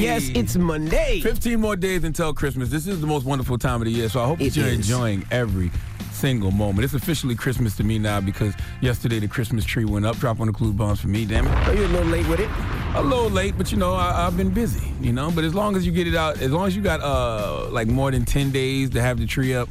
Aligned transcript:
Yes, 0.00 0.30
it's 0.34 0.56
Monday. 0.56 1.20
15 1.20 1.60
more 1.60 1.76
days 1.76 2.04
until 2.04 2.32
Christmas. 2.32 2.70
This 2.70 2.86
is 2.86 3.00
the 3.00 3.06
most 3.06 3.24
wonderful 3.26 3.58
time 3.58 3.82
of 3.82 3.84
the 3.86 3.92
year, 3.92 4.08
so 4.08 4.22
I 4.22 4.26
hope 4.26 4.38
that 4.38 4.56
you're 4.56 4.66
is. 4.66 4.74
enjoying 4.76 5.24
every 5.30 5.70
single 6.12 6.50
moment. 6.50 6.84
It's 6.84 6.94
officially 6.94 7.34
Christmas 7.34 7.76
to 7.76 7.84
me 7.84 7.98
now 7.98 8.20
because 8.20 8.54
yesterday 8.80 9.18
the 9.18 9.28
Christmas 9.28 9.64
tree 9.64 9.84
went 9.84 10.06
up. 10.06 10.16
Drop 10.16 10.40
on 10.40 10.46
the 10.46 10.52
clue 10.52 10.72
bombs 10.72 11.00
for 11.00 11.08
me, 11.08 11.24
damn 11.26 11.46
it. 11.46 11.50
Are 11.68 11.74
you 11.74 11.84
a 11.84 11.88
little 11.88 12.08
late 12.08 12.26
with 12.28 12.40
it? 12.40 12.48
A 12.94 13.02
little 13.02 13.30
late, 13.30 13.56
but 13.58 13.70
you 13.70 13.78
know, 13.78 13.92
I, 13.94 14.26
I've 14.26 14.36
been 14.36 14.50
busy, 14.50 14.92
you 15.00 15.12
know. 15.12 15.30
But 15.30 15.44
as 15.44 15.54
long 15.54 15.76
as 15.76 15.84
you 15.86 15.92
get 15.92 16.06
it 16.06 16.14
out, 16.14 16.40
as 16.40 16.50
long 16.50 16.66
as 16.66 16.74
you 16.74 16.82
got 16.82 17.00
uh 17.02 17.68
like 17.70 17.86
more 17.88 18.10
than 18.10 18.24
10 18.24 18.50
days 18.50 18.90
to 18.90 19.02
have 19.02 19.18
the 19.18 19.26
tree 19.26 19.54
up, 19.54 19.68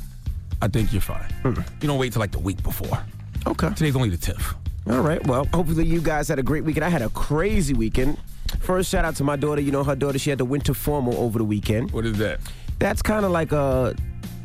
I 0.61 0.67
think 0.67 0.91
you're 0.93 1.01
fine. 1.01 1.31
You 1.43 1.87
don't 1.87 1.99
wait 1.99 2.13
till 2.13 2.19
like 2.19 2.31
the 2.31 2.39
week 2.39 2.61
before. 2.63 2.99
Okay. 3.47 3.69
Today's 3.69 3.95
only 3.95 4.09
the 4.09 4.17
10th. 4.17 4.55
All 4.89 5.01
right. 5.01 5.25
Well, 5.27 5.45
hopefully 5.53 5.85
you 5.85 6.01
guys 6.01 6.27
had 6.27 6.39
a 6.39 6.43
great 6.43 6.63
weekend. 6.63 6.83
I 6.85 6.89
had 6.89 7.01
a 7.01 7.09
crazy 7.09 7.73
weekend. 7.73 8.17
First, 8.59 8.89
shout 8.91 9.05
out 9.05 9.15
to 9.17 9.23
my 9.23 9.35
daughter. 9.35 9.61
You 9.61 9.71
know, 9.71 9.83
her 9.83 9.95
daughter, 9.95 10.19
she 10.19 10.29
had 10.29 10.39
the 10.39 10.45
winter 10.45 10.73
formal 10.73 11.15
over 11.17 11.37
the 11.39 11.45
weekend. 11.45 11.91
What 11.91 12.05
is 12.05 12.17
that? 12.17 12.39
That's 12.79 13.01
kind 13.01 13.25
of 13.25 13.31
like 13.31 13.51
uh, 13.51 13.93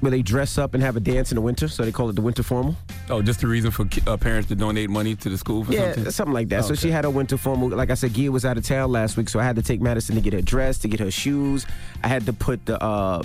where 0.01 0.11
they 0.11 0.23
dress 0.23 0.59
up 0.59 0.75
and 0.75 0.83
have 0.83 0.97
a 0.97 1.01
dance 1.01 1.31
in 1.31 1.37
the 1.37 1.41
winter, 1.41 1.69
so 1.69 1.85
they 1.85 1.93
call 1.93 2.09
it 2.11 2.15
the 2.17 2.23
winter 2.23 2.43
formal. 2.43 2.77
Oh, 3.11 3.23
just 3.23 3.41
the 3.41 3.47
reason 3.47 3.71
for 3.71 3.87
uh, 4.07 4.17
parents 4.17 4.49
to 4.49 4.55
donate 4.55 4.91
money 4.91 5.15
to 5.17 5.29
the 5.29 5.39
school 5.39 5.65
for 5.65 5.73
Yeah, 5.73 5.93
something? 5.95 6.11
something 6.13 6.35
like 6.35 6.49
that. 6.49 6.65
So 6.65 6.73
Okay. 6.73 6.81
she 6.81 6.91
had 6.91 7.05
a 7.05 7.11
winter 7.11 7.37
formal. 7.37 7.69
Like 7.69 7.91
I 7.91 7.95
said, 7.95 8.15
Gia 8.15 8.33
was 8.33 8.45
out 8.45 8.57
of 8.57 8.65
town 8.65 8.91
last 8.93 9.17
week, 9.17 9.29
so 9.29 9.39
I 9.39 9.45
had 9.45 9.57
to 9.57 9.63
take 9.63 9.81
Madison 9.81 10.15
to 10.17 10.21
get 10.21 10.33
her 10.33 10.41
dressed, 10.43 10.83
to 10.83 10.89
get 10.89 11.01
her 11.01 11.11
shoes. 11.11 11.67
I 12.03 12.09
had 12.09 12.27
to 12.27 12.33
put 12.33 12.65
the 12.67 12.83
uh, 12.83 13.23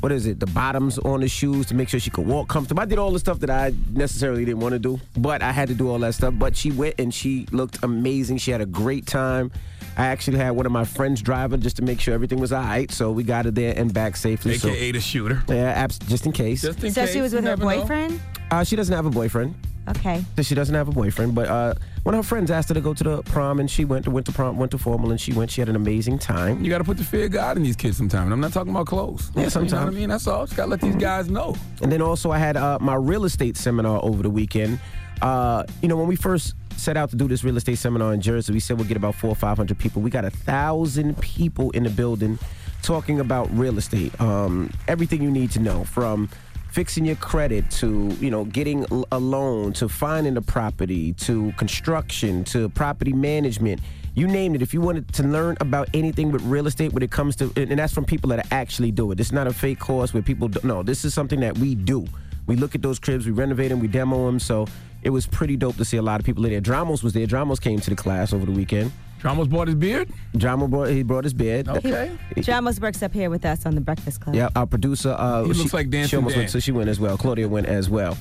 what 0.00 0.12
is 0.12 0.26
it, 0.26 0.38
the 0.38 0.46
bottoms 0.46 0.98
on 0.98 1.20
the 1.20 1.28
shoes 1.28 1.66
to 1.66 1.74
make 1.74 1.88
sure 1.88 1.98
she 1.98 2.10
could 2.10 2.26
walk 2.26 2.48
comfortable. 2.48 2.82
I 2.82 2.84
did 2.84 2.98
all 2.98 3.10
the 3.12 3.18
stuff 3.18 3.40
that 3.40 3.48
I 3.50 3.72
necessarily 3.92 4.44
didn't 4.44 4.60
want 4.60 4.72
to 4.74 4.78
do, 4.78 5.00
but 5.16 5.42
I 5.42 5.52
had 5.52 5.68
to 5.68 5.74
do 5.74 5.88
all 5.90 5.98
that 6.00 6.14
stuff. 6.14 6.34
But 6.38 6.54
she 6.56 6.70
went 6.70 6.96
and 6.98 7.12
she 7.12 7.46
looked 7.50 7.82
amazing. 7.82 8.36
She 8.38 8.50
had 8.50 8.60
a 8.60 8.66
great 8.66 9.06
time. 9.06 9.50
I 9.98 10.06
actually 10.06 10.38
had 10.38 10.50
one 10.50 10.66
of 10.66 10.72
my 10.72 10.84
friends 10.84 11.22
drive 11.22 11.52
her 11.52 11.56
just 11.56 11.76
to 11.76 11.82
make 11.82 12.00
sure 12.00 12.12
everything 12.14 12.38
was 12.38 12.52
all 12.52 12.62
right. 12.62 12.90
So 12.90 13.10
we 13.10 13.24
got 13.24 13.46
her 13.46 13.50
there 13.50 13.72
and 13.76 13.92
back 13.94 14.16
safely. 14.16 14.58
So, 14.58 14.68
AKA 14.68 14.92
the 14.92 15.00
shooter. 15.00 15.42
yeah, 15.48 15.70
abs- 15.72 15.98
just 15.98 16.26
in 16.26 16.32
case. 16.32 16.62
Just 16.62 16.82
in 16.84 16.92
So 16.92 17.02
case. 17.02 17.12
she 17.14 17.20
was 17.20 17.32
with 17.32 17.44
her 17.44 17.56
boyfriend? 17.56 18.20
Uh, 18.50 18.62
she 18.62 18.76
doesn't 18.76 18.94
have 18.94 19.06
a 19.06 19.10
boyfriend. 19.10 19.54
Okay. 19.88 20.24
So 20.34 20.42
she 20.42 20.56
doesn't 20.56 20.74
have 20.74 20.88
a 20.88 20.92
boyfriend, 20.92 21.36
but 21.36 21.48
uh, 21.48 21.74
one 22.02 22.12
of 22.16 22.24
her 22.24 22.28
friends 22.28 22.50
asked 22.50 22.68
her 22.70 22.74
to 22.74 22.80
go 22.80 22.92
to 22.92 23.04
the 23.04 23.22
prom, 23.22 23.60
and 23.60 23.70
she 23.70 23.84
went 23.84 24.04
to 24.06 24.10
went 24.10 24.26
to 24.26 24.32
prom, 24.32 24.56
went 24.58 24.72
to 24.72 24.78
formal, 24.78 25.12
and 25.12 25.20
she 25.20 25.32
went. 25.32 25.48
She 25.48 25.60
had 25.60 25.68
an 25.68 25.76
amazing 25.76 26.18
time. 26.18 26.62
You 26.64 26.70
got 26.70 26.78
to 26.78 26.84
put 26.84 26.96
the 26.96 27.04
fear 27.04 27.26
of 27.26 27.30
God 27.30 27.56
in 27.56 27.62
these 27.62 27.76
kids 27.76 27.96
sometimes. 27.96 28.32
I'm 28.32 28.40
not 28.40 28.52
talking 28.52 28.72
about 28.72 28.86
clothes. 28.88 29.30
Yeah, 29.36 29.42
You 29.44 29.50
know 29.50 29.60
what 29.62 29.72
I 29.74 29.90
mean? 29.90 30.08
That's 30.08 30.26
all. 30.26 30.44
Just 30.44 30.56
got 30.56 30.64
to 30.64 30.70
let 30.72 30.80
these 30.80 30.96
guys 30.96 31.30
know. 31.30 31.54
And 31.82 31.92
then 31.92 32.02
also, 32.02 32.32
I 32.32 32.38
had 32.38 32.56
uh, 32.56 32.78
my 32.80 32.96
real 32.96 33.24
estate 33.26 33.56
seminar 33.56 34.02
over 34.04 34.24
the 34.24 34.30
weekend. 34.30 34.80
Uh, 35.22 35.64
you 35.82 35.88
know, 35.88 35.96
when 35.96 36.06
we 36.06 36.16
first 36.16 36.54
set 36.76 36.96
out 36.96 37.10
to 37.10 37.16
do 37.16 37.26
this 37.26 37.42
real 37.42 37.56
estate 37.56 37.78
seminar 37.78 38.12
in 38.12 38.20
Jersey, 38.20 38.52
we 38.52 38.60
said 38.60 38.78
we'd 38.78 38.88
get 38.88 38.96
about 38.96 39.14
four 39.14 39.30
or 39.30 39.36
five 39.36 39.56
hundred 39.56 39.78
people. 39.78 40.02
We 40.02 40.10
got 40.10 40.24
a 40.24 40.30
thousand 40.30 41.18
people 41.20 41.70
in 41.70 41.84
the 41.84 41.90
building 41.90 42.38
talking 42.82 43.20
about 43.20 43.50
real 43.56 43.78
estate. 43.78 44.18
Um, 44.20 44.70
everything 44.88 45.22
you 45.22 45.30
need 45.30 45.50
to 45.52 45.60
know 45.60 45.84
from 45.84 46.28
fixing 46.76 47.06
your 47.06 47.16
credit 47.16 47.70
to 47.70 48.08
you 48.20 48.30
know 48.30 48.44
getting 48.44 48.84
a 49.10 49.18
loan 49.18 49.72
to 49.72 49.88
finding 49.88 50.36
a 50.36 50.42
property 50.42 51.14
to 51.14 51.50
construction 51.52 52.44
to 52.44 52.68
property 52.68 53.14
management 53.14 53.80
you 54.14 54.26
name 54.26 54.54
it 54.54 54.60
if 54.60 54.74
you 54.74 54.80
wanted 54.82 55.10
to 55.10 55.22
learn 55.22 55.56
about 55.60 55.88
anything 55.94 56.30
with 56.30 56.42
real 56.42 56.66
estate 56.66 56.92
when 56.92 57.02
it 57.02 57.10
comes 57.10 57.34
to 57.34 57.50
and 57.56 57.70
and 57.70 57.78
that's 57.78 57.94
from 57.94 58.04
people 58.04 58.28
that 58.28 58.46
actually 58.52 58.90
do 58.90 59.10
it 59.10 59.18
it's 59.18 59.32
not 59.32 59.46
a 59.46 59.54
fake 59.54 59.78
course 59.78 60.12
where 60.12 60.22
people 60.22 60.48
don't. 60.48 60.64
no 60.64 60.82
this 60.82 61.02
is 61.02 61.14
something 61.14 61.40
that 61.40 61.56
we 61.56 61.74
do 61.74 62.04
we 62.46 62.56
look 62.56 62.74
at 62.74 62.82
those 62.82 62.98
cribs 62.98 63.24
we 63.24 63.32
renovate 63.32 63.70
them 63.70 63.80
we 63.80 63.88
demo 63.88 64.26
them 64.26 64.38
so 64.38 64.66
it 65.06 65.10
was 65.10 65.24
pretty 65.26 65.56
dope 65.56 65.76
to 65.76 65.84
see 65.84 65.96
a 65.96 66.02
lot 66.02 66.18
of 66.20 66.26
people 66.26 66.42
there 66.42 66.60
dramos 66.60 67.02
was 67.02 67.12
there 67.12 67.26
dramos 67.26 67.60
came 67.60 67.78
to 67.80 67.90
the 67.90 67.96
class 67.96 68.32
over 68.32 68.44
the 68.44 68.52
weekend 68.52 68.90
Dramos 69.22 69.48
bought 69.48 69.66
his 69.66 69.74
beard? 69.74 70.08
Dramos 70.34 70.68
brought 70.70 70.88
he 70.90 71.02
brought 71.02 71.24
his 71.24 71.32
beard. 71.32 71.66
Okay. 71.68 72.16
Dramos 72.36 72.78
works 72.80 73.02
up 73.02 73.12
here 73.14 73.30
with 73.30 73.44
us 73.46 73.64
on 73.64 73.74
the 73.74 73.80
Breakfast 73.80 74.20
Club. 74.20 74.36
Yeah, 74.36 74.50
our 74.54 74.66
producer. 74.66 75.16
Uh, 75.18 75.42
He 75.44 75.54
looks 75.54 75.72
like 75.72 75.88
Dancing 75.88 76.10
She 76.10 76.16
almost 76.16 76.34
Dan. 76.34 76.42
went, 76.42 76.50
so 76.50 76.60
she 76.60 76.70
went 76.70 76.88
as 76.90 77.00
well. 77.00 77.16
Claudia 77.16 77.48
went 77.48 77.66
as 77.66 77.88
well. 77.88 78.16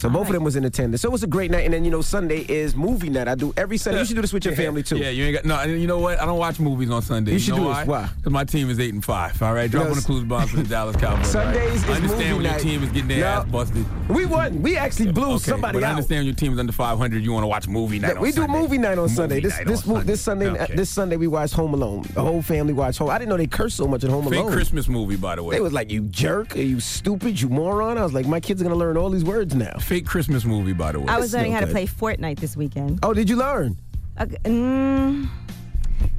So 0.00 0.08
both 0.08 0.28
of 0.28 0.32
them 0.32 0.42
was 0.44 0.56
in 0.56 0.64
attendance. 0.64 1.02
So 1.02 1.08
it 1.08 1.12
was 1.12 1.22
a 1.22 1.26
great 1.26 1.50
night. 1.50 1.64
And 1.66 1.74
then 1.74 1.84
you 1.84 1.90
know 1.90 2.00
Sunday 2.00 2.40
is 2.48 2.74
movie 2.74 3.10
night. 3.10 3.28
I 3.28 3.34
do 3.34 3.52
every 3.56 3.76
Sunday. 3.76 4.00
You 4.00 4.06
should 4.06 4.16
do 4.16 4.22
this 4.22 4.32
with 4.32 4.44
your 4.46 4.54
family 4.56 4.82
too. 4.82 4.96
Yeah, 4.96 5.10
you 5.10 5.24
ain't 5.24 5.34
got 5.36 5.44
no. 5.44 5.62
You 5.72 5.86
know 5.86 5.98
what? 5.98 6.20
I 6.20 6.24
don't 6.24 6.38
watch 6.38 6.58
movies 6.58 6.90
on 6.90 7.02
Sunday. 7.02 7.32
You 7.32 7.38
should 7.38 7.54
know 7.56 7.64
do 7.64 7.68
why? 7.68 7.80
this. 7.80 7.88
Why? 7.88 8.08
Because 8.16 8.32
my 8.32 8.44
team 8.44 8.70
is 8.70 8.80
eight 8.80 8.94
and 8.94 9.04
five. 9.04 9.40
All 9.42 9.52
right, 9.54 9.70
drop 9.70 9.88
on 9.90 9.96
the 9.96 10.02
clues 10.02 10.24
bomb 10.24 10.48
for 10.48 10.56
the 10.56 10.62
Dallas 10.62 10.96
Cowboys. 10.96 11.34
all 11.34 11.44
right? 11.44 11.54
Sundays 11.54 11.84
I 11.84 11.88
is 11.90 11.96
understand 11.96 12.08
movie 12.30 12.32
when 12.34 12.44
your 12.44 12.58
team 12.60 12.82
is 12.82 12.90
getting 12.90 13.08
their 13.08 13.20
No. 13.20 13.26
ass 13.26 13.44
busted. 13.46 13.84
We 14.08 14.24
won. 14.26 14.62
We 14.62 14.76
actually 14.76 15.12
blew 15.12 15.34
Okay, 15.34 15.38
somebody 15.50 15.74
but 15.78 15.84
I 15.84 15.88
out. 15.88 15.90
understand 15.96 16.26
your 16.26 16.34
team 16.34 16.52
is 16.54 16.58
under 16.58 16.72
500. 16.72 17.22
You 17.22 17.32
want 17.32 17.44
to 17.44 17.48
watch 17.48 17.68
movie 17.68 17.98
night. 17.98 18.14
Yeah, 18.14 18.20
we 18.20 18.30
do 18.32 18.40
Sunday. 18.42 18.58
movie 18.58 18.78
night 18.78 18.98
on 18.98 19.08
Sunday. 19.08 19.40
This 19.40 19.56
night 19.56 19.66
this 19.66 19.86
on 19.86 19.94
mo- 19.94 20.00
this 20.02 20.20
Sunday 20.22 20.48
Okay. 20.48 20.74
this 20.74 20.88
Sunday 20.90 21.16
we 21.16 21.26
watched 21.26 21.54
Home 21.54 21.74
Alone. 21.74 22.04
The 22.14 22.22
whole 22.22 22.40
family 22.42 22.72
watched 22.72 22.98
Home. 22.98 23.10
I 23.10 23.18
didn't 23.18 23.28
know 23.28 23.36
they 23.36 23.46
cursed 23.46 23.76
so 23.76 23.86
much 23.86 24.02
at 24.02 24.10
Home 24.10 24.24
fake 24.30 24.40
Alone. 24.40 24.52
Christmas 24.52 24.88
movie, 24.88 25.16
by 25.16 25.36
the 25.36 25.42
way. 25.42 25.56
They 25.56 25.60
was 25.60 25.72
like, 25.74 25.90
"You 25.90 26.02
jerk, 26.02 26.56
Are 26.56 26.60
you 26.62 26.80
stupid, 26.80 27.40
you 27.40 27.48
moron." 27.48 27.98
I 27.98 28.02
was 28.02 28.14
like, 28.14 28.26
"My 28.26 28.40
kids 28.40 28.60
are 28.60 28.64
gonna 28.64 28.76
learn 28.76 28.96
all 28.96 29.10
these 29.10 29.24
words 29.24 29.54
now." 29.54 29.76
Fake 29.90 30.06
Christmas 30.06 30.44
movie, 30.44 30.72
by 30.72 30.92
the 30.92 31.00
way. 31.00 31.06
I 31.08 31.18
was 31.18 31.34
learning 31.34 31.50
how 31.50 31.58
to 31.58 31.66
play 31.66 31.84
Fortnite 31.84 32.38
this 32.38 32.56
weekend. 32.56 33.00
Oh, 33.02 33.12
did 33.12 33.28
you 33.28 33.34
learn? 33.34 33.76
Okay, 34.20 34.36
mm, 34.44 35.28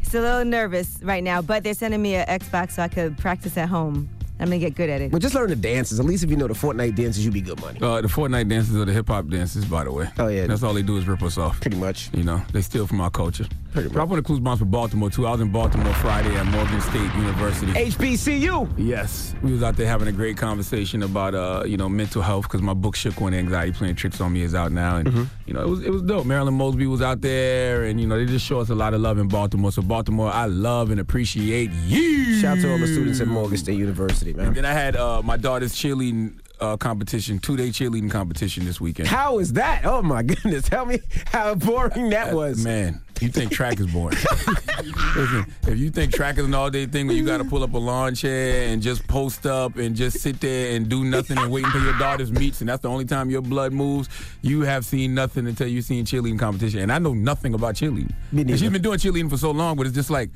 it's 0.01 0.13
a 0.13 0.19
little 0.19 0.43
nervous 0.43 0.99
right 1.03 1.23
now, 1.23 1.41
but 1.41 1.63
they're 1.63 1.73
sending 1.73 2.01
me 2.01 2.15
an 2.15 2.27
Xbox 2.27 2.71
so 2.71 2.83
I 2.83 2.89
could 2.89 3.17
practice 3.17 3.55
at 3.57 3.69
home. 3.69 4.09
I'm 4.41 4.47
gonna 4.47 4.59
get 4.59 4.75
good 4.75 4.89
at 4.89 4.99
it. 4.99 5.11
Well, 5.11 5.19
just 5.19 5.35
learn 5.35 5.49
the 5.49 5.55
dances. 5.55 6.01
At 6.01 6.05
least 6.05 6.21
if 6.23 6.29
you 6.29 6.35
know 6.35 6.47
the 6.47 6.53
Fortnite 6.53 6.95
dances, 6.95 7.23
you 7.23 7.31
be 7.31 7.39
good 7.39 7.61
money. 7.61 7.79
Uh, 7.81 8.01
the 8.01 8.09
Fortnite 8.09 8.49
dances 8.49 8.75
are 8.75 8.83
the 8.83 8.91
hip 8.91 9.07
hop 9.07 9.29
dances, 9.29 9.63
by 9.63 9.85
the 9.85 9.91
way. 9.93 10.09
Oh, 10.19 10.27
yeah. 10.27 10.47
That's 10.47 10.63
all 10.63 10.73
they 10.73 10.81
do 10.81 10.97
is 10.97 11.07
rip 11.07 11.23
us 11.23 11.37
off. 11.37 11.61
Pretty 11.61 11.77
much. 11.77 12.09
You 12.13 12.23
know, 12.23 12.41
they 12.51 12.61
steal 12.61 12.87
from 12.87 12.99
our 12.99 13.11
culture. 13.11 13.45
Pretty 13.71 13.89
Drop 13.89 14.09
on 14.09 14.17
the 14.17 14.21
clues 14.21 14.39
bombs 14.39 14.59
for 14.59 14.65
Baltimore 14.65 15.09
too. 15.09 15.25
I 15.27 15.31
was 15.31 15.41
in 15.41 15.51
Baltimore 15.51 15.93
Friday 15.95 16.35
at 16.35 16.45
Morgan 16.47 16.81
State 16.81 17.13
University. 17.15 17.71
HBCU. 17.71 18.69
Yes, 18.77 19.33
we 19.41 19.51
was 19.53 19.63
out 19.63 19.77
there 19.77 19.87
having 19.87 20.07
a 20.07 20.11
great 20.11 20.35
conversation 20.37 21.03
about 21.03 21.33
uh, 21.35 21.63
you 21.65 21.77
know 21.77 21.87
mental 21.87 22.21
health 22.21 22.43
because 22.43 22.61
my 22.61 22.73
book 22.73 22.95
"Shook 22.95 23.21
One 23.21 23.33
Anxiety 23.33 23.71
Playing 23.71 23.95
Tricks 23.95 24.19
on 24.19 24.33
Me" 24.33 24.41
is 24.41 24.53
out 24.55 24.71
now, 24.71 24.97
and 24.97 25.07
Mm-hmm. 25.07 25.23
you 25.45 25.53
know 25.53 25.61
it 25.61 25.67
was 25.69 25.83
it 25.83 25.89
was 25.89 26.01
dope. 26.01 26.25
Marilyn 26.25 26.53
Mosby 26.55 26.85
was 26.87 27.01
out 27.01 27.21
there, 27.21 27.83
and 27.85 27.99
you 27.99 28.07
know 28.07 28.17
they 28.17 28.25
just 28.25 28.45
show 28.45 28.59
us 28.59 28.69
a 28.69 28.75
lot 28.75 28.93
of 28.93 29.01
love 29.01 29.17
in 29.17 29.27
Baltimore. 29.27 29.71
So 29.71 29.81
Baltimore, 29.81 30.31
I 30.31 30.45
love 30.45 30.91
and 30.91 30.99
appreciate 30.99 31.71
you. 31.85 32.35
Shout 32.39 32.57
out 32.57 32.61
to 32.63 32.71
all 32.71 32.77
the 32.77 32.87
students 32.87 33.21
at 33.21 33.27
Morgan 33.27 33.57
State 33.57 33.77
University, 33.77 34.33
man. 34.33 34.53
Then 34.53 34.65
I 34.65 34.73
had 34.73 34.95
uh, 34.95 35.21
my 35.23 35.37
daughter's 35.37 35.73
cheerleading 35.73 36.39
uh, 36.61 36.77
competition, 36.77 37.39
two 37.39 37.57
day 37.57 37.69
cheerleading 37.69 38.09
competition 38.11 38.65
this 38.65 38.79
weekend. 38.79 39.09
How 39.09 39.39
is 39.39 39.53
that? 39.53 39.85
Oh 39.85 40.01
my 40.01 40.23
goodness! 40.23 40.69
Tell 40.69 40.85
me 40.85 40.99
how 41.25 41.55
boring 41.55 42.09
that 42.11 42.33
was. 42.33 42.63
Man, 42.63 43.01
you 43.19 43.29
think 43.29 43.51
track 43.51 43.79
is 43.79 43.87
boring? 43.87 44.17
Listen, 45.15 45.45
if 45.67 45.77
you 45.77 45.89
think 45.89 46.13
track 46.13 46.37
is 46.37 46.45
an 46.45 46.53
all 46.53 46.69
day 46.69 46.85
thing 46.85 47.07
where 47.07 47.15
you 47.15 47.25
got 47.25 47.37
to 47.37 47.43
pull 47.43 47.63
up 47.63 47.73
a 47.73 47.77
lawn 47.77 48.15
chair 48.15 48.67
and 48.69 48.81
just 48.81 49.07
post 49.07 49.45
up 49.45 49.77
and 49.77 49.95
just 49.95 50.19
sit 50.19 50.39
there 50.39 50.75
and 50.75 50.87
do 50.87 51.03
nothing 51.03 51.37
and 51.37 51.51
wait 51.51 51.65
until 51.65 51.83
your 51.83 51.97
daughter's 51.97 52.31
meets 52.31 52.61
and 52.61 52.69
that's 52.69 52.81
the 52.81 52.89
only 52.89 53.05
time 53.05 53.29
your 53.29 53.41
blood 53.41 53.73
moves, 53.73 54.09
you 54.41 54.61
have 54.61 54.85
seen 54.85 55.13
nothing 55.13 55.47
until 55.47 55.67
you've 55.67 55.85
seen 55.85 56.05
cheerleading 56.05 56.39
competition. 56.39 56.79
And 56.79 56.91
I 56.91 56.99
know 56.99 57.13
nothing 57.13 57.53
about 57.53 57.75
cheerleading. 57.75 58.13
She's 58.57 58.69
been 58.69 58.81
doing 58.81 58.99
cheerleading 58.99 59.29
for 59.29 59.37
so 59.37 59.51
long, 59.51 59.75
but 59.75 59.87
it's 59.87 59.95
just 59.95 60.09
like, 60.09 60.29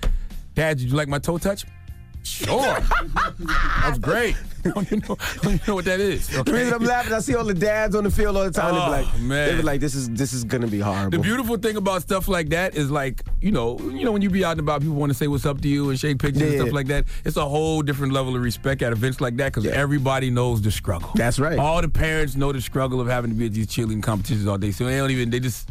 Dad, 0.56 0.77
did 0.77 0.89
you 0.89 0.95
like 0.95 1.07
my 1.07 1.19
toe 1.19 1.38
touch? 1.38 1.66
Sure. 2.25 2.80
That's 3.81 4.00
great. 4.00 4.36
don't, 4.63 4.89
you 4.89 4.98
know, 4.98 5.16
don't 5.44 5.54
you 5.54 5.60
know 5.68 5.75
what 5.75 5.86
that 5.86 6.00
is? 6.00 6.27
The 6.27 6.44
reason 6.51 6.74
I'm 6.74 6.83
laughing, 6.83 7.13
I 7.13 7.19
see 7.19 7.36
all 7.36 7.44
the 7.44 7.54
dads 7.54 7.95
on 7.95 8.04
the 8.04 8.10
field 8.10 8.36
all 8.36 8.44
the 8.45 8.51
time. 8.51 8.74
they 8.74 8.81
Oh, 8.81 8.86
be 8.86 8.92
like, 8.92 9.19
man. 9.19 9.48
they 9.50 9.56
be 9.57 9.62
like, 9.62 9.80
this 9.80 9.94
is 9.94 10.10
this 10.10 10.33
is 10.33 10.44
gonna 10.44 10.66
be 10.68 10.80
horrible. 10.80 11.12
The 11.12 11.19
beautiful 11.19 11.57
thing 11.57 11.77
about 11.77 12.01
stuff 12.01 12.27
like 12.27 12.50
that 12.50 12.75
is 12.75 12.89
like, 12.89 13.22
you 13.42 13.51
know, 13.51 13.77
you 13.80 14.04
know 14.04 14.12
when 14.12 14.24
you 14.24 14.30
be 14.31 14.44
out 14.44 14.51
and 14.54 14.62
about, 14.62 14.81
people 14.81 14.95
want 14.95 15.12
to 15.12 15.18
say 15.18 15.27
what's 15.27 15.45
up 15.45 15.62
to 15.62 15.68
you 15.68 15.92
and 15.92 16.00
shake 16.00 16.18
pictures 16.18 16.42
and 16.42 16.62
stuff 16.62 16.74
like 16.74 16.88
that. 16.88 17.06
It's 17.25 17.38
a 17.38 17.45
whole 17.48 17.83
different 17.83 18.12
level 18.13 18.36
of 18.36 18.42
respect 18.42 18.81
at 18.81 18.92
events 18.92 19.22
like 19.22 19.38
that 19.38 19.54
because 19.54 19.66
Yeah. 19.66 19.72
everybody 19.74 20.31
knows 20.31 20.62
the 20.63 20.72
struggle. 20.72 21.12
That's 21.16 21.38
right. 21.38 21.60
All 21.60 21.81
the 21.81 21.89
parents 21.89 22.36
know 22.36 22.51
the 22.51 22.62
struggle 22.62 23.00
of 23.00 23.07
having 23.07 23.30
to 23.30 23.36
be 23.38 23.45
at 23.45 23.54
these 23.54 23.68
cheerleading 23.68 24.01
competitions 24.01 24.48
all 24.48 24.57
day, 24.57 24.72
so 24.72 24.86
they 24.86 24.98
don't 24.98 25.12
even 25.12 25.30
they 25.30 25.39
just 25.39 25.69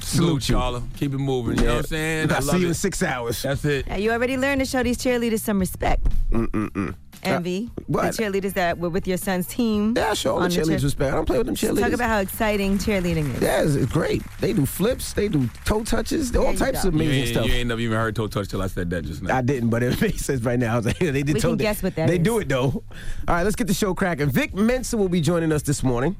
Salute 0.00 0.48
you. 0.48 0.54
Carla. 0.54 0.82
Keep 0.96 1.14
it 1.14 1.18
moving. 1.18 1.58
You 1.58 1.64
know 1.64 1.70
what 1.74 1.78
I'm 1.78 1.84
saying? 1.86 2.30
I 2.32 2.36
I'll 2.36 2.42
see 2.42 2.58
you 2.58 2.66
it. 2.66 2.68
in 2.68 2.74
six 2.74 3.02
hours. 3.02 3.42
That's 3.42 3.64
it. 3.64 3.86
Now, 3.88 3.96
you 3.96 4.10
already 4.12 4.36
learned 4.36 4.60
to 4.60 4.64
show 4.66 4.82
these 4.82 4.98
cheerleaders 4.98 5.40
some 5.40 5.58
respect. 5.58 6.06
Mm-mm-mm. 6.30 6.94
Envy. 7.22 7.70
what? 7.88 8.14
The 8.14 8.22
cheerleaders 8.22 8.52
that 8.54 8.78
were 8.78 8.90
with 8.90 9.08
your 9.08 9.16
son's 9.16 9.46
team. 9.48 9.94
Yeah, 9.96 10.10
I 10.10 10.14
show 10.14 10.32
all 10.34 10.38
the 10.38 10.44
on 10.44 10.50
the 10.50 10.56
cheerleaders 10.56 10.66
cheer- 10.66 10.78
respect. 10.84 11.12
I 11.12 11.16
don't 11.16 11.24
play 11.24 11.38
with 11.38 11.46
them 11.46 11.56
cheerleaders. 11.56 11.80
Talk 11.80 11.92
about 11.92 12.08
how 12.08 12.18
exciting 12.20 12.78
cheerleading 12.78 13.34
is. 13.34 13.42
yeah, 13.42 13.62
it's, 13.62 13.74
it's 13.74 13.90
great. 13.92 14.22
They 14.38 14.52
do 14.52 14.64
flips, 14.64 15.12
they 15.12 15.26
do 15.26 15.48
toe 15.64 15.82
touches, 15.82 16.34
all 16.36 16.42
There 16.44 16.52
you 16.52 16.58
types 16.58 16.82
go. 16.82 16.88
of 16.88 16.94
You 16.94 17.00
amazing 17.00 17.18
ain't, 17.22 17.28
stuff. 17.30 17.46
you 17.46 17.52
ain't 17.54 17.68
never 17.68 17.80
even 17.80 17.96
heard 17.96 18.14
toe 18.14 18.28
touch 18.28 18.48
till 18.48 18.62
I 18.62 18.68
said 18.68 18.90
that 18.90 19.06
just 19.06 19.22
now. 19.22 19.36
I 19.36 19.40
didn't, 19.40 19.70
but 19.70 19.82
it 19.82 20.00
makes 20.02 20.24
sense 20.24 20.42
right 20.42 20.58
now. 20.58 20.74
I 20.74 20.76
was 20.76 20.86
like, 20.86 20.98
they 20.98 21.10
did 21.22 21.34
We 21.34 21.40
toe 21.40 21.48
can 21.50 21.56
guess 21.56 21.82
what 21.82 21.96
that 21.96 22.06
They 22.06 22.18
is. 22.18 22.22
do 22.22 22.38
it 22.38 22.48
though. 22.48 22.66
All 22.66 22.84
right, 23.26 23.42
let's 23.42 23.56
get 23.56 23.66
the 23.66 23.74
show 23.74 23.92
cracking. 23.94 24.28
Vic 24.28 24.54
Mensa 24.54 24.96
will 24.96 25.08
be 25.08 25.20
joining 25.20 25.50
us 25.52 25.62
this 25.62 25.82
morning, 25.82 26.14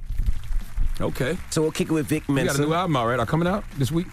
okay. 1.00 1.36
so 1.50 1.62
we'll 1.62 1.70
kick 1.72 1.88
it 1.88 1.92
with 1.92 2.06
Vic 2.06 2.24
You 2.28 2.44
got 2.44 2.58
a 2.58 2.60
new 2.60 2.72
album 2.72 2.96
out, 2.96 3.06
right? 3.06 3.18
Are 3.18 3.26
coming 3.26 3.48
out 3.48 3.64
this 3.76 3.90
week? 3.90 4.06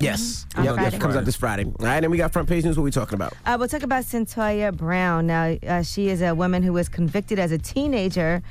Yes, 0.00 0.44
On 0.56 0.64
yep, 0.64 0.74
Friday. 0.74 0.98
comes 0.98 1.16
out 1.16 1.24
this 1.24 1.36
Friday. 1.36 1.64
All 1.64 1.86
right, 1.86 2.02
and 2.02 2.10
we 2.10 2.18
got 2.18 2.32
front 2.32 2.48
page 2.48 2.64
news. 2.64 2.76
What 2.76 2.82
we 2.82 2.90
talking 2.90 3.14
about? 3.14 3.32
Uh, 3.46 3.56
we'll 3.58 3.68
talk 3.68 3.82
about 3.82 4.04
Cyntoia 4.04 4.76
Brown. 4.76 5.26
Now, 5.26 5.56
uh, 5.66 5.82
she 5.82 6.08
is 6.08 6.20
a 6.20 6.34
woman 6.34 6.62
who 6.62 6.72
was 6.72 6.88
convicted 6.88 7.38
as 7.38 7.52
a 7.52 7.58
teenager 7.58 8.42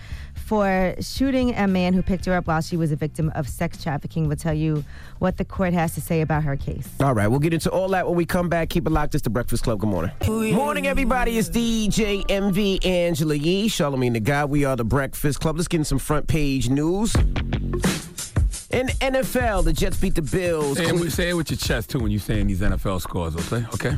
for 0.44 0.94
shooting 1.00 1.56
a 1.56 1.68
man 1.68 1.94
who 1.94 2.02
picked 2.02 2.26
her 2.26 2.34
up 2.34 2.48
while 2.48 2.62
she 2.62 2.76
was 2.78 2.92
a 2.92 2.96
victim 2.96 3.32
of 3.36 3.48
sex 3.48 3.82
trafficking. 3.82 4.28
We'll 4.28 4.38
tell 4.38 4.54
you 4.54 4.84
what 5.20 5.38
the 5.38 5.46
court 5.46 5.74
has 5.74 5.94
to 5.96 6.02
say 6.02 6.22
about 6.22 6.44
her 6.44 6.56
case. 6.58 6.88
All 7.00 7.14
right, 7.14 7.28
we'll 7.28 7.40
get 7.40 7.54
into 7.54 7.70
all 7.72 7.88
that 7.90 8.06
when 8.08 8.16
we 8.16 8.26
come 8.26 8.50
back. 8.50 8.70
Keep 8.70 8.88
it 8.88 8.92
locked. 8.92 9.16
It's 9.16 9.24
the 9.24 9.30
Breakfast 9.30 9.64
Club. 9.64 9.80
Good 9.80 9.90
morning. 9.90 10.12
Morning, 10.54 10.86
everybody. 10.88 11.38
It's 11.38 11.50
DJ 11.50 12.24
Envy 12.30 12.84
Angela 12.84 13.36
Yee, 13.36 13.68
Charlamagne 13.70 14.14
the 14.14 14.20
Guy. 14.20 14.46
We 14.46 14.66
are 14.66 14.76
the 14.76 14.84
Breakfast 14.86 15.40
Club. 15.40 15.56
Let's 15.56 15.68
get 15.68 15.78
in 15.80 15.86
some 15.86 16.00
front 16.00 16.28
page 16.28 16.70
news. 16.70 17.16
In 17.16 18.88
NFL, 18.88 19.64
the 19.66 19.72
Jets 19.74 19.98
beat 19.98 20.16
the 20.16 20.22
Bills. 20.24 20.78
Say 20.78 20.86
it, 20.86 20.90
Cle- 20.90 21.00
with- 21.00 21.14
say 21.14 21.30
it 21.30 21.34
with 21.36 21.52
your 21.52 21.58
chest 21.58 21.92
too 21.92 22.00
when 22.00 22.12
you're 22.12 22.20
saying 22.20 22.48
these 22.48 22.60
NFL 22.62 23.00
scores, 23.02 23.36
okay? 23.36 23.66
Okay. 23.76 23.96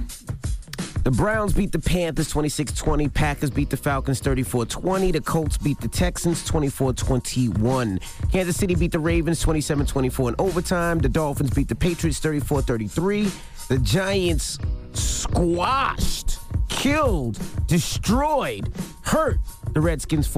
The 1.06 1.12
Browns 1.12 1.54
beat 1.54 1.72
the 1.72 1.78
Panthers 1.78 2.34
26-20. 2.34 3.14
Packers 3.14 3.52
beat 3.52 3.70
the 3.70 3.78
Falcons 3.78 4.20
34-20. 4.22 5.14
The 5.14 5.22
Colts 5.22 5.56
beat 5.56 5.80
the 5.80 5.88
Texans 5.88 6.50
24-21. 6.50 8.02
Kansas 8.32 8.58
City 8.58 8.74
beat 8.74 8.92
the 8.92 8.98
Ravens 8.98 9.46
27-24 9.46 10.30
in 10.30 10.36
overtime. 10.40 10.98
The 10.98 11.08
Dolphins 11.08 11.52
beat 11.52 11.68
the 11.68 11.76
Patriots 11.76 12.20
34-33. 12.22 13.68
The 13.68 13.78
Giants 13.78 14.58
squashed, 14.94 16.40
killed, 16.70 17.38
destroyed, 17.68 18.74
hurt 19.04 19.38
the 19.74 19.82
Redskins 19.82 20.28
40-16. 20.28 20.34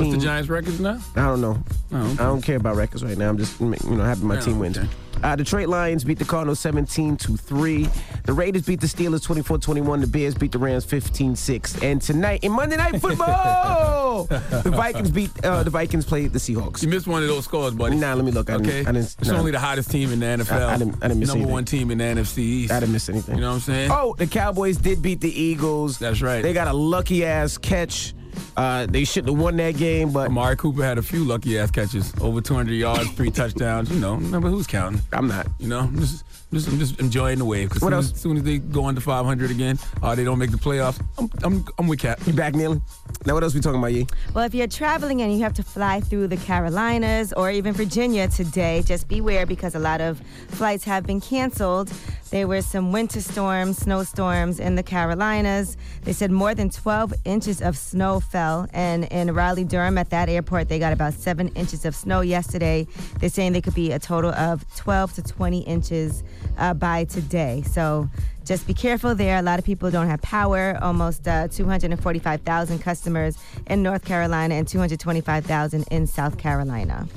What's 0.00 0.14
the 0.14 0.16
Giants' 0.16 0.48
records 0.48 0.80
now? 0.80 0.98
I 1.14 1.26
don't 1.26 1.42
know. 1.42 1.62
Oh, 1.92 1.96
okay. 1.98 2.12
I 2.22 2.26
don't 2.26 2.40
care 2.40 2.56
about 2.56 2.76
records 2.76 3.04
right 3.04 3.18
now. 3.18 3.28
I'm 3.28 3.36
just 3.36 3.60
you 3.60 3.66
know 3.84 4.02
happy 4.02 4.22
my 4.22 4.36
Yeah, 4.36 4.40
team 4.40 4.58
wins. 4.60 4.78
okay. 4.78 4.88
Uh, 5.22 5.34
Detroit 5.34 5.68
Lions 5.68 6.04
beat 6.04 6.18
the 6.18 6.24
Cardinals 6.24 6.60
17 6.60 7.16
to 7.18 7.36
3. 7.36 7.88
The 8.24 8.32
Raiders 8.32 8.62
beat 8.62 8.80
the 8.80 8.86
Steelers 8.86 9.22
24 9.22 9.58
21. 9.58 10.00
The 10.02 10.06
Bears 10.06 10.34
beat 10.34 10.52
the 10.52 10.58
Rams 10.58 10.84
15 10.84 11.34
6. 11.36 11.82
And 11.82 12.00
tonight 12.02 12.44
in 12.44 12.52
Monday 12.52 12.76
Night 12.76 13.00
Football, 13.00 14.24
the 14.26 14.72
Vikings 14.74 15.10
beat 15.10 15.30
uh, 15.44 15.62
the 15.62 15.70
Vikings 15.70 16.04
played 16.04 16.32
the 16.32 16.38
Seahawks. 16.38 16.82
You 16.82 16.88
missed 16.88 17.06
one 17.06 17.22
of 17.22 17.28
those 17.28 17.44
scores, 17.44 17.74
buddy. 17.74 17.96
Nah, 17.96 18.14
let 18.14 18.24
me 18.24 18.30
look. 18.30 18.50
I 18.50 18.54
didn't- 18.58 18.66
okay. 18.68 18.80
I 18.80 18.92
didn't- 18.92 19.16
it's 19.18 19.28
nah. 19.28 19.38
only 19.38 19.50
the 19.52 19.58
hottest 19.58 19.90
team 19.90 20.12
in 20.12 20.20
the 20.20 20.26
NFL. 20.26 20.52
I- 20.68 20.74
I 20.74 20.78
didn't- 20.78 20.96
I 21.02 21.08
didn't 21.08 21.20
miss 21.20 21.28
Number 21.28 21.38
anything. 21.40 21.52
one 21.52 21.64
team 21.64 21.90
in 21.90 21.98
the 21.98 22.04
NFC 22.04 22.38
East. 22.42 22.72
I 22.72 22.80
didn't 22.80 22.92
miss 22.92 23.08
anything. 23.08 23.36
You 23.36 23.40
know 23.40 23.48
what 23.50 23.54
I'm 23.56 23.60
saying? 23.60 23.90
Oh, 23.90 24.14
the 24.18 24.26
Cowboys 24.26 24.76
did 24.76 25.02
beat 25.02 25.20
the 25.20 25.32
Eagles. 25.40 25.98
That's 25.98 26.20
right. 26.20 26.42
They 26.42 26.52
got 26.52 26.68
a 26.68 26.72
lucky 26.72 27.24
ass 27.24 27.56
catch. 27.58 28.14
Uh, 28.56 28.86
they 28.86 29.04
shouldn't 29.04 29.34
have 29.34 29.42
won 29.42 29.56
that 29.56 29.76
game, 29.76 30.12
but 30.12 30.28
Amari 30.28 30.56
Cooper 30.56 30.82
had 30.82 30.98
a 30.98 31.02
few 31.02 31.24
lucky 31.24 31.58
ass 31.58 31.70
catches, 31.70 32.12
over 32.20 32.40
200 32.40 32.72
yards, 32.72 33.10
three 33.12 33.30
touchdowns. 33.30 33.90
You 33.90 34.00
know, 34.00 34.14
remember 34.14 34.48
who's 34.48 34.66
counting? 34.66 35.00
I'm 35.12 35.28
not. 35.28 35.46
You 35.58 35.68
know, 35.68 35.80
I'm 35.80 35.98
just, 35.98 36.24
just, 36.52 36.68
I'm 36.68 36.78
just 36.78 36.98
enjoying 37.00 37.38
the 37.38 37.44
wave. 37.44 37.68
Because 37.68 37.82
What 37.82 37.88
soon, 37.90 37.94
else? 37.98 38.12
as 38.12 38.20
soon 38.20 38.36
as 38.38 38.42
they 38.44 38.58
go 38.58 38.86
under 38.86 39.00
500 39.00 39.50
again, 39.50 39.78
or 40.02 40.16
they 40.16 40.24
don't 40.24 40.38
make 40.38 40.50
the 40.52 40.56
playoffs, 40.56 41.00
I'm, 41.18 41.30
I'm, 41.42 41.64
I'm 41.78 41.86
with 41.88 41.98
Cap. 42.00 42.18
You 42.26 42.32
back, 42.32 42.54
Neely? 42.54 42.80
Now, 43.26 43.34
what 43.34 43.42
else 43.42 43.54
we 43.54 43.60
talking 43.60 43.78
about, 43.78 43.92
Yee? 43.92 44.06
Well, 44.32 44.44
if 44.44 44.54
you're 44.54 44.66
traveling 44.68 45.20
and 45.22 45.32
you 45.32 45.40
have 45.40 45.52
to 45.54 45.62
fly 45.62 46.00
through 46.00 46.28
the 46.28 46.36
Carolinas 46.38 47.32
or 47.34 47.50
even 47.50 47.74
Virginia 47.74 48.28
today, 48.28 48.82
just 48.86 49.06
beware 49.08 49.44
because 49.44 49.74
a 49.74 49.78
lot 49.78 50.00
of 50.00 50.20
flights 50.48 50.84
have 50.84 51.04
been 51.06 51.20
canceled. 51.20 51.92
There 52.30 52.48
were 52.48 52.62
some 52.62 52.90
winter 52.90 53.20
storms, 53.20 53.78
snowstorms 53.78 54.58
in 54.58 54.74
the 54.74 54.82
Carolinas. 54.82 55.76
They 56.02 56.12
said 56.12 56.30
more 56.32 56.54
than 56.54 56.70
12 56.70 57.14
inches 57.24 57.62
of 57.62 57.76
snow 57.76 58.18
fell. 58.26 58.68
And 58.72 59.04
in 59.04 59.32
Raleigh, 59.32 59.64
Durham, 59.64 59.98
at 59.98 60.10
that 60.10 60.28
airport, 60.28 60.68
they 60.68 60.78
got 60.78 60.92
about 60.92 61.14
seven 61.14 61.48
inches 61.48 61.84
of 61.84 61.94
snow 61.94 62.20
yesterday. 62.20 62.86
They're 63.20 63.30
saying 63.30 63.52
they 63.52 63.60
could 63.60 63.74
be 63.74 63.92
a 63.92 63.98
total 63.98 64.30
of 64.32 64.64
12 64.76 65.14
to 65.14 65.22
20 65.22 65.60
inches 65.60 66.22
uh, 66.58 66.74
by 66.74 67.04
today. 67.04 67.62
So 67.62 68.08
just 68.44 68.66
be 68.66 68.74
careful 68.74 69.14
there. 69.14 69.38
A 69.38 69.42
lot 69.42 69.58
of 69.58 69.64
people 69.64 69.90
don't 69.90 70.08
have 70.08 70.22
power. 70.22 70.78
Almost 70.80 71.26
uh, 71.26 71.48
245,000 71.48 72.78
customers 72.78 73.38
in 73.66 73.82
North 73.82 74.04
Carolina 74.04 74.54
and 74.54 74.68
225,000 74.68 75.84
in 75.90 76.06
South 76.06 76.38
Carolina. 76.38 77.08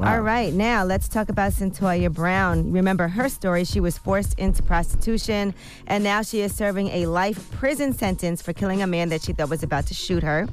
All 0.00 0.20
right, 0.20 0.54
now 0.54 0.84
let's 0.84 1.08
talk 1.08 1.28
about 1.28 1.52
Cyntoia 1.52 2.12
Brown. 2.12 2.70
Remember 2.70 3.08
her 3.08 3.28
story. 3.28 3.64
She 3.64 3.80
was 3.80 3.98
forced 3.98 4.38
into 4.38 4.62
prostitution, 4.62 5.52
and 5.88 6.04
now 6.04 6.22
she 6.22 6.40
is 6.40 6.54
serving 6.54 6.88
a 6.90 7.06
life 7.06 7.50
prison 7.50 7.92
sentence 7.92 8.40
for 8.40 8.52
killing 8.52 8.80
a 8.80 8.86
man 8.86 9.08
that 9.08 9.22
she 9.22 9.32
thought 9.32 9.50
was 9.50 9.64
about 9.64 9.88
to 9.88 9.94
shoot 9.94 10.22
her. 10.22 10.46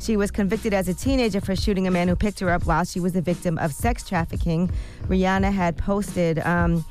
She 0.00 0.18
was 0.18 0.30
convicted 0.30 0.74
as 0.74 0.86
a 0.86 0.92
teenager 0.92 1.40
for 1.40 1.56
shooting 1.56 1.86
a 1.86 1.90
man 1.90 2.08
who 2.08 2.14
picked 2.14 2.40
her 2.40 2.50
up 2.50 2.66
while 2.66 2.84
she 2.84 3.00
was 3.00 3.16
a 3.16 3.22
victim 3.22 3.56
of 3.56 3.72
sex 3.72 4.06
trafficking. 4.06 4.70
Rihanna 5.08 5.50
had 5.50 5.78
posted. 5.78 6.38
Um, 6.40 6.84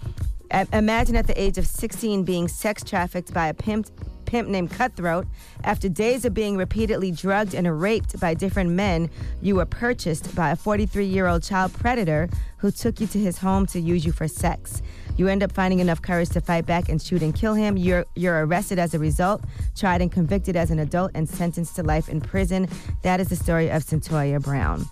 Imagine 0.73 1.15
at 1.15 1.27
the 1.27 1.39
age 1.39 1.59
of 1.59 1.67
16 1.67 2.23
being 2.23 2.47
sex 2.47 2.83
trafficked 2.83 3.31
by 3.31 3.49
a 3.49 3.53
pimp, 3.53 3.87
pimp 4.29 4.47
named 4.47 4.69
Cutthroat. 4.69 5.25
After 5.63 5.89
days 5.89 6.23
of 6.23 6.35
being 6.35 6.55
repeatedly 6.55 7.09
drugged 7.11 7.55
and 7.55 7.81
raped 7.81 8.19
by 8.19 8.35
different 8.35 8.69
men, 8.69 9.09
you 9.41 9.55
were 9.55 9.65
purchased 9.65 10.35
by 10.35 10.51
a 10.51 10.55
43 10.55 11.03
year 11.05 11.25
old 11.25 11.41
child 11.41 11.73
predator 11.73 12.29
who 12.57 12.69
took 12.69 13.01
you 13.01 13.07
to 13.07 13.17
his 13.17 13.39
home 13.39 13.65
to 13.65 13.79
use 13.79 14.05
you 14.05 14.11
for 14.11 14.27
sex. 14.27 14.83
You 15.17 15.27
end 15.27 15.41
up 15.41 15.51
finding 15.51 15.79
enough 15.79 16.03
courage 16.03 16.29
to 16.29 16.41
fight 16.41 16.67
back 16.67 16.89
and 16.89 17.01
shoot 17.01 17.23
and 17.23 17.33
kill 17.33 17.55
him. 17.55 17.75
You're, 17.75 18.05
you're 18.15 18.45
arrested 18.45 18.77
as 18.77 18.93
a 18.93 18.99
result, 18.99 19.43
tried 19.75 20.01
and 20.01 20.11
convicted 20.11 20.55
as 20.55 20.69
an 20.69 20.77
adult, 20.77 21.11
and 21.15 21.27
sentenced 21.27 21.75
to 21.77 21.83
life 21.83 22.07
in 22.07 22.21
prison. 22.21 22.69
That 23.01 23.19
is 23.19 23.29
the 23.29 23.35
story 23.35 23.69
of 23.69 23.83
Cyntoia 23.83 24.39
Brown. 24.41 24.85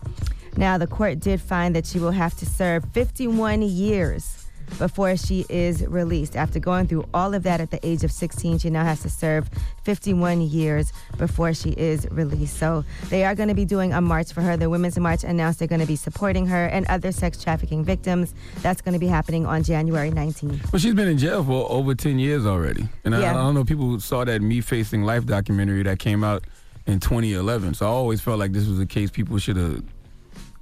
Now, 0.57 0.79
the 0.79 0.87
court 0.87 1.19
did 1.19 1.39
find 1.39 1.75
that 1.75 1.85
she 1.85 1.99
will 1.99 2.11
have 2.11 2.35
to 2.37 2.45
serve 2.47 2.83
51 2.93 3.61
years 3.61 4.46
before 4.77 5.15
she 5.17 5.45
is 5.49 5.85
released. 5.87 6.35
After 6.35 6.59
going 6.59 6.87
through 6.87 7.05
all 7.13 7.33
of 7.33 7.43
that 7.43 7.61
at 7.61 7.71
the 7.71 7.85
age 7.87 8.03
of 8.03 8.11
16, 8.11 8.59
she 8.59 8.69
now 8.69 8.83
has 8.83 9.01
to 9.01 9.09
serve 9.09 9.49
51 9.83 10.41
years 10.41 10.91
before 11.17 11.53
she 11.53 11.69
is 11.71 12.07
released. 12.11 12.57
So 12.57 12.83
they 13.09 13.23
are 13.23 13.35
going 13.35 13.49
to 13.49 13.55
be 13.55 13.65
doing 13.65 13.93
a 13.93 14.01
march 14.01 14.31
for 14.33 14.41
her. 14.41 14.57
The 14.57 14.69
Women's 14.69 14.97
March 14.99 15.23
announced 15.23 15.59
they're 15.59 15.67
going 15.67 15.81
to 15.81 15.87
be 15.87 15.95
supporting 15.95 16.45
her 16.47 16.65
and 16.65 16.85
other 16.87 17.11
sex 17.11 17.41
trafficking 17.41 17.83
victims. 17.83 18.33
That's 18.61 18.81
going 18.81 18.93
to 18.93 18.99
be 18.99 19.07
happening 19.07 19.45
on 19.45 19.63
January 19.63 20.11
19th. 20.11 20.71
Well, 20.71 20.79
she's 20.79 20.93
been 20.93 21.07
in 21.07 21.17
jail 21.17 21.43
for 21.43 21.69
over 21.71 21.95
10 21.95 22.19
years 22.19 22.45
already. 22.45 22.87
And 23.03 23.15
I, 23.15 23.21
Yeah. 23.21 23.31
I 23.31 23.33
don't 23.35 23.53
know 23.55 23.61
if 23.61 23.67
people 23.67 23.99
saw 23.99 24.25
that 24.25 24.41
Me 24.41 24.61
Facing 24.61 25.03
Life 25.03 25.25
documentary 25.25 25.83
that 25.83 25.99
came 25.99 26.23
out 26.23 26.43
in 26.85 26.99
2011. 26.99 27.73
So 27.73 27.85
I 27.85 27.89
always 27.89 28.21
felt 28.21 28.39
like 28.39 28.51
this 28.53 28.67
was 28.67 28.79
a 28.79 28.85
case 28.85 29.09
people 29.11 29.37
should 29.39 29.57
have 29.57 29.83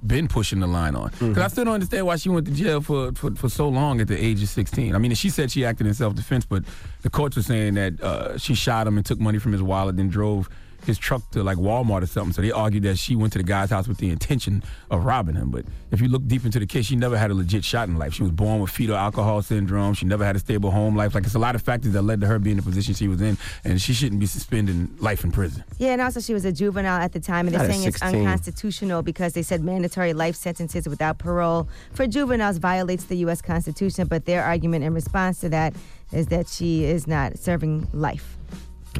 been 0.04 0.28
pushing 0.28 0.60
the 0.60 0.66
line 0.66 0.94
on. 0.94 1.10
Because 1.10 1.38
I 1.38 1.48
still 1.48 1.64
don't 1.64 1.74
understand 1.74 2.06
why 2.06 2.16
she 2.16 2.28
went 2.28 2.46
to 2.46 2.52
jail 2.52 2.80
for, 2.80 3.12
for, 3.12 3.34
for 3.34 3.48
so 3.48 3.68
long 3.68 4.00
at 4.00 4.08
the 4.08 4.22
age 4.22 4.42
of 4.42 4.48
16. 4.48 4.94
I 4.94 4.98
mean, 4.98 5.14
she 5.14 5.30
said 5.30 5.50
she 5.50 5.64
acted 5.64 5.86
in 5.86 5.94
self 5.94 6.14
defense, 6.14 6.44
but 6.44 6.64
the 7.02 7.10
courts 7.10 7.36
were 7.36 7.42
saying 7.42 7.74
that 7.74 8.00
uh, 8.00 8.38
she 8.38 8.54
shot 8.54 8.86
him 8.86 8.96
and 8.96 9.06
took 9.06 9.18
money 9.18 9.38
from 9.38 9.52
his 9.52 9.62
wallet, 9.62 9.96
then 9.96 10.08
drove 10.08 10.48
his 10.86 10.98
truck 10.98 11.28
to 11.32 11.42
like 11.42 11.58
Walmart 11.58 12.02
or 12.02 12.06
something. 12.06 12.32
So 12.32 12.42
they 12.42 12.52
argued 12.52 12.84
that 12.84 12.98
she 12.98 13.16
went 13.16 13.32
to 13.34 13.38
the 13.38 13.44
guy's 13.44 13.70
house 13.70 13.88
with 13.88 13.98
the 13.98 14.10
intention 14.10 14.62
of 14.90 15.04
robbing 15.04 15.34
him. 15.34 15.50
But 15.50 15.64
if 15.90 16.00
you 16.00 16.08
look 16.08 16.26
deep 16.26 16.44
into 16.44 16.58
the 16.58 16.66
case, 16.66 16.86
she 16.86 16.96
never 16.96 17.16
had 17.16 17.30
a 17.30 17.34
legit 17.34 17.64
shot 17.64 17.88
in 17.88 17.96
life. 17.96 18.14
She 18.14 18.22
was 18.22 18.32
born 18.32 18.60
with 18.60 18.70
fetal 18.70 18.96
alcohol 18.96 19.42
syndrome. 19.42 19.94
She 19.94 20.06
never 20.06 20.24
had 20.24 20.36
a 20.36 20.38
stable 20.38 20.70
home 20.70 20.96
life. 20.96 21.14
Like 21.14 21.24
it's 21.24 21.34
a 21.34 21.38
lot 21.38 21.54
of 21.54 21.62
factors 21.62 21.92
that 21.92 22.02
led 22.02 22.20
to 22.20 22.26
her 22.26 22.38
being 22.38 22.58
in 22.58 22.64
the 22.64 22.68
position 22.68 22.94
she 22.94 23.08
was 23.08 23.20
in, 23.20 23.36
and 23.64 23.80
she 23.80 23.92
shouldn't 23.92 24.20
be 24.20 24.26
suspending 24.26 24.96
life 24.98 25.24
in 25.24 25.32
prison. 25.32 25.64
Yeah, 25.78 25.92
and 25.92 26.00
also 26.00 26.20
she 26.20 26.34
was 26.34 26.44
a 26.44 26.52
juvenile 26.52 27.00
at 27.00 27.12
the 27.12 27.20
time, 27.20 27.46
and 27.46 27.54
they're 27.54 27.62
Not 27.62 27.70
at 27.70 27.74
saying 27.76 27.88
it's 27.88 28.02
unconstitutional 28.02 29.02
because 29.02 29.32
they 29.32 29.42
said 29.42 29.62
mandatory 29.62 30.12
life 30.12 30.36
sentences 30.36 30.88
without 30.88 31.18
parole 31.18 31.68
for 31.92 32.06
juveniles 32.06 32.58
violates 32.58 33.04
the 33.04 33.16
U.S. 33.18 33.42
Constitution. 33.42 34.06
But 34.06 34.24
their 34.24 34.44
argument 34.44 34.84
in 34.84 34.94
response 34.94 35.40
to 35.40 35.48
that 35.50 35.74
is 36.12 36.28
that 36.28 36.48
she 36.48 36.84
is 36.84 37.06
not 37.06 37.38
serving 37.38 37.88
life. 37.92 38.36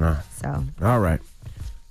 Ah. 0.00 0.22
So 0.30 0.64
All 0.82 1.00
right. 1.00 1.20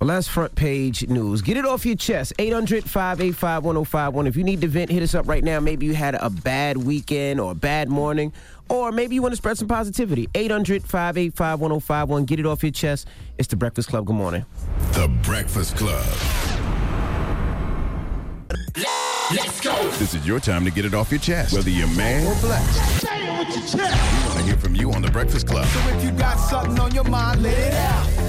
Well, 0.00 0.08
that's 0.08 0.28
front 0.28 0.54
page 0.54 1.08
news. 1.08 1.40
Get 1.40 1.56
it 1.56 1.64
off 1.64 1.86
your 1.86 1.96
chest. 1.96 2.34
800 2.38 2.84
585 2.84 3.64
1051. 3.64 4.26
If 4.26 4.36
you 4.36 4.44
need 4.44 4.60
to 4.60 4.68
vent, 4.68 4.90
hit 4.90 5.02
us 5.02 5.14
up 5.14 5.26
right 5.26 5.42
now. 5.42 5.58
Maybe 5.58 5.86
you 5.86 5.94
had 5.94 6.16
a 6.16 6.28
bad 6.28 6.76
weekend 6.76 7.40
or 7.40 7.52
a 7.52 7.54
bad 7.54 7.88
morning, 7.88 8.34
or 8.68 8.92
maybe 8.92 9.14
you 9.14 9.22
want 9.22 9.32
to 9.32 9.36
spread 9.36 9.56
some 9.56 9.68
positivity. 9.68 10.28
800 10.34 10.82
585 10.82 11.60
1051. 11.60 12.24
Get 12.26 12.40
it 12.40 12.46
off 12.46 12.62
your 12.62 12.72
chest. 12.72 13.08
It's 13.38 13.48
the 13.48 13.56
Breakfast 13.56 13.88
Club. 13.88 14.04
Good 14.04 14.16
morning. 14.16 14.44
The 14.92 15.08
Breakfast 15.22 15.76
Club. 15.76 16.04
Let's 19.34 19.60
go. 19.60 19.74
This 19.92 20.14
is 20.14 20.26
your 20.26 20.40
time 20.40 20.64
to 20.66 20.70
get 20.70 20.84
it 20.84 20.92
off 20.92 21.10
your 21.10 21.20
chest, 21.20 21.54
whether 21.54 21.70
you're 21.70 21.88
man 21.88 22.26
or 22.26 22.38
blessed. 22.42 23.00
Say 23.00 23.26
it 23.26 23.38
with 23.38 23.56
your 23.56 23.66
chest. 23.66 24.12
We 24.12 24.28
want 24.28 24.38
to 24.38 24.44
hear 24.44 24.56
from 24.58 24.74
you 24.74 24.92
on 24.92 25.00
The 25.00 25.10
Breakfast 25.10 25.48
Club. 25.48 25.66
So 25.66 25.80
if 25.96 26.04
you 26.04 26.10
got 26.12 26.36
something 26.36 26.78
on 26.78 26.94
your 26.94 27.04
mind, 27.04 27.42
let 27.42 27.56
it 27.56 27.72
out. 27.72 28.25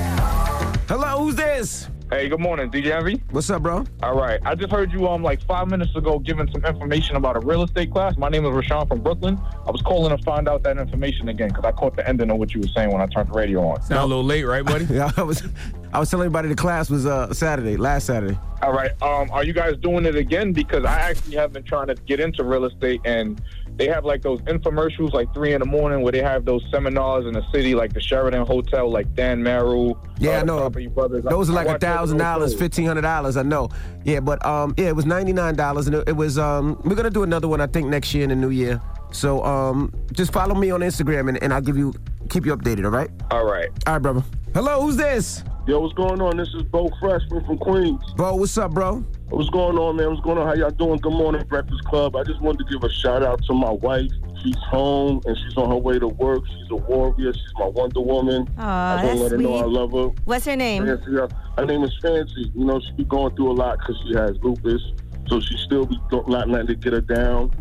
Hello, 0.88 1.18
who's 1.26 1.36
this? 1.36 1.90
Hey, 2.10 2.30
good 2.30 2.40
morning, 2.40 2.72
DJ 2.72 2.98
Envy. 2.98 3.22
What's 3.32 3.50
up, 3.50 3.62
bro? 3.64 3.84
All 4.02 4.16
right, 4.16 4.40
I 4.46 4.56
just 4.56 4.72
heard 4.72 4.94
you 4.94 5.06
um 5.10 5.22
like 5.22 5.42
five 5.46 5.68
minutes 5.68 5.94
ago 5.98 6.18
giving 6.20 6.50
some 6.50 6.64
information 6.64 7.18
about 7.18 7.36
a 7.36 7.42
real 7.42 7.64
estate 7.64 7.92
class. 7.92 8.16
My 8.18 8.30
name 8.30 8.46
is 8.46 8.52
Rashawn 8.52 8.88
from 8.88 9.02
Brooklyn. 9.02 9.38
I 9.66 9.72
was 9.72 9.82
calling 9.82 10.16
to 10.16 10.24
find 10.24 10.48
out 10.48 10.64
that 10.64 10.78
information 10.78 11.28
again 11.28 11.50
because 11.50 11.66
I 11.66 11.74
caught 11.74 11.98
the 11.98 12.08
ending 12.08 12.32
of 12.32 12.38
what 12.38 12.54
you 12.54 12.62
were 12.62 12.70
saying 12.70 12.90
when 12.92 13.02
I 13.02 13.08
turned 13.08 13.28
the 13.28 13.34
radio 13.34 13.68
on. 13.68 13.82
Sound 13.82 14.00
a 14.00 14.06
little 14.06 14.24
late, 14.24 14.46
right, 14.46 14.64
buddy? 14.64 14.86
Yeah, 14.90 15.12
I 15.18 15.24
was 15.24 15.44
I 15.92 16.00
was 16.00 16.10
telling 16.10 16.26
everybody 16.28 16.48
the 16.48 16.56
class 16.56 16.90
was 16.90 17.06
uh 17.06 17.34
Saturday, 17.34 17.76
last 17.76 18.06
Saturday. 18.06 18.40
All 18.62 18.72
right, 18.72 18.92
um, 19.04 19.30
are 19.32 19.44
you 19.44 19.52
guys 19.52 19.76
doing 19.82 20.06
it 20.06 20.16
again? 20.16 20.54
Because 20.54 20.86
I 20.86 20.98
actually 21.02 21.36
have 21.36 21.52
been 21.52 21.64
trying 21.64 21.88
to 21.88 21.96
get 21.96 22.22
into 22.22 22.46
real 22.46 22.64
estate, 22.64 23.02
and 23.04 23.42
they 23.78 23.88
have 23.88 24.04
like 24.04 24.24
those 24.24 24.42
infomercials 24.42 25.14
like 25.14 25.32
three 25.34 25.54
in 25.54 25.60
the 25.60 25.66
morning 25.66 26.02
where 26.02 26.12
they 26.12 26.22
have 26.22 26.46
those 26.46 26.66
seminars 26.72 27.26
in 27.26 27.34
the 27.34 27.44
city, 27.52 27.76
like 27.76 27.94
the 27.94 28.02
Sheraton 28.02 28.46
Hotel, 28.46 28.90
like 28.90 29.14
Dan 29.14 29.44
Maru. 29.44 29.94
Yeah, 30.20 30.38
uh, 30.38 30.42
I 30.42 30.44
know. 30.44 30.70
Brothers. 30.70 31.24
Those 31.24 31.50
I- 31.50 31.54
are 31.54 31.56
like 31.56 31.68
a 31.68 31.80
thousand 31.80 32.18
dollars, 32.18 32.56
fifteen 32.56 32.88
hundred 32.88 33.02
dollars. 33.02 33.38
I 33.38 33.44
know. 33.44 33.70
Yeah, 34.04 34.20
but 34.20 34.44
um, 34.46 34.74
yeah, 34.78 34.88
it 34.88 34.96
was 34.96 35.06
ninety 35.06 35.32
nine 35.32 35.56
dollars, 35.56 35.88
and 35.88 35.96
it, 35.96 36.10
it 36.10 36.16
was 36.16 36.38
um, 36.38 36.82
we're 36.84 36.96
gonna 36.96 37.10
do 37.10 37.24
another 37.24 37.48
one 37.48 37.62
I 37.62 37.68
think 37.68 37.88
next 37.88 38.14
year 38.14 38.24
in 38.24 38.30
the 38.30 38.36
new 38.36 38.50
year. 38.50 38.82
So 39.12 39.44
um, 39.44 39.94
just 40.12 40.34
follow 40.34 40.56
me 40.56 40.72
on 40.72 40.82
Instagram, 40.82 41.30
and, 41.30 41.42
and 41.44 41.54
I'll 41.54 41.62
give 41.62 41.78
you 41.78 41.94
keep 42.30 42.46
you 42.46 42.56
updated. 42.58 42.86
All 42.86 42.92
right. 42.92 43.10
All 43.32 43.46
right. 43.46 43.70
All 43.86 43.94
right, 43.94 44.02
brother. 44.02 44.24
Hello, 44.54 44.82
who's 44.82 44.98
this? 44.98 45.44
Yo, 45.68 45.80
what's 45.80 45.94
going 45.94 46.22
on? 46.22 46.38
This 46.38 46.48
is 46.56 46.64
Bo 46.64 46.90
Freshman 47.00 47.46
from 47.46 47.58
Queens. 47.58 48.02
Bo, 48.16 48.36
what's 48.36 48.58
up, 48.58 48.72
bro? 48.72 49.06
What's 49.30 49.50
going 49.50 49.78
on, 49.78 49.98
man? 49.98 50.10
What's 50.10 50.22
going 50.22 50.38
on? 50.38 50.48
How 50.48 50.54
y'all 50.54 50.70
doing? 50.72 50.98
Good 51.00 51.12
morning, 51.12 51.44
Breakfast 51.48 51.84
Club. 51.84 52.16
I 52.16 52.24
just 52.24 52.40
wanted 52.42 52.66
to 52.66 52.72
give 52.74 52.82
a 52.84 52.90
shout 52.92 53.24
out 53.24 53.44
to 53.46 53.54
my 53.54 53.72
wife. 53.72 54.10
She's 54.42 54.56
home 54.70 55.20
and 55.26 55.38
she's 55.38 55.58
on 55.58 55.70
her 55.70 55.76
way 55.76 56.00
to 56.00 56.08
work. 56.08 56.44
She's 56.48 56.72
a 56.72 56.76
warrior. 56.76 57.34
She's 57.34 57.54
my 57.60 57.66
Wonder 57.66 58.00
Woman. 58.00 58.48
Aw, 58.58 58.98
I 58.98 59.02
that's 59.06 59.20
let 59.20 59.32
her 59.34 59.38
know 59.38 59.56
I 59.56 59.66
love 59.66 59.92
her. 59.92 60.08
What's 60.24 60.46
her 60.46 60.56
name? 60.56 60.86
Fancy. 60.86 61.20
uh, 61.20 61.28
Her 61.58 61.66
name 61.66 61.84
is 61.84 61.92
Fancy. 62.02 62.52
You 62.56 62.66
know, 62.66 62.80
she 62.80 62.92
be 62.94 63.04
going 63.04 63.36
through 63.36 63.52
a 63.52 63.54
lot 63.54 63.80
because 63.80 64.02
she 64.08 64.14
has 64.16 64.38
lupus. 64.42 64.82
So 65.28 65.42
she 65.42 65.58
still 65.58 65.86
be 65.86 66.00
don't- 66.10 66.30
not 66.30 66.48
letting 66.50 66.70
it 66.70 66.80
get 66.80 66.94
her 66.94 67.02
down. 67.02 67.52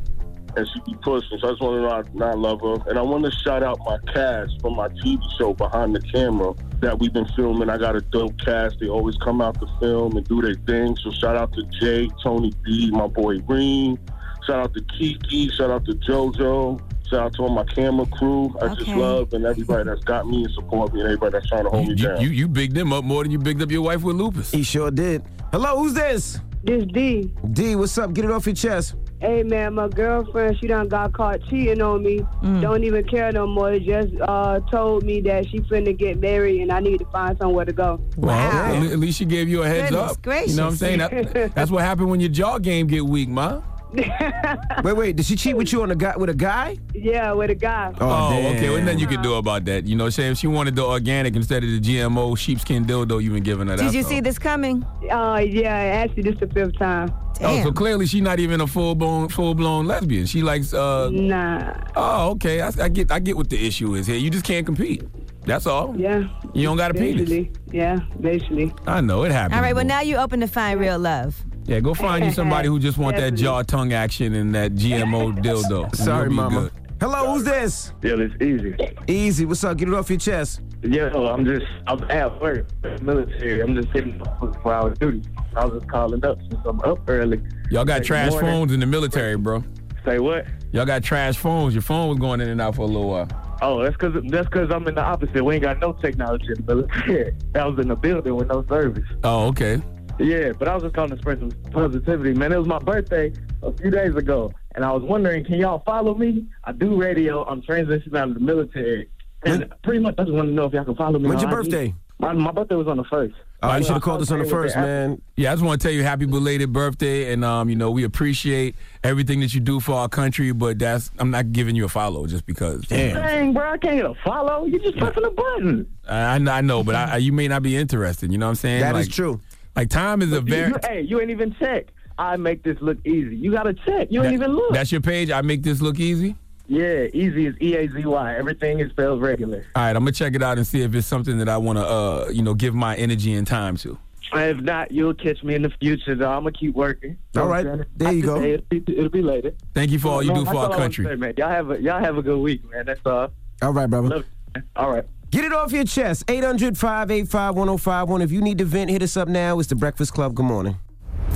And 0.57 0.67
she 0.73 0.81
be 0.91 0.95
pushing. 1.03 1.39
So 1.39 1.49
I 1.49 1.51
just 1.51 1.61
want 1.63 1.77
to 2.09 2.19
know 2.19 2.27
I, 2.27 2.31
I 2.31 2.35
love 2.35 2.61
her. 2.63 2.89
And 2.89 2.99
I 2.99 3.03
want 3.03 3.25
to 3.27 3.31
shout 3.31 3.63
out 3.63 3.79
my 3.85 3.99
cast 4.13 4.59
from 4.63 4.75
my 4.77 4.89
TV 4.89 5.21
show 5.39 5.53
Behind 5.53 5.95
the 5.95 6.01
Camera 6.01 6.55
that 6.81 6.99
we've 6.99 7.13
been 7.13 7.29
filming. 7.37 7.69
I 7.69 7.77
got 7.77 7.95
a 7.95 8.01
dope 8.01 8.39
cast. 8.39 8.81
They 8.81 8.89
always 8.89 9.17
come 9.19 9.41
out 9.43 9.61
to 9.61 9.67
film 9.81 10.17
and 10.17 10.27
do 10.27 10.41
their 10.41 10.55
thing. 10.55 10.97
So 10.97 11.11
shout 11.11 11.37
out 11.37 11.53
to 11.55 11.63
Jay, 11.81 12.09
Tony 12.23 12.53
B, 12.65 12.91
my 12.91 13.07
boy 13.07 13.41
Reem. 13.41 13.99
Shout 14.47 14.61
out 14.61 14.75
to 14.75 14.81
Kiki. 14.99 15.51
Shout 15.51 15.71
out 15.71 15.85
to 15.87 15.93
JoJo. 15.93 16.81
Shout 17.11 17.21
out 17.21 17.33
to 17.35 17.43
all 17.43 17.51
my 17.51 17.65
camera 17.65 18.07
crew. 18.07 18.57
I 18.61 18.75
just 18.75 18.89
love 18.89 19.33
and 19.35 19.45
everybody 19.45 19.85
that's 19.85 20.03
got 20.05 20.27
me 20.27 20.43
and 20.45 20.53
support 20.55 20.93
me 20.93 21.01
and 21.01 21.07
everybody 21.09 21.33
that's 21.33 21.49
trying 21.49 21.65
to 21.65 21.71
hold 21.71 21.87
You, 21.87 21.95
me 21.95 22.01
you, 22.01 22.09
down. 22.09 22.21
you, 22.21 22.29
you 22.31 22.49
bigged 22.49 22.75
them 22.75 22.93
up 22.93 23.05
more 23.05 23.23
than 23.23 23.31
you 23.31 23.39
bigged 23.39 23.61
up 23.63 23.71
your 23.71 23.83
wife 23.83 24.03
with 24.03 24.17
lupus. 24.17 24.51
He 24.51 24.63
sure 24.63 24.91
did. 24.91 25.23
Hello, 25.53 25.79
who's 25.79 25.95
this? 25.95 26.41
This 26.67 26.85
D. 26.93 27.31
D, 27.53 27.77
what's 27.77 27.97
up? 27.97 28.13
Get 28.13 28.25
it 28.25 28.31
off 28.33 28.45
your 28.47 28.55
chest. 28.57 28.97
Hey 29.21 29.43
man, 29.45 29.75
my 29.75 29.89
girlfriend, 29.89 30.59
she 30.59 30.67
done 30.67 30.89
got 30.89 31.13
caught 31.15 31.41
cheating 31.49 31.81
on 31.81 32.03
me. 32.03 32.21
Don't 32.61 32.85
even 32.85 33.03
care 33.07 33.31
no 33.33 33.47
more. 33.47 33.79
Just 33.79 34.09
uh, 34.21 34.61
told 34.71 35.05
me 35.05 35.21
that 35.23 35.49
she 35.49 35.61
finna 35.61 35.97
get 35.97 36.19
married 36.21 36.61
and 36.61 36.71
I 36.73 36.81
need 36.81 36.99
to 36.99 37.07
find 37.07 37.39
somewhere 37.39 37.65
to 37.65 37.73
go. 37.73 38.01
Well, 38.17 38.37
Wow. 38.37 38.75
at 38.75 38.93
at 38.93 38.99
least 38.99 39.17
she 39.19 39.25
gave 39.25 39.49
you 39.49 39.63
a 39.63 39.69
heads 39.69 39.91
Goodness 39.91 40.11
up. 40.13 40.23
gracious. 40.23 40.51
You 40.51 40.57
know 40.57 40.65
what 40.65 40.71
I'm 40.73 40.77
saying? 40.77 40.99
That, 40.99 41.55
that's 41.55 41.71
what 41.71 41.83
happened 41.83 42.11
when 42.11 42.21
your 42.21 42.29
jaw 42.31 42.59
game 42.59 42.89
get 42.89 43.07
weak, 43.07 43.29
ma. 43.29 43.63
Wait, 44.85 44.93
wait. 44.97 45.17
Did 45.17 45.25
she 45.27 45.37
cheat 45.37 45.57
with 45.57 45.73
you 45.73 45.83
on 45.83 45.91
a 45.91 45.97
guy 45.97 46.17
with 46.17 46.29
a 46.29 46.35
guy? 46.35 46.77
Yeah, 46.95 47.33
with 47.33 47.51
a 47.51 47.55
guy. 47.55 47.93
Oh, 48.01 48.31
damn. 48.31 48.57
okay. 48.57 48.69
Well, 48.69 48.81
nothing 48.81 48.99
you 48.99 49.07
can 49.07 49.23
do 49.23 49.35
about 49.35 49.65
that. 49.65 49.87
You 49.87 49.97
know, 49.97 50.11
say 50.11 50.29
if 50.31 50.39
she 50.39 50.47
wanted 50.47 50.77
the 50.77 50.85
organic 50.85 51.35
instead 51.35 51.65
of 51.65 51.71
the 51.71 51.81
GMO 51.81 52.37
sheepskin 52.37 52.85
dildo 52.85 53.23
you've 53.23 53.33
been 53.33 53.43
giving 53.43 53.69
her. 53.69 53.77
Did 53.77 53.87
that's 53.87 53.95
you 53.95 54.03
all. 54.03 54.09
see 54.09 54.21
this 54.21 54.39
coming? 54.39 54.85
Uh, 55.11 55.43
yeah, 55.47 55.71
actually 56.05 56.23
this 56.25 56.39
the 56.41 56.47
fifth 56.49 56.77
time. 56.79 57.13
Oh, 57.41 57.63
so 57.63 57.73
clearly 57.73 58.07
she's 58.07 58.23
not 58.23 58.39
even 58.39 58.61
a 58.61 58.67
full 58.67 58.95
blown 58.95 59.29
full 59.29 59.55
blown 59.55 59.87
lesbian. 59.87 60.27
She 60.27 60.43
likes. 60.43 60.73
uh 60.73 61.11
Nah. 61.11 61.75
Oh, 61.95 62.31
okay. 62.31 62.61
I, 62.63 62.71
I 62.81 62.89
get 62.89 63.11
I 63.11 63.19
get 63.19 63.37
what 63.37 63.51
the 63.51 63.67
issue 63.67 63.95
is 63.95 64.07
here. 64.07 64.17
You 64.17 64.31
just 64.31 64.45
can't 64.45 64.65
compete. 64.65 65.03
That's 65.45 65.67
all. 65.67 65.95
Yeah. 65.97 66.25
You 66.55 66.65
don't 66.65 66.77
got 66.77 66.91
a 66.91 66.95
penis. 66.95 67.29
Basically. 67.29 67.53
Yeah, 67.73 67.99
basically. 68.21 68.73
I 68.87 69.01
know 69.01 69.23
it 69.25 69.33
happens. 69.33 69.57
All 69.57 69.63
right, 69.63 69.75
well, 69.77 69.85
now 69.85 70.01
you 70.01 70.17
open 70.17 70.41
to 70.41 70.49
find 70.49 70.81
real 70.81 70.99
love. 70.99 71.37
Yeah, 71.67 71.81
go 71.81 71.95
find 71.95 72.25
you 72.25 72.31
somebody 72.31 72.69
who 72.69 72.79
just 72.79 72.97
want 72.97 73.17
that 73.17 73.35
jaw 73.35 73.63
tongue 73.63 73.93
action 73.93 74.35
and 74.35 74.55
that 74.55 74.75
GMO 74.75 75.37
dildo. 75.43 75.85
and 75.85 75.97
Sorry, 75.97 76.31
mama. 76.31 76.61
good. 76.63 76.73
Hello, 77.01 77.35
who's 77.35 77.45
this? 77.45 77.93
Yeah, 78.03 78.15
it's 78.19 78.35
easy. 78.43 78.75
Easy. 79.09 79.45
What's 79.45 79.63
up? 79.65 79.77
Get 79.77 79.89
it 79.89 79.95
off 79.95 80.09
your 80.09 80.19
chest. 80.19 80.63
Yeah, 80.83 81.11
I'm 81.13 81.45
just, 81.45 81.67
I'm 81.89 82.03
at 82.11 82.41
work, 82.41 82.67
military. 83.03 83.61
I'm 83.61 83.75
just 83.75 83.89
hitting 83.89 84.23
for 84.63 84.73
hour 84.73 84.91
duty. 84.95 85.23
I 85.57 85.65
was 85.65 85.81
just 85.81 85.91
calling 85.91 86.25
up 86.25 86.39
since 86.43 86.61
I'm 86.65 86.81
up 86.81 87.01
early. 87.09 87.43
Y'all 87.71 87.85
got 87.85 87.95
Like, 87.95 88.03
trash 88.05 88.31
morning. 88.31 88.51
phones 88.51 88.73
in 88.73 88.81
the 88.81 88.87
military, 88.87 89.37
bro. 89.37 89.65
Say 90.05 90.21
what? 90.21 90.47
Y'all 90.73 90.87
got 90.87 91.03
trash 91.03 91.37
phones. 91.37 91.75
Your 91.75 91.83
phone 91.83 92.09
was 92.11 92.19
going 92.19 92.41
in 92.41 92.49
and 92.49 92.61
out 92.61 92.77
for 92.77 92.83
a 92.83 92.87
little 92.87 93.09
while. 93.11 93.29
Oh, 93.61 93.83
that's 93.83 93.97
because 93.97 94.15
that's 94.29 94.47
because 94.47 94.71
I'm 94.71 94.87
in 94.87 94.95
the 94.95 95.03
opposite. 95.03 95.43
We 95.45 95.55
ain't 95.55 95.65
got 95.65 95.81
no 95.81 95.93
technology 95.95 96.47
in 96.57 96.65
the 96.65 96.75
military. 96.75 97.35
I 97.57 97.67
was 97.67 97.79
in 97.81 97.89
the 97.89 97.97
building 97.97 98.37
with 98.37 98.49
no 98.49 98.65
service. 98.69 99.05
Oh, 99.25 99.47
okay. 99.49 99.83
Yeah, 100.19 100.53
but 100.59 100.67
I 100.69 100.75
was 100.75 100.83
just 100.83 100.95
calling 100.95 101.11
to 101.11 101.19
spread 101.19 101.41
some 101.41 101.51
positivity, 101.73 102.33
man. 102.33 102.53
It 102.53 102.59
was 102.59 102.67
my 102.67 102.79
birthday 102.79 103.33
a 103.63 103.73
few 103.73 103.91
days 103.91 104.15
ago, 104.17 104.53
and 104.75 104.85
I 104.85 104.91
was 104.93 105.03
wondering, 105.03 105.45
can 105.45 105.57
y'all 105.59 105.83
follow 105.85 106.15
me? 106.15 106.47
I 106.65 106.73
do 106.73 106.97
radio. 107.01 107.45
I'm 107.45 107.61
transitioning 107.63 108.17
out 108.17 108.29
of 108.29 108.35
the 108.35 108.41
military, 108.41 109.11
and 109.45 109.71
pretty 109.83 110.01
much 110.01 110.15
I 110.19 110.23
just 110.23 110.35
want 110.35 110.49
to 110.49 110.55
know 110.55 110.65
if 110.65 110.73
y'all 110.73 110.85
can 110.85 110.97
follow 110.97 111.19
me. 111.19 111.29
When's 111.29 111.43
your 111.43 111.51
birthday? 111.51 111.95
My, 112.19 112.33
my 112.33 112.51
birthday 112.51 112.77
was 112.77 112.89
on 112.89 112.97
the 112.97 113.05
first. 113.05 113.35
Oh, 113.63 113.75
you 113.77 113.85
should 113.85 113.95
have 113.95 114.03
called 114.03 114.23
us 114.23 114.31
on 114.31 114.39
the 114.39 114.45
first, 114.45 114.77
man. 114.77 115.21
Yeah, 115.37 115.51
I 115.51 115.55
just 115.55 115.65
want 115.65 115.81
to 115.81 115.87
tell 115.87 115.93
you 115.95 116.03
happy 116.03 116.25
belated 116.25 116.73
birthday, 116.73 117.33
and 117.33 117.45
um, 117.45 117.69
you 117.69 117.77
know 117.77 117.91
we 117.91 118.05
appreciate 118.05 118.75
everything 119.03 119.41
that 119.41 119.55
you 119.55 119.61
do 119.61 119.81
for 119.81 119.93
our 119.95 120.09
country. 120.09 120.53
But 120.53 120.79
that's 120.79 121.11
I'm 121.19 121.31
not 121.31 121.53
giving 121.53 121.75
you 121.75 121.85
a 121.87 121.89
follow 121.89 122.27
just 122.27 122.47
because. 122.47 122.87
Damn. 122.87 123.15
Dang, 123.17 123.53
bro, 123.55 123.71
I 123.73 123.79
can't 123.79 123.97
get 123.97 124.05
a 124.07 124.15
follow. 124.25 124.65
You're 124.67 124.81
just 124.81 124.97
pressing 124.99 125.25
a 125.25 125.31
button. 125.31 125.87
I, 126.09 126.35
I 126.35 126.39
know- 126.39 126.53
I 126.53 126.61
know, 126.61 126.83
but 126.85 126.95
I, 126.95 127.17
you 127.17 127.33
may 127.33 127.49
not 127.49 127.63
be 127.63 127.77
interested. 127.77 128.31
You 128.31 128.39
know 128.39 128.47
what 128.47 128.51
I'm 128.51 128.57
saying? 128.57 128.81
That 128.81 128.95
like, 128.95 129.09
is 129.09 129.15
true. 129.15 129.41
Like 129.77 129.91
time 129.91 130.23
is 130.23 130.33
a 130.33 130.41
very. 130.41 130.69
You- 130.71 130.79
hey, 130.83 131.01
you 131.03 131.21
ain't 131.21 131.31
even 131.31 131.55
check. 131.59 131.87
I 132.19 132.37
make 132.39 132.63
this 132.63 132.79
look 132.81 132.97
easy. 133.07 133.37
You 133.37 133.53
gotta 133.53 133.75
check. 133.75 134.09
You 134.11 134.25
ain't 134.25 134.33
even 134.33 134.53
look. 134.53 134.73
That's 134.73 134.91
your 134.91 135.03
page. 135.03 135.31
I 135.31 135.43
make 135.43 135.63
this 135.63 135.83
look 135.83 136.01
easy. 136.01 136.35
yeah, 136.67 137.05
easy 137.13 137.47
is 137.47 137.55
E 137.61 137.77
A 137.77 137.87
Z 137.89 138.05
Y. 138.07 138.35
Everything 138.37 138.81
is 138.81 138.91
spelled 138.91 139.21
regular. 139.21 139.65
All 139.77 139.83
right, 139.83 139.91
I'm 139.95 140.03
gonna 140.03 140.13
check 140.13 140.35
it 140.35 140.43
out 140.43 140.57
and 140.57 140.67
see 140.67 140.81
if 140.83 140.95
it's 140.95 141.07
something 141.07 141.37
that 141.39 141.49
I 141.51 141.59
want 141.59 141.79
to, 141.79 141.85
uh, 141.87 142.29
you 142.33 142.43
know, 142.43 142.55
give 142.55 142.75
my 142.75 142.97
energy 142.97 143.35
and 143.35 143.47
time 143.47 143.77
to. 143.79 143.99
If 144.33 144.61
not, 144.61 144.91
you'll 144.91 145.15
catch 145.15 145.43
me 145.45 145.55
in 145.55 145.63
the 145.63 145.71
future. 145.81 146.15
Though 146.15 146.31
I'm 146.31 146.41
gonna 146.41 146.53
keep 146.53 146.75
working. 146.75 147.17
All 147.37 147.47
right, 147.47 147.67
there 147.97 148.13
you 148.13 148.23
go. 148.23 148.43
It'll 148.43 148.65
be, 148.71 148.83
it'll 148.89 149.09
be 149.11 149.23
later. 149.23 149.53
Thank 149.75 149.91
you 149.91 149.99
for 149.99 150.09
all 150.09 150.23
you 150.23 150.33
No, 150.33 150.45
do 150.45 150.51
for 150.51 150.57
our 150.57 150.71
country. 150.71 151.05
say, 151.05 151.15
man. 151.17 151.35
Y'all 151.37 151.49
have 151.51 151.71
a 151.71 151.81
y'all 151.81 152.03
have 152.03 152.17
a 152.17 152.23
good 152.23 152.39
week, 152.41 152.69
man. 152.71 152.87
That's 152.87 153.01
all. 153.05 153.29
All 153.63 153.73
right, 153.75 153.89
brother. 153.89 154.09
Love 154.09 154.25
you, 154.25 154.53
man. 154.55 154.65
All 154.75 154.91
right. 154.91 155.05
Get 155.31 155.45
it 155.45 155.53
off 155.53 155.73
your 155.73 155.85
chest. 155.85 156.25
800 156.29 156.79
585 156.79 157.55
1051. 157.57 158.23
If 158.23 158.33
you 158.33 158.41
need 158.41 158.59
to 158.59 158.65
vent, 158.65 158.91
hit 158.91 159.03
us 159.03 159.17
up 159.17 159.29
now. 159.29 159.59
It's 159.59 159.69
the 159.69 159.75
Breakfast 159.75 160.15
Club. 160.15 160.35
Good 160.35 160.47
morning. 160.47 160.79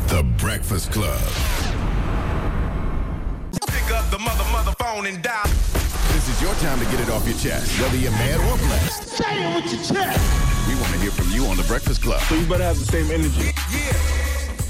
The 0.09 0.23
Breakfast 0.38 0.92
Club. 0.92 1.18
Pick 3.66 3.90
up 3.92 4.09
the 4.11 4.18
mother, 4.18 4.44
mother 4.52 4.73
phone 4.78 5.06
and 5.06 5.23
dial. 5.23 5.42
This 6.12 6.28
is 6.28 6.40
your 6.42 6.54
time 6.54 6.78
to 6.78 6.85
get 6.87 7.00
it 7.00 7.11
off 7.11 7.26
your 7.26 7.37
chest, 7.38 7.80
whether 7.80 7.97
you're 7.97 8.12
mad 8.12 8.38
or 8.40 8.59
blessed. 8.59 9.09
Say 9.09 9.25
it 9.44 9.54
with 9.56 9.73
your 9.73 9.82
chest. 9.82 10.68
We 10.68 10.75
want 10.76 10.92
to 10.92 10.99
hear 11.00 11.11
from 11.11 11.30
you 11.30 11.44
on 11.47 11.56
The 11.56 11.64
Breakfast 11.64 12.02
Club. 12.02 12.20
So 12.23 12.37
you 12.37 12.47
better 12.47 12.64
have 12.64 12.78
the 12.78 12.85
same 12.85 13.11
energy. 13.11 13.50
Yeah. 13.73 13.92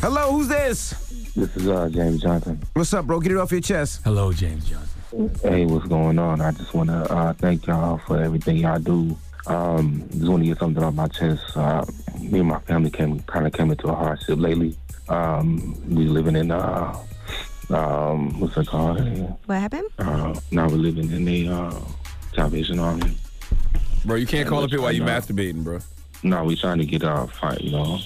Hello, 0.00 0.32
who's 0.32 0.48
this? 0.48 0.90
This 1.36 1.54
is 1.56 1.68
uh, 1.68 1.88
James 1.92 2.22
Johnson. 2.22 2.60
What's 2.72 2.92
up, 2.94 3.06
bro? 3.06 3.20
Get 3.20 3.32
it 3.32 3.38
off 3.38 3.52
your 3.52 3.60
chest. 3.60 4.00
Hello, 4.02 4.32
James 4.32 4.68
Johnson. 4.68 5.00
Hey, 5.43 5.67
what's 5.67 5.87
going 5.88 6.19
on? 6.21 6.40
I 6.40 6.52
just 6.52 6.73
want 6.73 6.88
to 6.88 6.95
uh, 7.12 7.33
thank 7.33 7.67
y'all 7.67 7.99
for 8.07 8.23
everything 8.23 8.59
y'all 8.59 8.79
do. 8.79 9.17
Um, 9.49 10.09
just 10.12 10.29
want 10.29 10.43
to 10.45 10.49
get 10.49 10.59
something 10.59 10.83
off 10.85 10.95
my 10.95 11.09
chest. 11.09 11.57
Uh, 11.57 11.85
me 12.21 12.38
and 12.38 12.49
my 12.49 12.61
family 12.61 12.90
came 12.90 13.19
kind 13.21 13.45
of 13.47 13.52
came 13.52 13.73
into 13.73 13.88
a 13.88 13.95
hardship 13.95 14.38
lately. 14.38 14.76
Um, 15.09 15.75
we 15.93 16.05
living 16.07 16.37
in 16.37 16.52
uh, 16.52 16.97
um, 17.71 18.38
what's 18.38 18.57
it 18.57 18.69
called? 18.69 19.00
What 19.47 19.59
happened? 19.59 19.88
Uh, 19.99 20.38
now 20.52 20.69
we're 20.69 20.76
living 20.76 21.11
in 21.11 21.25
the 21.25 21.49
uh, 21.49 21.75
Salvation 22.37 22.79
Army. 22.79 23.17
Bro, 24.05 24.17
you 24.17 24.26
can't 24.26 24.49
call 24.49 24.62
up 24.62 24.71
here 24.71 24.81
while 24.81 24.93
you 24.93 25.05
No. 25.05 25.11
masturbating, 25.11 25.64
bro. 25.64 25.81
No, 26.23 26.45
we 26.45 26.55
trying 26.55 26.79
to 26.79 26.87
get 26.87 27.02
uh, 27.02 27.26
fight. 27.26 27.61
You 27.62 27.73
know, 27.73 27.99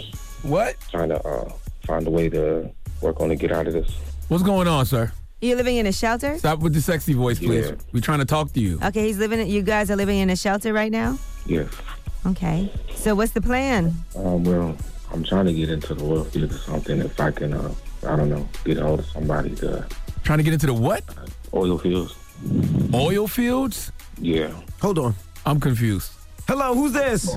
What? 0.43 0.77
trying 0.91 1.11
to 1.11 1.23
uh, 1.27 1.53
find 1.87 2.07
a 2.07 2.11
way 2.11 2.31
to 2.31 2.71
work 3.03 3.21
on 3.21 3.29
to 3.29 3.37
get 3.37 3.53
out 3.53 3.67
of 3.67 3.75
this. 3.75 3.91
What's 4.29 4.43
going 4.43 4.69
on, 4.69 4.87
sir? 4.87 5.13
You 5.45 5.57
living 5.57 5.77
in 5.77 5.87
a 5.87 5.93
shelter? 5.93 6.39
Stop 6.39 6.61
with 6.61 6.73
the 6.73 6.81
sexy 6.81 7.13
voice, 7.13 7.39
please. 7.39 7.69
Yeah. 7.69 7.75
We're 7.93 8.01
trying 8.01 8.21
to 8.21 8.25
talk 8.25 8.51
to 8.55 8.61
you. 8.61 8.79
Okay, 8.83 9.07
he's 9.07 9.19
living. 9.19 9.47
You 9.47 9.61
guys 9.61 9.91
are 9.91 9.97
living 9.97 10.19
in 10.19 10.31
a 10.31 10.37
shelter 10.37 10.73
right 10.73 10.91
now. 10.91 11.19
Yes. 11.45 11.69
Okay. 12.25 12.73
So 12.95 13.15
what's 13.15 13.33
the 13.33 13.43
plan? 13.43 13.93
Um, 14.17 14.43
well, 14.45 14.75
I'm 15.13 15.23
trying 15.23 15.45
to 15.45 15.53
get 15.53 15.69
into 15.69 15.95
the 15.95 16.03
oil 16.03 16.25
field 16.25 16.51
or 16.51 16.57
something. 16.57 16.99
If 16.99 17.21
I 17.21 17.31
can 17.31 17.53
uh, 17.53 17.75
I 18.07 18.17
don't 18.17 18.31
know, 18.31 18.49
get 18.65 18.79
hold 18.79 19.01
of 19.01 19.07
somebody 19.07 19.55
to 19.57 19.87
Trying 20.23 20.39
to 20.39 20.45
get 20.45 20.55
into 20.55 20.65
the 20.67 20.73
what? 20.73 21.05
oil 21.53 21.77
fields. 21.77 22.15
Oil 22.95 23.29
fields? 23.29 23.93
Yeah. 24.19 24.51
Hold 24.81 24.99
on. 24.99 25.15
I'm 25.45 25.61
confused. 25.61 26.13
Hello, 26.49 26.75
who's 26.75 26.93
this? 26.93 27.37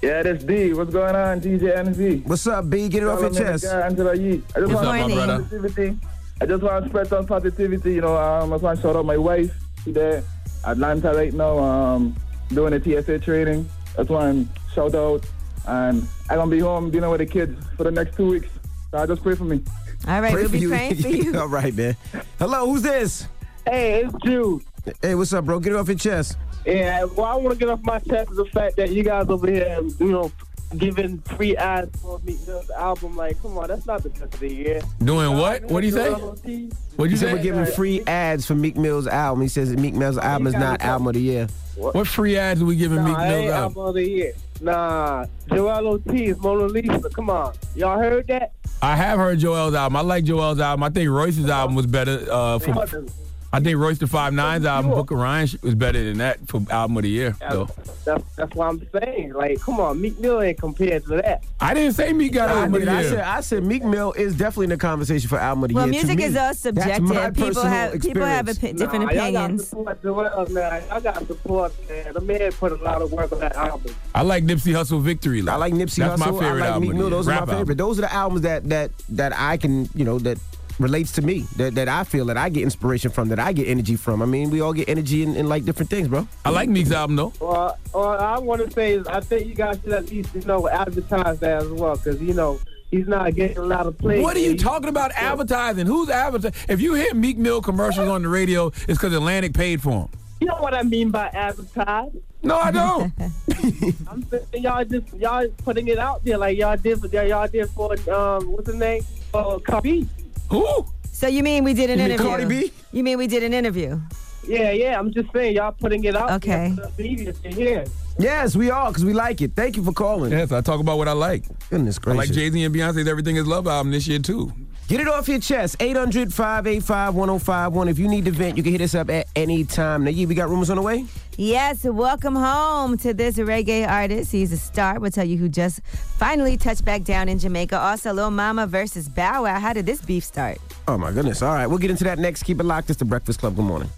Yeah, 0.00 0.22
that's 0.22 0.44
D. 0.44 0.74
What's 0.74 0.92
going 0.92 1.16
on, 1.16 1.40
DJ 1.40 1.76
NZ? 1.76 2.24
What's 2.24 2.46
up, 2.46 2.70
B? 2.70 2.88
Get 2.88 3.02
it 3.02 3.08
off 3.08 3.18
your 3.18 3.34
chest. 3.34 3.64
Angela 3.64 4.14
Yee. 4.14 4.44
I 4.54 4.60
What's 4.60 4.70
just 4.70 4.84
want 4.84 5.00
up, 5.00 5.08
my 5.08 5.26
brother? 5.26 5.96
Positivity. 6.38 6.42
I 6.42 6.46
just 6.46 6.62
want 6.62 6.84
to 6.84 6.88
spread 6.90 7.06
some 7.08 7.26
positivity. 7.26 7.94
You 7.94 8.00
know, 8.02 8.16
um, 8.16 8.52
I 8.52 8.56
just 8.56 8.62
want 8.62 8.76
to 8.78 8.82
shout 8.82 8.96
out 8.96 9.04
my 9.04 9.16
wife 9.16 9.52
today. 9.84 10.22
Atlanta 10.64 11.12
right 11.14 11.32
now, 11.32 11.58
um, 11.58 12.16
doing 12.48 12.78
the 12.78 13.02
TSA 13.02 13.20
training. 13.20 13.68
That's 13.96 14.08
why 14.08 14.28
I'm 14.28 14.48
shout 14.74 14.94
out. 14.94 15.24
And 15.66 16.06
I'm 16.30 16.36
going 16.36 16.50
to 16.50 16.56
be 16.56 16.60
home 16.60 16.90
dinner 16.90 17.10
with 17.10 17.20
the 17.20 17.26
kids 17.26 17.56
for 17.76 17.84
the 17.84 17.90
next 17.90 18.16
two 18.16 18.28
weeks. 18.28 18.48
So 18.90 18.98
I 18.98 19.06
just 19.06 19.22
pray 19.22 19.34
for 19.34 19.44
me. 19.44 19.62
All 20.06 20.20
right, 20.20 20.32
Pray 20.32 20.42
we'll 20.42 20.50
be 20.50 20.60
you. 20.60 20.68
praying 20.68 20.94
for 20.96 21.08
you. 21.08 21.38
All 21.38 21.48
right, 21.48 21.74
man. 21.74 21.96
Hello, 22.38 22.66
who's 22.70 22.82
this? 22.82 23.28
Hey, 23.66 24.04
it's 24.04 24.14
Jude. 24.24 24.62
Hey, 25.02 25.14
what's 25.14 25.32
up, 25.32 25.44
bro? 25.44 25.58
Get 25.60 25.72
it 25.72 25.76
off 25.76 25.88
your 25.88 25.98
chest. 25.98 26.38
Yeah, 26.64 27.04
what 27.04 27.28
I 27.28 27.34
want 27.36 27.50
to 27.50 27.58
get 27.58 27.68
off 27.68 27.82
my 27.82 27.98
chest 27.98 28.30
is 28.30 28.36
the 28.36 28.44
fact 28.46 28.76
that 28.76 28.90
you 28.90 29.02
guys 29.02 29.28
over 29.28 29.50
here, 29.50 29.80
you 29.98 30.10
know, 30.10 30.32
giving 30.76 31.18
free 31.22 31.56
ads 31.56 32.00
for 32.00 32.18
Meek 32.24 32.38
Mill's 32.46 32.70
album. 32.70 33.16
Like, 33.16 33.40
come 33.40 33.56
on, 33.58 33.68
that's 33.68 33.86
not 33.86 34.02
the 34.02 34.10
best 34.10 34.34
of 34.34 34.40
the 34.40 34.52
year. 34.52 34.80
Doing 35.02 35.36
what? 35.38 35.64
What 35.64 35.80
do 35.80 35.86
you 35.86 35.92
say? 35.92 36.10
What'd 36.12 36.44
you 36.50 36.70
He 37.10 37.16
say? 37.16 37.32
we're 37.32 37.42
giving 37.42 37.64
free 37.66 38.02
ads 38.06 38.44
for 38.46 38.54
Meek 38.54 38.76
Mill's 38.76 39.06
album. 39.06 39.42
He 39.42 39.48
says 39.48 39.74
Meek 39.76 39.94
Mill's 39.94 40.18
album 40.18 40.46
is 40.46 40.54
not 40.54 40.82
album 40.82 41.06
of 41.08 41.14
the 41.14 41.20
year. 41.22 41.46
What 41.76 42.08
free 42.08 42.36
ads 42.36 42.60
are 42.60 42.64
we 42.66 42.74
giving 42.76 42.98
Nah, 42.98 43.04
Meek 43.08 43.16
that 43.16 43.30
ain't 43.32 43.44
Mill's 43.46 43.54
album 43.54 43.82
of 43.86 43.94
the 43.94 44.08
year. 44.08 44.32
Nah, 44.60 45.26
Joel 45.48 45.86
Ortiz, 45.86 46.36
Mona 46.38 46.64
Lisa. 46.64 47.08
Come 47.10 47.30
on, 47.30 47.54
y'all 47.76 47.98
heard 47.98 48.26
that? 48.26 48.52
I 48.82 48.96
have 48.96 49.18
heard 49.18 49.38
Joel's 49.38 49.74
album. 49.74 49.96
I 49.96 50.00
like 50.00 50.24
Joel's 50.24 50.58
album. 50.60 50.82
I 50.82 50.90
think 50.90 51.08
Royce's 51.10 51.48
album 51.48 51.76
was 51.76 51.86
better. 51.86 52.26
Uh, 52.30 52.58
for, 52.58 53.06
I 53.50 53.60
think 53.60 53.78
Royce 53.78 53.96
the 53.96 54.06
Five 54.06 54.34
Nine's 54.34 54.66
album, 54.66 54.90
Book 54.90 55.10
of 55.10 55.16
Ryan, 55.18 55.46
sh- 55.46 55.56
was 55.62 55.74
better 55.74 56.04
than 56.04 56.18
that 56.18 56.38
for 56.48 56.60
album 56.70 56.98
of 56.98 57.02
the 57.04 57.08
year. 57.08 57.34
Though 57.50 57.66
That's 58.04 58.22
that's 58.36 58.54
what 58.54 58.68
I'm 58.68 58.86
saying. 58.92 59.32
Like, 59.32 59.58
come 59.60 59.80
on, 59.80 59.98
Meek 60.00 60.18
Mill 60.20 60.42
ain't 60.42 60.58
compared 60.58 61.04
to 61.06 61.16
that. 61.22 61.44
I 61.58 61.72
didn't 61.72 61.94
say 61.94 62.12
Meek 62.12 62.32
got 62.34 62.50
I, 62.50 62.52
album 62.60 62.74
of 62.74 62.80
did. 62.80 62.88
the 62.88 62.92
I 62.92 63.00
year. 63.00 63.08
said 63.10 63.20
I 63.20 63.40
said 63.40 63.64
Meek 63.64 63.84
Mill 63.84 64.12
is 64.12 64.34
definitely 64.36 64.64
in 64.64 64.70
the 64.70 64.76
conversation 64.76 65.30
for 65.30 65.38
album 65.38 65.64
of 65.64 65.68
the 65.70 65.74
Well, 65.76 65.86
year. 65.86 65.94
Well, 65.94 66.02
music 66.04 66.18
me. 66.18 66.24
is 66.24 66.36
all 66.36 66.48
That's 66.48 66.58
subjective. 66.60 67.02
my 67.04 67.30
People 67.30 67.46
personal 67.48 67.66
have 67.68 67.92
people 68.02 68.22
have 68.26 68.48
experience. 68.48 68.76
opi- 68.76 68.84
different 68.84 69.04
Nah, 69.06 69.10
Y'all 69.12 69.22
opinions. 69.36 69.60
got 69.62 69.68
support 69.70 70.02
Joel, 70.02 70.48
man. 70.50 70.82
Y'all 70.90 71.00
got 71.00 71.26
support, 71.26 71.72
man. 71.88 72.12
The 72.14 72.20
man 72.20 72.52
put 72.52 72.72
a 72.72 72.84
lot 72.84 73.00
of 73.00 73.12
work 73.12 73.32
on 73.32 73.40
that 73.40 73.56
album. 73.56 73.94
I 74.14 74.22
like 74.22 74.44
Nipsey 74.44 74.74
Hussle 74.74 75.00
Victory. 75.00 75.40
Lap. 75.40 75.54
I 75.54 75.58
like 75.58 75.72
Nipsey 75.72 75.96
That's 76.06 76.20
Hussle. 76.22 76.34
my 76.34 76.38
favorite 76.38 76.48
I 76.48 76.52
like 76.60 76.64
album. 76.70 76.82
Meek 76.82 76.92
Mill. 76.96 77.02
year. 77.04 77.10
Those 77.10 77.28
are 77.28 77.30
my 77.30 77.38
Rap 77.40 77.48
album. 77.48 77.76
Those 77.78 77.98
are 77.98 78.02
the 78.02 78.12
albums 78.12 78.42
that 78.42 78.68
that 78.68 78.90
that 79.08 79.32
I 79.34 79.56
can 79.56 79.88
you 79.94 80.04
know 80.04 80.18
that 80.18 80.38
relates 80.78 81.12
to 81.12 81.22
me. 81.22 81.40
That 81.56 81.74
that 81.74 81.88
I 81.88 82.04
feel 82.04 82.24
that 82.26 82.36
I 82.36 82.48
get 82.48 82.62
inspiration 82.62 83.10
from. 83.10 83.28
That 83.28 83.38
I 83.38 83.52
get 83.52 83.68
energy 83.68 83.96
from. 83.96 84.22
I 84.22 84.26
mean, 84.26 84.50
we 84.50 84.60
all 84.60 84.72
get 84.72 84.88
energy 84.88 85.22
in, 85.22 85.36
in 85.36 85.48
like 85.48 85.64
different 85.64 85.90
things, 85.90 86.08
bro. 86.08 86.26
I 86.44 86.50
like 86.50 86.68
Meek's 86.68 86.92
album 86.92 87.16
though. 87.16 87.32
Well, 87.40 87.78
well 87.92 88.10
I 88.20 88.38
want 88.38 88.64
to 88.64 88.70
say 88.70 88.92
is 88.92 89.06
I 89.06 89.20
think 89.20 89.46
you 89.46 89.54
guys 89.54 89.80
should 89.82 89.92
at 89.92 90.10
least 90.10 90.34
you 90.34 90.42
know 90.42 90.68
advertise 90.68 91.38
that 91.40 91.62
as 91.62 91.68
well 91.68 91.96
because 91.96 92.20
you 92.22 92.34
know 92.34 92.60
he's 92.90 93.08
not 93.08 93.34
getting 93.34 93.58
a 93.58 93.62
lot 93.62 93.86
of 93.86 93.98
play. 93.98 94.20
What 94.20 94.36
are 94.36 94.40
you 94.40 94.56
talking 94.56 94.88
about 94.88 95.12
advertising? 95.12 95.86
Who's 95.86 96.10
advertising? 96.10 96.58
If 96.68 96.80
you 96.80 96.94
hear 96.94 97.14
Meek 97.14 97.38
Mill 97.38 97.60
commercials 97.60 98.08
on 98.08 98.22
the 98.22 98.28
radio, 98.28 98.68
it's 98.68 98.98
because 98.98 99.12
Atlantic 99.12 99.54
paid 99.54 99.82
for 99.82 99.90
them. 99.90 100.08
You 100.40 100.46
know 100.46 100.56
what 100.56 100.74
I 100.74 100.82
mean 100.82 101.10
by 101.10 101.26
advertise? 101.28 102.12
No, 102.42 102.56
I 102.56 102.70
don't. 102.70 103.12
I'm 104.08 104.22
saying 104.28 104.62
y'all 104.62 104.84
just 104.84 105.12
y'all 105.14 105.48
putting 105.64 105.88
it 105.88 105.98
out 105.98 106.24
there 106.24 106.38
like 106.38 106.56
y'all 106.56 106.76
did 106.76 107.00
for 107.00 107.08
y'all 107.08 107.48
did 107.48 107.68
for 107.70 107.92
um 108.10 108.52
what's 108.52 108.68
his 108.68 108.76
name? 108.76 109.02
Uh, 109.34 109.58
Cardi. 109.58 110.08
Who? 110.50 110.86
So 111.12 111.26
you 111.26 111.42
mean 111.42 111.64
we 111.64 111.74
did 111.74 111.90
an 111.90 111.98
You 111.98 112.06
interview? 112.06 112.26
Cardi 112.26 112.44
B? 112.44 112.72
You 112.92 113.02
mean 113.04 113.18
we 113.18 113.26
did 113.26 113.42
an 113.42 113.52
interview? 113.52 114.00
Yeah, 114.48 114.70
yeah. 114.72 114.98
I'm 114.98 115.12
just 115.12 115.30
saying 115.32 115.56
y'all 115.56 115.72
putting 115.72 116.02
it 116.04 116.16
out 116.16 116.30
Okay. 116.32 116.72
there 116.74 116.86
for 116.86 116.92
the 116.96 117.02
media 117.02 117.32
to 117.32 117.48
hear. 117.50 117.84
Yes, 118.18 118.56
we 118.56 118.70
are 118.70 118.88
because 118.90 119.04
we 119.04 119.12
like 119.12 119.40
it. 119.42 119.52
Thank 119.54 119.76
you 119.76 119.84
for 119.84 119.92
calling. 119.92 120.32
Yes, 120.32 120.50
I 120.50 120.60
talk 120.60 120.80
about 120.80 120.98
what 120.98 121.06
I 121.06 121.12
like. 121.12 121.44
Goodness 121.70 121.98
gracious. 121.98 122.18
I 122.18 122.22
like 122.24 122.32
Jay 122.32 122.50
Z 122.50 122.64
and 122.64 122.74
Beyonce's 122.74 123.06
Everything 123.06 123.36
Is 123.36 123.46
Love 123.46 123.66
album 123.68 123.92
this 123.92 124.08
year 124.08 124.18
too. 124.18 124.50
Get 124.88 125.00
it 125.00 125.06
off 125.06 125.28
your 125.28 125.38
chest. 125.38 125.76
800 125.80 126.32
585 126.32 127.14
1051. 127.14 127.88
If 127.88 127.98
you 127.98 128.08
need 128.08 128.24
to 128.24 128.30
vent, 128.30 128.56
you 128.56 128.62
can 128.62 128.72
hit 128.72 128.80
us 128.80 128.94
up 128.94 129.10
at 129.10 129.26
any 129.36 129.62
time. 129.64 130.02
Now, 130.04 130.10
yeah, 130.10 130.24
we 130.26 130.34
got 130.34 130.48
rumors 130.48 130.70
on 130.70 130.76
the 130.76 130.82
way? 130.82 131.04
Yes, 131.36 131.84
welcome 131.84 132.34
home 132.34 132.96
to 132.98 133.12
this 133.12 133.36
reggae 133.36 133.86
artist. 133.86 134.32
He's 134.32 134.50
a 134.50 134.56
star. 134.56 134.98
We'll 134.98 135.10
tell 135.10 135.26
you 135.26 135.36
who 135.36 135.50
just 135.50 135.82
finally 135.84 136.56
touched 136.56 136.86
back 136.86 137.04
down 137.04 137.28
in 137.28 137.38
Jamaica. 137.38 137.78
Also, 137.78 138.14
Lil 138.14 138.30
Mama 138.30 138.66
versus 138.66 139.10
Bow 139.10 139.42
Wow. 139.44 139.60
How 139.60 139.74
did 139.74 139.84
this 139.84 140.00
beef 140.00 140.24
start? 140.24 140.56
Oh, 140.88 140.96
my 140.96 141.12
goodness. 141.12 141.42
All 141.42 141.52
right, 141.52 141.66
we'll 141.66 141.78
get 141.78 141.90
into 141.90 142.04
that 142.04 142.18
next. 142.18 142.44
Keep 142.44 142.58
it 142.60 142.64
locked. 142.64 142.88
It's 142.88 142.98
The 142.98 143.04
Breakfast 143.04 143.40
Club. 143.40 143.56
Good 143.56 143.66
morning. 143.66 143.90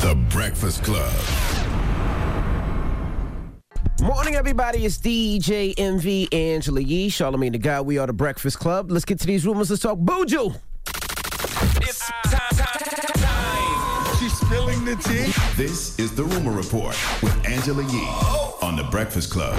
The 0.00 0.14
Breakfast 0.30 0.84
Club. 0.84 1.12
Morning, 4.00 4.36
everybody. 4.36 4.86
It's 4.86 4.96
DJ 4.96 5.74
Envy 5.76 6.32
Angela 6.32 6.80
Yee, 6.80 7.10
Charlamagne 7.10 7.50
the 7.50 7.58
Guy. 7.58 7.80
We 7.80 7.98
are 7.98 8.06
The 8.06 8.12
Breakfast 8.12 8.60
Club. 8.60 8.92
Let's 8.92 9.04
get 9.04 9.18
to 9.18 9.26
these 9.26 9.44
rumors. 9.44 9.70
Let's 9.70 9.82
talk 9.82 9.98
Buju. 9.98 10.56
She's 14.20 14.32
spilling 14.38 14.84
the 14.84 14.94
tea. 15.02 15.32
This 15.56 15.98
is 15.98 16.14
the 16.14 16.22
Rumor 16.22 16.52
Report 16.52 16.96
with 17.20 17.44
Angela 17.44 17.82
Yee 17.82 17.88
oh. 17.92 18.56
on 18.62 18.76
The 18.76 18.84
Breakfast 18.84 19.32
Club. 19.32 19.56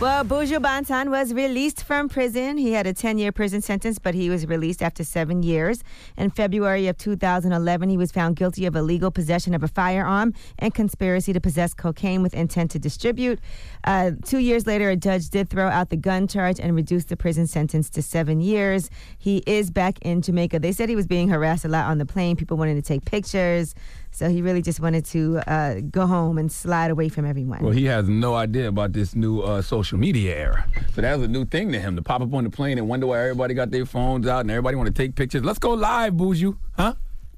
Well, 0.00 0.24
Buju 0.24 0.62
Banton 0.62 1.10
was 1.10 1.34
released 1.34 1.82
from 1.82 2.08
prison. 2.08 2.56
He 2.56 2.70
had 2.70 2.86
a 2.86 2.92
10 2.92 3.18
year 3.18 3.32
prison 3.32 3.60
sentence, 3.60 3.98
but 3.98 4.14
he 4.14 4.30
was 4.30 4.46
released 4.46 4.80
after 4.80 5.02
seven 5.02 5.42
years. 5.42 5.82
In 6.16 6.30
February 6.30 6.86
of 6.86 6.96
2011, 6.98 7.88
he 7.88 7.96
was 7.96 8.12
found 8.12 8.36
guilty 8.36 8.64
of 8.66 8.76
illegal 8.76 9.10
possession 9.10 9.54
of 9.54 9.64
a 9.64 9.68
firearm 9.68 10.34
and 10.60 10.72
conspiracy 10.72 11.32
to 11.32 11.40
possess 11.40 11.74
cocaine 11.74 12.22
with 12.22 12.32
intent 12.32 12.70
to 12.70 12.78
distribute. 12.78 13.40
Uh, 13.82 14.12
two 14.24 14.38
years 14.38 14.68
later, 14.68 14.88
a 14.88 14.94
judge 14.94 15.30
did 15.30 15.50
throw 15.50 15.66
out 15.66 15.90
the 15.90 15.96
gun 15.96 16.28
charge 16.28 16.60
and 16.60 16.76
reduce 16.76 17.06
the 17.06 17.16
prison 17.16 17.48
sentence 17.48 17.90
to 17.90 18.00
seven 18.00 18.40
years. 18.40 18.90
He 19.18 19.38
is 19.48 19.72
back 19.72 19.98
in 20.02 20.22
Jamaica. 20.22 20.60
They 20.60 20.70
said 20.70 20.88
he 20.88 20.94
was 20.94 21.08
being 21.08 21.28
harassed 21.28 21.64
a 21.64 21.68
lot 21.68 21.86
on 21.86 21.98
the 21.98 22.06
plane. 22.06 22.36
People 22.36 22.56
wanted 22.56 22.76
to 22.76 22.82
take 22.82 23.04
pictures. 23.04 23.74
So 24.18 24.28
he 24.28 24.42
really 24.42 24.62
just 24.62 24.80
wanted 24.80 25.04
to 25.06 25.38
uh, 25.46 25.74
go 25.92 26.04
home 26.04 26.38
and 26.38 26.50
slide 26.50 26.90
away 26.90 27.08
from 27.08 27.24
everyone. 27.24 27.62
Well, 27.62 27.70
he 27.70 27.84
has 27.84 28.08
no 28.08 28.34
idea 28.34 28.66
about 28.66 28.92
this 28.92 29.14
new 29.14 29.42
uh, 29.42 29.62
social 29.62 29.96
media 29.96 30.36
era. 30.36 30.66
So 30.92 31.02
that 31.02 31.16
was 31.16 31.28
a 31.28 31.30
new 31.30 31.44
thing 31.44 31.70
to 31.70 31.78
him 31.78 31.94
to 31.94 32.02
pop 32.02 32.20
up 32.20 32.34
on 32.34 32.42
the 32.42 32.50
plane 32.50 32.78
and 32.78 32.88
wonder 32.88 33.06
why 33.06 33.20
everybody 33.20 33.54
got 33.54 33.70
their 33.70 33.86
phones 33.86 34.26
out 34.26 34.40
and 34.40 34.50
everybody 34.50 34.74
want 34.76 34.88
to 34.88 34.92
take 34.92 35.14
pictures. 35.14 35.44
Let's 35.44 35.60
go 35.60 35.70
live, 35.70 36.14
Buju, 36.14 36.58
huh? 36.76 36.94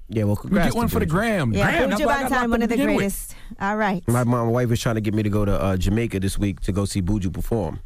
Yeah, 0.09 0.25
well, 0.25 0.41
We 0.43 0.53
get 0.57 0.75
one 0.75 0.89
to 0.89 0.93
for 0.95 1.01
the 1.01 1.05
gram. 1.07 1.53
Yeah, 1.53 1.71
gram. 1.71 1.91
that's 1.91 2.01
Buju 2.01 2.07
why 2.07 2.13
I 2.15 2.23
got 2.23 2.31
locked 2.31 2.33
Banton, 2.33 2.45
up 2.45 2.51
one 2.51 2.63
of 2.63 2.69
the 2.71 2.75
begin 2.77 2.87
with. 2.89 2.97
greatest. 2.97 3.37
All 3.61 3.77
right. 3.77 4.03
My 4.09 4.25
mom, 4.25 4.47
my 4.47 4.53
wife 4.53 4.71
was 4.71 4.81
trying 4.81 4.95
to 4.95 5.03
get 5.03 5.13
me 5.13 5.23
to 5.23 5.29
go 5.29 5.45
to 5.45 5.53
uh, 5.63 5.77
Jamaica 5.77 6.19
this 6.21 6.39
week 6.39 6.61
to 6.61 6.73
go 6.73 6.87
see 6.87 7.03
Buju 7.03 7.31
perform. 7.31 7.81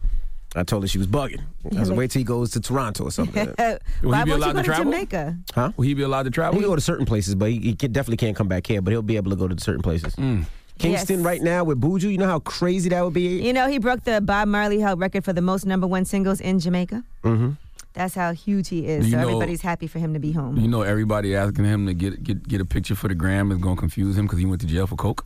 I 0.56 0.62
told 0.62 0.82
her 0.84 0.88
she 0.88 0.98
was 0.98 1.06
bugging. 1.06 1.40
I 1.74 1.80
was 1.80 1.90
like, 1.90 1.98
wait 1.98 2.10
till 2.12 2.20
he 2.20 2.24
goes 2.24 2.50
to 2.52 2.60
Toronto 2.60 3.04
or 3.04 3.10
something. 3.10 3.46
Will 3.58 3.78
Why 4.10 4.18
he 4.18 4.24
be 4.24 4.30
won't 4.30 4.30
allowed 4.30 4.34
you 4.34 4.40
go 4.42 4.52
to 4.52 4.54
to 4.54 4.62
travel? 4.62 4.84
Jamaica? 4.84 5.38
Huh? 5.54 5.72
Will 5.76 5.84
he 5.84 5.94
be 5.94 6.02
allowed 6.02 6.22
to 6.24 6.30
travel? 6.30 6.54
He 6.54 6.60
can 6.60 6.70
go 6.70 6.76
to 6.76 6.80
certain 6.80 7.06
places, 7.06 7.34
but 7.34 7.50
he, 7.50 7.58
he 7.58 7.74
can- 7.74 7.92
definitely 7.92 8.18
can't 8.18 8.36
come 8.36 8.46
back 8.48 8.66
here. 8.66 8.80
But 8.80 8.92
he'll 8.92 9.02
be 9.02 9.16
able 9.16 9.30
to 9.30 9.36
go 9.36 9.48
to 9.48 9.60
certain 9.60 9.82
places. 9.82 10.14
Mm. 10.16 10.46
Kingston 10.78 11.18
Yes. 11.18 11.24
right 11.26 11.40
now 11.42 11.64
with 11.64 11.80
Buju. 11.80 12.10
You 12.10 12.18
know 12.18 12.26
how 12.26 12.40
crazy 12.40 12.88
that 12.90 13.04
would 13.04 13.14
be. 13.14 13.40
You 13.42 13.52
know, 13.52 13.68
he 13.68 13.78
broke 13.78 14.04
the 14.04 14.20
Bob 14.20 14.48
Marley 14.48 14.80
held 14.80 14.98
record 15.00 15.24
for 15.24 15.32
the 15.32 15.40
most 15.42 15.66
number 15.66 15.86
one 15.86 16.04
singles 16.04 16.40
in 16.40 16.58
Jamaica. 16.58 17.02
Mm-hmm. 17.22 17.50
That's 17.92 18.14
how 18.16 18.32
huge 18.32 18.68
he 18.68 18.86
is. 18.86 19.06
You 19.06 19.12
so 19.12 19.16
know- 19.18 19.28
everybody's 19.28 19.60
happy 19.62 19.86
for 19.86 20.00
him 20.00 20.14
to 20.14 20.18
be 20.20 20.32
home. 20.32 20.56
You 20.56 20.66
know, 20.66 20.82
everybody 20.82 21.36
asking 21.36 21.64
him 21.64 21.86
to 21.86 21.94
get 21.94 22.22
get 22.24 22.46
get 22.46 22.60
a 22.60 22.64
picture 22.64 22.94
for 22.96 23.06
the 23.08 23.14
gram 23.14 23.52
is 23.52 23.58
going 23.58 23.76
to 23.76 23.80
confuse 23.80 24.18
him 24.18 24.26
because 24.26 24.38
he 24.40 24.46
went 24.46 24.60
to 24.62 24.66
jail 24.66 24.86
for 24.88 24.96
coke. 24.96 25.24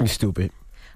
You 0.00 0.06
stupid. 0.08 0.50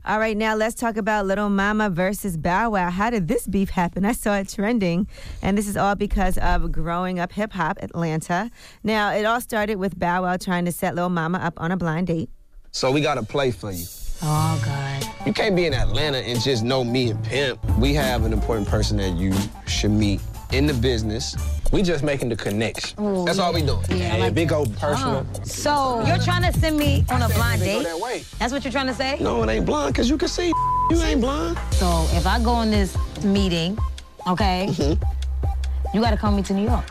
All 0.07 0.19
right, 0.19 0.35
now 0.35 0.55
let's 0.55 0.75
talk 0.75 0.97
about 0.97 1.27
Little 1.27 1.51
Mama 1.51 1.91
versus 1.91 2.39
Bow 2.39 2.71
Wow. 2.71 2.89
How 2.89 3.11
did 3.11 3.29
this 3.29 3.47
beef 3.47 3.69
happen? 3.69 4.07
I 4.07 4.13
saw 4.13 4.35
it 4.37 4.49
trending, 4.49 5.07
and 5.43 5.59
this 5.59 5.69
is 5.69 5.77
all 5.77 5.95
because 5.95 6.39
of 6.39 6.73
growing 6.73 7.19
up 7.19 7.33
hip 7.33 7.53
hop 7.53 7.77
Atlanta. 7.83 8.51
Now, 8.83 9.13
it 9.13 9.27
all 9.27 9.43
started 9.43 9.77
with 9.77 9.99
Bow 9.99 10.23
Wow 10.23 10.39
trying 10.39 10.65
to 10.65 10.73
set 10.73 10.95
Little 10.95 11.11
Mama 11.11 11.37
up 11.37 11.61
on 11.61 11.71
a 11.71 11.77
blind 11.77 12.07
date. 12.07 12.31
So 12.71 12.91
we 12.91 13.03
got 13.03 13.19
a 13.19 13.23
play 13.23 13.51
for 13.51 13.73
you. 13.73 13.85
Oh, 14.23 14.63
God. 14.65 15.27
You 15.27 15.35
can't 15.35 15.55
be 15.55 15.67
in 15.67 15.75
Atlanta 15.75 16.19
and 16.19 16.41
just 16.41 16.65
know 16.65 16.83
me 16.83 17.11
and 17.11 17.23
Pimp. 17.23 17.63
We 17.77 17.93
have 17.93 18.25
an 18.25 18.33
important 18.33 18.69
person 18.69 18.97
that 18.97 19.17
you 19.17 19.35
should 19.67 19.91
meet 19.91 20.23
in 20.51 20.67
the 20.67 20.75
business. 20.75 21.37
We 21.73 21.83
just 21.83 22.03
making 22.03 22.31
the 22.31 22.37
connection. 22.37 22.99
Ooh, 23.01 23.25
That's 23.25 23.39
all 23.39 23.53
we 23.53 23.63
doing. 23.63 23.79
yeah, 23.91 24.13
and 24.15 24.21
like- 24.23 24.33
if 24.33 24.39
it 24.39 24.47
go 24.47 24.67
personal, 24.79 25.25
So 25.45 26.03
you're 26.05 26.19
trying 26.19 26.43
to 26.53 26.59
send 26.59 26.77
me 26.77 27.05
on 27.11 27.23
a 27.23 27.29
blind 27.29 27.61
Go 27.61 27.67
date? 27.67 27.83
that 27.85 28.01
way. 28.01 28.25
That's 28.41 28.53
what 28.53 28.65
you're 28.65 28.73
trying 28.73 28.89
to 28.89 28.95
say? 28.95 29.19
no, 29.21 29.43
it 29.45 29.49
ain't 29.51 29.67
blind 29.67 29.93
because 29.93 30.11
you 30.11 30.19
can 30.19 30.29
see. 30.29 30.49
You 30.91 31.01
ain't 31.03 31.21
blind. 31.21 31.57
So 31.73 32.07
if 32.13 32.27
I 32.27 32.43
go 32.43 32.61
in 32.63 32.71
this 32.73 32.97
meeting, 33.23 33.79
okay, 34.27 34.67
Mm-hmm. 34.71 35.97
you 35.97 36.01
got 36.01 36.11
to 36.11 36.17
come 36.17 36.35
me 36.37 36.43
to 36.43 36.53
New 36.55 36.65
York. 36.69 36.85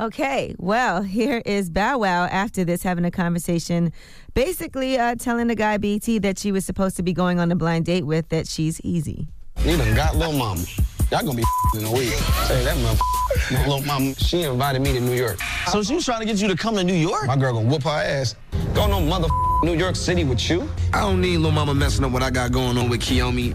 Okay, 0.00 0.54
well, 0.58 1.02
here 1.02 1.42
is 1.44 1.70
Bow 1.70 1.98
Wow 1.98 2.26
after 2.26 2.64
this 2.64 2.82
having 2.84 3.04
a 3.04 3.10
conversation, 3.10 3.92
basically 4.34 4.96
uh, 4.98 5.16
telling 5.16 5.48
the 5.48 5.56
guy 5.56 5.76
BT 5.78 6.18
that 6.20 6.38
she 6.38 6.52
was 6.52 6.64
supposed 6.64 6.94
to 6.98 7.02
be 7.02 7.12
going 7.12 7.40
on 7.40 7.50
a 7.50 7.56
blind 7.56 7.86
date 7.86 8.04
with 8.06 8.28
that 8.28 8.46
she's 8.46 8.80
easy. 8.82 9.26
You 9.64 9.76
done 9.76 9.94
got 9.96 10.14
little 10.14 10.34
mama. 10.34 10.64
Y'all 11.10 11.22
gonna 11.24 11.34
be 11.34 11.44
in 11.78 11.84
a 11.84 11.90
week. 11.92 12.10
Say 12.46 12.64
that 12.64 12.76
motherfucker. 12.76 13.00
My 13.52 13.60
little 13.66 13.82
mama, 13.82 14.14
she 14.16 14.42
invited 14.42 14.82
me 14.82 14.92
to 14.92 15.00
New 15.00 15.14
York. 15.14 15.38
So 15.70 15.82
she 15.82 15.94
was 15.94 16.04
trying 16.04 16.20
to 16.20 16.26
get 16.26 16.36
you 16.40 16.48
to 16.48 16.56
come 16.56 16.74
to 16.76 16.84
New 16.84 16.94
York? 16.94 17.26
My 17.26 17.36
girl 17.36 17.54
gonna 17.54 17.68
whoop 17.68 17.82
her 17.84 17.90
ass. 17.90 18.34
Go 18.74 18.86
no 18.86 19.00
mother 19.00 19.28
New 19.62 19.74
York 19.74 19.96
City 19.96 20.24
with 20.24 20.48
you. 20.50 20.68
I 20.92 21.00
don't 21.00 21.20
need 21.20 21.36
little 21.38 21.52
mama 21.52 21.74
messing 21.74 22.04
up 22.04 22.12
what 22.12 22.22
I 22.22 22.30
got 22.30 22.52
going 22.52 22.76
on 22.78 22.88
with 22.90 23.00
Kiyomi. 23.00 23.54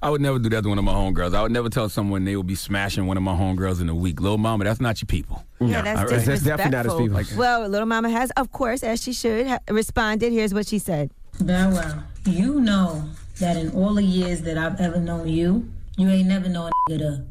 I 0.00 0.10
would 0.10 0.20
never 0.20 0.38
do 0.40 0.48
that 0.50 0.62
to 0.62 0.68
one 0.68 0.78
of 0.78 0.84
my 0.84 0.92
homegirls. 0.92 1.34
I 1.34 1.42
would 1.42 1.52
never 1.52 1.68
tell 1.68 1.88
someone 1.88 2.24
they 2.24 2.34
would 2.34 2.46
be 2.46 2.56
smashing 2.56 3.06
one 3.06 3.16
of 3.16 3.22
my 3.22 3.34
homegirls 3.34 3.80
in 3.80 3.88
a 3.88 3.94
week. 3.94 4.20
Little 4.20 4.38
mama, 4.38 4.64
that's 4.64 4.80
not 4.80 5.00
your 5.00 5.06
people. 5.06 5.44
Yeah, 5.60 5.82
that's 5.82 6.24
definitely 6.42 6.70
not 6.70 6.86
All 6.86 6.98
right? 6.98 7.06
disrespectful. 7.06 7.38
Well, 7.38 7.68
little 7.68 7.86
mama 7.86 8.10
has, 8.10 8.32
of 8.32 8.50
course, 8.50 8.82
as 8.82 9.00
she 9.00 9.12
should, 9.12 9.46
ha- 9.46 9.60
responded. 9.70 10.32
Here's 10.32 10.52
what 10.52 10.66
she 10.66 10.80
said. 10.80 11.12
Bow 11.40 11.70
Wow, 11.70 12.02
you 12.26 12.60
know 12.60 13.08
that 13.38 13.56
in 13.56 13.70
all 13.70 13.94
the 13.94 14.02
years 14.02 14.42
that 14.42 14.58
I've 14.58 14.80
ever 14.80 14.98
known 14.98 15.28
you, 15.28 15.70
you 15.96 16.08
ain't 16.08 16.28
never 16.28 16.48
known 16.48 16.70
a 16.70 16.90
nigga 16.90 17.26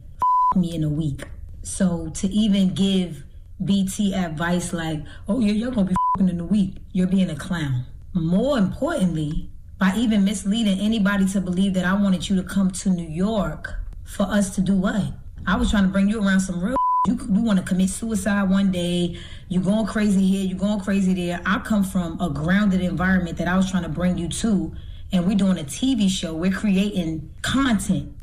to 0.54 0.60
me 0.60 0.76
in 0.76 0.84
a 0.84 0.90
week. 0.90 1.24
So 1.64 2.10
to 2.16 2.28
even 2.28 2.74
give 2.74 3.24
BT 3.64 4.14
advice 4.14 4.74
like, 4.74 5.04
oh 5.28 5.40
yeah, 5.40 5.52
you're 5.52 5.72
gonna 5.72 5.88
be 5.88 5.96
fing 6.18 6.30
in 6.30 6.40
a 6.40 6.46
week, 6.46 6.78
you're 6.94 7.08
being 7.08 7.30
a 7.30 7.36
clown. 7.36 7.86
More 8.14 8.58
importantly, 8.58 9.50
by 9.80 9.94
even 9.96 10.24
misleading 10.24 10.80
anybody 10.80 11.26
to 11.30 11.42
believe 11.42 11.74
that 11.74 11.86
I 11.86 11.94
wanted 11.94 12.30
you 12.30 12.36
to 12.36 12.44
come 12.44 12.70
to 12.72 12.90
New 12.90 13.08
York 13.08 13.74
for 14.06 14.24
us 14.24 14.54
to 14.56 14.62
do 14.62 14.76
what? 14.76 15.02
I 15.48 15.56
was 15.56 15.72
trying 15.72 15.84
to 15.86 15.90
bring 15.90 16.08
you 16.08 16.24
around 16.24 16.42
some 16.42 16.64
real. 16.64 16.76
You, 17.08 17.18
you 17.34 17.42
want 17.42 17.58
to 17.58 17.66
commit 17.66 17.90
suicide 17.90 18.48
one 18.48 18.72
day. 18.72 19.18
You 19.50 19.60
going 19.60 19.88
crazy 19.88 20.22
here. 20.22 20.46
You 20.46 20.54
going 20.54 20.82
crazy 20.82 21.16
there. 21.16 21.42
I 21.48 21.58
come 21.58 21.84
from 21.84 22.22
a 22.22 22.30
grounded 22.30 22.82
environment 22.82 23.40
that 23.40 23.48
I 23.48 23.58
was 23.58 23.72
trying 23.72 23.82
to 23.82 23.90
bring 23.90 24.20
you 24.20 24.28
to, 24.28 24.76
and 25.12 25.26
we're 25.26 25.36
doing 25.36 25.58
a 25.58 25.64
TV 25.64 26.08
show. 26.08 26.36
We're 26.36 26.52
creating 26.52 27.28
content. 27.42 28.14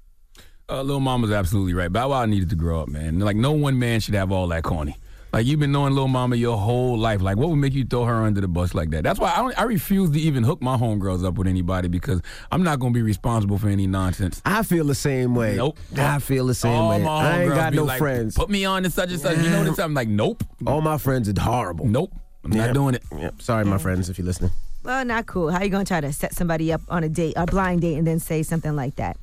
Uh, 0.71 0.83
Lil 0.83 1.01
Mama's 1.01 1.31
absolutely 1.31 1.73
right. 1.73 1.91
Bow 1.91 2.11
Wow 2.11 2.27
needed 2.27 2.51
to 2.51 2.57
grow 2.57 2.83
up, 2.83 2.89
man. 2.89 3.21
Like, 3.21 3.37
no 3.37 3.53
one 3.53 3.79
man 3.79 4.01
should 4.01 4.15
have 4.15 4.31
all 4.31 4.49
that 4.49 4.65
corny. 4.65 4.99
Like, 5.33 5.47
you've 5.47 5.61
been 5.61 5.73
knowing 5.73 5.95
Lil 5.95 6.09
Mama 6.09 6.37
your 6.37 6.59
whole 6.59 6.99
life. 6.99 7.23
Like, 7.23 7.39
what 7.39 7.49
would 7.49 7.57
make 7.57 7.73
you 7.73 7.87
throw 7.87 8.05
her 8.05 8.25
under 8.25 8.43
the 8.43 8.49
bus 8.49 8.75
like 8.75 8.91
that? 8.91 9.03
That's 9.03 9.19
why 9.19 9.33
I, 9.33 9.37
don't, 9.37 9.59
I 9.59 9.63
refuse 9.63 10.11
to 10.11 10.21
even 10.21 10.45
hook 10.45 10.61
my 10.61 10.77
homegirls 10.77 11.25
up 11.25 11.35
with 11.35 11.47
anybody 11.47 11.89
because 11.89 12.21
I'm 12.53 12.63
not 12.63 12.81
going 12.81 12.93
to 12.93 12.99
be 12.99 13.03
responsible 13.03 13.57
for 13.57 13.69
any 13.69 13.87
nonsense. 13.87 14.43
I 14.45 14.63
feel 14.63 14.85
the 14.85 14.95
same 14.95 15.35
way. 15.35 15.57
Nope. 15.57 15.79
I 15.97 16.19
feel 16.19 16.47
the 16.47 16.55
same 16.55 16.75
All 16.75 16.91
way. 16.91 17.03
my 17.03 17.11
I 17.11 17.41
ain't 17.43 17.51
homegirls 17.51 17.57
got 17.57 17.71
be 17.71 17.77
no 17.79 17.85
like, 17.85 17.99
friends. 17.99 18.35
Put 18.35 18.51
me 18.51 18.67
on 18.67 18.83
to 18.83 18.91
such 18.91 19.11
and 19.11 19.21
such. 19.21 19.39
You 19.39 19.49
know 19.49 19.65
this? 19.65 19.79
I'm 19.79 19.95
like, 19.95 20.09
nope. 20.09 20.45
All 20.67 20.83
my 20.83 20.99
friends 20.99 21.31
are 21.31 21.41
horrible. 21.41 21.87
Nope. 21.87 22.13
I'm 22.45 22.51
not 22.51 22.75
doing 22.75 22.95
it. 22.95 23.03
Yep. 23.17 23.41
Sorry, 23.41 23.65
my 23.65 23.79
friends, 23.79 24.11
if 24.11 24.19
you're 24.19 24.27
listening. 24.27 24.51
Well, 24.85 25.05
not 25.05 25.27
cool. 25.27 25.51
How 25.51 25.63
you 25.63 25.69
gonna 25.69 25.85
try 25.85 26.01
to 26.01 26.13
set 26.13 26.35
somebody 26.35 26.73
up 26.73 26.81
on 26.89 27.05
a 27.05 27.09
date, 27.09 27.35
a 27.37 27.45
blind 27.45 27.83
date, 27.83 27.99
and 27.99 28.07
then 28.07 28.21
say 28.21 28.43
something 28.43 28.75
like 28.75 28.97
that? 28.97 29.19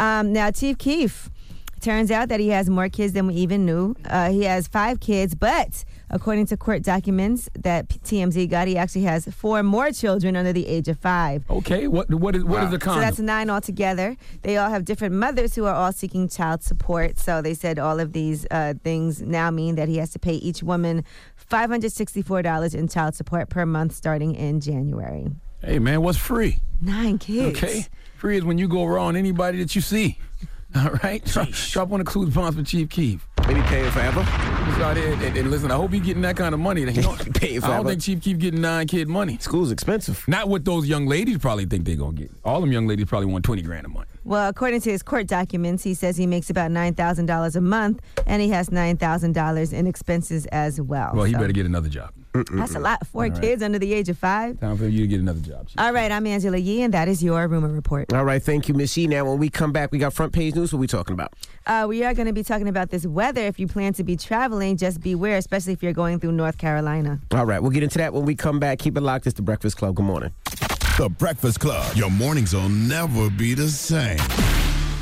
Um, 0.00 0.32
now, 0.32 0.50
Chief 0.50 0.78
Keef. 0.78 1.30
Turns 1.80 2.10
out 2.10 2.28
that 2.28 2.40
he 2.40 2.48
has 2.48 2.68
more 2.68 2.90
kids 2.90 3.14
than 3.14 3.26
we 3.26 3.34
even 3.36 3.64
knew. 3.64 3.96
Uh, 4.04 4.30
he 4.30 4.42
has 4.44 4.68
five 4.68 5.00
kids, 5.00 5.34
but 5.34 5.82
according 6.10 6.44
to 6.48 6.56
court 6.58 6.82
documents 6.82 7.48
that 7.58 7.88
TMZ 7.88 8.50
got, 8.50 8.68
he 8.68 8.76
actually 8.76 9.04
has 9.04 9.24
four 9.28 9.62
more 9.62 9.90
children 9.90 10.36
under 10.36 10.52
the 10.52 10.66
age 10.66 10.88
of 10.88 10.98
five. 10.98 11.42
Okay, 11.48 11.86
what 11.88 12.12
what 12.12 12.36
is 12.36 12.44
what 12.44 12.64
is 12.64 12.70
the 12.70 12.78
So 12.84 13.00
that's 13.00 13.18
nine 13.18 13.48
altogether. 13.48 14.14
They 14.42 14.58
all 14.58 14.68
have 14.68 14.84
different 14.84 15.14
mothers 15.14 15.54
who 15.54 15.64
are 15.64 15.74
all 15.74 15.90
seeking 15.90 16.28
child 16.28 16.62
support. 16.62 17.18
So 17.18 17.40
they 17.40 17.54
said 17.54 17.78
all 17.78 17.98
of 17.98 18.12
these 18.12 18.46
uh, 18.50 18.74
things 18.84 19.22
now 19.22 19.50
mean 19.50 19.76
that 19.76 19.88
he 19.88 19.96
has 19.96 20.10
to 20.10 20.18
pay 20.18 20.34
each 20.34 20.62
woman 20.62 21.02
$564 21.50 22.74
in 22.74 22.88
child 22.88 23.14
support 23.14 23.48
per 23.48 23.64
month 23.64 23.94
starting 23.94 24.34
in 24.34 24.60
January. 24.60 25.28
hey 25.64 25.78
man, 25.78 26.02
what's 26.02 26.18
free? 26.18 26.58
Nine 26.82 27.16
kids. 27.18 27.56
Okay, 27.62 27.86
free 28.20 28.36
is 28.36 28.44
when 28.44 28.58
you 28.58 28.68
go 28.68 28.84
around 28.84 29.16
anybody 29.16 29.58
that 29.58 29.74
you 29.74 29.80
see. 29.80 30.18
All 30.76 30.90
right, 31.02 31.24
drop, 31.24 31.48
drop 31.48 31.88
one 31.88 32.00
of 32.00 32.06
Clues 32.06 32.32
bonds 32.32 32.56
for 32.56 32.62
Chief 32.62 32.88
Keef. 32.90 33.26
Maybe 33.48 33.60
paying 33.62 33.90
forever. 33.90 34.22
He's 34.22 34.78
out 34.78 34.96
here, 34.96 35.14
and, 35.14 35.36
and 35.36 35.50
listen, 35.50 35.68
I 35.72 35.74
hope 35.74 35.90
he's 35.92 36.02
getting 36.02 36.22
that 36.22 36.36
kind 36.36 36.54
of 36.54 36.60
money. 36.60 36.84
He 36.92 37.00
don't- 37.00 37.34
Paying 37.34 37.64
I 37.64 37.76
don't 37.78 37.86
think 37.86 38.02
Chief 38.02 38.20
Keef 38.20 38.38
getting 38.38 38.60
nine 38.60 38.86
kid 38.86 39.08
money. 39.08 39.36
School's 39.40 39.72
expensive. 39.72 40.22
Not 40.28 40.48
what 40.48 40.64
those 40.64 40.86
young 40.86 41.06
ladies 41.06 41.38
probably 41.38 41.64
think 41.64 41.86
they're 41.86 41.96
gonna 41.96 42.12
get. 42.12 42.30
All 42.44 42.60
them 42.60 42.70
young 42.70 42.86
ladies 42.86 43.06
probably 43.06 43.26
want 43.26 43.44
twenty 43.44 43.62
grand 43.62 43.84
a 43.86 43.88
month. 43.88 44.06
Well, 44.22 44.48
according 44.48 44.82
to 44.82 44.90
his 44.92 45.02
court 45.02 45.26
documents, 45.26 45.82
he 45.82 45.94
says 45.94 46.16
he 46.16 46.26
makes 46.26 46.50
about 46.50 46.70
$9,000 46.70 47.56
a 47.56 47.60
month 47.62 48.00
and 48.26 48.42
he 48.42 48.50
has 48.50 48.68
$9,000 48.68 49.72
in 49.72 49.86
expenses 49.86 50.44
as 50.46 50.78
well. 50.78 51.12
Well, 51.14 51.24
he 51.24 51.32
So 51.32 51.38
better 51.38 51.54
get 51.54 51.64
another 51.64 51.88
job. 51.88 52.12
That's 52.32 52.74
a 52.74 52.78
lot. 52.78 53.06
Four 53.06 53.24
All 53.24 53.30
right. 53.30 53.40
kids 53.40 53.62
under 53.62 53.78
the 53.78 53.92
age 53.92 54.08
of 54.08 54.16
five. 54.18 54.60
Time 54.60 54.76
for 54.76 54.86
you 54.86 55.00
to 55.02 55.06
get 55.06 55.20
another 55.20 55.40
job. 55.40 55.68
Chief. 55.68 55.78
All 55.80 55.92
right, 55.92 56.10
I'm 56.12 56.26
Angela 56.26 56.58
Yee, 56.58 56.82
and 56.82 56.94
that 56.94 57.08
is 57.08 57.22
your 57.22 57.46
rumor 57.48 57.68
report. 57.68 58.12
All 58.12 58.24
right, 58.24 58.42
thank 58.42 58.68
you, 58.68 58.74
Miss 58.74 58.96
Yee. 58.96 59.06
Now, 59.08 59.24
when 59.24 59.38
we 59.38 59.50
come 59.50 59.72
back, 59.72 59.90
we 59.90 59.98
got 59.98 60.12
front 60.12 60.32
page 60.32 60.54
news. 60.54 60.72
What 60.72 60.78
we 60.78 60.86
talking 60.86 61.14
about? 61.14 61.34
Uh, 61.66 61.86
we 61.88 62.04
are 62.04 62.14
going 62.14 62.26
to 62.26 62.32
be 62.32 62.42
talking 62.42 62.68
about 62.68 62.90
this 62.90 63.04
weather. 63.06 63.42
If 63.42 63.58
you 63.58 63.66
plan 63.66 63.92
to 63.94 64.04
be 64.04 64.16
traveling, 64.16 64.76
just 64.76 65.00
beware, 65.00 65.36
especially 65.38 65.72
if 65.72 65.82
you're 65.82 65.92
going 65.92 66.20
through 66.20 66.32
North 66.32 66.58
Carolina. 66.58 67.18
All 67.32 67.46
right, 67.46 67.60
we'll 67.60 67.72
get 67.72 67.82
into 67.82 67.98
that 67.98 68.12
when 68.12 68.24
we 68.24 68.34
come 68.36 68.60
back. 68.60 68.78
Keep 68.78 68.96
it 68.96 69.00
locked. 69.00 69.26
It's 69.26 69.36
the 69.36 69.42
Breakfast 69.42 69.76
Club. 69.76 69.96
Good 69.96 70.04
morning. 70.06 70.32
The 70.98 71.08
Breakfast 71.08 71.60
Club. 71.60 71.96
Your 71.96 72.10
mornings 72.10 72.54
will 72.54 72.68
never 72.68 73.28
be 73.30 73.54
the 73.54 73.68
same. 73.68 74.18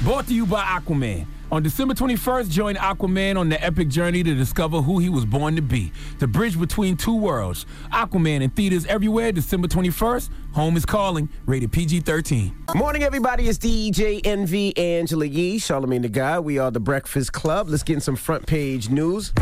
Brought 0.03 0.29
to 0.29 0.35
you 0.35 0.47
by 0.47 0.63
Aquaman. 0.63 1.27
On 1.51 1.63
December 1.63 1.95
21st, 1.95 2.51
join 2.51 2.75
Aquaman 2.75 3.39
on 3.39 3.49
the 3.49 3.63
epic 3.65 3.89
journey 3.89 4.23
to 4.23 4.35
discover 4.35 4.83
who 4.83 4.99
he 4.99 5.09
was 5.09 5.25
born 5.25 5.57
to 5.57 5.63
be. 5.63 5.91
The 6.19 6.27
bridge 6.27 6.61
between 6.61 6.95
two 6.95 7.17
worlds. 7.17 7.65
Aquaman 7.91 8.43
in 8.43 8.51
theaters 8.51 8.85
everywhere, 8.85 9.33
December 9.33 9.67
21st. 9.67 10.29
Home 10.53 10.77
is 10.77 10.85
calling. 10.85 11.31
Rated 11.47 11.73
PG 11.73 12.01
13. 12.01 12.55
Morning, 12.75 13.03
everybody. 13.03 13.49
It's 13.49 13.57
DJ 13.57 14.21
Envy 14.27 14.77
Angela 14.77 15.25
Yee, 15.25 15.59
Charlamagne 15.59 16.03
the 16.03 16.11
Guy. 16.11 16.39
We 16.39 16.59
are 16.59 16.71
the 16.71 16.81
Breakfast 16.81 17.33
Club. 17.33 17.71
Let's 17.71 17.83
get 17.83 17.95
in 17.95 18.01
some 18.03 18.17
front 18.17 18.47
page 18.47 18.91
news. 18.91 19.33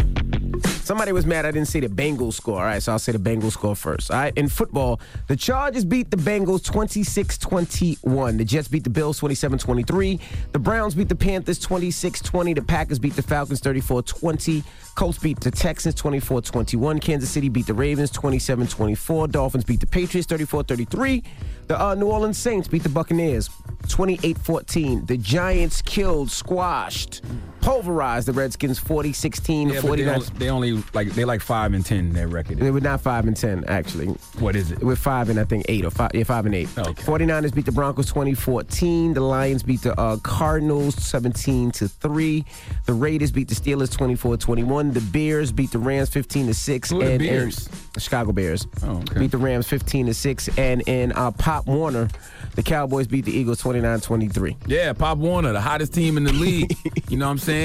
Somebody 0.86 1.12
was 1.12 1.26
mad 1.26 1.44
I 1.44 1.50
didn't 1.50 1.68
say 1.68 1.80
the 1.80 1.88
Bengals 1.88 2.34
score. 2.34 2.58
All 2.58 2.64
right, 2.64 2.82
so 2.82 2.92
I'll 2.92 2.98
say 2.98 3.12
the 3.12 3.18
Bengals 3.18 3.52
score 3.52 3.74
first. 3.74 4.10
All 4.10 4.18
right, 4.18 4.32
in 4.36 4.48
football, 4.48 5.00
the 5.26 5.36
Chargers 5.36 5.84
beat 5.84 6.10
the 6.10 6.16
Bengals 6.16 6.64
26 6.64 7.38
21. 7.38 8.36
The 8.36 8.44
Jets 8.44 8.68
beat 8.68 8.84
the 8.84 8.90
Bills 8.90 9.18
27 9.18 9.58
23. 9.58 10.20
The 10.52 10.58
Browns 10.58 10.94
beat 10.94 11.08
the 11.08 11.16
Panthers 11.16 11.58
26 11.58 12.20
20. 12.20 12.54
The 12.54 12.62
Packers 12.62 12.98
beat 12.98 13.16
the 13.16 13.22
Falcons 13.22 13.60
34 13.60 14.02
20. 14.02 14.62
Colts 14.94 15.18
beat 15.18 15.40
the 15.40 15.50
Texans 15.50 15.94
24 15.94 16.42
21. 16.42 17.00
Kansas 17.00 17.30
City 17.30 17.48
beat 17.48 17.66
the 17.66 17.74
Ravens 17.74 18.10
27 18.10 18.66
24. 18.66 19.28
Dolphins 19.28 19.64
beat 19.64 19.80
the 19.80 19.86
Patriots 19.86 20.26
34 20.26 20.62
33. 20.62 21.24
The 21.66 21.82
uh, 21.82 21.94
New 21.96 22.06
Orleans 22.06 22.38
Saints 22.38 22.68
beat 22.68 22.84
the 22.84 22.88
Buccaneers 22.88 23.50
28 23.88 24.38
14. 24.38 25.06
The 25.06 25.16
Giants 25.16 25.82
killed, 25.82 26.30
squashed, 26.30 27.22
pulverized 27.66 28.28
the 28.28 28.32
Redskins 28.32 28.78
40 28.78 29.12
16 29.12 29.68
Yeah, 29.68 29.74
but 29.74 29.96
they 29.96 30.04
49. 30.04 30.14
only, 30.14 30.26
they 30.38 30.50
only 30.50 30.84
like 30.94 31.08
they 31.14 31.24
like 31.24 31.40
five 31.40 31.74
and 31.74 31.84
ten. 31.84 32.12
Their 32.12 32.28
record. 32.28 32.58
They 32.58 32.70
were 32.70 32.80
not 32.80 33.00
five 33.00 33.26
and 33.26 33.36
ten, 33.36 33.64
actually. 33.66 34.06
What 34.38 34.54
is 34.54 34.70
it? 34.70 34.78
We're 34.84 34.94
five 34.94 35.28
and 35.30 35.40
I 35.40 35.44
think 35.44 35.64
eight 35.68 35.84
or 35.84 35.90
five. 35.90 36.12
Yeah, 36.14 36.22
five 36.22 36.46
and 36.46 36.54
eight. 36.54 36.68
Okay. 36.78 36.92
49ers 37.02 37.52
beat 37.52 37.66
the 37.66 37.72
Broncos 37.72 38.06
2014. 38.06 39.14
The 39.14 39.20
Lions 39.20 39.64
beat 39.64 39.82
the 39.82 39.98
uh, 40.00 40.16
Cardinals 40.18 40.94
17 41.02 41.72
to 41.72 41.88
three. 41.88 42.44
The 42.86 42.92
Raiders 42.92 43.32
beat 43.32 43.48
the 43.48 43.56
Steelers 43.56 43.90
24 43.90 44.36
21. 44.36 44.92
The 44.92 45.00
Bears 45.00 45.50
beat 45.50 45.72
the 45.72 45.80
Rams 45.80 46.08
15 46.10 46.46
to 46.46 46.54
six. 46.54 46.90
Who 46.90 47.00
the 47.00 47.10
and, 47.10 47.18
Bears? 47.18 47.66
and 47.94 48.02
Chicago 48.02 48.30
Bears 48.30 48.64
Oh, 48.84 48.98
okay. 48.98 49.18
beat 49.18 49.32
the 49.32 49.38
Rams 49.38 49.66
15 49.66 50.06
to 50.06 50.14
six. 50.14 50.48
And 50.56 50.82
in 50.86 51.10
uh, 51.12 51.32
Pop 51.32 51.66
Warner, 51.66 52.08
the 52.54 52.62
Cowboys 52.62 53.08
beat 53.08 53.24
the 53.24 53.32
Eagles 53.36 53.58
29 53.58 54.00
23. 54.00 54.56
Yeah, 54.68 54.92
Pop 54.92 55.18
Warner, 55.18 55.52
the 55.52 55.60
hottest 55.60 55.92
team 55.92 56.16
in 56.16 56.22
the 56.22 56.32
league. 56.32 56.76
you 57.08 57.16
know 57.16 57.26
what 57.26 57.32
I'm 57.32 57.38
saying? 57.38 57.55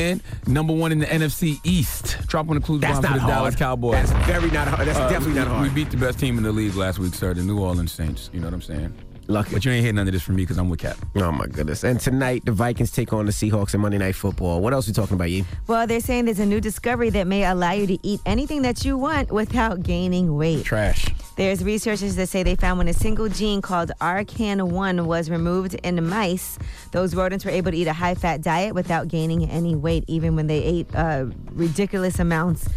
Number 0.47 0.73
one 0.73 0.91
in 0.91 0.99
the 0.99 1.06
NFC 1.06 1.60
East. 1.63 2.17
Drop 2.27 2.49
on 2.49 2.56
the 2.56 2.62
clues 2.62 2.82
bomb 2.82 2.95
for 2.95 3.01
the 3.01 3.08
hard. 3.08 3.27
Dallas 3.27 3.56
Cowboys. 3.56 3.95
Uh, 4.12 4.13
That's 4.13 4.27
very 4.27 4.51
not 4.51 4.67
hard. 4.67 4.88
That's 4.88 4.99
definitely 4.99 5.34
we, 5.34 5.39
not 5.39 5.47
hard. 5.47 5.63
We 5.63 5.69
beat 5.73 5.91
the 5.91 5.97
best 5.97 6.19
team 6.19 6.38
in 6.38 6.43
the 6.43 6.51
league 6.51 6.75
last 6.75 6.99
week, 6.99 7.13
sir, 7.13 7.34
the 7.34 7.43
New 7.43 7.60
Orleans 7.60 7.91
Saints. 7.91 8.30
You 8.34 8.39
know 8.39 8.47
what 8.47 8.54
I'm 8.54 8.62
saying? 8.62 8.93
Lucky. 9.32 9.54
But 9.54 9.65
you 9.65 9.72
ain't 9.72 9.82
hitting 9.82 9.96
none 9.96 10.08
of 10.08 10.13
this 10.13 10.22
from 10.22 10.36
me 10.36 10.44
because 10.44 10.58
I'm 10.58 10.70
with 10.70 10.80
Cap. 10.80 10.98
Oh 11.15 11.32
my 11.32 11.48
goodness! 11.48 11.84
And 11.84 12.00
tonight 12.00 12.44
the 12.46 12.52
Vikings 12.52 12.91
take 12.91 13.13
on 13.13 13.26
the 13.26 13.32
Seahawks 13.32 13.74
in 13.74 13.82
Monday 13.82 13.98
Night 13.98 14.15
Football. 14.15 14.62
What 14.62 14.74
else 14.74 14.88
are 14.88 14.91
we 14.91 14.94
talking 14.94 15.15
about, 15.15 15.30
you? 15.30 15.46
Well, 15.67 15.88
they're 15.88 16.02
saying 16.02 16.26
there's 16.26 16.39
a 16.39 16.46
new 16.46 16.62
discovery 16.62 17.10
that 17.12 17.28
may 17.28 17.46
allow 17.46 17.72
you 17.72 17.88
to 17.88 17.98
eat 18.04 18.20
anything 18.26 18.62
that 18.63 18.84
you 18.84 18.98
want 18.98 19.32
without 19.32 19.84
gaining 19.84 20.36
weight. 20.36 20.65
Trash. 20.65 21.08
There's 21.38 21.63
researchers 21.63 22.15
that 22.17 22.28
say 22.28 22.44
they 22.44 22.56
found 22.56 22.78
when 22.78 22.88
a 22.88 22.94
single 22.94 23.30
gene 23.30 23.62
called 23.62 23.91
RCAN1 24.02 25.06
was 25.06 25.30
removed 25.30 25.76
in 25.76 26.06
mice, 26.08 26.60
those 26.91 27.15
rodents 27.15 27.46
were 27.46 27.52
able 27.52 27.72
to 27.72 27.78
eat 27.78 27.88
a 27.88 27.94
high 27.94 28.15
fat 28.15 28.41
diet 28.41 28.76
without 28.76 29.08
gaining 29.08 29.50
any 29.50 29.76
weight, 29.76 30.04
even 30.08 30.36
when 30.36 30.48
they 30.48 30.62
ate 30.62 30.94
uh, 30.94 31.26
ridiculous 31.54 32.20
amounts. 32.20 32.67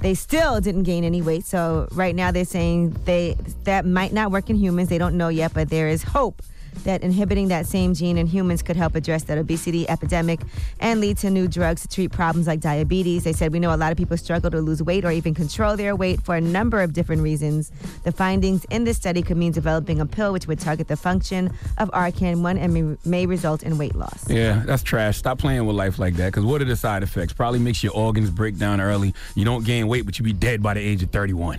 They 0.00 0.14
still 0.14 0.60
didn't 0.60 0.82
gain 0.82 1.04
any 1.04 1.22
weight. 1.22 1.44
So 1.44 1.88
right 1.92 2.14
now 2.14 2.30
they're 2.30 2.44
saying 2.44 2.90
they 3.04 3.36
that 3.64 3.86
might 3.86 4.12
not 4.12 4.30
work 4.30 4.50
in 4.50 4.56
humans. 4.56 4.88
They 4.88 4.98
don't 4.98 5.16
know 5.16 5.28
yet, 5.28 5.54
but 5.54 5.70
there 5.70 5.88
is 5.88 6.02
hope 6.02 6.42
that 6.84 7.02
inhibiting 7.02 7.48
that 7.48 7.66
same 7.66 7.94
gene 7.94 8.18
in 8.18 8.26
humans 8.26 8.62
could 8.62 8.76
help 8.76 8.94
address 8.94 9.24
that 9.24 9.38
obesity 9.38 9.88
epidemic 9.88 10.40
and 10.80 11.00
lead 11.00 11.18
to 11.18 11.30
new 11.30 11.48
drugs 11.48 11.82
to 11.82 11.88
treat 11.88 12.12
problems 12.12 12.46
like 12.46 12.60
diabetes. 12.60 13.24
They 13.24 13.32
said 13.32 13.52
we 13.52 13.60
know 13.60 13.74
a 13.74 13.76
lot 13.76 13.92
of 13.92 13.98
people 13.98 14.16
struggle 14.16 14.50
to 14.50 14.58
lose 14.58 14.82
weight 14.82 15.04
or 15.04 15.10
even 15.10 15.34
control 15.34 15.76
their 15.76 15.96
weight 15.96 16.20
for 16.22 16.34
a 16.36 16.40
number 16.40 16.80
of 16.80 16.92
different 16.92 17.22
reasons. 17.22 17.72
The 18.02 18.12
findings 18.12 18.64
in 18.66 18.84
this 18.84 18.96
study 18.96 19.22
could 19.22 19.36
mean 19.36 19.52
developing 19.52 20.00
a 20.00 20.06
pill 20.06 20.32
which 20.32 20.46
would 20.46 20.60
target 20.60 20.88
the 20.88 20.96
function 20.96 21.52
of 21.78 21.90
RCAN1 21.90 22.58
and 22.58 22.74
may, 22.74 22.96
may 23.04 23.26
result 23.26 23.62
in 23.62 23.78
weight 23.78 23.94
loss. 23.94 24.28
Yeah, 24.28 24.62
that's 24.66 24.82
trash. 24.82 25.18
Stop 25.18 25.38
playing 25.38 25.64
with 25.66 25.76
life 25.76 25.98
like 25.98 26.14
that. 26.14 26.26
Because 26.26 26.44
what 26.44 26.60
are 26.60 26.66
the 26.66 26.76
side 26.76 27.02
effects? 27.02 27.32
Probably 27.32 27.58
makes 27.58 27.82
your 27.82 27.94
organs 27.94 28.30
break 28.30 28.58
down 28.58 28.80
early. 28.80 29.14
You 29.34 29.44
don't 29.44 29.64
gain 29.64 29.88
weight, 29.88 30.04
but 30.04 30.18
you 30.18 30.24
be 30.24 30.32
dead 30.32 30.62
by 30.62 30.74
the 30.74 30.80
age 30.80 31.02
of 31.02 31.10
31. 31.10 31.58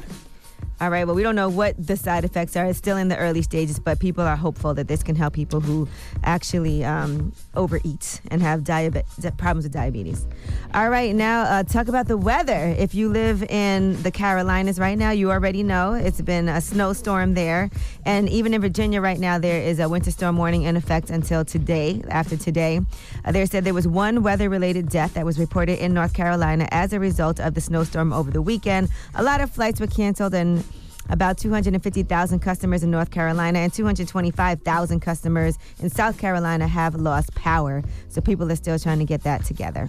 All 0.81 0.89
right, 0.89 1.05
well, 1.05 1.15
we 1.15 1.23
don't 1.23 1.37
know 1.37 1.47
what 1.47 1.73
the 1.77 1.95
side 1.95 2.25
effects 2.25 2.57
are. 2.57 2.65
It's 2.65 2.77
still 2.77 2.97
in 2.97 3.07
the 3.07 3.15
early 3.15 3.41
stages, 3.41 3.79
but 3.79 3.97
people 3.97 4.25
are 4.25 4.35
hopeful 4.35 4.73
that 4.73 4.89
this 4.89 5.03
can 5.03 5.15
help 5.15 5.33
people 5.33 5.61
who 5.61 5.87
actually 6.25 6.83
um, 6.83 7.31
overeat 7.55 8.19
and 8.29 8.41
have 8.41 8.61
diabe- 8.65 9.05
problems 9.37 9.63
with 9.63 9.71
diabetes. 9.71 10.27
All 10.73 10.89
right, 10.89 11.15
now 11.15 11.43
uh, 11.43 11.63
talk 11.63 11.87
about 11.87 12.09
the 12.09 12.17
weather. 12.17 12.75
If 12.77 12.93
you 12.93 13.07
live 13.07 13.41
in 13.43 14.01
the 14.03 14.11
Carolinas 14.11 14.77
right 14.77 14.97
now, 14.97 15.11
you 15.11 15.31
already 15.31 15.63
know 15.63 15.93
it's 15.93 16.19
been 16.19 16.49
a 16.49 16.59
snowstorm 16.59 17.35
there. 17.35 17.69
And 18.05 18.27
even 18.27 18.53
in 18.53 18.59
Virginia 18.59 18.99
right 18.99 19.19
now, 19.19 19.39
there 19.39 19.61
is 19.61 19.79
a 19.79 19.87
winter 19.87 20.11
storm 20.11 20.35
warning 20.35 20.63
in 20.63 20.75
effect 20.75 21.09
until 21.09 21.45
today, 21.45 22.01
after 22.09 22.35
today. 22.35 22.81
Uh, 23.23 23.31
they 23.31 23.45
said 23.45 23.63
there 23.63 23.73
was 23.73 23.87
one 23.87 24.23
weather 24.23 24.49
related 24.49 24.89
death 24.89 25.13
that 25.13 25.25
was 25.25 25.39
reported 25.39 25.81
in 25.81 25.93
North 25.93 26.13
Carolina 26.13 26.67
as 26.71 26.91
a 26.91 26.99
result 26.99 27.39
of 27.39 27.53
the 27.53 27.61
snowstorm 27.61 28.11
over 28.11 28.29
the 28.29 28.41
weekend. 28.41 28.89
A 29.13 29.23
lot 29.23 29.39
of 29.39 29.49
flights 29.49 29.79
were 29.79 29.87
canceled 29.87 30.33
and 30.33 30.64
about 31.09 31.37
250,000 31.37 32.39
customers 32.39 32.83
in 32.83 32.91
North 32.91 33.11
Carolina 33.11 33.59
and 33.59 33.73
225,000 33.73 34.99
customers 34.99 35.57
in 35.79 35.89
South 35.89 36.17
Carolina 36.17 36.67
have 36.67 36.95
lost 36.95 37.33
power. 37.35 37.83
So 38.09 38.21
people 38.21 38.51
are 38.51 38.55
still 38.55 38.79
trying 38.79 38.99
to 38.99 39.05
get 39.05 39.23
that 39.23 39.45
together. 39.45 39.87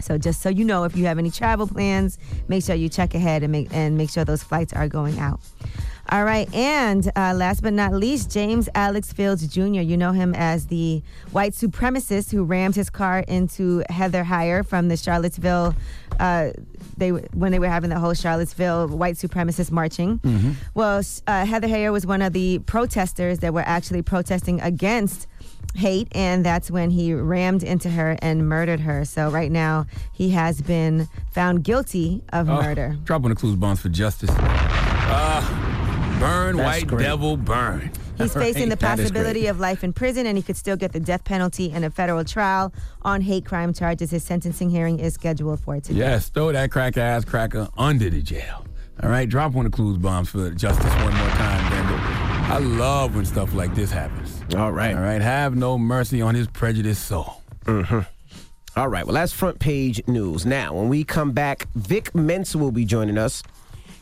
So 0.00 0.18
just 0.18 0.42
so 0.42 0.48
you 0.50 0.64
know, 0.64 0.84
if 0.84 0.96
you 0.96 1.06
have 1.06 1.18
any 1.18 1.30
travel 1.30 1.66
plans, 1.66 2.18
make 2.48 2.62
sure 2.64 2.74
you 2.74 2.88
check 2.88 3.14
ahead 3.14 3.42
and 3.42 3.50
make 3.50 3.68
and 3.72 3.96
make 3.96 4.10
sure 4.10 4.24
those 4.24 4.42
flights 4.42 4.72
are 4.72 4.88
going 4.88 5.18
out. 5.18 5.40
All 6.10 6.24
right, 6.24 6.52
and 6.54 7.10
uh, 7.16 7.32
last 7.34 7.62
but 7.62 7.72
not 7.72 7.92
least, 7.94 8.30
James 8.30 8.68
Alex 8.74 9.12
Fields 9.12 9.46
Jr. 9.48 9.62
You 9.80 9.96
know 9.96 10.12
him 10.12 10.34
as 10.34 10.66
the 10.66 11.02
white 11.32 11.52
supremacist 11.52 12.30
who 12.30 12.44
rammed 12.44 12.74
his 12.76 12.90
car 12.90 13.20
into 13.20 13.82
Heather 13.88 14.22
Heyer 14.22 14.66
from 14.66 14.88
the 14.88 14.96
Charlottesville. 14.98 15.74
Uh, 16.20 16.50
they 16.98 17.08
when 17.10 17.52
they 17.52 17.58
were 17.58 17.68
having 17.68 17.88
the 17.90 17.98
whole 17.98 18.12
Charlottesville 18.14 18.88
white 18.88 19.14
supremacist 19.16 19.70
marching. 19.70 20.18
Mm-hmm. 20.20 20.52
Well, 20.74 21.02
uh, 21.26 21.46
Heather 21.46 21.68
Heyer 21.68 21.90
was 21.90 22.06
one 22.06 22.20
of 22.22 22.32
the 22.34 22.58
protesters 22.60 23.38
that 23.38 23.54
were 23.54 23.64
actually 23.64 24.02
protesting 24.02 24.60
against 24.60 25.26
hate, 25.74 26.08
and 26.12 26.44
that's 26.44 26.70
when 26.70 26.90
he 26.90 27.14
rammed 27.14 27.62
into 27.62 27.88
her 27.90 28.16
and 28.20 28.46
murdered 28.48 28.80
her. 28.80 29.04
So 29.06 29.30
right 29.30 29.50
now, 29.50 29.86
he 30.12 30.30
has 30.30 30.60
been 30.60 31.08
found 31.32 31.64
guilty 31.64 32.22
of 32.32 32.48
Oh, 32.48 32.62
murder. 32.62 32.96
Drop 33.04 33.24
on 33.24 33.30
the 33.30 33.36
clues 33.36 33.56
bombs 33.56 33.80
for 33.80 33.88
justice. 33.88 34.30
Uh, 34.30 35.83
burn, 36.24 36.56
That's 36.56 36.66
white 36.66 36.86
great. 36.86 37.02
devil, 37.04 37.36
burn. 37.36 37.90
He's 38.18 38.32
facing 38.32 38.68
the 38.68 38.76
That 38.76 38.98
is 38.98 39.04
possibility 39.10 39.40
great. 39.42 39.48
of 39.48 39.60
life 39.60 39.82
in 39.84 39.92
prison, 39.92 40.26
and 40.26 40.36
he 40.38 40.42
could 40.42 40.56
still 40.56 40.76
get 40.76 40.92
the 40.92 41.00
death 41.00 41.24
penalty 41.24 41.70
in 41.70 41.82
a 41.84 41.90
federal 41.90 42.24
trial 42.24 42.72
on 43.02 43.20
hate 43.20 43.44
crime 43.44 43.72
charges. 43.72 44.10
His 44.10 44.22
sentencing 44.24 44.70
hearing 44.70 44.98
is 45.00 45.14
scheduled 45.14 45.60
for 45.60 45.80
today. 45.80 45.98
Yes, 45.98 46.28
throw 46.28 46.52
that 46.52 46.70
crack 46.70 46.96
ass 46.96 47.24
cracker 47.24 47.68
under 47.76 48.08
the 48.10 48.22
jail. 48.22 48.64
All 49.02 49.08
right, 49.08 49.28
drop 49.28 49.52
one 49.52 49.66
of 49.66 49.72
the 49.72 49.76
clues 49.76 49.98
bombs 49.98 50.28
for 50.28 50.50
justice 50.50 50.84
one 50.94 51.14
more 51.14 51.28
time, 51.30 51.70
Daniel. 51.72 51.98
I 52.54 52.58
love 52.58 53.16
when 53.16 53.24
stuff 53.24 53.52
like 53.54 53.74
this 53.74 53.90
happens. 53.90 54.40
All 54.56 54.70
right. 54.70 54.94
All 54.94 55.02
right, 55.02 55.20
have 55.20 55.56
no 55.56 55.76
mercy 55.78 56.22
on 56.22 56.36
his 56.36 56.46
prejudiced 56.46 57.04
soul. 57.06 57.42
Mm-hmm. 57.64 58.00
All 58.76 58.88
right. 58.88 59.04
Well, 59.04 59.14
that's 59.14 59.32
front 59.32 59.58
page 59.58 60.00
news. 60.06 60.44
Now, 60.46 60.74
when 60.74 60.88
we 60.88 61.02
come 61.04 61.32
back, 61.32 61.66
Vic 61.74 62.14
Mensa 62.14 62.58
will 62.58 62.70
be 62.72 62.84
joining 62.84 63.18
us. 63.18 63.42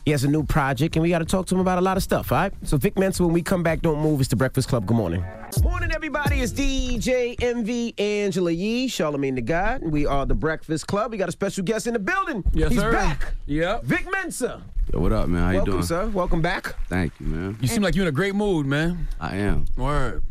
He 0.05 0.11
has 0.11 0.25
a 0.25 0.27
new 0.27 0.43
project, 0.43 0.97
and 0.97 1.03
we 1.03 1.09
got 1.09 1.19
to 1.19 1.25
talk 1.25 1.45
to 1.47 1.55
him 1.55 1.61
about 1.61 1.77
a 1.77 1.81
lot 1.81 1.95
of 1.95 2.03
stuff. 2.03 2.31
All 2.31 2.37
right. 2.37 2.53
So, 2.63 2.75
Vic 2.75 2.99
Mensa, 2.99 3.23
when 3.23 3.31
we 3.33 3.41
come 3.41 3.63
back, 3.63 3.81
don't 3.81 3.99
move. 3.99 4.19
It's 4.19 4.29
the 4.29 4.35
Breakfast 4.35 4.67
Club. 4.67 4.85
Good 4.85 4.97
morning. 4.97 5.23
Morning, 5.61 5.91
everybody. 5.93 6.41
It's 6.41 6.51
DJ 6.51 7.41
Envy 7.41 7.93
Angela 7.97 8.51
Yee, 8.51 8.87
Charlamagne 8.89 9.35
the 9.35 9.41
God. 9.41 9.81
We 9.81 10.05
are 10.05 10.25
the 10.25 10.35
Breakfast 10.35 10.87
Club. 10.87 11.11
We 11.11 11.17
got 11.17 11.29
a 11.29 11.31
special 11.31 11.63
guest 11.63 11.87
in 11.87 11.93
the 11.93 11.99
building. 11.99 12.43
Yes, 12.53 12.71
He's 12.71 12.81
sir. 12.81 12.91
back. 12.91 13.33
Yep. 13.45 13.83
Vic 13.85 14.05
Mensa. 14.11 14.61
Yo, 14.91 14.99
what 14.99 15.13
up, 15.13 15.27
man? 15.27 15.41
How 15.41 15.51
Welcome, 15.53 15.65
you 15.65 15.71
doing? 15.77 15.83
sir. 15.85 16.07
Welcome 16.07 16.41
back. 16.41 16.75
Thank 16.87 17.13
you, 17.19 17.25
man. 17.25 17.57
You 17.61 17.67
seem 17.67 17.81
like 17.81 17.95
you're 17.95 18.03
in 18.03 18.09
a 18.09 18.11
great 18.11 18.35
mood, 18.35 18.65
man. 18.65 19.07
I 19.19 19.37
am. 19.37 19.65
Word. 19.77 20.21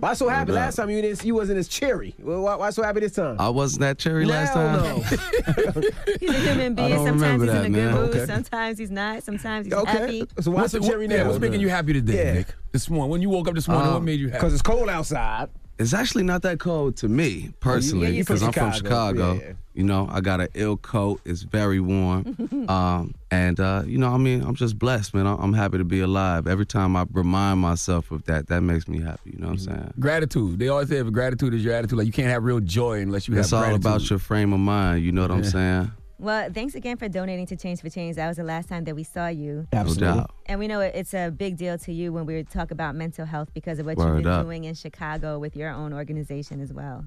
Why 0.00 0.14
so 0.14 0.28
happy 0.28 0.52
last 0.52 0.76
time 0.76 0.90
you 0.90 1.00
didn't, 1.00 1.24
you 1.24 1.34
wasn't 1.34 1.58
as 1.58 1.68
cheery? 1.68 2.14
Well, 2.18 2.42
why, 2.42 2.56
why 2.56 2.70
so 2.70 2.82
happy 2.82 3.00
this 3.00 3.12
time? 3.12 3.36
I 3.38 3.48
wasn't 3.48 3.80
that 3.82 3.98
cherry 3.98 4.24
last 4.26 4.52
time. 4.52 4.82
no. 4.82 5.00
He's 6.20 6.30
a 6.30 6.32
human 6.40 6.74
being. 6.74 6.88
don't 6.90 7.06
Sometimes 7.06 7.42
he's 7.42 7.52
that, 7.52 7.64
in 7.64 7.74
a 7.74 7.78
good 7.78 7.84
man. 7.92 7.94
mood. 7.94 8.10
Okay. 8.16 8.26
Sometimes 8.26 8.78
he's 8.78 8.90
not. 8.90 9.22
Sometimes 9.22 9.66
he's 9.66 9.74
Okay. 9.74 9.90
happy. 9.92 10.24
So 10.40 10.50
why 10.50 10.62
What's, 10.62 10.72
so 10.72 10.80
what, 10.80 10.90
cheery 10.90 11.06
yeah, 11.08 11.22
now? 11.22 11.28
what's 11.28 11.40
making 11.40 11.60
you 11.60 11.68
happy 11.70 11.92
today, 11.94 12.26
Yeah. 12.26 12.32
Nick? 12.34 12.48
This 12.72 12.90
morning, 12.90 13.10
when 13.12 13.22
you 13.22 13.30
woke 13.30 13.48
up 13.48 13.54
this 13.54 13.68
morning, 13.68 13.86
Um, 13.88 13.94
what 13.94 14.02
made 14.02 14.18
you 14.20 14.28
happy? 14.28 14.38
Because 14.38 14.52
it's 14.52 14.62
cold 14.62 14.88
outside. 14.88 15.48
It's 15.78 15.94
actually 15.94 16.24
not 16.24 16.42
that 16.42 16.58
cold 16.60 16.96
to 16.98 17.08
me 17.08 17.52
personally, 17.60 18.14
you 18.16 18.24
from 18.24 18.34
because 18.36 18.46
I'm 18.46 18.52
from 18.52 18.72
Chicago. 18.72 19.34
Chicago. 19.34 19.44
Yeah. 19.46 19.52
You 19.74 19.84
know, 19.84 20.06
I 20.12 20.20
got 20.20 20.40
an 20.40 20.48
ill 20.54 20.76
coat. 20.76 21.20
It's 21.24 21.42
very 21.42 21.80
warm, 21.80 22.36
um, 22.68 23.14
and 23.32 23.58
uh, 23.60 23.82
you 23.86 23.96
know, 23.96 24.10
I 24.10 24.18
mean, 24.18 24.42
I'm 24.42 24.54
just 24.54 24.78
blessed, 24.78 25.14
man. 25.14 25.26
I'm 25.26 25.40
I'm 25.40 25.52
happy 25.54 25.78
to 25.78 25.84
be 25.84 26.00
alive. 26.00 26.46
Every 26.46 26.66
time 26.66 26.94
I 26.96 27.06
remind 27.10 27.60
myself 27.60 28.10
of 28.10 28.24
that, 28.24 28.48
that 28.48 28.60
makes 28.60 28.86
me 28.86 29.00
happy. 29.00 29.30
You 29.30 29.38
know 29.38 29.46
what 29.46 29.52
I'm 29.52 29.58
saying? 29.58 29.94
Gratitude. 29.98 30.58
They 30.58 30.68
always 30.68 30.90
say 30.90 30.98
if 30.98 31.10
gratitude 31.10 31.54
is 31.54 31.64
your 31.64 31.72
attitude, 31.72 31.96
like 31.96 32.06
you 32.06 32.12
can't 32.12 32.28
have 32.28 32.44
real 32.44 32.60
joy 32.60 33.00
unless 33.00 33.26
you 33.26 33.34
It's 33.38 33.50
have 33.50 33.62
It's 33.62 33.68
all 33.70 33.74
about 33.74 34.10
your 34.10 34.18
frame 34.18 34.52
of 34.52 34.60
mind. 34.60 35.02
You 35.02 35.12
know 35.12 35.22
what 35.22 35.30
I'm 35.30 35.44
saying? 35.44 35.90
Well, 36.18 36.50
thanks 36.52 36.74
again 36.76 36.98
for 36.98 37.08
donating 37.08 37.46
to 37.46 37.56
Change 37.56 37.80
for 37.80 37.88
Change. 37.88 38.14
That 38.16 38.28
was 38.28 38.36
the 38.36 38.44
last 38.44 38.68
time 38.68 38.84
that 38.84 38.94
we 38.94 39.02
saw 39.02 39.28
you. 39.28 39.66
No 39.72 39.94
doubt. 39.94 40.30
And 40.46 40.60
we 40.60 40.68
know 40.68 40.80
it's 40.80 41.14
a 41.14 41.30
big 41.30 41.56
deal 41.56 41.78
to 41.78 41.92
you 41.92 42.12
when 42.12 42.26
we 42.26 42.44
talk 42.44 42.70
about 42.70 42.94
mental 42.94 43.24
health 43.24 43.48
because 43.54 43.78
of 43.78 43.86
what 43.86 43.96
Word 43.96 44.14
you've 44.14 44.22
been 44.24 44.32
up. 44.32 44.44
doing 44.44 44.64
in 44.64 44.74
Chicago 44.74 45.38
with 45.38 45.56
your 45.56 45.70
own 45.70 45.92
organization 45.92 46.60
as 46.60 46.72
well. 46.72 47.04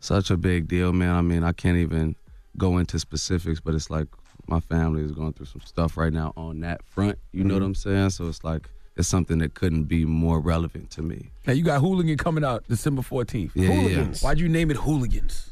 Such 0.00 0.30
a 0.30 0.36
big 0.36 0.66
deal, 0.66 0.92
man. 0.92 1.14
I 1.14 1.22
mean, 1.22 1.44
I 1.44 1.52
can't 1.52 1.78
even 1.78 2.16
go 2.58 2.76
into 2.76 2.98
specifics, 2.98 3.60
but 3.60 3.74
it's 3.74 3.88
like 3.88 4.08
my 4.48 4.60
family 4.60 5.02
is 5.02 5.12
going 5.12 5.32
through 5.32 5.46
some 5.46 5.60
stuff 5.62 5.96
right 5.96 6.12
now 6.12 6.32
on 6.36 6.60
that 6.60 6.82
front. 6.84 7.18
You 7.32 7.44
know 7.44 7.54
what 7.54 7.62
I'm 7.62 7.74
saying? 7.74 8.10
So 8.10 8.28
it's 8.28 8.42
like 8.44 8.68
it's 8.96 9.08
something 9.08 9.38
that 9.38 9.54
couldn't 9.54 9.84
be 9.84 10.04
more 10.04 10.40
relevant 10.40 10.90
to 10.92 11.02
me. 11.02 11.30
Now 11.46 11.52
you 11.52 11.62
got 11.62 11.80
Hooligan 11.80 12.16
coming 12.16 12.44
out 12.44 12.64
December 12.68 13.02
14th. 13.02 13.52
Yeah, 13.54 13.68
yeah. 13.68 13.74
Hooligans. 13.74 14.22
Why'd 14.22 14.40
you 14.40 14.48
name 14.48 14.70
it 14.70 14.76
Hooligans? 14.76 15.50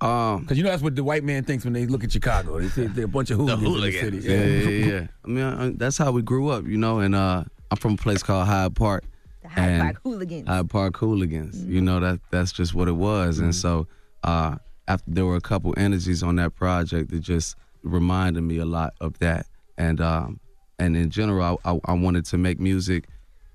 Um, 0.00 0.42
Because 0.42 0.58
you 0.58 0.64
know 0.64 0.70
that's 0.70 0.82
what 0.82 0.94
the 0.94 1.04
white 1.04 1.24
man 1.24 1.44
thinks 1.44 1.64
when 1.64 1.72
they 1.72 1.86
look 1.86 2.04
at 2.04 2.12
Chicago. 2.12 2.60
They 2.60 2.68
think 2.68 2.94
they're 2.94 3.06
a 3.06 3.08
bunch 3.08 3.30
of 3.30 3.38
hooligans, 3.38 3.96
in 3.96 4.14
the 4.14 4.22
city. 4.22 4.28
Yeah, 4.28 4.44
yeah, 4.44 4.68
yeah. 4.68 5.00
yeah. 5.00 5.06
I 5.24 5.28
mean, 5.28 5.44
I, 5.44 5.72
that's 5.76 5.98
how 5.98 6.12
we 6.12 6.22
grew 6.22 6.48
up, 6.48 6.66
you 6.66 6.76
know. 6.76 7.00
And 7.00 7.14
uh, 7.14 7.44
I'm 7.70 7.76
from 7.78 7.94
a 7.94 7.96
place 7.96 8.22
called 8.22 8.46
Hyde 8.46 8.76
Park. 8.76 9.04
The 9.42 9.48
Hyde 9.48 9.68
and 9.68 9.82
Park 9.82 9.96
Hooligans. 10.02 10.48
Hyde 10.48 10.70
Park 10.70 10.96
Hooligans. 10.96 11.64
You 11.64 11.80
know 11.80 12.00
that 12.00 12.20
that's 12.30 12.52
just 12.52 12.74
what 12.74 12.88
it 12.88 12.92
was. 12.96 13.38
And 13.38 13.54
so 13.54 13.86
uh, 14.22 14.56
after 14.86 15.10
there 15.10 15.24
were 15.24 15.36
a 15.36 15.40
couple 15.40 15.72
energies 15.76 16.22
on 16.22 16.36
that 16.36 16.54
project 16.54 17.10
that 17.10 17.20
just 17.20 17.56
reminded 17.86 18.42
me 18.42 18.58
a 18.58 18.64
lot 18.64 18.94
of 19.00 19.18
that. 19.20 19.46
And 19.78 20.00
um, 20.00 20.40
and 20.78 20.96
in 20.96 21.10
general, 21.10 21.58
I, 21.64 21.70
I, 21.70 21.80
I 21.86 21.92
wanted 21.92 22.24
to 22.26 22.38
make 22.38 22.60
music 22.60 23.08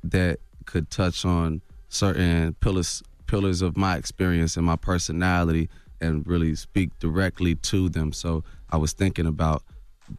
that 0.03 0.39
could 0.65 0.89
touch 0.89 1.25
on 1.25 1.61
certain 1.89 2.53
pillars 2.55 3.03
pillars 3.27 3.61
of 3.61 3.77
my 3.77 3.95
experience 3.95 4.57
and 4.57 4.65
my 4.65 4.75
personality 4.75 5.69
and 6.01 6.25
really 6.27 6.55
speak 6.55 6.97
directly 6.99 7.55
to 7.55 7.87
them. 7.89 8.11
So 8.11 8.43
I 8.71 8.77
was 8.77 8.91
thinking 8.93 9.25
about 9.25 9.63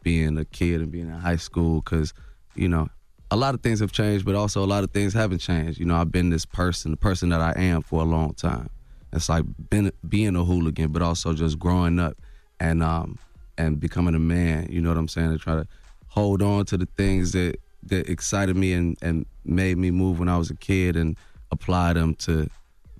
being 0.01 0.37
a 0.37 0.45
kid 0.45 0.81
and 0.81 0.91
being 0.91 1.07
in 1.07 1.13
high 1.13 1.35
school 1.35 1.81
because, 1.81 2.13
you 2.55 2.67
know, 2.67 2.89
a 3.29 3.35
lot 3.35 3.53
of 3.53 3.61
things 3.61 3.79
have 3.81 3.91
changed, 3.91 4.25
but 4.25 4.35
also 4.35 4.63
a 4.63 4.65
lot 4.65 4.83
of 4.83 4.91
things 4.91 5.13
haven't 5.13 5.39
changed. 5.39 5.79
You 5.79 5.85
know, 5.85 5.95
I've 5.95 6.11
been 6.11 6.29
this 6.29 6.45
person, 6.45 6.91
the 6.91 6.97
person 6.97 7.29
that 7.29 7.41
I 7.41 7.53
am 7.55 7.81
for 7.81 8.01
a 8.01 8.05
long 8.05 8.33
time. 8.33 8.69
It's 9.11 9.29
like 9.29 9.43
been, 9.69 9.91
being 10.07 10.35
a 10.35 10.43
hooligan, 10.43 10.91
but 10.91 11.01
also 11.01 11.33
just 11.33 11.59
growing 11.59 11.99
up 11.99 12.17
and 12.59 12.81
um 12.81 13.19
and 13.57 13.79
becoming 13.79 14.15
a 14.15 14.19
man. 14.19 14.67
You 14.69 14.81
know 14.81 14.89
what 14.89 14.97
I'm 14.97 15.07
saying? 15.07 15.31
To 15.31 15.37
try 15.37 15.55
to 15.55 15.67
hold 16.07 16.41
on 16.41 16.65
to 16.65 16.77
the 16.77 16.87
things 16.97 17.31
that 17.33 17.57
that 17.83 18.09
excited 18.09 18.55
me 18.55 18.73
and 18.73 18.97
and 19.01 19.25
made 19.45 19.77
me 19.77 19.91
move 19.91 20.19
when 20.19 20.29
I 20.29 20.37
was 20.37 20.49
a 20.49 20.55
kid 20.55 20.95
and 20.95 21.17
apply 21.51 21.93
them 21.93 22.15
to 22.15 22.49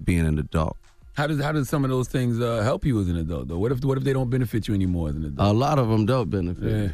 being 0.03 0.25
an 0.25 0.37
adult. 0.39 0.77
How 1.13 1.27
does 1.27 1.41
how 1.41 1.51
does 1.51 1.69
some 1.69 1.83
of 1.83 1.89
those 1.91 2.07
things 2.07 2.39
uh, 2.39 2.61
help 2.61 2.85
you 2.85 2.99
as 2.99 3.07
an 3.07 3.17
adult 3.17 3.47
though? 3.47 3.59
What 3.59 3.71
if 3.71 3.83
what 3.83 3.97
if 3.97 4.03
they 4.03 4.13
don't 4.13 4.29
benefit 4.29 4.67
you 4.67 4.73
anymore 4.73 5.09
as 5.09 5.15
an 5.15 5.25
adult? 5.25 5.49
A 5.49 5.53
lot 5.57 5.79
of 5.79 5.87
them 5.89 6.05
don't 6.05 6.29
benefit. 6.29 6.63
Yeah. 6.63 6.89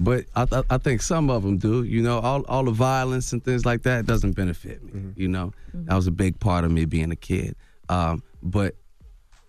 But 0.00 0.24
I, 0.34 0.46
th- 0.46 0.64
I 0.68 0.78
think 0.78 1.00
some 1.00 1.30
of 1.30 1.44
them 1.44 1.58
do. 1.58 1.84
You 1.84 2.02
know, 2.02 2.18
all, 2.18 2.42
all 2.46 2.64
the 2.64 2.72
violence 2.72 3.32
and 3.32 3.44
things 3.44 3.64
like 3.64 3.82
that 3.82 4.04
doesn't 4.04 4.32
benefit 4.32 4.82
me. 4.82 5.12
You 5.14 5.28
know, 5.28 5.52
that 5.72 5.94
was 5.94 6.08
a 6.08 6.10
big 6.10 6.40
part 6.40 6.64
of 6.64 6.72
me 6.72 6.86
being 6.86 7.12
a 7.12 7.16
kid. 7.16 7.54
Um, 7.88 8.24
but 8.42 8.74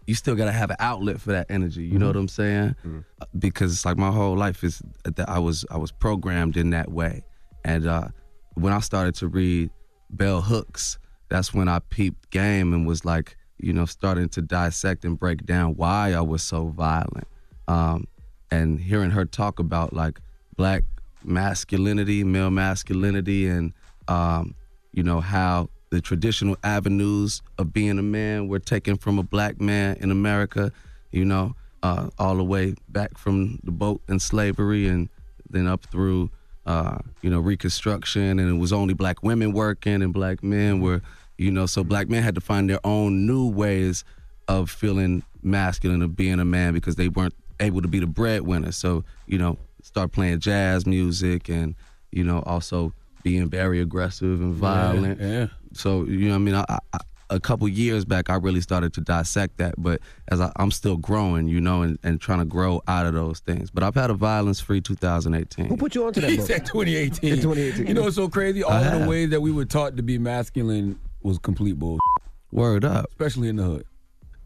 you 0.08 0.16
still 0.16 0.36
got 0.36 0.46
to 0.46 0.52
have 0.52 0.70
an 0.70 0.76
outlet 0.80 1.22
for 1.22 1.32
that 1.32 1.48
energy. 1.50 1.84
You 1.86 1.98
know 2.00 2.08
what 2.08 2.16
I'm 2.16 2.28
saying? 2.28 2.76
Uh, 3.22 3.26
Because 3.38 3.72
it's 3.74 3.86
like 3.86 3.98
my 3.98 4.12
whole 4.12 4.36
life 4.36 4.64
is 4.64 4.82
that 5.06 5.30
I 5.30 5.40
was 5.40 5.66
I 5.72 5.78
was 5.78 5.92
programmed 5.92 6.58
in 6.58 6.72
that 6.72 6.92
way. 6.92 7.24
And 7.64 7.88
uh, 7.88 8.10
when 8.56 8.74
I 8.74 8.80
started 8.80 9.16
to 9.16 9.28
read 9.28 9.70
bell 10.10 10.42
hooks, 10.42 11.00
that's 11.30 11.54
when 11.54 11.68
I 11.68 11.80
peeped 11.80 12.30
game 12.32 12.74
and 12.74 12.86
was 12.86 13.06
like, 13.06 13.38
you 13.58 13.72
know, 13.72 13.86
starting 13.86 14.28
to 14.30 14.42
dissect 14.42 15.06
and 15.06 15.18
break 15.18 15.46
down 15.46 15.76
why 15.76 16.14
I 16.14 16.22
was 16.22 16.44
so 16.44 16.68
violent. 16.68 17.28
Um, 17.68 18.06
and 18.52 18.80
hearing 18.80 19.12
her 19.12 19.26
talk 19.26 19.60
about 19.60 19.94
like 19.94 20.20
black 20.58 20.84
masculinity, 21.24 22.24
male 22.24 22.52
masculinity, 22.52 23.48
and 23.48 23.74
um, 24.08 24.54
you 24.92 25.02
know 25.02 25.22
how 25.22 25.70
the 25.94 26.02
traditional 26.02 26.58
avenues 26.64 27.44
of 27.60 27.72
being 27.72 28.00
a 28.00 28.04
man 28.04 28.48
were 28.48 28.58
taken 28.58 28.98
from 28.98 29.20
a 29.20 29.24
black 29.24 29.62
man 29.62 29.96
in 29.98 30.10
America. 30.10 30.72
You 31.12 31.24
know, 31.24 31.56
uh, 31.84 32.10
all 32.18 32.36
the 32.38 32.44
way 32.44 32.74
back 32.90 33.16
from 33.16 33.60
the 33.64 33.72
boat 33.72 34.02
and 34.08 34.20
slavery, 34.20 34.88
and 34.88 35.08
then 35.52 35.68
up 35.68 35.86
through 35.92 36.32
uh, 36.66 36.98
you 37.22 37.30
know 37.30 37.40
Reconstruction, 37.40 38.40
and 38.40 38.50
it 38.50 38.58
was 38.60 38.74
only 38.74 38.96
black 38.96 39.22
women 39.22 39.54
working, 39.54 40.02
and 40.02 40.12
black 40.12 40.42
men 40.42 40.82
were, 40.82 41.04
you 41.38 41.52
know, 41.52 41.68
so 41.68 41.84
black 41.84 42.10
men 42.10 42.24
had 42.24 42.34
to 42.34 42.42
find 42.42 42.68
their 42.68 42.80
own 42.84 43.28
new 43.28 43.48
ways 43.48 44.04
of 44.48 44.72
feeling 44.72 45.22
masculine 45.44 46.02
of 46.02 46.16
being 46.16 46.40
a 46.40 46.46
man 46.46 46.74
because 46.74 46.96
they 46.96 47.08
weren't 47.08 47.36
able 47.60 47.84
to 47.84 47.88
be 47.88 48.00
the 48.00 48.08
breadwinner. 48.08 48.72
So 48.72 49.04
you 49.28 49.38
know, 49.38 49.60
start 49.84 50.12
playing 50.12 50.40
jazz 50.40 50.88
music, 50.88 51.50
and 51.50 51.76
you 52.12 52.24
know, 52.24 52.42
also 52.48 52.94
being 53.22 53.48
very 53.48 53.80
aggressive 53.80 54.42
and 54.42 54.54
violent. 54.54 55.20
yeah. 55.22 55.48
So 55.74 56.06
you 56.06 56.28
know, 56.28 56.30
what 56.30 56.36
I 56.36 56.40
mean, 56.40 56.56
I, 56.56 56.66
I, 56.94 57.00
a 57.30 57.40
couple 57.40 57.68
years 57.68 58.06
back, 58.06 58.30
I 58.30 58.36
really 58.36 58.62
started 58.62 58.94
to 58.94 59.02
dissect 59.02 59.58
that. 59.58 59.76
But 59.78 60.02
as 60.28 60.40
I, 60.40 60.52
I'm 60.58 60.72
still 60.72 60.98
growing, 60.98 61.48
you 61.48 61.60
know, 61.60 61.82
and, 61.82 61.98
and 62.04 62.22
trying 62.22 62.40
to 62.40 62.46
grow 62.46 62.82
out 62.88 63.06
of 63.06 63.14
those 63.14 63.40
things. 63.40 63.72
But 63.72 63.84
I've 63.84 63.96
had 63.96 64.10
a 64.10 64.14
violence-free 64.14 64.82
2018. 64.82 65.66
Who 65.66 65.78
put 65.78 65.96
you 65.96 66.06
onto 66.06 66.22
that 66.22 66.30
He 66.30 66.38
book? 66.38 66.48
said 66.48 66.66
2018. 66.66 67.34
In 67.34 67.36
2018. 67.42 67.88
You 67.88 67.94
know 67.94 68.04
what's 68.04 68.16
so 68.16 68.30
crazy? 68.30 68.64
All 68.64 68.72
of 68.74 69.02
the 69.02 69.08
ways 69.08 69.30
that 69.32 69.42
we 69.42 69.52
were 69.52 69.66
taught 69.66 69.98
to 69.98 70.04
be 70.04 70.18
masculine 70.18 71.00
was 71.22 71.40
complete 71.40 71.80
bull. 71.80 71.98
Word 72.52 72.86
up. 72.86 73.08
Especially 73.10 73.50
in 73.50 73.56
the 73.56 73.64
hood. 73.64 73.86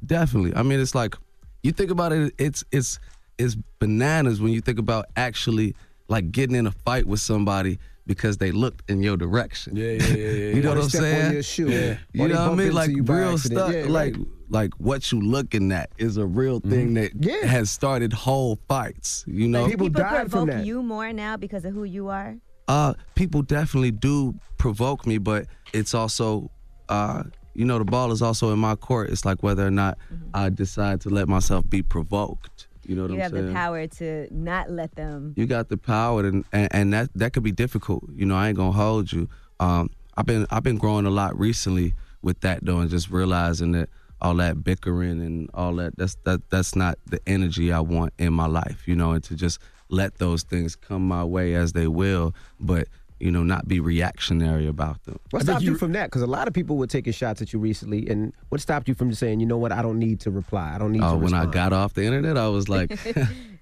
Definitely. 0.06 0.56
I 0.56 0.64
mean, 0.64 0.80
it's 0.80 0.96
like 0.96 1.16
you 1.64 1.72
think 1.72 1.92
about 1.92 2.14
it. 2.14 2.34
It's 2.38 2.64
it's 2.72 3.00
it's 3.38 3.58
bananas 3.80 4.40
when 4.40 4.54
you 4.54 4.62
think 4.62 4.80
about 4.80 5.08
actually 5.18 5.76
like 6.08 6.32
getting 6.32 6.56
in 6.56 6.68
a 6.68 6.72
fight 6.72 7.06
with 7.06 7.20
somebody 7.20 7.80
because 8.08 8.38
they 8.38 8.52
looked 8.52 8.90
in 8.90 9.04
your 9.04 9.18
direction. 9.18 9.76
Yeah, 9.76 9.92
yeah, 9.92 10.08
yeah, 10.08 10.16
yeah. 10.16 10.32
you 10.56 10.62
know 10.64 10.70
what 10.70 10.84
I'm 10.86 10.90
saying? 10.90 11.34
your 11.34 11.44
shoe. 11.44 11.70
Yeah. 11.70 11.98
You 12.14 12.28
know 12.30 12.50
what 12.50 12.60
I 12.60 12.64
mean? 12.64 12.74
Like 12.74 12.92
real 13.04 13.38
stuff. 13.38 13.74
Yeah, 13.74 13.86
like 13.88 14.16
right. 14.16 14.26
like 14.50 14.72
what 14.80 15.12
you 15.12 15.20
looking 15.22 15.72
at 15.72 15.92
is 15.98 16.18
a 16.18 16.26
real 16.26 16.60
thing 16.62 16.96
Mm-hmm. 16.96 17.20
that 17.22 17.44
has 17.44 17.70
started 17.70 18.14
whole 18.14 18.58
fights. 18.68 19.26
You 19.28 19.48
know, 19.48 19.64
But 19.64 19.72
people 19.72 19.90
provoke 19.92 20.66
you 20.66 20.82
more 20.82 21.12
now 21.14 21.38
because 21.38 21.66
of 21.66 21.74
who 21.74 21.84
you 21.84 22.08
are. 22.08 22.36
uh, 22.70 22.94
people 23.16 23.42
definitely 23.44 23.92
do 23.92 24.34
provoke 24.58 25.06
me, 25.06 25.18
but 25.20 25.46
it's 25.74 25.94
also, 25.94 26.50
uh, 26.90 27.24
you 27.54 27.66
know, 27.66 27.78
the 27.80 27.86
ball 27.86 28.12
is 28.12 28.22
also 28.22 28.52
in 28.54 28.60
my 28.60 28.76
court. 28.76 29.10
It's 29.10 29.26
like 29.26 29.42
whether 29.44 29.66
or 29.66 29.72
not 29.72 29.98
I 30.34 30.50
decide 30.50 31.02
to 31.02 31.10
let 31.10 31.28
myself 31.28 31.64
be 31.70 31.82
provoked. 31.82 32.57
You 32.88 32.96
know 32.96 33.04
what 33.04 33.12
you 33.12 33.16
I'm 33.16 33.22
have 33.22 33.32
the 33.34 33.54
power 33.54 33.86
to 33.86 34.28
not 34.32 34.72
let 34.72 34.96
them. 34.96 35.34
You 35.36 35.46
got 35.46 35.70
the 35.70 35.78
power, 35.78 36.26
and, 36.26 36.46
and 36.54 36.68
and 36.72 36.94
that 36.94 37.10
that 37.16 37.34
could 37.34 37.44
be 37.44 37.52
difficult. 37.52 38.04
You 38.16 38.26
know, 38.26 38.36
I 38.36 38.48
ain't 38.48 38.58
gonna 38.58 38.72
hold 38.72 39.12
you. 39.12 39.30
Um, 39.60 39.90
I've 40.16 40.26
been 40.26 40.48
I've 40.50 40.64
been 40.64 40.78
growing 40.78 41.06
a 41.06 41.10
lot 41.10 41.38
recently 41.38 41.94
with 42.22 42.40
that 42.42 42.66
though, 42.66 42.80
and 42.80 42.90
just 42.90 43.10
realizing 43.10 43.74
that 43.74 43.90
all 44.22 44.36
that 44.36 44.64
bickering 44.64 45.22
and 45.22 45.50
all 45.54 45.76
that 45.76 45.98
that's 45.98 46.16
that 46.24 46.50
that's 46.50 46.76
not 46.76 46.98
the 47.06 47.20
energy 47.28 47.72
I 47.72 47.82
want 47.82 48.14
in 48.18 48.34
my 48.34 48.48
life. 48.48 48.88
You 48.88 48.96
know, 48.96 49.12
and 49.12 49.24
to 49.26 49.36
just 49.36 49.60
let 49.90 50.18
those 50.18 50.44
things 50.44 50.76
come 50.76 51.08
my 51.08 51.24
way 51.24 51.56
as 51.56 51.74
they 51.74 51.88
will, 51.88 52.34
but 52.60 52.88
you 53.20 53.32
know, 53.32 53.44
not 53.44 53.68
be 53.68 53.80
reactionary 53.80 54.68
about 54.68 55.04
them. 55.06 55.20
What 55.32 55.44
stopped 55.44 55.64
you, 55.64 55.76
from 55.76 55.94
that? 55.94 56.06
Because 56.06 56.22
a 56.22 56.28
lot 56.28 56.48
of 56.48 56.54
people 56.54 56.78
were 56.78 56.88
taking 56.88 57.14
shots 57.14 57.42
at 57.42 57.54
you 57.54 57.60
recently, 57.60 58.08
and 58.10 58.34
what 58.50 58.62
stopped 58.62 58.88
you 58.88 58.94
from 58.94 59.10
just 59.10 59.20
saying, 59.20 59.40
you 59.40 59.46
know 59.46 59.58
what, 59.58 59.72
I 59.72 59.82
don't 59.82 60.00
need 60.00 60.20
to 60.22 60.32
reply, 60.32 60.74
I 60.76 60.78
don't 60.78 60.92
need 60.92 61.00
to 61.00 61.08
Oh, 61.08 61.12
to 61.14 61.18
when 61.18 61.34
I 61.34 61.46
got 61.46 61.74
off 61.74 61.94
the 61.94 62.04
internet, 62.04 62.38
I 62.38 62.48
was 62.48 62.70
like, 62.70 62.98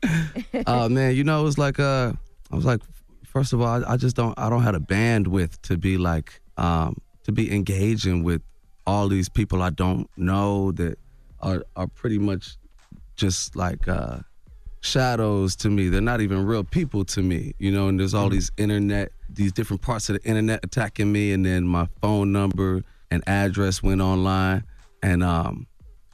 oh 0.68 0.90
man, 0.90 1.16
you 1.16 1.24
know, 1.24 1.40
it 1.40 1.44
was 1.44 1.58
like, 1.58 1.80
uh, 1.80 2.14
I 2.52 2.56
was 2.56 2.66
like, 2.66 2.82
first 3.26 3.54
of 3.54 3.62
all, 3.62 3.84
I, 3.84 3.94
I 3.94 3.98
just 3.98 4.16
don't, 4.16 4.38
I 4.38 4.50
don't 4.50 4.64
have 4.64 4.74
the 4.74 4.82
bandwidth 4.82 5.62
to 5.64 5.78
be 5.78 5.98
like, 5.98 6.42
um, 6.58 6.98
to 7.24 7.32
be 7.32 7.54
engaging 7.54 8.24
with 8.24 8.42
all 8.88 9.08
these 9.08 9.30
people 9.30 9.62
I 9.62 9.72
don't 9.72 10.10
know 10.18 10.72
that 10.74 11.00
are 11.42 11.66
are 11.76 11.88
pretty 11.88 12.20
much 12.20 12.58
just 13.16 13.56
like 13.56 13.88
uh, 13.88 14.20
shadows 14.82 15.56
to 15.58 15.70
me. 15.70 15.90
They're 15.90 16.02
not 16.02 16.22
even 16.22 16.46
real 16.46 16.64
people 16.64 17.06
to 17.06 17.22
me, 17.22 17.54
you 17.60 17.72
know. 17.72 17.88
And 17.88 18.00
there's 18.00 18.14
all 18.14 18.30
these 18.30 18.52
internet, 18.58 19.12
these 19.36 19.52
different 19.52 19.82
parts 19.82 20.10
of 20.10 20.22
the 20.22 20.28
internet 20.28 20.64
attacking 20.64 21.12
me, 21.12 21.32
and 21.34 21.46
then 21.46 21.66
my 21.68 21.88
phone 22.02 22.32
number 22.32 22.84
and 23.12 23.24
address 23.28 23.84
went 23.84 24.02
online, 24.02 24.64
and 25.04 25.24
um, 25.24 25.68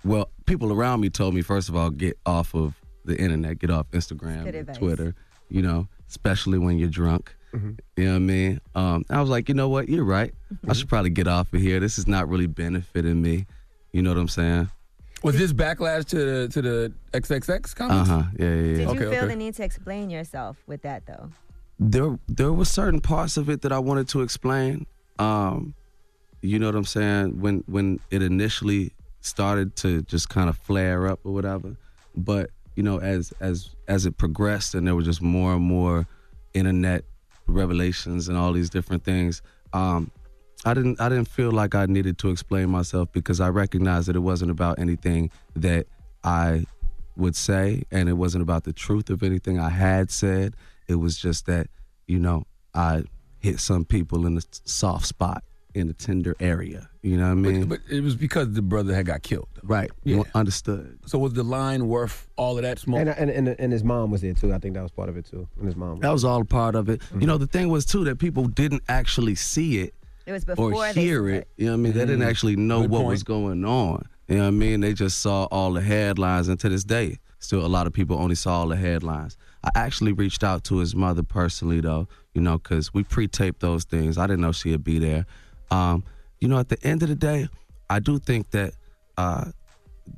well, 0.03 0.29
people 0.45 0.71
around 0.73 0.99
me 1.01 1.09
told 1.09 1.33
me 1.33 1.41
first 1.41 1.69
of 1.69 1.75
all, 1.75 1.89
get 1.89 2.17
off 2.25 2.53
of 2.55 2.75
the 3.05 3.17
internet, 3.17 3.59
get 3.59 3.69
off 3.69 3.89
Instagram, 3.91 4.43
Good 4.43 4.55
and 4.55 4.69
advice. 4.69 4.77
Twitter, 4.77 5.15
you 5.49 5.61
know, 5.61 5.87
especially 6.09 6.57
when 6.57 6.77
you're 6.77 6.89
drunk. 6.89 7.35
You 7.53 7.75
know 7.97 8.11
what 8.11 8.15
I 8.15 8.19
mean? 8.19 8.61
Um, 8.75 9.03
I 9.09 9.19
was 9.19 9.29
like, 9.29 9.49
you 9.49 9.55
know 9.55 9.67
what? 9.67 9.89
You're 9.89 10.05
right. 10.05 10.33
I 10.69 10.71
should 10.71 10.87
probably 10.87 11.09
get 11.09 11.27
off 11.27 11.51
of 11.53 11.59
here. 11.59 11.81
This 11.81 11.97
is 11.97 12.07
not 12.07 12.29
really 12.29 12.47
benefiting 12.47 13.21
me. 13.21 13.45
You 13.91 14.01
know 14.01 14.11
what 14.11 14.19
I'm 14.19 14.29
saying? 14.29 14.69
Was 15.21 15.37
this 15.37 15.51
backlash 15.51 16.05
to 16.05 16.15
the 16.17 16.47
to 16.47 16.61
the 16.61 16.93
XXX 17.11 17.73
Uh 17.91 18.05
huh. 18.05 18.23
Yeah, 18.39 18.45
yeah, 18.45 18.55
yeah. 18.55 18.61
Did 18.77 18.87
Okay, 18.87 18.93
you 18.93 18.99
feel 19.11 19.19
okay. 19.19 19.27
the 19.27 19.35
need 19.35 19.53
to 19.55 19.63
explain 19.63 20.09
yourself 20.09 20.63
with 20.65 20.81
that 20.83 21.05
though? 21.05 21.29
There 21.81 22.19
there 22.27 22.53
were 22.53 22.65
certain 22.65 23.01
parts 23.01 23.37
of 23.37 23.49
it 23.49 23.63
that 23.63 23.71
I 23.71 23.79
wanted 23.79 24.07
to 24.09 24.21
explain. 24.21 24.85
Um, 25.17 25.73
you 26.41 26.59
know 26.59 26.67
what 26.67 26.75
I'm 26.75 26.85
saying? 26.85 27.41
When 27.41 27.63
when 27.65 27.99
it 28.11 28.21
initially 28.21 28.93
started 29.21 29.75
to 29.77 30.03
just 30.03 30.29
kind 30.29 30.47
of 30.47 30.57
flare 30.57 31.07
up 31.07 31.19
or 31.23 31.33
whatever. 31.33 31.75
But, 32.15 32.51
you 32.75 32.83
know, 32.83 32.99
as 32.99 33.33
as 33.39 33.75
as 33.87 34.05
it 34.05 34.17
progressed 34.17 34.75
and 34.75 34.85
there 34.85 34.95
were 34.95 35.01
just 35.01 35.21
more 35.23 35.53
and 35.53 35.63
more 35.63 36.07
internet 36.53 37.03
revelations 37.47 38.29
and 38.29 38.37
all 38.37 38.53
these 38.53 38.69
different 38.69 39.03
things, 39.03 39.41
um, 39.73 40.11
I 40.65 40.75
didn't 40.75 41.01
I 41.01 41.09
didn't 41.09 41.29
feel 41.29 41.51
like 41.51 41.73
I 41.73 41.87
needed 41.87 42.19
to 42.19 42.29
explain 42.29 42.69
myself 42.69 43.11
because 43.11 43.39
I 43.39 43.49
recognized 43.49 44.07
that 44.07 44.15
it 44.15 44.19
wasn't 44.19 44.51
about 44.51 44.77
anything 44.77 45.31
that 45.55 45.87
I 46.23 46.65
would 47.17 47.35
say 47.35 47.83
and 47.91 48.07
it 48.07 48.13
wasn't 48.13 48.43
about 48.43 48.65
the 48.65 48.73
truth 48.73 49.09
of 49.09 49.23
anything 49.23 49.59
I 49.59 49.69
had 49.69 50.11
said. 50.11 50.55
It 50.87 50.95
was 50.95 51.17
just 51.17 51.45
that, 51.45 51.67
you 52.07 52.19
know, 52.19 52.43
I 52.73 53.03
hit 53.39 53.59
some 53.59 53.85
people 53.85 54.25
in 54.25 54.37
a 54.37 54.41
soft 54.65 55.05
spot 55.05 55.43
in 55.73 55.89
a 55.89 55.93
tender 55.93 56.35
area. 56.39 56.89
You 57.01 57.15
know 57.17 57.25
what 57.27 57.31
I 57.31 57.35
mean? 57.35 57.65
But 57.65 57.79
it 57.89 58.01
was 58.01 58.15
because 58.15 58.51
the 58.53 58.61
brother 58.61 58.93
had 58.93 59.05
got 59.05 59.23
killed. 59.23 59.47
right. 59.63 59.89
Yeah. 60.03 60.23
Understood. 60.35 60.99
So 61.05 61.17
was 61.17 61.33
the 61.33 61.43
line 61.43 61.87
worth 61.87 62.27
all 62.35 62.57
of 62.57 62.63
that 62.63 62.77
smoke? 62.79 62.99
And, 62.99 63.09
and, 63.09 63.29
and, 63.31 63.47
and 63.57 63.71
his 63.71 63.83
mom 63.83 64.11
was 64.11 64.21
there 64.21 64.33
too. 64.33 64.53
I 64.53 64.57
think 64.59 64.75
that 64.75 64.81
was 64.83 64.91
part 64.91 65.07
of 65.09 65.15
it 65.17 65.25
too. 65.25 65.47
And 65.57 65.65
his 65.65 65.75
mom. 65.77 65.99
That 66.01 66.11
was 66.11 66.25
all 66.25 66.41
a 66.41 66.45
part 66.45 66.75
of 66.75 66.89
it. 66.89 67.01
You 67.19 67.25
know, 67.25 67.37
the 67.37 67.47
thing 67.47 67.69
was 67.69 67.85
too 67.85 68.03
that 68.03 68.19
people 68.19 68.45
didn't 68.45 68.83
actually 68.89 69.35
see 69.35 69.79
it 69.79 69.93
It 70.25 70.33
was 70.33 70.43
before 70.45 70.73
or 70.73 70.87
hear 70.87 71.21
saw 71.21 71.35
it. 71.37 71.47
You 71.57 71.67
know 71.67 71.71
what 71.71 71.77
I 71.77 71.81
mean? 71.81 71.93
They 71.93 71.99
didn't 72.05 72.19
Mm. 72.21 72.29
actually 72.29 72.55
know 72.57 72.81
Good 72.81 72.91
what 72.91 72.97
point. 72.99 73.09
was 73.09 73.23
going 73.23 73.63
on. 73.65 74.05
You 74.27 74.35
know 74.37 74.41
what 74.43 74.47
I 74.49 74.51
mean? 74.51 74.81
They 74.81 74.93
just 74.93 75.19
saw 75.19 75.45
all 75.45 75.73
the 75.73 75.81
headlines, 75.81 76.47
and 76.49 76.59
to 76.59 76.69
this 76.69 76.83
day, 76.83 77.17
still 77.39 77.65
a 77.65 77.67
lot 77.67 77.87
of 77.87 77.91
people 77.93 78.17
only 78.17 78.35
saw 78.35 78.59
all 78.59 78.67
the 78.67 78.75
headlines. 78.77 79.35
I 79.63 79.69
actually 79.75 80.13
reached 80.13 80.43
out 80.43 80.63
to 80.65 80.77
his 80.77 80.95
mother 80.95 81.23
personally, 81.23 81.81
though, 81.81 82.07
you 82.33 82.41
know, 82.41 82.57
because 82.57 82.93
we 82.93 83.03
pre-taped 83.03 83.59
those 83.59 83.83
things. 83.83 84.17
I 84.17 84.25
didn't 84.25 84.41
know 84.41 84.51
she'd 84.51 84.83
be 84.83 84.99
there. 84.99 85.25
Um, 85.69 86.03
you 86.39 86.47
know, 86.47 86.57
at 86.57 86.69
the 86.69 86.83
end 86.83 87.03
of 87.03 87.09
the 87.09 87.15
day, 87.15 87.47
I 87.89 87.99
do 87.99 88.17
think 88.17 88.51
that 88.51 88.73
uh, 89.17 89.51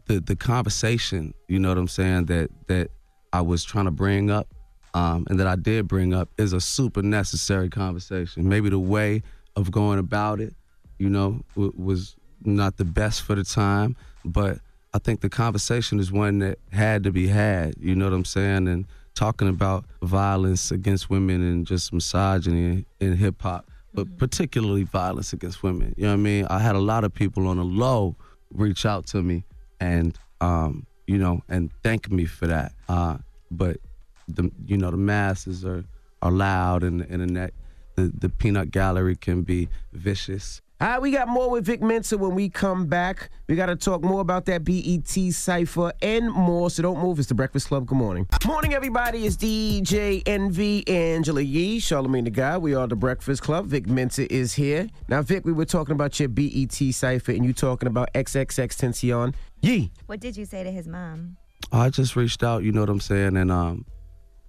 the 0.05 0.19
the 0.19 0.35
conversation, 0.35 1.33
you 1.47 1.59
know 1.59 1.69
what 1.69 1.77
I'm 1.77 1.87
saying, 1.87 2.25
that 2.25 2.49
that 2.67 2.89
I 3.33 3.41
was 3.41 3.63
trying 3.63 3.85
to 3.85 3.91
bring 3.91 4.31
up, 4.31 4.47
um, 4.93 5.25
and 5.29 5.39
that 5.39 5.47
I 5.47 5.55
did 5.55 5.87
bring 5.87 6.13
up, 6.13 6.29
is 6.37 6.53
a 6.53 6.61
super 6.61 7.01
necessary 7.01 7.69
conversation. 7.69 8.47
Maybe 8.47 8.69
the 8.69 8.79
way 8.79 9.23
of 9.55 9.71
going 9.71 9.99
about 9.99 10.39
it, 10.39 10.55
you 10.99 11.09
know, 11.09 11.41
w- 11.55 11.73
was 11.75 12.15
not 12.45 12.77
the 12.77 12.85
best 12.85 13.23
for 13.23 13.35
the 13.35 13.43
time, 13.43 13.95
but 14.23 14.59
I 14.93 14.99
think 14.99 15.21
the 15.21 15.29
conversation 15.29 15.99
is 15.99 16.11
one 16.11 16.39
that 16.39 16.59
had 16.71 17.03
to 17.03 17.11
be 17.11 17.27
had. 17.27 17.75
You 17.79 17.95
know 17.95 18.05
what 18.05 18.13
I'm 18.13 18.25
saying, 18.25 18.67
and 18.67 18.85
talking 19.15 19.47
about 19.47 19.85
violence 20.01 20.71
against 20.71 21.09
women 21.09 21.41
and 21.41 21.65
just 21.65 21.93
misogyny 21.93 22.85
in 22.99 23.15
hip 23.15 23.41
hop, 23.41 23.69
but 23.93 24.17
particularly 24.17 24.83
violence 24.83 25.33
against 25.33 25.63
women. 25.63 25.93
You 25.97 26.03
know 26.03 26.09
what 26.09 26.19
I 26.19 26.23
mean? 26.23 26.45
I 26.49 26.59
had 26.59 26.75
a 26.75 26.79
lot 26.79 27.03
of 27.03 27.13
people 27.13 27.47
on 27.47 27.57
the 27.57 27.63
low 27.63 28.15
reach 28.51 28.85
out 28.85 29.07
to 29.07 29.21
me 29.21 29.43
and 29.79 30.17
um, 30.41 30.85
you 31.07 31.17
know, 31.17 31.41
and 31.49 31.71
thank 31.83 32.11
me 32.11 32.25
for 32.25 32.47
that. 32.47 32.73
Uh, 32.87 33.17
but 33.51 33.77
the 34.27 34.51
you 34.65 34.77
know 34.77 34.91
the 34.91 34.97
masses 34.97 35.65
are 35.65 35.83
are 36.21 36.31
loud 36.31 36.83
and 36.83 37.01
the 37.01 37.07
internet. 37.07 37.53
The 37.95 38.11
the 38.17 38.29
peanut 38.29 38.71
gallery 38.71 39.15
can 39.15 39.43
be 39.43 39.69
vicious. 39.91 40.61
All 40.83 40.89
right, 40.89 41.01
we 41.01 41.11
got 41.11 41.29
more 41.29 41.49
with 41.49 41.65
Vic 41.65 41.81
Mensa 41.81 42.17
when 42.17 42.35
we 42.35 42.49
come 42.49 42.87
back. 42.87 43.29
We 43.47 43.55
got 43.55 43.67
to 43.67 43.75
talk 43.77 44.03
more 44.03 44.19
about 44.19 44.43
that 44.47 44.65
BET 44.65 45.07
cipher 45.07 45.93
and 46.01 46.29
more. 46.29 46.69
So 46.69 46.83
don't 46.83 47.01
move. 47.01 47.19
It's 47.19 47.29
the 47.29 47.33
Breakfast 47.33 47.69
Club. 47.69 47.85
Good 47.85 47.97
morning. 47.97 48.27
Morning, 48.45 48.73
everybody. 48.73 49.25
It's 49.25 49.37
DJ 49.37 50.23
Envy 50.25 50.85
Angela 50.89 51.39
Yee, 51.39 51.79
Charlamagne 51.79 52.25
the 52.25 52.31
Guy. 52.31 52.57
We 52.57 52.75
are 52.75 52.85
the 52.85 52.97
Breakfast 52.97 53.43
Club. 53.43 53.67
Vic 53.67 53.87
Mensa 53.87 54.29
is 54.29 54.55
here. 54.55 54.89
Now, 55.07 55.21
Vic, 55.21 55.45
we 55.45 55.53
were 55.53 55.63
talking 55.63 55.93
about 55.93 56.19
your 56.19 56.27
BET 56.27 56.73
cipher, 56.73 57.31
and 57.31 57.45
you 57.45 57.53
talking 57.53 57.87
about 57.87 58.11
XXX 58.13 58.75
Tentacion. 58.75 59.35
Yee. 59.61 59.89
What 60.07 60.19
did 60.19 60.35
you 60.35 60.43
say 60.43 60.65
to 60.65 60.71
his 60.71 60.89
mom? 60.89 61.37
I 61.71 61.91
just 61.91 62.17
reached 62.17 62.43
out, 62.43 62.63
you 62.63 62.73
know 62.73 62.81
what 62.81 62.89
I'm 62.89 62.99
saying, 62.99 63.37
and 63.37 63.53
um, 63.53 63.85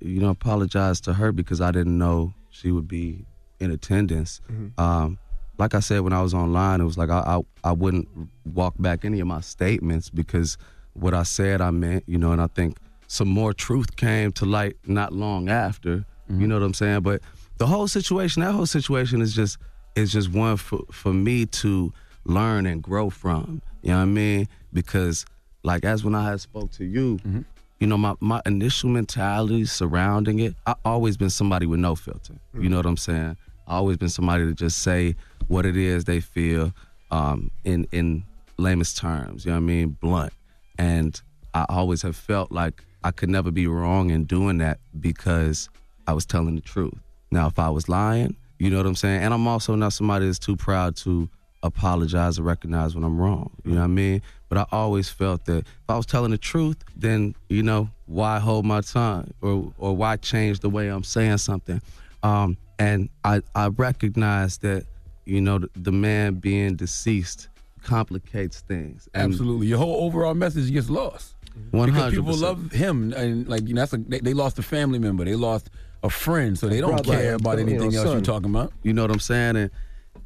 you 0.00 0.18
know, 0.18 0.30
apologized 0.30 1.04
to 1.04 1.12
her 1.12 1.30
because 1.30 1.60
I 1.60 1.70
didn't 1.70 1.96
know 1.96 2.34
she 2.50 2.72
would 2.72 2.88
be 2.88 3.24
in 3.60 3.70
attendance. 3.70 4.40
Um, 4.78 5.20
like 5.58 5.74
I 5.74 5.80
said 5.80 6.00
when 6.00 6.12
I 6.12 6.22
was 6.22 6.34
online, 6.34 6.80
it 6.80 6.84
was 6.84 6.98
like 6.98 7.10
I, 7.10 7.20
I 7.20 7.40
I 7.70 7.72
wouldn't 7.72 8.08
walk 8.44 8.74
back 8.78 9.04
any 9.04 9.20
of 9.20 9.26
my 9.26 9.40
statements 9.40 10.10
because 10.10 10.58
what 10.94 11.14
I 11.14 11.22
said 11.22 11.60
I 11.60 11.70
meant, 11.70 12.04
you 12.06 12.18
know, 12.18 12.32
and 12.32 12.40
I 12.40 12.46
think 12.48 12.78
some 13.06 13.28
more 13.28 13.52
truth 13.52 13.96
came 13.96 14.32
to 14.32 14.44
light 14.44 14.76
not 14.86 15.12
long 15.12 15.48
after. 15.48 15.90
You 15.90 16.34
mm-hmm. 16.34 16.46
know 16.46 16.54
what 16.56 16.64
I'm 16.64 16.74
saying? 16.74 17.02
But 17.02 17.20
the 17.58 17.66
whole 17.66 17.86
situation, 17.86 18.42
that 18.42 18.52
whole 18.52 18.66
situation 18.66 19.20
is 19.20 19.34
just 19.34 19.58
is 19.94 20.12
just 20.12 20.32
one 20.32 20.56
for 20.56 20.80
for 20.90 21.12
me 21.12 21.46
to 21.46 21.92
learn 22.24 22.66
and 22.66 22.82
grow 22.82 23.10
from. 23.10 23.62
You 23.82 23.90
know 23.90 23.96
what 23.96 24.02
I 24.02 24.06
mean? 24.06 24.48
Because 24.72 25.26
like 25.62 25.84
as 25.84 26.04
when 26.04 26.14
I 26.14 26.28
had 26.30 26.40
spoke 26.40 26.70
to 26.72 26.84
you, 26.84 27.18
mm-hmm. 27.18 27.40
you 27.80 27.86
know, 27.86 27.96
my, 27.96 28.14
my 28.20 28.40
initial 28.46 28.90
mentality 28.90 29.64
surrounding 29.64 30.40
it, 30.40 30.54
I 30.66 30.74
always 30.84 31.16
been 31.16 31.30
somebody 31.30 31.66
with 31.66 31.80
no 31.80 31.94
filter. 31.94 32.34
You 32.54 32.62
mm. 32.62 32.70
know 32.70 32.76
what 32.76 32.86
I'm 32.86 32.96
saying? 32.96 33.36
I 33.66 33.76
always 33.76 33.96
been 33.96 34.08
somebody 34.08 34.44
to 34.44 34.52
just 34.52 34.78
say 34.82 35.14
what 35.48 35.66
it 35.66 35.76
is 35.76 36.04
they 36.04 36.20
feel 36.20 36.72
um, 37.10 37.50
in 37.64 37.86
in 37.92 38.24
lamest 38.56 38.96
terms. 38.96 39.44
You 39.44 39.52
know 39.52 39.58
what 39.58 39.64
I 39.64 39.66
mean? 39.66 39.88
Blunt. 40.00 40.32
And 40.78 41.20
I 41.52 41.66
always 41.68 42.02
have 42.02 42.16
felt 42.16 42.50
like 42.50 42.82
I 43.02 43.10
could 43.10 43.28
never 43.28 43.50
be 43.50 43.66
wrong 43.66 44.10
in 44.10 44.24
doing 44.24 44.58
that 44.58 44.78
because 44.98 45.68
I 46.06 46.12
was 46.12 46.26
telling 46.26 46.54
the 46.54 46.60
truth. 46.60 46.94
Now, 47.30 47.46
if 47.46 47.58
I 47.58 47.68
was 47.70 47.88
lying, 47.88 48.36
you 48.58 48.70
know 48.70 48.78
what 48.78 48.86
I'm 48.86 48.94
saying? 48.94 49.22
And 49.22 49.34
I'm 49.34 49.46
also 49.46 49.74
not 49.74 49.92
somebody 49.92 50.26
that's 50.26 50.38
too 50.38 50.56
proud 50.56 50.96
to 50.98 51.28
apologize 51.62 52.38
or 52.38 52.42
recognize 52.42 52.94
when 52.94 53.04
I'm 53.04 53.20
wrong. 53.20 53.50
You 53.64 53.72
know 53.72 53.78
what 53.78 53.84
I 53.84 53.88
mean? 53.88 54.22
But 54.48 54.58
I 54.58 54.66
always 54.70 55.08
felt 55.08 55.46
that 55.46 55.58
if 55.58 55.88
I 55.88 55.96
was 55.96 56.06
telling 56.06 56.30
the 56.30 56.38
truth, 56.38 56.76
then, 56.96 57.34
you 57.48 57.62
know, 57.62 57.88
why 58.06 58.38
hold 58.38 58.64
my 58.66 58.82
tongue 58.82 59.32
or, 59.40 59.72
or 59.78 59.96
why 59.96 60.16
change 60.16 60.60
the 60.60 60.70
way 60.70 60.88
I'm 60.88 61.04
saying 61.04 61.38
something? 61.38 61.80
Um, 62.22 62.56
and 62.78 63.08
I, 63.24 63.42
I 63.54 63.68
recognize 63.68 64.58
that, 64.58 64.84
you 65.24 65.40
know, 65.40 65.58
the, 65.58 65.70
the 65.74 65.92
man 65.92 66.34
being 66.34 66.76
deceased 66.76 67.48
complicates 67.82 68.60
things. 68.60 69.08
And 69.14 69.32
Absolutely. 69.32 69.66
Your 69.68 69.78
whole 69.78 70.04
overall 70.04 70.34
message 70.34 70.72
gets 70.72 70.90
lost. 70.90 71.34
One 71.70 71.90
Because 71.90 72.14
people 72.14 72.36
love 72.36 72.72
him, 72.72 73.12
and 73.12 73.48
like 73.48 73.68
you 73.68 73.74
know, 73.74 73.82
that's 73.82 73.92
a, 73.92 73.98
they, 73.98 74.18
they 74.18 74.34
lost 74.34 74.58
a 74.58 74.62
family 74.62 74.98
member, 74.98 75.24
they 75.24 75.36
lost 75.36 75.70
a 76.02 76.10
friend, 76.10 76.58
so 76.58 76.68
they 76.68 76.80
don't 76.80 77.04
care 77.04 77.34
about 77.34 77.58
you 77.58 77.64
know, 77.64 77.70
anything 77.70 77.94
else 77.94 78.12
you're 78.12 78.20
talking 78.20 78.50
about. 78.50 78.72
You 78.82 78.92
know 78.92 79.02
what 79.02 79.12
I'm 79.12 79.20
saying? 79.20 79.56
And 79.56 79.70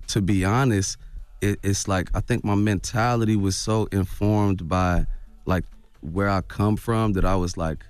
to 0.09 0.23
be 0.23 0.47
honest, 0.47 0.97
it, 1.43 1.59
it's 1.63 1.87
like 1.87 2.09
I 2.15 2.21
think 2.21 2.45
my 2.45 2.55
mentality 2.55 3.37
was 3.37 3.57
so 3.57 3.89
informed 3.93 4.69
by 4.69 5.07
like 5.45 5.65
where 6.01 6.31
I 6.31 6.41
come 6.41 6.77
from 6.77 7.13
that 7.13 7.27
I 7.27 7.37
was 7.37 7.59
like, 7.59 7.85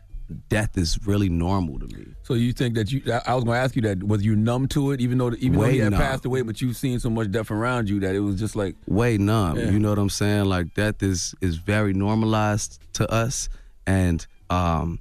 death 0.48 0.76
is 0.76 0.98
really 1.06 1.28
normal 1.28 1.78
to 1.78 1.86
me. 1.86 2.06
So 2.22 2.34
you 2.34 2.52
think 2.52 2.74
that 2.74 2.92
you? 2.92 3.02
I 3.12 3.32
I 3.32 3.34
was 3.34 3.44
going 3.44 3.56
to 3.56 3.60
ask 3.60 3.74
you 3.76 3.82
that. 3.82 4.02
Was 4.02 4.22
you 4.24 4.36
numb 4.36 4.68
to 4.68 4.92
it, 4.92 5.00
even 5.00 5.18
though 5.18 5.32
even 5.38 5.58
though 5.58 5.66
he 5.66 5.78
had 5.78 5.90
numb. 5.92 6.00
passed 6.00 6.24
away, 6.24 6.42
but 6.42 6.60
you've 6.60 6.76
seen 6.76 7.00
so 7.00 7.08
much 7.10 7.30
death 7.30 7.50
around 7.50 7.88
you 7.88 8.00
that 8.00 8.14
it 8.14 8.20
was 8.20 8.38
just 8.38 8.54
like 8.56 8.76
way 8.86 9.16
numb. 9.18 9.58
Yeah. 9.58 9.70
You 9.70 9.78
know 9.78 9.90
what 9.90 9.98
I'm 9.98 10.10
saying? 10.10 10.44
Like 10.46 10.74
death 10.74 11.02
is 11.02 11.34
is 11.40 11.56
very 11.56 11.92
normalized 11.94 12.80
to 12.94 13.10
us, 13.10 13.48
and 13.86 14.26
um, 14.50 14.98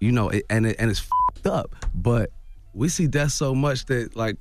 you 0.00 0.12
know, 0.12 0.28
it, 0.30 0.44
and 0.48 0.66
it, 0.66 0.76
and 0.78 0.90
it's 0.90 1.00
fed 1.00 1.52
up. 1.52 1.74
But 1.94 2.30
we 2.74 2.88
see 2.88 3.06
death 3.06 3.32
so 3.32 3.54
much 3.54 3.84
that 3.86 4.16
like 4.16 4.36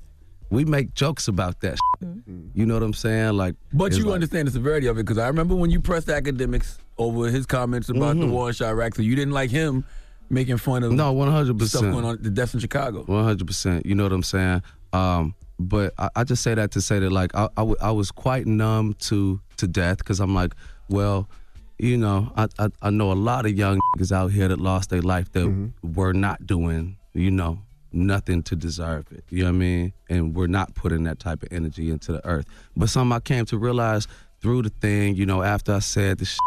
we 0.52 0.66
make 0.66 0.94
jokes 0.94 1.28
about 1.28 1.60
that. 1.62 1.78
shit. 2.00 2.10
You 2.56 2.66
know 2.66 2.74
what 2.74 2.82
I'm 2.84 2.94
saying? 2.94 3.34
Like, 3.34 3.56
But 3.74 3.94
you 3.94 4.06
like- 4.06 4.16
understand 4.16 4.48
the 4.48 4.52
severity 4.52 4.88
of 4.88 4.98
it 4.98 5.04
because 5.06 5.18
I 5.20 5.28
remember 5.28 5.54
when 5.56 5.70
you 5.70 5.80
pressed 5.80 6.10
academics 6.10 6.80
over 6.98 7.30
his 7.30 7.46
comments 7.46 7.90
about 7.90 8.18
the 8.18 8.26
Mhm. 8.26 8.32
war 8.32 8.50
in 8.50 8.56
Chiraq, 8.56 8.96
so 8.96 9.02
you 9.04 9.16
didn't 9.16 9.34
like 9.34 9.52
him 9.52 9.86
making 10.30 10.58
fun 10.58 10.84
of 10.84 10.92
No, 10.92 11.12
one 11.12 11.32
hundred 11.32 11.56
stuff 11.68 11.82
percent. 11.82 11.94
going 11.94 12.06
on 12.06 12.18
the 12.22 12.30
deaths 12.30 12.54
in 12.54 12.60
Chicago. 12.60 13.04
One 13.04 13.24
hundred 13.24 13.48
percent. 13.48 13.86
You 13.86 13.96
know 13.96 14.04
what 14.04 14.14
I'm 14.14 14.24
saying? 14.24 14.62
Um, 14.94 15.36
but 15.60 15.94
I, 15.98 16.10
I 16.18 16.24
just 16.24 16.42
say 16.44 16.54
that 16.56 16.72
to 16.72 16.82
say 16.82 17.00
that 17.00 17.12
like 17.12 17.34
I, 17.36 17.46
I, 17.58 17.62
w- 17.62 17.76
I 17.82 17.92
was 17.92 18.12
quite 18.12 18.48
numb 18.48 18.94
to 19.02 19.42
to 19.58 19.68
death 19.68 19.98
because 19.98 20.20
I'm 20.20 20.34
like, 20.34 20.54
well, 20.90 21.30
you 21.78 21.98
know, 21.98 22.32
I, 22.36 22.48
I 22.58 22.70
I 22.82 22.90
know 22.90 23.12
a 23.12 23.14
lot 23.14 23.46
of 23.46 23.54
young 23.54 23.80
niggas 23.98 24.12
out 24.12 24.32
here 24.32 24.48
that 24.48 24.60
lost 24.60 24.90
their 24.90 25.02
life 25.02 25.32
that 25.34 25.72
were 25.84 26.14
not 26.14 26.46
doing, 26.46 26.98
you 27.14 27.32
know, 27.32 27.60
nothing 27.92 28.44
to 28.44 28.56
deserve 28.56 29.06
it. 29.12 29.24
You 29.30 29.44
know 29.44 29.50
what 29.50 29.56
I 29.56 29.60
mean? 29.60 29.94
And 30.10 30.36
we're 30.36 30.48
not 30.48 30.76
putting 30.76 31.04
that 31.04 31.20
type 31.20 31.44
of 31.44 31.50
energy 31.52 31.90
into 31.90 32.12
the 32.14 32.26
earth. 32.26 32.46
But 32.78 32.90
something 32.90 33.16
I 33.16 33.20
came 33.20 33.46
to 33.46 33.58
realize 33.58 34.08
through 34.42 34.62
the 34.62 34.70
thing, 34.70 35.16
you 35.16 35.26
know, 35.26 35.42
after 35.44 35.74
I 35.74 35.80
said 35.80 36.20
the 36.20 36.26
shit, 36.26 36.40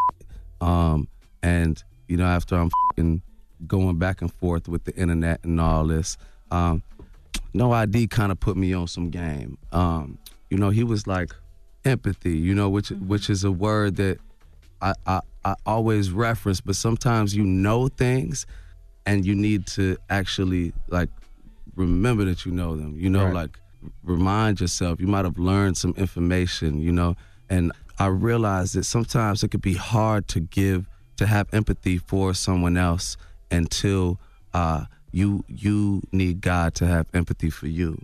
um, 0.61 1.07
and 1.43 1.83
you 2.09 2.16
know, 2.16 2.24
after 2.26 2.57
I'm 2.57 2.70
fing 2.97 3.22
going 3.66 3.98
back 3.98 4.20
and 4.22 4.32
forth 4.32 4.68
with 4.68 4.84
the 4.84 4.94
internet 4.96 5.40
and 5.44 5.60
all 5.60 5.86
this, 5.86 6.16
um, 6.50 6.82
No 7.54 7.72
I.D. 7.72 8.06
kind 8.08 8.32
of 8.32 8.40
put 8.40 8.56
me 8.56 8.72
on 8.72 8.86
some 8.88 9.10
game. 9.10 9.58
Um, 9.72 10.18
you 10.50 10.58
know, 10.58 10.70
he 10.70 10.84
was 10.84 11.06
like 11.06 11.32
empathy, 11.84 12.36
you 12.38 12.54
know, 12.54 12.68
which 12.68 12.90
which 12.90 13.28
is 13.30 13.44
a 13.44 13.50
word 13.52 13.96
that 13.96 14.18
I, 14.80 14.94
I 15.06 15.20
I 15.44 15.54
always 15.66 16.10
reference, 16.10 16.60
but 16.60 16.76
sometimes 16.76 17.34
you 17.34 17.44
know 17.44 17.88
things 17.88 18.46
and 19.06 19.26
you 19.26 19.34
need 19.34 19.66
to 19.66 19.96
actually 20.08 20.72
like 20.88 21.08
remember 21.74 22.24
that 22.26 22.44
you 22.46 22.52
know 22.52 22.76
them. 22.76 22.96
You 22.98 23.10
know, 23.10 23.24
Right. 23.24 23.34
like 23.34 23.58
remind 24.04 24.60
yourself. 24.60 25.00
You 25.00 25.06
might 25.08 25.24
have 25.24 25.38
learned 25.38 25.76
some 25.76 25.94
information, 25.96 26.80
you 26.80 26.92
know, 26.92 27.16
and 27.50 27.72
I 27.98 28.06
realized 28.06 28.74
that 28.76 28.84
sometimes 28.84 29.42
it 29.42 29.48
could 29.48 29.62
be 29.62 29.74
hard 29.74 30.28
to 30.28 30.40
give 30.40 30.86
to 31.16 31.26
have 31.26 31.48
empathy 31.52 31.98
for 31.98 32.32
someone 32.34 32.76
else 32.76 33.16
until 33.53 34.18
uh 34.55 34.84
you 35.12 35.44
you 35.48 36.03
need 36.11 36.40
God 36.40 36.74
to 36.76 36.86
have 36.86 37.07
empathy 37.12 37.50
for 37.50 37.66
you. 37.68 38.00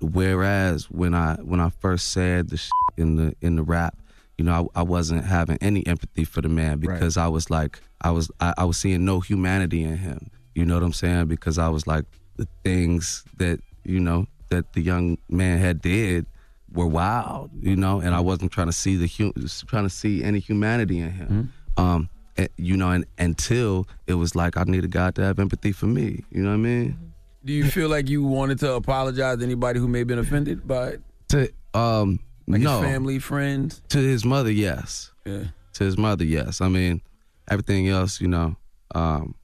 Whereas 0.00 0.90
when 0.90 1.14
I 1.14 1.36
when 1.36 1.60
I 1.60 1.70
first 1.70 2.08
said 2.12 2.50
the 2.50 2.62
in 2.96 3.16
the 3.16 3.34
in 3.40 3.56
the 3.56 3.62
rap, 3.62 3.96
you 4.38 4.44
know, 4.44 4.70
I, 4.74 4.80
I 4.80 4.82
wasn't 4.82 5.24
having 5.24 5.58
any 5.60 5.86
empathy 5.86 6.24
for 6.24 6.40
the 6.42 6.48
man 6.48 6.78
because 6.78 7.16
I 7.16 7.28
was 7.28 7.48
like 7.50 7.80
I 8.02 8.10
was 8.10 8.30
I, 8.40 8.54
I 8.58 8.64
was 8.64 8.76
seeing 8.76 9.04
no 9.04 9.20
humanity 9.20 9.82
in 9.84 9.96
him. 9.98 10.30
You 10.54 10.64
know 10.64 10.74
what 10.74 10.82
I'm 10.82 10.92
saying? 10.92 11.26
Because 11.26 11.58
I 11.58 11.68
was 11.68 11.86
like 11.86 12.04
the 12.36 12.46
things 12.64 13.24
that 13.38 13.60
you 13.84 14.00
know 14.00 14.26
that 14.50 14.72
the 14.72 14.80
young 14.82 15.18
man 15.28 15.58
had 15.58 15.80
did 15.80 16.26
were 16.72 16.86
wild. 16.86 17.50
You 17.60 17.76
know, 17.76 18.00
and 18.00 18.14
I 18.14 18.20
wasn't 18.20 18.52
trying 18.52 18.66
to 18.68 18.72
see 18.72 18.96
the 18.96 19.06
hu- 19.06 19.32
trying 19.66 19.84
to 19.84 19.90
see 19.90 20.22
any 20.24 20.38
humanity 20.40 20.98
in 21.00 21.10
him. 21.12 21.52
Um, 21.76 22.08
eh, 22.12 22.15
you 22.56 22.76
know, 22.76 22.90
and 22.90 23.04
until 23.18 23.86
it 24.06 24.14
was 24.14 24.34
like 24.34 24.56
I 24.56 24.64
needed 24.64 24.90
God 24.90 25.14
to 25.16 25.22
have 25.22 25.38
empathy 25.38 25.72
for 25.72 25.86
me. 25.86 26.24
You 26.30 26.42
know 26.42 26.50
what 26.50 26.54
I 26.54 26.58
mean? 26.58 27.12
Do 27.44 27.52
you 27.52 27.64
feel 27.70 27.88
like 27.88 28.08
you 28.08 28.24
wanted 28.24 28.58
to 28.60 28.72
apologize 28.74 29.38
to 29.38 29.44
anybody 29.44 29.78
who 29.78 29.86
may 29.88 30.00
have 30.00 30.08
been 30.08 30.18
offended 30.18 30.66
by 30.66 30.88
it? 30.88 31.02
To 31.28 31.50
um, 31.74 32.18
Like 32.46 32.60
no. 32.60 32.80
his 32.80 32.90
family, 32.90 33.18
friends? 33.18 33.82
To 33.90 33.98
his 33.98 34.24
mother, 34.24 34.50
yes. 34.50 35.12
Yeah. 35.24 35.44
To 35.74 35.84
his 35.84 35.96
mother, 35.96 36.24
yes. 36.24 36.60
I 36.60 36.68
mean, 36.68 37.02
everything 37.48 37.88
else, 37.88 38.20
you 38.20 38.28
know. 38.28 38.56
Um, 38.94 39.34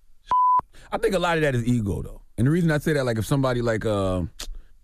I 0.90 0.99
think 0.99 1.14
a 1.14 1.18
lot 1.18 1.36
of 1.36 1.43
that 1.43 1.55
is 1.55 1.64
ego 1.64 2.03
though. 2.03 2.20
And 2.38 2.47
the 2.47 2.51
reason 2.51 2.70
I 2.70 2.78
say 2.78 2.93
that, 2.95 3.05
like 3.05 3.18
if 3.18 3.26
somebody 3.26 3.62
like 3.62 3.84
uh 3.86 4.22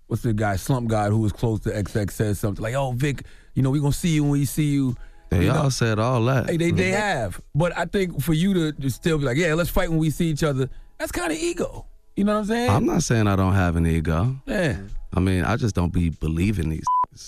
what's 0.07 0.23
the 0.23 0.33
guy, 0.33 0.57
Slump 0.57 0.89
God, 0.89 1.11
who 1.11 1.19
was 1.19 1.33
close 1.33 1.61
to 1.61 1.71
XX 1.71 2.11
says 2.11 2.39
something 2.39 2.63
like, 2.63 2.75
Oh 2.75 2.93
Vic, 2.93 3.23
you 3.55 3.63
know, 3.63 3.71
we 3.71 3.81
gonna 3.81 3.93
see 3.93 4.11
you 4.11 4.23
when 4.23 4.33
we 4.33 4.45
see 4.45 4.71
you. 4.73 4.97
They 5.31 5.45
You 5.45 5.53
all 5.53 5.64
know? 5.64 5.68
said 5.68 5.99
all 5.99 6.24
that. 6.24 6.49
Hey, 6.49 6.57
they 6.57 6.70
they 6.70 6.91
mm-hmm. 6.91 7.01
have. 7.01 7.41
But 7.55 7.76
I 7.76 7.85
think 7.85 8.22
for 8.22 8.33
you 8.33 8.55
to, 8.55 8.72
to 8.72 8.91
still 8.91 9.18
be 9.18 9.24
like, 9.24 9.37
Yeah, 9.37 9.55
let's 9.55 9.70
fight 9.70 9.91
when 9.91 9.99
we 9.99 10.11
see 10.11 10.26
each 10.26 10.43
other, 10.43 10.68
that's 10.99 11.12
kinda 11.12 11.35
ego. 11.39 11.87
You 12.16 12.24
know 12.24 12.35
what 12.35 12.41
I'm 12.41 12.45
saying? 12.47 12.70
I'm 12.70 12.87
not 12.87 13.03
saying 13.03 13.29
I 13.29 13.37
don't 13.37 13.55
have 13.55 13.76
an 13.76 13.87
ego. 13.87 14.37
Yeah. 14.47 14.79
I 15.14 15.20
mean, 15.20 15.45
I 15.45 15.57
just 15.57 15.74
don't 15.74 15.93
be 15.93 16.11
believing 16.11 16.68
these. 16.68 16.85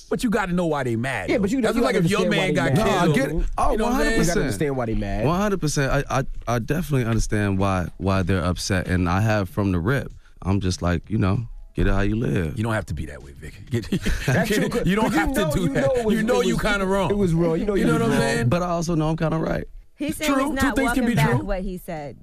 But 0.08 0.22
you 0.22 0.30
gotta 0.30 0.52
know 0.52 0.66
why 0.66 0.84
they 0.84 0.96
mad. 0.96 1.28
Yeah, 1.30 1.36
though. 1.36 1.42
but 1.42 1.50
you- 1.50 1.60
that's 1.60 1.76
you 1.76 1.82
like 1.82 1.96
if 1.96 2.08
your 2.10 2.22
why 2.22 2.28
man 2.28 2.48
they 2.48 2.54
got 2.54 2.74
mad. 2.74 2.76
killed. 2.76 3.06
No, 3.06 3.12
I 3.12 3.14
get 3.14 3.30
it. 3.30 3.46
Oh, 3.58 3.70
you 3.72 3.78
know 3.78 3.86
100%. 3.86 3.98
saying? 3.98 4.20
You 4.20 4.26
gotta 4.26 4.40
understand 4.40 4.76
why 4.76 4.86
they 4.86 4.94
mad. 4.94 5.26
One 5.26 5.40
hundred 5.40 5.60
percent. 5.60 5.92
I, 5.92 6.18
I 6.20 6.24
I 6.46 6.58
definitely 6.58 7.06
understand 7.06 7.58
why 7.58 7.88
why 7.98 8.22
they're 8.22 8.44
upset, 8.44 8.86
and 8.88 9.08
I 9.08 9.20
have 9.20 9.48
from 9.48 9.72
the 9.72 9.78
rip. 9.78 10.12
I'm 10.42 10.60
just 10.60 10.82
like 10.82 11.08
you 11.10 11.18
know, 11.18 11.46
get 11.84 11.90
it 11.90 11.94
how 11.94 12.00
you 12.02 12.16
live. 12.16 12.56
You 12.56 12.64
don't 12.64 12.74
have 12.74 12.86
to 12.86 12.94
be 12.94 13.06
that 13.06 13.22
way, 13.22 13.32
Vic. 13.32 13.54
Get, 13.70 13.88
That's 14.26 14.48
true, 14.50 14.68
you 14.84 14.96
don't 14.96 15.04
but 15.06 15.12
you 15.12 15.18
have 15.18 15.28
know- 15.34 15.50
to 15.50 15.56
do 15.56 15.62
you 15.64 15.68
that. 15.74 15.96
know 15.96 16.02
was- 16.04 16.14
you 16.14 16.22
know 16.22 16.40
it 16.40 16.46
you 16.46 16.54
was- 16.54 16.62
kind 16.62 16.82
of 16.82 16.88
wrong. 16.88 17.10
it 17.10 17.16
was 17.16 17.34
wrong. 17.34 17.58
You 17.58 17.64
know 17.66 17.74
you 17.74 17.84
know 17.86 17.92
what 17.94 18.02
I'm 18.02 18.12
saying? 18.12 18.48
But 18.48 18.62
I 18.62 18.66
also 18.68 18.94
know 18.94 19.08
I'm 19.08 19.16
kind 19.16 19.34
of 19.34 19.40
right. 19.40 19.64
He's 19.96 20.16
saying 20.16 20.32
True. 20.32 20.52
it's 20.52 20.60
Two 20.60 20.66
not 20.66 20.76
things 20.76 20.92
can 20.92 21.02
walking 21.02 21.06
be 21.06 21.14
back 21.14 21.30
true. 21.30 21.44
what 21.44 21.60
he 21.62 21.76
said. 21.78 22.16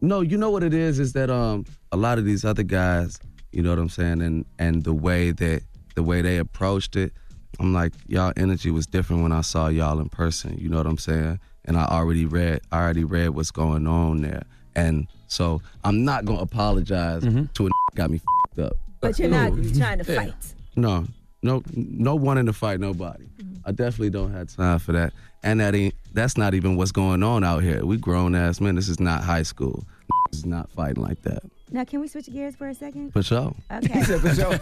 No, 0.00 0.20
you 0.22 0.36
know 0.36 0.50
what 0.50 0.64
it 0.64 0.74
is 0.74 0.98
is 0.98 1.12
that 1.12 1.30
um 1.30 1.64
a 1.92 1.96
lot 1.96 2.18
of 2.18 2.24
these 2.24 2.44
other 2.44 2.64
guys, 2.64 3.18
you 3.52 3.62
know 3.62 3.70
what 3.70 3.78
I'm 3.78 3.88
saying, 3.88 4.22
and 4.22 4.44
and 4.58 4.82
the 4.82 4.92
way 4.94 5.30
that 5.30 5.62
the 5.94 6.02
way 6.02 6.20
they 6.22 6.38
approached 6.38 6.96
it, 6.96 7.12
I'm 7.60 7.72
like, 7.72 7.92
y'all 8.08 8.32
energy 8.36 8.70
was 8.72 8.86
different 8.86 9.22
when 9.22 9.30
I 9.30 9.42
saw 9.42 9.68
y'all 9.68 10.00
in 10.00 10.08
person. 10.08 10.56
You 10.58 10.68
know 10.68 10.78
what 10.78 10.86
I'm 10.86 10.98
saying? 10.98 11.38
And 11.64 11.76
I 11.76 11.84
already 11.84 12.24
read, 12.26 12.60
I 12.72 12.80
already 12.82 13.04
read 13.04 13.28
what's 13.30 13.52
going 13.52 13.86
on 13.86 14.22
there. 14.22 14.42
And 14.74 15.06
so 15.28 15.62
I'm 15.84 16.04
not 16.04 16.24
gonna 16.24 16.40
apologize 16.40 17.22
to 17.22 17.66
a 17.66 17.70
got 17.94 18.10
me 18.10 18.20
fed 18.56 18.64
up. 18.66 18.72
But 19.02 19.18
you're 19.18 19.28
not 19.28 19.52
trying 19.76 19.98
to 19.98 20.04
Yeah. 20.12 20.14
fight. 20.16 20.34
No, 20.76 21.04
no, 21.42 21.62
no 21.74 22.14
wanting 22.14 22.46
to 22.46 22.52
fight 22.54 22.80
nobody. 22.80 23.24
I 23.64 23.72
definitely 23.72 24.10
don't 24.10 24.32
have 24.32 24.54
time 24.56 24.78
for 24.78 24.92
that. 24.92 25.12
And 25.42 25.60
that 25.60 25.74
ain't 25.74 25.94
that's 26.14 26.38
not 26.38 26.54
even 26.54 26.76
what's 26.76 26.92
going 26.92 27.22
on 27.22 27.44
out 27.44 27.62
here. 27.62 27.84
We 27.84 27.96
grown 27.98 28.34
ass 28.34 28.60
men. 28.60 28.76
This 28.76 28.88
is 28.88 29.00
not 29.00 29.22
high 29.24 29.42
school. 29.42 29.84
This 30.30 30.38
is 30.40 30.46
not 30.46 30.70
fighting 30.70 31.02
like 31.02 31.20
that. 31.22 31.42
Now, 31.70 31.84
can 31.84 32.00
we 32.00 32.08
switch 32.08 32.30
gears 32.30 32.54
for 32.54 32.68
a 32.68 32.74
second? 32.74 33.12
For 33.12 33.22
sure. 33.22 33.54
Okay. 33.72 34.02
For 34.04 34.34
sure. 34.34 34.58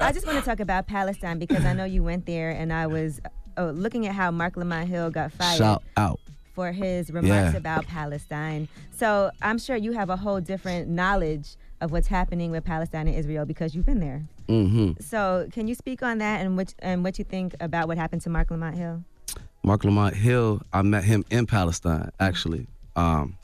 I 0.00 0.12
just 0.12 0.26
want 0.26 0.38
to 0.38 0.44
talk 0.44 0.60
about 0.60 0.86
Palestine 0.86 1.38
because 1.38 1.64
I 1.66 1.74
know 1.74 1.84
you 1.84 2.02
went 2.02 2.24
there, 2.24 2.50
and 2.50 2.72
I 2.72 2.86
was 2.86 3.20
uh, 3.58 3.70
looking 3.70 4.06
at 4.06 4.14
how 4.14 4.30
Marc 4.30 4.56
Lamont 4.56 4.88
Hill 4.88 5.10
got 5.10 5.30
fired 5.32 5.58
Shout 5.58 5.82
out. 5.98 6.20
For 6.54 6.72
his 6.72 7.10
remarks 7.10 7.52
Yeah. 7.52 7.56
about 7.56 7.86
Palestine. 7.86 8.68
So 8.90 9.30
I'm 9.40 9.58
sure 9.58 9.74
you 9.76 9.92
have 9.92 10.10
a 10.10 10.16
whole 10.16 10.40
different 10.40 10.88
knowledge 10.88 11.56
of 11.80 11.90
what's 11.92 12.08
happening 12.08 12.50
with 12.50 12.64
Palestine 12.64 13.08
and 13.08 13.16
Israel 13.16 13.44
because 13.46 13.74
you've 13.74 13.86
been 13.86 14.00
there. 14.00 14.22
Mm-hmm. 14.48 15.00
So 15.00 15.48
can 15.50 15.66
you 15.66 15.74
speak 15.74 16.02
on 16.02 16.18
that 16.18 16.44
and 16.44 16.56
what 16.56 16.74
and 16.80 17.02
what 17.02 17.18
you 17.18 17.24
think 17.24 17.54
about 17.60 17.88
what 17.88 17.96
happened 17.96 18.22
to 18.22 18.30
Marc 18.30 18.50
Lamont 18.50 18.76
Hill? 18.76 19.02
Marc 19.64 19.84
Lamont 19.84 20.14
Hill, 20.14 20.60
I 20.72 20.82
met 20.82 21.04
him 21.04 21.24
in 21.30 21.46
Palestine, 21.46 22.10
actually. 22.20 22.66
Um, 22.96 23.36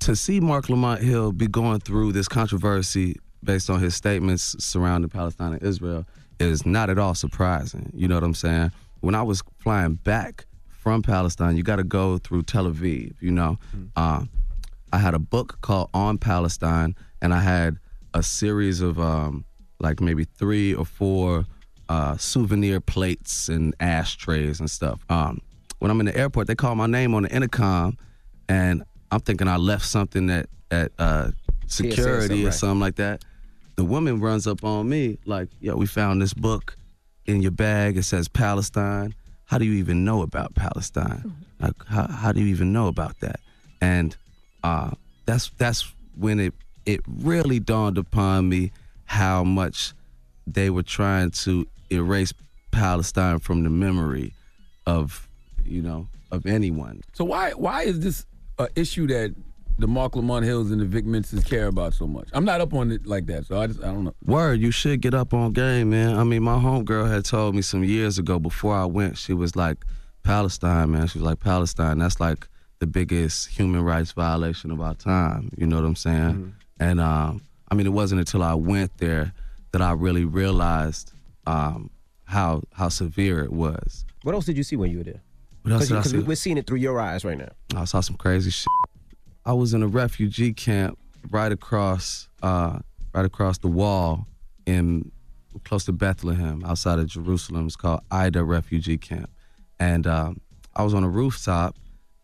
to 0.00 0.16
see 0.16 0.40
Marc 0.40 0.68
Lamont 0.68 1.00
Hill 1.02 1.32
be 1.32 1.46
going 1.46 1.80
through 1.80 2.12
this 2.12 2.28
controversy 2.28 3.16
based 3.44 3.70
on 3.70 3.78
his 3.80 3.94
statements 3.94 4.56
surrounding 4.58 5.08
Palestine 5.08 5.52
and 5.52 5.62
Israel 5.62 6.04
is 6.40 6.66
not 6.66 6.90
at 6.90 6.98
all 6.98 7.14
surprising. 7.14 7.92
You 7.94 8.08
know 8.08 8.16
what 8.16 8.24
I'm 8.24 8.34
saying? 8.34 8.72
When 9.00 9.14
I 9.14 9.22
was 9.22 9.42
flying 9.58 9.94
back 9.94 10.46
from 10.86 11.02
Palestine, 11.02 11.56
you 11.56 11.64
got 11.64 11.76
to 11.76 11.82
go 11.82 12.16
through 12.16 12.44
Tel 12.44 12.70
Aviv, 12.70 13.12
you 13.20 13.32
know? 13.32 13.58
Um, 13.96 14.28
I 14.92 14.98
had 14.98 15.14
a 15.14 15.18
book 15.18 15.58
called 15.60 15.90
On 15.92 16.16
Palestine, 16.16 16.94
and 17.20 17.34
I 17.34 17.40
had 17.40 17.78
a 18.14 18.22
series 18.22 18.80
of 18.80 19.00
um, 19.00 19.44
like 19.80 20.00
maybe 20.00 20.22
three 20.38 20.72
or 20.74 20.84
four 20.84 21.44
uh, 21.88 22.16
souvenir 22.18 22.78
plates 22.78 23.48
and 23.48 23.74
ashtrays 23.80 24.60
and 24.60 24.70
stuff. 24.70 25.00
Um, 25.10 25.40
when 25.80 25.90
I'm 25.90 25.98
in 25.98 26.06
the 26.06 26.16
airport, 26.16 26.46
they 26.46 26.54
call 26.54 26.76
my 26.76 26.86
name 26.86 27.14
on 27.14 27.24
the 27.24 27.34
intercom, 27.34 27.98
and 28.48 28.84
I'm 29.10 29.18
thinking 29.18 29.48
I 29.48 29.56
left 29.56 29.86
something 29.86 30.30
at 30.30 30.48
at 30.70 30.92
uh, 31.00 31.32
security 31.66 32.46
or 32.46 32.52
something 32.52 32.78
like 32.78 32.94
that. 32.94 33.24
The 33.74 33.84
woman 33.84 34.20
runs 34.20 34.46
up 34.46 34.62
on 34.62 34.88
me 34.88 35.18
like, 35.24 35.48
"Yo, 35.58 35.74
we 35.74 35.86
found 35.86 36.22
this 36.22 36.32
book 36.32 36.76
in 37.26 37.42
your 37.42 37.50
bag. 37.50 37.96
It 37.96 38.04
says 38.04 38.28
Palestine. 38.28 39.16
How 39.46 39.58
do 39.58 39.64
you 39.64 39.74
even 39.74 40.04
know 40.04 40.22
about 40.22 40.54
Palestine? 40.54 41.34
Like, 41.60 41.74
how 41.86 42.06
how 42.08 42.32
do 42.32 42.40
you 42.40 42.46
even 42.48 42.72
know 42.72 42.88
about 42.88 43.20
that?" 43.20 43.40
And 43.80 44.16
uh, 44.62 44.90
that's 45.24 45.50
that's 45.56 45.92
when 46.16 46.40
it 46.40 46.54
it 46.84 47.00
really 47.06 47.58
dawned 47.60 47.98
upon 47.98 48.48
me 48.48 48.72
how 49.04 49.44
much 49.44 49.92
they 50.46 50.70
were 50.70 50.82
trying 50.82 51.30
to 51.30 51.66
erase 51.90 52.32
Palestine 52.70 53.38
from 53.38 53.62
the 53.64 53.70
memory 53.70 54.34
of 54.86 55.28
you 55.64 55.82
know 55.82 56.08
of 56.30 56.46
anyone. 56.46 57.02
So 57.12 57.24
why 57.24 57.52
why 57.52 57.82
is 57.82 58.00
this 58.00 58.26
an 58.58 58.68
issue 58.74 59.06
that 59.08 59.34
the 59.78 59.86
Marc 59.86 60.16
Lamont 60.16 60.44
Hills 60.44 60.70
and 60.70 60.80
the 60.80 60.84
Vic 60.84 61.04
Mensas 61.04 61.44
care 61.44 61.66
about 61.66 61.94
so 61.94 62.06
much? 62.06 62.28
I'm 62.32 62.44
not 62.44 62.60
up 62.60 62.72
on 62.74 62.90
it 62.90 63.06
like 63.06 63.26
that, 63.26 63.46
so 63.46 63.60
I 63.60 63.66
just 63.66 63.80
I 63.82 63.86
don't 63.86 64.04
know. 64.04 64.14
Word, 64.24 64.60
you 64.60 64.70
should 64.70 65.00
get 65.00 65.14
up 65.14 65.34
on 65.34 65.52
game, 65.52 65.90
man. 65.90 66.16
I 66.16 66.24
mean, 66.24 66.42
my 66.42 66.56
homegirl 66.56 67.10
had 67.10 67.24
told 67.24 67.54
me 67.54 67.62
some 67.62 67.84
years 67.84 68.18
ago 68.18 68.38
before 68.38 68.74
I 68.74 68.84
went, 68.84 69.18
she 69.18 69.32
was 69.32 69.56
like, 69.56 69.84
Palestine, 70.22 70.90
man. 70.90 71.06
She 71.06 71.18
was 71.18 71.26
like, 71.26 71.40
Palestine, 71.40 71.98
that's 71.98 72.20
like 72.20 72.48
the 72.78 72.86
biggest 72.86 73.48
human 73.48 73.82
rights 73.82 74.12
violation 74.12 74.70
of 74.70 74.80
our 74.80 74.94
time. 74.94 75.50
You 75.56 75.66
know 75.66 75.76
what 75.76 75.86
I'm 75.86 75.96
saying? 75.96 76.54
And 76.78 77.00
um, 77.00 77.42
I 77.70 77.74
mean, 77.74 77.86
it 77.86 77.92
wasn't 77.92 78.20
until 78.20 78.42
I 78.42 78.54
went 78.54 78.98
there 78.98 79.32
that 79.72 79.82
I 79.82 79.92
really 79.92 80.24
realized 80.24 81.12
um, 81.46 81.90
how 82.24 82.62
how 82.72 82.88
severe 82.88 83.42
it 83.44 83.52
was. 83.52 84.04
What 84.22 84.34
else 84.34 84.46
did 84.46 84.56
you 84.56 84.62
see 84.62 84.76
when 84.76 84.90
you 84.90 84.98
were 84.98 85.04
there? 85.04 85.22
What 85.62 85.72
else 85.72 85.88
did 85.88 85.96
I 85.96 86.02
Because 86.02 86.24
we're 86.24 86.36
seeing 86.36 86.58
it 86.58 86.66
through 86.66 86.78
your 86.78 87.00
eyes 87.00 87.24
right 87.24 87.38
now. 87.38 87.50
I 87.74 87.84
saw 87.84 88.00
some 88.00 88.16
crazy 88.16 88.50
shit. 88.50 88.66
I 89.46 89.52
was 89.52 89.72
in 89.72 89.82
a 89.82 89.86
refugee 89.86 90.52
camp 90.52 90.98
right 91.30 91.52
across 91.52 92.28
uh, 92.42 92.80
right 93.14 93.24
across 93.24 93.58
the 93.58 93.68
wall 93.68 94.26
in 94.66 95.10
close 95.64 95.84
to 95.86 95.92
Bethlehem, 95.92 96.62
outside 96.66 96.98
of 96.98 97.06
Jerusalem. 97.06 97.66
It's 97.66 97.76
called 97.76 98.00
Aida 98.10 98.44
Refugee 98.44 98.98
Camp, 98.98 99.30
and 99.78 100.06
um, 100.06 100.40
I 100.74 100.82
was 100.82 100.92
on 100.94 101.04
a 101.04 101.08
rooftop 101.08 101.76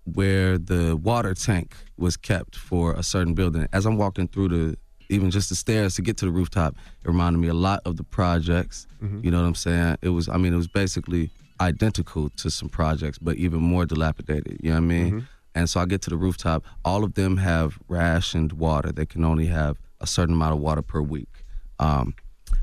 where 0.05 0.59
the 0.59 0.97
water 0.97 1.33
tank 1.33 1.77
was 1.97 2.17
kept 2.17 2.57
for 2.57 2.93
a 2.95 3.03
certain 3.05 3.35
building. 3.35 3.69
As 3.73 3.87
I'm 3.87 3.97
walking 3.97 4.27
through 4.29 4.49
the 4.49 4.77
even 5.09 5.31
just 5.31 5.49
the 5.49 5.55
stairs 5.55 5.95
to 5.97 6.03
get 6.03 6.17
to 6.19 6.25
the 6.25 6.31
rooftop, 6.33 6.75
it 7.03 7.07
reminded 7.07 7.39
me 7.39 7.49
a 7.49 7.55
lot 7.55 7.81
of 7.85 7.97
the 7.99 8.05
projects. 8.05 8.87
Mhm. 9.03 9.23
You 9.25 9.31
know 9.31 9.41
what 9.41 9.47
I'm 9.47 9.55
saying? 9.55 9.97
It 10.03 10.09
was, 10.09 10.29
I 10.29 10.39
mean, 10.39 10.55
it 10.55 10.57
was 10.57 10.69
basically 10.69 11.31
identical 11.61 12.31
to 12.31 12.51
some 12.51 12.69
projects, 12.71 13.19
but 13.19 13.37
even 13.37 13.61
more 13.61 13.85
dilapidated. 13.85 14.59
You 14.63 14.71
know 14.71 14.77
what 14.77 14.83
I 14.85 14.87
mean? 14.87 15.13
Mhm. 15.21 15.25
And 15.55 15.69
so 15.69 15.81
I 15.81 15.87
get 15.87 16.03
to 16.03 16.11
the 16.11 16.17
rooftop. 16.17 16.65
All 16.85 17.05
of 17.05 17.15
them 17.15 17.37
have 17.37 17.79
rationed 17.89 18.53
water. 18.53 18.91
They 18.91 19.07
can 19.07 19.25
only 19.25 19.47
have 19.47 19.79
a 20.01 20.07
certain 20.07 20.35
amount 20.35 20.55
of 20.55 20.61
water 20.61 20.83
per 20.83 21.01
week. 21.01 21.45
Um, 21.79 22.15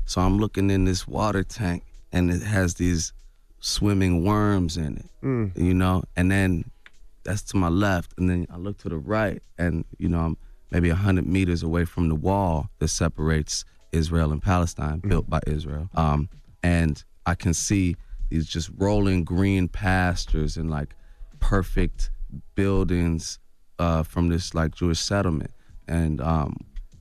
so 0.04 0.20
I'm 0.20 0.38
looking 0.38 0.70
in 0.70 0.84
this 0.84 1.06
water 1.06 1.42
tank, 1.42 1.84
and 2.12 2.30
it 2.30 2.42
has 2.42 2.74
these 2.74 3.12
swimming 3.60 4.24
worms 4.24 4.76
in 4.76 4.96
it. 4.96 5.06
Mm. 5.22 5.56
You 5.56 5.74
know, 5.74 6.02
and 6.16 6.30
then 6.30 6.70
that's 7.24 7.42
to 7.42 7.56
my 7.56 7.68
left, 7.68 8.14
and 8.18 8.28
then 8.28 8.46
I 8.50 8.56
look 8.56 8.78
to 8.78 8.88
the 8.88 8.98
right, 8.98 9.42
and 9.58 9.84
you 9.98 10.08
know 10.08 10.20
I'm 10.20 10.36
maybe 10.70 10.88
hundred 10.90 11.26
meters 11.26 11.62
away 11.62 11.84
from 11.84 12.08
the 12.08 12.14
wall 12.14 12.70
that 12.78 12.88
separates 12.88 13.64
Israel 13.92 14.32
and 14.32 14.42
Palestine, 14.42 15.00
built 15.00 15.28
by 15.28 15.40
Israel. 15.46 15.88
Um, 15.94 16.28
and 16.62 17.02
I 17.26 17.34
can 17.34 17.54
see 17.54 17.96
these 18.30 18.46
just 18.46 18.70
rolling 18.76 19.24
green 19.24 19.68
pastures 19.68 20.56
and 20.56 20.70
like 20.70 20.94
perfect 21.40 22.10
buildings 22.54 23.38
uh, 23.78 24.02
from 24.02 24.28
this 24.28 24.54
like 24.54 24.74
Jewish 24.74 25.00
settlement, 25.00 25.52
and 25.88 26.20
um, 26.20 26.56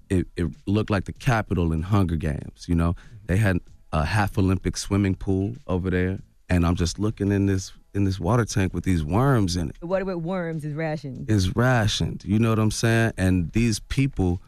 it, 0.10 0.28
it 0.36 0.48
looked 0.66 0.90
like 0.90 1.06
the 1.06 1.14
Capitol 1.14 1.72
in 1.72 1.82
Hunger 1.82 2.16
Games. 2.16 2.66
You 2.68 2.76
know, 2.76 2.96
they 3.26 3.38
had 3.38 3.60
a 3.92 4.06
half 4.06 4.38
Olympic 4.38 4.78
swimming 4.78 5.16
pool 5.16 5.56
over 5.68 5.90
there, 5.90 6.20
and 6.50 6.66
I'm 6.66 6.76
just 6.76 7.00
looking 7.00 7.32
in 7.32 7.46
this 7.46 7.74
in 7.94 8.04
this 8.04 8.20
water 8.20 8.46
tank 8.46 8.74
with 8.74 8.84
these 8.84 9.04
worms 9.04 9.56
in 9.56 9.70
it. 9.70 9.78
What 9.82 10.06
with 10.06 10.18
worms 10.18 10.64
is 10.64 10.74
ration. 10.74 11.26
Is 11.28 11.56
rationed. 11.56 12.24
You 12.24 12.40
know 12.40 12.50
what 12.50 12.60
I'm 12.60 12.72
saying? 12.72 13.14
And 13.18 13.52
these 13.52 13.80
people, 13.80 14.42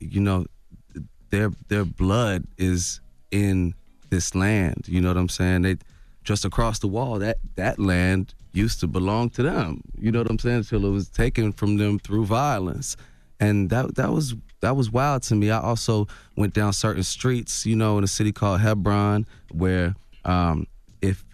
you 0.00 0.20
know, 0.20 0.46
their 1.30 1.50
their 1.68 1.84
blood 1.84 2.44
is 2.58 3.00
in 3.30 3.74
this 4.10 4.34
land. 4.34 4.86
You 4.86 5.00
know 5.00 5.08
what 5.08 5.16
I'm 5.16 5.28
saying? 5.28 5.62
They 5.62 5.76
just 6.24 6.44
across 6.44 6.78
the 6.78 6.88
wall. 6.88 7.18
That 7.18 7.38
that 7.56 7.78
land 7.78 8.34
used 8.52 8.80
to 8.80 8.86
belong 8.86 9.30
to 9.30 9.42
them. 9.42 9.82
You 9.98 10.12
know 10.12 10.20
what 10.20 10.30
I'm 10.30 10.38
saying? 10.38 10.58
Until 10.58 10.86
it 10.86 10.90
was 10.90 11.08
taken 11.08 11.52
from 11.52 11.76
them 11.76 11.98
through 11.98 12.26
violence, 12.26 12.96
and 13.40 13.70
that 13.70 13.94
that 13.96 14.12
was 14.12 14.34
that 14.60 14.76
was 14.76 14.90
wild 14.90 15.22
to 15.24 15.34
me. 15.34 15.50
I 15.50 15.60
also 15.60 16.06
went 16.36 16.54
down 16.54 16.72
certain 16.72 17.02
streets, 17.02 17.66
you 17.66 17.76
know, 17.76 17.98
in 17.98 18.04
a 18.04 18.08
city 18.08 18.32
called 18.32 18.60
Hebron, 18.60 19.26
where 19.50 19.94
um, 20.24 20.66
if 21.00 21.24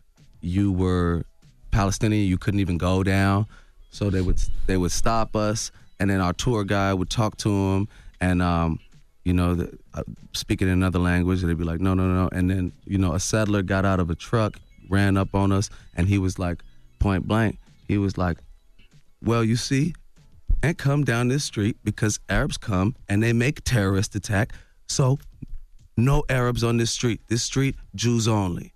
you 0.40 0.72
were 0.72 1.24
Palestinian, 1.70 2.26
you 2.26 2.38
couldn't 2.38 2.60
even 2.60 2.78
go 2.78 3.02
down. 3.02 3.46
So 3.90 4.10
they 4.10 4.20
would 4.20 4.40
they 4.66 4.76
would 4.76 4.92
stop 4.92 5.36
us, 5.36 5.70
and 6.00 6.10
then 6.10 6.20
our 6.20 6.32
tour 6.32 6.64
guide 6.64 6.94
would 6.94 7.10
talk 7.10 7.36
to 7.38 7.48
them, 7.48 7.88
and 8.20 8.42
um, 8.42 8.78
you 9.24 9.32
know, 9.32 9.54
the, 9.54 9.78
uh, 9.94 10.02
speaking 10.32 10.68
in 10.68 10.74
another 10.74 10.98
language, 10.98 11.42
they'd 11.42 11.58
be 11.58 11.64
like, 11.64 11.80
no, 11.80 11.94
no, 11.94 12.06
no, 12.06 12.28
and 12.32 12.50
then 12.50 12.72
you 12.86 12.98
know, 12.98 13.14
a 13.14 13.20
settler 13.20 13.62
got 13.62 13.84
out 13.84 14.00
of 14.00 14.10
a 14.10 14.14
truck, 14.14 14.58
ran 14.88 15.16
up 15.16 15.34
on 15.34 15.52
us, 15.52 15.68
and 15.96 16.08
he 16.08 16.18
was 16.18 16.38
like, 16.38 16.62
point 16.98 17.26
blank, 17.26 17.58
he 17.86 17.98
was 17.98 18.18
like, 18.18 18.38
well, 19.22 19.42
you 19.42 19.56
see, 19.56 19.94
and 20.62 20.76
come 20.76 21.04
down 21.04 21.28
this 21.28 21.44
street 21.44 21.76
because 21.84 22.20
Arabs 22.28 22.56
come 22.56 22.94
and 23.08 23.22
they 23.22 23.32
make 23.32 23.62
terrorist 23.64 24.14
attack. 24.14 24.52
So 24.88 25.18
no 25.96 26.24
Arabs 26.28 26.64
on 26.64 26.76
this 26.76 26.90
street. 26.90 27.20
This 27.28 27.42
street, 27.42 27.76
Jews 27.94 28.28
only. 28.28 28.72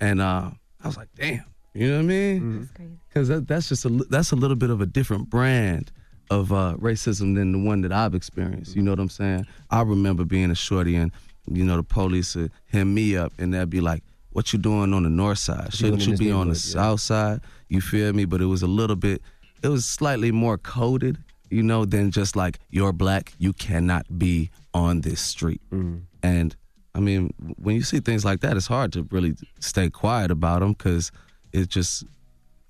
And 0.00 0.20
uh, 0.20 0.50
I 0.82 0.86
was 0.86 0.96
like, 0.96 1.08
damn, 1.14 1.44
you 1.74 1.88
know 1.88 1.96
what 1.96 2.02
I 2.02 2.06
mean? 2.06 2.68
Because 3.08 3.28
that, 3.28 3.46
that's 3.46 3.68
just 3.68 3.84
a 3.84 3.88
that's 4.10 4.32
a 4.32 4.36
little 4.36 4.56
bit 4.56 4.70
of 4.70 4.80
a 4.80 4.86
different 4.86 5.30
brand 5.30 5.92
of 6.30 6.52
uh, 6.52 6.74
racism 6.78 7.34
than 7.34 7.52
the 7.52 7.58
one 7.58 7.82
that 7.82 7.92
I've 7.92 8.14
experienced. 8.14 8.74
You 8.76 8.82
know 8.82 8.92
what 8.92 9.00
I'm 9.00 9.08
saying? 9.08 9.46
I 9.70 9.82
remember 9.82 10.24
being 10.24 10.50
a 10.50 10.54
shorty 10.54 10.96
and 10.96 11.12
you 11.50 11.64
know 11.64 11.76
the 11.76 11.82
police 11.82 12.34
would 12.34 12.50
hem 12.70 12.94
me 12.94 13.16
up 13.16 13.32
and 13.38 13.52
they'd 13.52 13.68
be 13.68 13.80
like, 13.80 14.02
"What 14.30 14.52
you 14.52 14.58
doing 14.58 14.94
on 14.94 15.02
the 15.02 15.10
north 15.10 15.38
side? 15.38 15.72
Shouldn't 15.74 16.04
in 16.04 16.12
you 16.12 16.16
be 16.16 16.32
on 16.32 16.48
the? 16.48 16.54
Yeah. 16.54 16.58
south 16.58 17.00
side?" 17.00 17.40
You 17.74 17.80
feel 17.80 18.12
me? 18.12 18.24
But 18.24 18.40
it 18.40 18.46
was 18.46 18.62
a 18.62 18.66
little 18.66 18.96
bit, 18.96 19.20
it 19.62 19.68
was 19.68 19.84
slightly 19.84 20.32
more 20.32 20.56
coded, 20.56 21.18
you 21.50 21.62
know, 21.62 21.84
than 21.84 22.10
just 22.10 22.36
like 22.36 22.58
you're 22.70 22.92
black, 22.92 23.32
you 23.38 23.52
cannot 23.52 24.18
be 24.18 24.50
on 24.72 25.02
this 25.02 25.20
street. 25.20 25.60
Mm. 25.70 26.02
And 26.22 26.56
I 26.94 27.00
mean, 27.00 27.34
when 27.56 27.76
you 27.76 27.82
see 27.82 28.00
things 28.00 28.24
like 28.24 28.40
that, 28.40 28.56
it's 28.56 28.66
hard 28.66 28.92
to 28.94 29.06
really 29.10 29.34
stay 29.60 29.90
quiet 29.90 30.30
about 30.30 30.60
them 30.60 30.72
because 30.72 31.10
it 31.52 31.68
just 31.68 32.04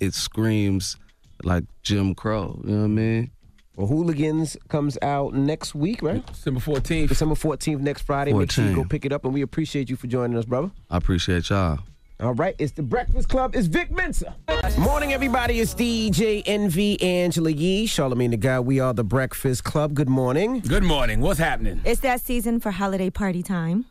it 0.00 0.14
screams 0.14 0.96
like 1.42 1.64
Jim 1.82 2.14
Crow. 2.14 2.60
You 2.64 2.70
know 2.70 2.78
what 2.78 2.84
I 2.84 2.88
mean? 2.88 3.30
Well, 3.76 3.88
Hooligans 3.88 4.56
comes 4.68 4.96
out 5.02 5.34
next 5.34 5.74
week, 5.74 6.00
right? 6.00 6.24
December 6.26 6.60
14th. 6.60 7.08
December 7.08 7.34
14th, 7.34 7.80
next 7.80 8.02
Friday. 8.02 8.32
Make 8.32 8.52
sure 8.52 8.64
you 8.64 8.74
go 8.74 8.84
pick 8.84 9.04
it 9.04 9.12
up, 9.12 9.24
and 9.24 9.34
we 9.34 9.42
appreciate 9.42 9.90
you 9.90 9.96
for 9.96 10.06
joining 10.06 10.38
us, 10.38 10.44
brother. 10.44 10.70
I 10.90 10.96
appreciate 10.96 11.50
y'all. 11.50 11.80
All 12.20 12.34
right, 12.34 12.54
it's 12.58 12.72
the 12.72 12.82
Breakfast 12.82 13.28
Club. 13.28 13.56
It's 13.56 13.66
Vic 13.66 13.90
Mensa. 13.90 14.36
Morning, 14.78 15.12
everybody. 15.12 15.58
It's 15.58 15.74
DJ 15.74 16.44
Envy 16.46 17.00
Angela 17.02 17.50
Yee, 17.50 17.86
Charlamagne 17.86 18.30
the 18.30 18.36
Guy. 18.36 18.60
We 18.60 18.78
are 18.78 18.94
the 18.94 19.02
Breakfast 19.02 19.64
Club. 19.64 19.94
Good 19.94 20.08
morning. 20.08 20.60
Good 20.60 20.84
morning. 20.84 21.20
What's 21.20 21.40
happening? 21.40 21.80
It's 21.84 22.00
that 22.02 22.20
season 22.20 22.60
for 22.60 22.70
holiday 22.70 23.10
party 23.10 23.42
time. 23.42 23.86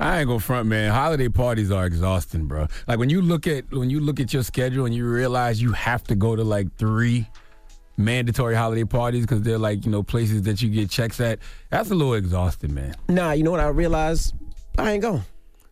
I 0.00 0.18
ain't 0.20 0.26
gonna 0.28 0.40
front, 0.40 0.68
man. 0.68 0.90
Holiday 0.92 1.28
parties 1.28 1.70
are 1.70 1.86
exhausting, 1.86 2.46
bro. 2.46 2.66
Like 2.88 2.98
when 2.98 3.08
you 3.08 3.22
look 3.22 3.46
at 3.46 3.70
when 3.70 3.88
you 3.88 4.00
look 4.00 4.18
at 4.18 4.32
your 4.32 4.42
schedule 4.42 4.84
and 4.84 4.94
you 4.94 5.08
realize 5.08 5.62
you 5.62 5.72
have 5.72 6.02
to 6.04 6.16
go 6.16 6.34
to 6.34 6.42
like 6.42 6.74
three 6.76 7.28
mandatory 7.96 8.54
holiday 8.56 8.84
parties 8.84 9.22
because 9.22 9.42
they're 9.42 9.58
like 9.58 9.84
you 9.84 9.92
know 9.92 10.02
places 10.02 10.42
that 10.42 10.60
you 10.60 10.70
get 10.70 10.90
checks 10.90 11.20
at. 11.20 11.38
That's 11.70 11.90
a 11.90 11.94
little 11.94 12.14
exhausting, 12.14 12.74
man. 12.74 12.96
Nah, 13.08 13.32
you 13.32 13.44
know 13.44 13.52
what 13.52 13.60
I 13.60 13.68
realized? 13.68 14.34
I 14.76 14.92
ain't 14.92 15.02
going. 15.02 15.22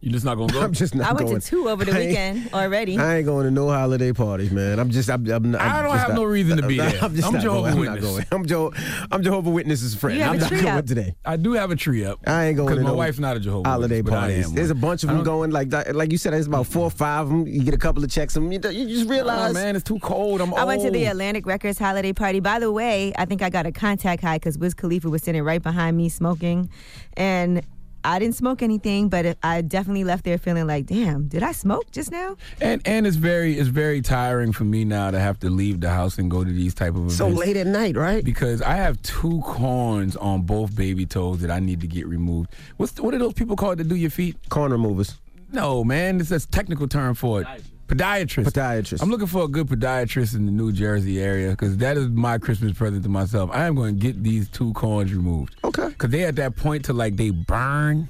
You 0.05 0.11
just 0.11 0.25
not 0.27 0.35
gonna 0.37 0.53
go. 0.53 0.61
I'm 0.65 0.75
just 0.75 0.95
not 0.95 1.09
I 1.09 1.13
went 1.15 1.29
going. 1.29 1.41
to 1.41 1.47
two 1.47 1.67
over 1.67 1.83
the 1.83 1.93
I 1.93 1.99
weekend 1.99 2.51
already. 2.53 2.99
I 2.99 3.17
ain't 3.17 3.25
going 3.27 3.47
to 3.47 3.51
no 3.51 3.71
holiday 3.71 4.13
parties, 4.13 4.51
man. 4.51 4.79
I'm 4.79 4.91
just. 4.91 5.09
I'm. 5.09 5.27
I'm, 5.31 5.55
I'm 5.55 5.57
I 5.57 5.81
don't 5.81 5.93
just 5.93 5.99
have 6.01 6.09
not- 6.11 6.17
no 6.17 6.25
reason 6.25 6.59
to 6.59 6.67
be 6.67 6.77
there. 6.77 6.99
I'm 7.03 7.15
just 7.15 7.27
I'm 7.27 7.33
not 7.33 7.43
Jehovah's 7.43 7.75
going. 7.75 7.89
I'm 7.89 7.95
not 7.95 8.03
Witness. 8.03 8.11
going. 8.13 8.27
I'm 8.33 8.47
Joe. 8.47 8.73
I'm 9.11 9.23
Jehovah 9.23 9.49
Witness's 9.49 9.95
friend. 9.95 10.19
You 10.19 10.25
have 10.25 10.33
I'm 10.33 10.37
a 10.37 10.41
not 10.43 10.49
tree 10.51 10.61
going 10.61 10.77
up. 10.77 10.85
today. 10.87 11.15
I 11.25 11.37
do 11.39 11.53
have 11.55 11.71
a 11.71 11.77
tree 11.77 12.05
up. 12.05 12.19
I 12.27 12.45
ain't 12.45 12.57
going 12.59 12.67
because 12.69 12.81
to 12.81 12.85
my 12.85 12.91
no 12.91 12.97
wife's 12.97 13.19
not 13.19 13.39
a 13.39 13.41
Jehovah's 13.41 13.67
holiday 13.67 14.03
Witness, 14.03 14.21
parties. 14.21 14.53
There's 14.53 14.71
a 14.71 14.75
bunch 14.75 15.05
of 15.05 15.09
them 15.09 15.23
going. 15.25 15.51
Like 15.53 15.73
like 15.95 16.13
you 16.13 16.19
said, 16.19 16.35
there's 16.35 16.49
about 16.49 16.67
four 16.67 16.83
or 16.85 16.91
five 16.91 17.23
of 17.25 17.29
them. 17.31 17.47
You 17.47 17.63
get 17.63 17.73
a 17.73 17.79
couple 17.79 18.05
of 18.05 18.11
checks. 18.11 18.37
And 18.37 18.53
you, 18.53 18.61
you 18.71 18.89
just 18.95 19.09
realize, 19.09 19.53
Oh, 19.53 19.55
man, 19.55 19.75
it's 19.75 19.85
too 19.85 19.99
cold. 20.01 20.43
I'm 20.43 20.53
I 20.53 20.65
went 20.65 20.83
to 20.83 20.91
the. 20.91 21.05
Atlantic 21.07 21.47
Records 21.47 21.79
holiday 21.79 22.13
party. 22.13 22.41
By 22.41 22.59
the 22.59 22.71
way, 22.71 23.13
I 23.17 23.25
think 23.25 23.41
I 23.41 23.49
got 23.49 23.65
a 23.65 23.73
contact 23.73 24.21
high 24.23 24.37
because 24.37 24.59
Wiz 24.59 24.75
Khalifa 24.75 25.09
was 25.09 25.23
sitting 25.23 25.43
right 25.43 25.63
behind 25.63 25.97
me 25.97 26.11
smoking, 26.11 26.69
and 27.17 27.63
I 28.05 28.19
didn't 28.19 28.35
smoke 28.35 28.63
anything, 28.63 29.09
but 29.09 29.39
I 29.43 29.63
definitely 29.63 30.05
left 30.05 30.25
there 30.25 30.39
feeling 30.39 30.67
like, 30.67 30.87
damn, 30.87 31.27
did 31.29 31.43
I 31.43 31.53
smoke 31.53 31.91
just 31.91 32.11
now? 32.13 32.37
And 32.61 32.83
and 32.85 33.07
it's 33.07 33.17
very 33.17 33.59
it's 33.59 33.69
very 33.69 34.03
tiring 34.03 34.53
for 34.53 34.65
me 34.65 34.85
now 34.85 35.11
to 35.11 35.19
have 35.19 35.39
to 35.41 35.51
leave 35.51 35.81
the 35.81 35.91
house 35.91 36.19
and 36.19 36.31
go 36.31 36.45
to 36.45 36.51
these 36.51 36.75
type 36.75 36.91
of 36.91 36.97
events. 36.99 37.17
so 37.17 37.29
late 37.29 37.57
at 37.57 37.67
night, 37.67 37.97
right? 37.97 38.25
because 38.25 38.61
I 38.63 38.75
have 38.75 39.01
two 39.03 39.41
corns 39.43 40.17
on 40.17 40.43
both 40.43 40.77
baby 40.77 41.07
toes 41.07 41.41
that 41.41 41.51
I 41.51 41.61
need 41.61 41.81
to 41.81 41.87
get 41.87 42.07
removed. 42.07 42.51
What's 42.77 43.01
what 43.01 43.15
are 43.15 43.19
those 43.19 43.35
people 43.35 43.57
called 43.57 43.79
to 43.79 43.85
do 43.85 43.95
your 43.95 44.11
feet? 44.11 44.37
Corn 44.51 44.71
removers. 44.73 45.19
No, 45.53 45.85
man, 45.85 46.21
it's 46.21 46.31
a 46.31 46.41
technical 46.41 46.89
term 46.89 47.15
for 47.15 47.43
it. 47.43 47.47
Podiatrist. 47.87 48.47
Podiatrist. 48.47 49.03
I'm 49.03 49.11
looking 49.11 49.27
for 49.27 49.45
a 49.45 49.49
good 49.49 49.67
podiatrist 49.67 50.35
in 50.35 50.47
the 50.47 50.53
New 50.53 50.73
Jersey 50.73 51.21
area 51.21 51.51
because 51.51 51.77
that 51.79 51.97
is 51.97 52.09
my 52.09 52.39
Christmas 52.39 52.73
present 52.73 53.03
to 53.03 53.09
myself. 53.09 53.51
I 53.53 53.67
am 53.67 53.75
going 53.75 53.95
to 53.95 54.01
get 54.01 54.23
these 54.23 54.49
two 54.49 54.73
corns 54.73 55.13
removed. 55.13 55.55
Okay. 55.65 55.89
Because 55.89 56.11
they 56.11 56.25
at 56.25 56.37
that 56.37 56.57
point 56.57 56.87
to 56.87 56.93
like 56.93 57.17
they 57.17 57.31
burn. 57.31 58.09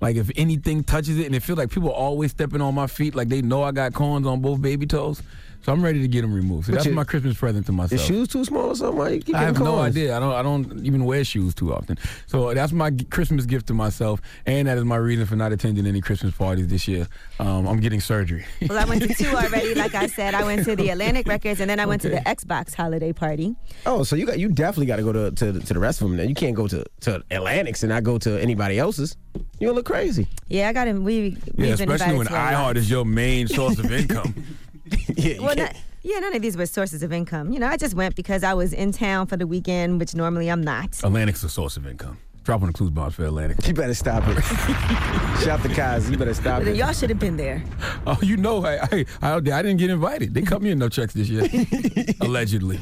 Like 0.00 0.14
if 0.14 0.30
anything 0.36 0.84
touches 0.84 1.18
it, 1.18 1.26
and 1.26 1.34
it 1.34 1.42
feels 1.42 1.58
like 1.58 1.70
people 1.70 1.88
are 1.88 1.96
always 1.96 2.30
stepping 2.30 2.60
on 2.60 2.74
my 2.74 2.86
feet, 2.86 3.16
like 3.16 3.28
they 3.28 3.42
know 3.42 3.64
I 3.64 3.72
got 3.72 3.94
corns 3.94 4.26
on 4.28 4.40
both 4.40 4.62
baby 4.62 4.86
toes. 4.86 5.20
So 5.62 5.72
I'm 5.72 5.82
ready 5.84 6.00
to 6.00 6.08
get 6.08 6.22
them 6.22 6.32
removed. 6.32 6.66
So 6.66 6.72
But 6.72 6.76
that's 6.78 6.86
your- 6.86 6.94
my 6.94 7.04
Christmas 7.04 7.36
present 7.36 7.66
to 7.66 7.72
Your 7.72 7.76
myself. 7.76 8.00
shoes 8.00 8.28
too 8.28 8.44
small 8.44 8.68
or 8.70 8.74
something? 8.76 8.96
Why 8.96 9.08
you 9.10 9.20
keep 9.20 9.34
I 9.34 9.40
have 9.40 9.54
getting 9.54 9.64
no 9.66 9.78
idea. 9.80 10.16
I 10.16 10.20
don't. 10.20 10.32
I 10.32 10.42
don't 10.42 10.86
even 10.86 11.04
wear 11.04 11.24
shoes 11.24 11.54
too 11.54 11.74
often. 11.74 11.98
So 12.26 12.54
that's 12.54 12.72
my 12.72 12.90
Christmas 13.10 13.44
gift 13.44 13.66
to 13.66 13.74
myself, 13.74 14.20
and 14.46 14.66
that 14.68 14.78
is 14.78 14.84
my 14.84 14.96
reason 14.96 15.26
for 15.26 15.36
not 15.36 15.52
attending 15.52 15.86
any 15.86 16.00
Christmas 16.00 16.32
parties 16.34 16.68
this 16.68 16.88
year. 16.88 17.06
Um, 17.38 17.66
I'm 17.66 17.80
getting 17.80 18.00
surgery. 18.00 18.46
Well, 18.68 18.78
I 18.78 18.84
went 18.84 19.02
to 19.02 19.08
two 19.14 19.28
already. 19.36 19.74
Like 19.74 19.94
I 19.94 20.06
said, 20.06 20.34
I 20.34 20.44
went 20.44 20.64
to 20.64 20.76
the 20.76 20.88
Atlantic 20.90 21.26
Records, 21.26 21.60
and 21.60 21.68
then 21.68 21.80
I 21.80 21.86
went 21.86 22.02
to 22.02 22.08
the 22.08 22.18
Xbox 22.20 22.72
holiday 22.74 23.12
party. 23.12 23.54
Oh, 23.84 24.04
so 24.04 24.16
you 24.16 24.24
got 24.26 24.38
you 24.38 24.48
definitely 24.48 24.86
got 24.86 24.96
to 24.96 25.02
go 25.02 25.12
to, 25.12 25.30
to 25.32 25.52
to 25.60 25.74
the 25.74 25.80
rest 25.80 26.00
of 26.00 26.08
them. 26.08 26.16
Then 26.16 26.28
you 26.28 26.34
can't 26.34 26.54
go 26.54 26.66
to 26.68 26.84
to 27.00 27.22
Atlantic's 27.30 27.82
and 27.82 27.90
not 27.90 28.04
go 28.04 28.16
to 28.18 28.40
anybody 28.40 28.78
else's. 28.78 29.16
You 29.60 29.66
gonna 29.66 29.72
look 29.76 29.86
crazy. 29.86 30.28
Yeah, 30.48 30.68
I 30.68 30.72
got 30.72 30.86
him. 30.88 31.04
We 31.04 31.14
yeah, 31.20 31.28
we've 31.28 31.56
been 31.56 31.72
especially 31.72 31.92
invited 31.92 32.16
when 32.18 32.26
to 32.28 32.32
a 32.32 32.36
lot. 32.36 32.54
iHeart 32.54 32.76
is 32.76 32.88
your 32.90 33.04
main 33.04 33.48
source 33.48 33.78
of 33.78 33.92
income. 33.92 34.34
yeah, 35.16 35.38
Well, 35.40 35.54
can't- 35.54 35.76
yeah, 36.02 36.18
none 36.20 36.34
of 36.34 36.42
these 36.42 36.56
were 36.56 36.66
sources 36.66 37.02
of 37.02 37.12
income. 37.12 37.52
You 37.52 37.58
know, 37.58 37.66
I 37.66 37.76
just 37.76 37.94
went 37.94 38.14
because 38.16 38.42
I 38.44 38.54
was 38.54 38.72
in 38.72 38.92
town 38.92 39.26
for 39.26 39.36
the 39.36 39.46
weekend, 39.46 39.98
which 40.00 40.14
normally 40.14 40.48
I'm 40.50 40.62
not. 40.62 40.98
Atlantic's 41.04 41.42
a 41.44 41.48
source 41.48 41.76
of 41.76 41.86
income. 41.86 42.18
Drop 42.44 42.62
on 42.62 42.68
the 42.68 42.72
clues 42.72 42.88
bombs 42.90 43.14
for 43.14 43.24
Atlantic. 43.26 43.66
you 43.68 43.74
better 43.74 43.92
stop 43.92 44.22
it. 44.26 44.40
Shout 45.44 45.60
to 45.62 45.68
Kaz. 45.68 46.10
You 46.10 46.16
better 46.16 46.32
stop 46.32 46.62
it. 46.62 46.76
y'all 46.76 46.92
should 46.94 47.10
have 47.10 47.18
been 47.18 47.36
there. 47.36 47.62
Oh, 48.06 48.16
you 48.22 48.38
know, 48.38 48.64
I, 48.64 48.78
I 48.90 49.04
I 49.20 49.34
I 49.34 49.40
didn't 49.40 49.76
get 49.76 49.90
invited. 49.90 50.32
They 50.32 50.40
cut 50.40 50.62
me 50.62 50.70
in 50.70 50.78
no 50.78 50.88
checks 50.88 51.12
this 51.12 51.28
year, 51.28 51.42
allegedly. 52.22 52.80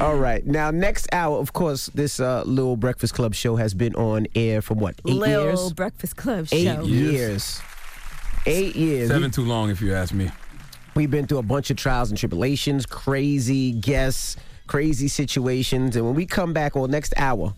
All 0.00 0.14
right. 0.16 0.46
Now, 0.46 0.70
next 0.70 1.08
hour, 1.12 1.38
of 1.38 1.52
course, 1.52 1.86
this 1.94 2.20
uh, 2.20 2.44
little 2.46 2.76
Breakfast 2.76 3.14
Club 3.14 3.34
show 3.34 3.56
has 3.56 3.74
been 3.74 3.94
on 3.96 4.28
air 4.36 4.62
for 4.62 4.74
what? 4.74 4.94
Eight 5.08 5.14
Lil 5.16 5.42
years. 5.46 5.72
Breakfast 5.72 6.16
Club 6.16 6.46
Eight 6.52 6.64
show. 6.66 6.82
years. 6.84 7.60
Eight 8.46 8.76
years. 8.76 9.08
Seven 9.08 9.32
too 9.32 9.42
long, 9.44 9.68
if 9.70 9.80
you 9.80 9.94
ask 9.94 10.14
me. 10.14 10.30
We've 10.98 11.08
been 11.08 11.28
through 11.28 11.38
a 11.38 11.42
bunch 11.42 11.70
of 11.70 11.76
trials 11.76 12.10
and 12.10 12.18
tribulations, 12.18 12.84
crazy 12.84 13.70
guests, 13.70 14.34
crazy 14.66 15.06
situations, 15.06 15.94
and 15.94 16.04
when 16.04 16.16
we 16.16 16.26
come 16.26 16.52
back 16.52 16.74
on 16.74 16.90
next 16.90 17.14
hour, 17.16 17.54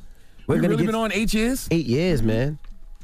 we're 0.46 0.56
We've 0.56 0.60
gonna 0.60 0.74
really 0.74 0.82
get 0.82 0.92
been 0.92 0.94
on 1.00 1.10
eight 1.14 1.32
years. 1.32 1.66
eight 1.70 1.86
years, 1.86 2.22
man. 2.22 2.58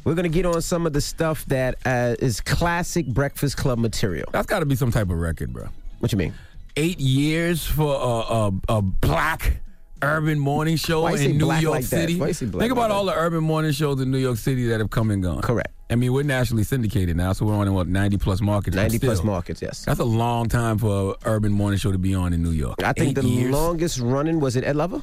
We're 0.04 0.12
gonna 0.12 0.28
get 0.28 0.44
on 0.44 0.60
some 0.60 0.86
of 0.86 0.92
the 0.92 1.00
stuff 1.00 1.46
that 1.46 1.76
uh, 1.86 2.16
is 2.18 2.42
classic 2.42 3.06
Breakfast 3.06 3.56
Club 3.56 3.78
material. 3.78 4.28
That's 4.30 4.46
got 4.46 4.58
to 4.58 4.66
be 4.66 4.76
some 4.76 4.90
type 4.90 5.08
of 5.08 5.16
record, 5.16 5.54
bro. 5.54 5.68
What 6.00 6.12
you 6.12 6.18
mean? 6.18 6.34
Eight 6.76 7.00
years 7.00 7.64
for 7.64 7.94
a, 7.94 8.34
a, 8.34 8.76
a 8.76 8.82
black 8.82 9.62
urban 10.02 10.38
morning 10.38 10.76
show 10.76 11.06
in 11.06 11.38
New 11.38 11.46
York 11.52 11.64
like 11.64 11.82
that? 11.84 11.88
City. 12.00 12.16
Why 12.18 12.28
you 12.28 12.46
black 12.48 12.60
Think 12.62 12.72
about 12.72 12.90
like 12.90 12.98
all 12.98 13.04
the 13.06 13.14
urban 13.14 13.42
morning 13.42 13.72
shows 13.72 14.00
in 14.00 14.10
New 14.10 14.18
York 14.18 14.36
City 14.38 14.66
that 14.68 14.80
have 14.80 14.90
come 14.90 15.10
and 15.10 15.22
gone. 15.22 15.42
Correct. 15.42 15.72
I 15.88 15.94
mean, 15.94 16.12
we're 16.12 16.24
nationally 16.24 16.64
syndicated 16.64 17.16
now, 17.16 17.32
so 17.32 17.46
we're 17.46 17.54
on 17.54 17.66
in 17.68 17.74
what 17.74 17.86
ninety 17.86 18.16
plus 18.18 18.40
markets. 18.40 18.74
but 18.76 18.82
90 18.82 18.98
plus 18.98 19.22
markets, 19.22 19.62
yes. 19.62 19.84
That's 19.84 20.00
a 20.00 20.04
long 20.04 20.48
time 20.48 20.78
for 20.78 21.10
an 21.10 21.14
urban 21.24 21.52
morning 21.52 21.78
show 21.78 21.92
to 21.92 21.98
be 21.98 22.14
on 22.14 22.32
in 22.32 22.42
New 22.42 22.50
York. 22.50 22.82
I 22.82 22.92
think 22.92 23.16
Eight 23.16 23.22
the 23.22 23.28
years. 23.28 23.52
longest 23.52 24.00
running 24.00 24.40
was 24.40 24.56
it 24.56 24.64
Ed 24.64 24.76
Lover? 24.76 25.02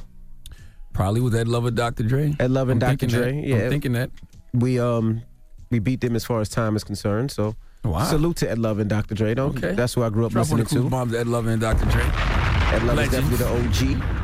probably 0.92 1.20
was 1.20 1.34
Ed 1.34 1.48
Lover, 1.48 1.70
Dr. 1.72 2.04
Dre. 2.04 2.34
Ed 2.38 2.50
Lover 2.52 2.70
and 2.72 2.82
I'm 2.84 2.96
Dr. 2.96 3.06
Dre. 3.08 3.32
that. 3.40 3.48
Yeah, 3.48 3.56
I'm 3.64 3.70
thinking 3.70 3.92
that. 3.94 4.10
we 4.52 4.78
um 4.78 5.22
we 5.70 5.78
beat 5.80 6.00
them 6.00 6.14
as 6.14 6.24
far 6.24 6.40
as 6.40 6.48
time 6.48 6.76
is 6.76 6.84
concerned. 6.84 7.30
So 7.32 7.56
Wow. 7.82 8.04
salute 8.04 8.36
to 8.38 8.50
Ed 8.50 8.58
Lover 8.58 8.80
and 8.82 8.88
Dr. 8.90 9.14
Dre. 9.14 9.34
Though 9.34 9.46
Okay. 9.46 9.72
that's 9.72 9.92
who 9.94 10.02
I 10.04 10.08
grew 10.10 10.24
up 10.26 10.32
Drop 10.32 10.50
on 10.50 10.56
the 10.58 10.62
listening 10.64 10.84
to. 10.84 10.88
bombs, 10.90 11.12
Ed 11.14 11.26
Lover 11.26 11.50
and 11.50 11.60
Dr. 11.60 11.84
Dre. 11.86 12.02
Ed 12.04 12.82
Lover's 12.84 13.10
definitely 13.10 13.36
the 13.38 13.48
OG. 13.48 14.23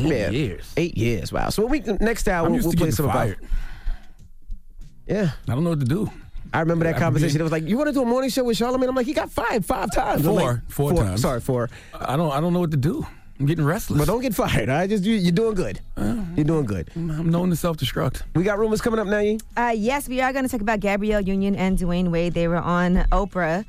Eight 0.00 0.08
Man, 0.08 0.32
years. 0.32 0.72
Eight 0.76 0.96
years. 0.98 1.32
Wow. 1.32 1.48
So 1.50 1.66
we 1.66 1.80
next 1.80 2.28
hour 2.28 2.48
we'll, 2.48 2.60
we'll 2.60 2.72
play 2.72 2.78
getting 2.78 2.92
some 2.92 3.06
about. 3.06 3.14
fired. 3.16 3.38
Yeah. 5.06 5.30
I 5.48 5.54
don't 5.54 5.64
know 5.64 5.70
what 5.70 5.80
to 5.80 5.86
do. 5.86 6.10
I 6.52 6.60
remember 6.60 6.84
that 6.84 6.96
I 6.96 6.98
conversation. 6.98 7.36
be- 7.36 7.40
It 7.40 7.42
was 7.44 7.52
like, 7.52 7.68
"You 7.68 7.76
want 7.76 7.88
to 7.88 7.92
do 7.92 8.02
a 8.02 8.06
morning 8.06 8.30
show 8.30 8.42
with 8.44 8.58
Charlamagne?" 8.58 8.88
I'm 8.88 8.94
like, 8.96 9.06
"He 9.06 9.12
got 9.14 9.30
fired 9.30 9.64
five 9.64 9.92
times." 9.94 10.24
Four. 10.24 10.34
like, 10.34 10.70
Four 10.70 10.92
times. 10.94 11.22
Sorry, 11.22 11.40
four. 11.40 11.70
I 11.94 12.16
don't. 12.16 12.32
I 12.32 12.40
don't 12.40 12.52
know 12.52 12.58
what 12.60 12.72
to 12.72 12.76
do. 12.76 13.06
I'm 13.38 13.46
getting 13.46 13.64
restless. 13.64 13.98
But 13.98 14.06
don't 14.06 14.20
get 14.20 14.34
fired. 14.34 14.68
I 14.68 14.86
just 14.86 15.04
you, 15.04 15.14
you're 15.14 15.32
doing 15.32 15.54
good. 15.54 15.80
You're 15.96 16.44
doing 16.44 16.66
good. 16.66 16.90
I'm 16.94 17.30
known 17.30 17.48
to 17.50 17.56
self-destruct. 17.56 18.22
We 18.34 18.42
got 18.44 18.58
rumors 18.58 18.80
coming 18.82 19.00
up 19.00 19.06
now. 19.06 19.20
You 19.20 19.38
Uh, 19.56 19.72
yes, 19.74 20.08
we 20.08 20.20
are 20.20 20.30
going 20.32 20.44
to 20.44 20.50
talk 20.50 20.60
about 20.60 20.80
Gabrielle 20.80 21.22
Union 21.22 21.54
and 21.56 21.78
Dwyane 21.78 22.10
Wade. 22.10 22.34
They 22.34 22.48
were 22.48 22.56
on 22.58 22.96
Oprah. 23.12 23.64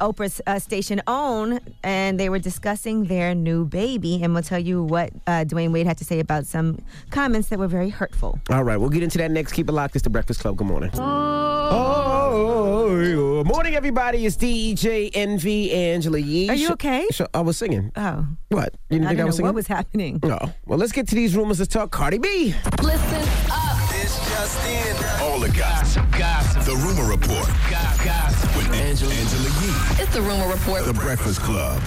Oprah's 0.00 0.40
uh, 0.46 0.58
station 0.58 1.00
OWN, 1.06 1.60
and 1.82 2.20
they 2.20 2.28
were 2.28 2.38
discussing 2.38 3.04
their 3.04 3.34
new 3.34 3.64
baby. 3.64 4.22
And 4.22 4.34
we'll 4.34 4.42
tell 4.42 4.58
you 4.58 4.82
what 4.82 5.10
uh, 5.26 5.44
Dwyane 5.46 5.72
Wade 5.72 5.86
had 5.86 5.98
to 5.98 6.04
say 6.04 6.20
about 6.20 6.46
some 6.46 6.78
comments 7.10 7.48
that 7.48 7.58
were 7.58 7.68
very 7.68 7.88
hurtful. 7.90 8.38
All 8.50 8.64
right, 8.64 8.76
we'll 8.76 8.90
get 8.90 9.02
into 9.02 9.18
that 9.18 9.30
next. 9.30 9.52
Keep 9.52 9.68
it 9.68 9.72
locked. 9.72 9.96
It's 9.96 10.02
the 10.04 10.10
Breakfast 10.10 10.40
Club. 10.40 10.56
Good 10.56 10.66
morning. 10.66 10.90
Oh, 12.28 13.42
morning, 13.44 13.74
everybody. 13.74 14.24
It's 14.26 14.36
DJ 14.36 15.10
Envy 15.14 15.72
Angela 15.72 16.18
Yee. 16.18 16.48
Are 16.50 16.54
you 16.54 16.70
okay? 16.70 17.06
sh- 17.10 17.22
I 17.34 17.40
was 17.40 17.56
singing. 17.56 17.90
Oh, 17.96 18.26
What? 18.50 18.74
You 18.90 18.98
didn't 18.98 19.06
I 19.06 19.08
think 19.10 19.18
I, 19.18 19.22
don't 19.22 19.26
was 19.26 19.34
know 19.34 19.36
singing? 19.38 19.46
what 19.46 19.54
was 19.54 19.66
happening. 19.66 20.20
No. 20.22 20.38
Well, 20.66 20.78
let's 20.78 20.92
get 20.92 21.08
to 21.08 21.14
these 21.14 21.34
rumors. 21.36 21.58
Let's 21.58 21.72
talk 21.72 21.90
Cardi 21.90 22.18
B. 22.18 22.54
Listen 22.82 23.28
up, 23.50 23.78
it's 23.94 24.18
just 24.30 24.66
in. 24.66 24.96
All 25.22 25.40
the 25.40 25.48
gossip. 25.50 26.04
Gossip. 26.12 26.62
The 26.64 26.76
rumor 26.76 27.08
report. 27.10 27.48
Gossip. 27.70 28.55
With 28.96 29.10
Angela, 29.10 29.20
Angela 29.20 29.98
Yee. 29.98 30.02
It's 30.02 30.14
the 30.14 30.22
rumor 30.22 30.48
report. 30.48 30.86
The 30.86 30.94
Breakfast 30.94 31.40
Club. 31.40 31.82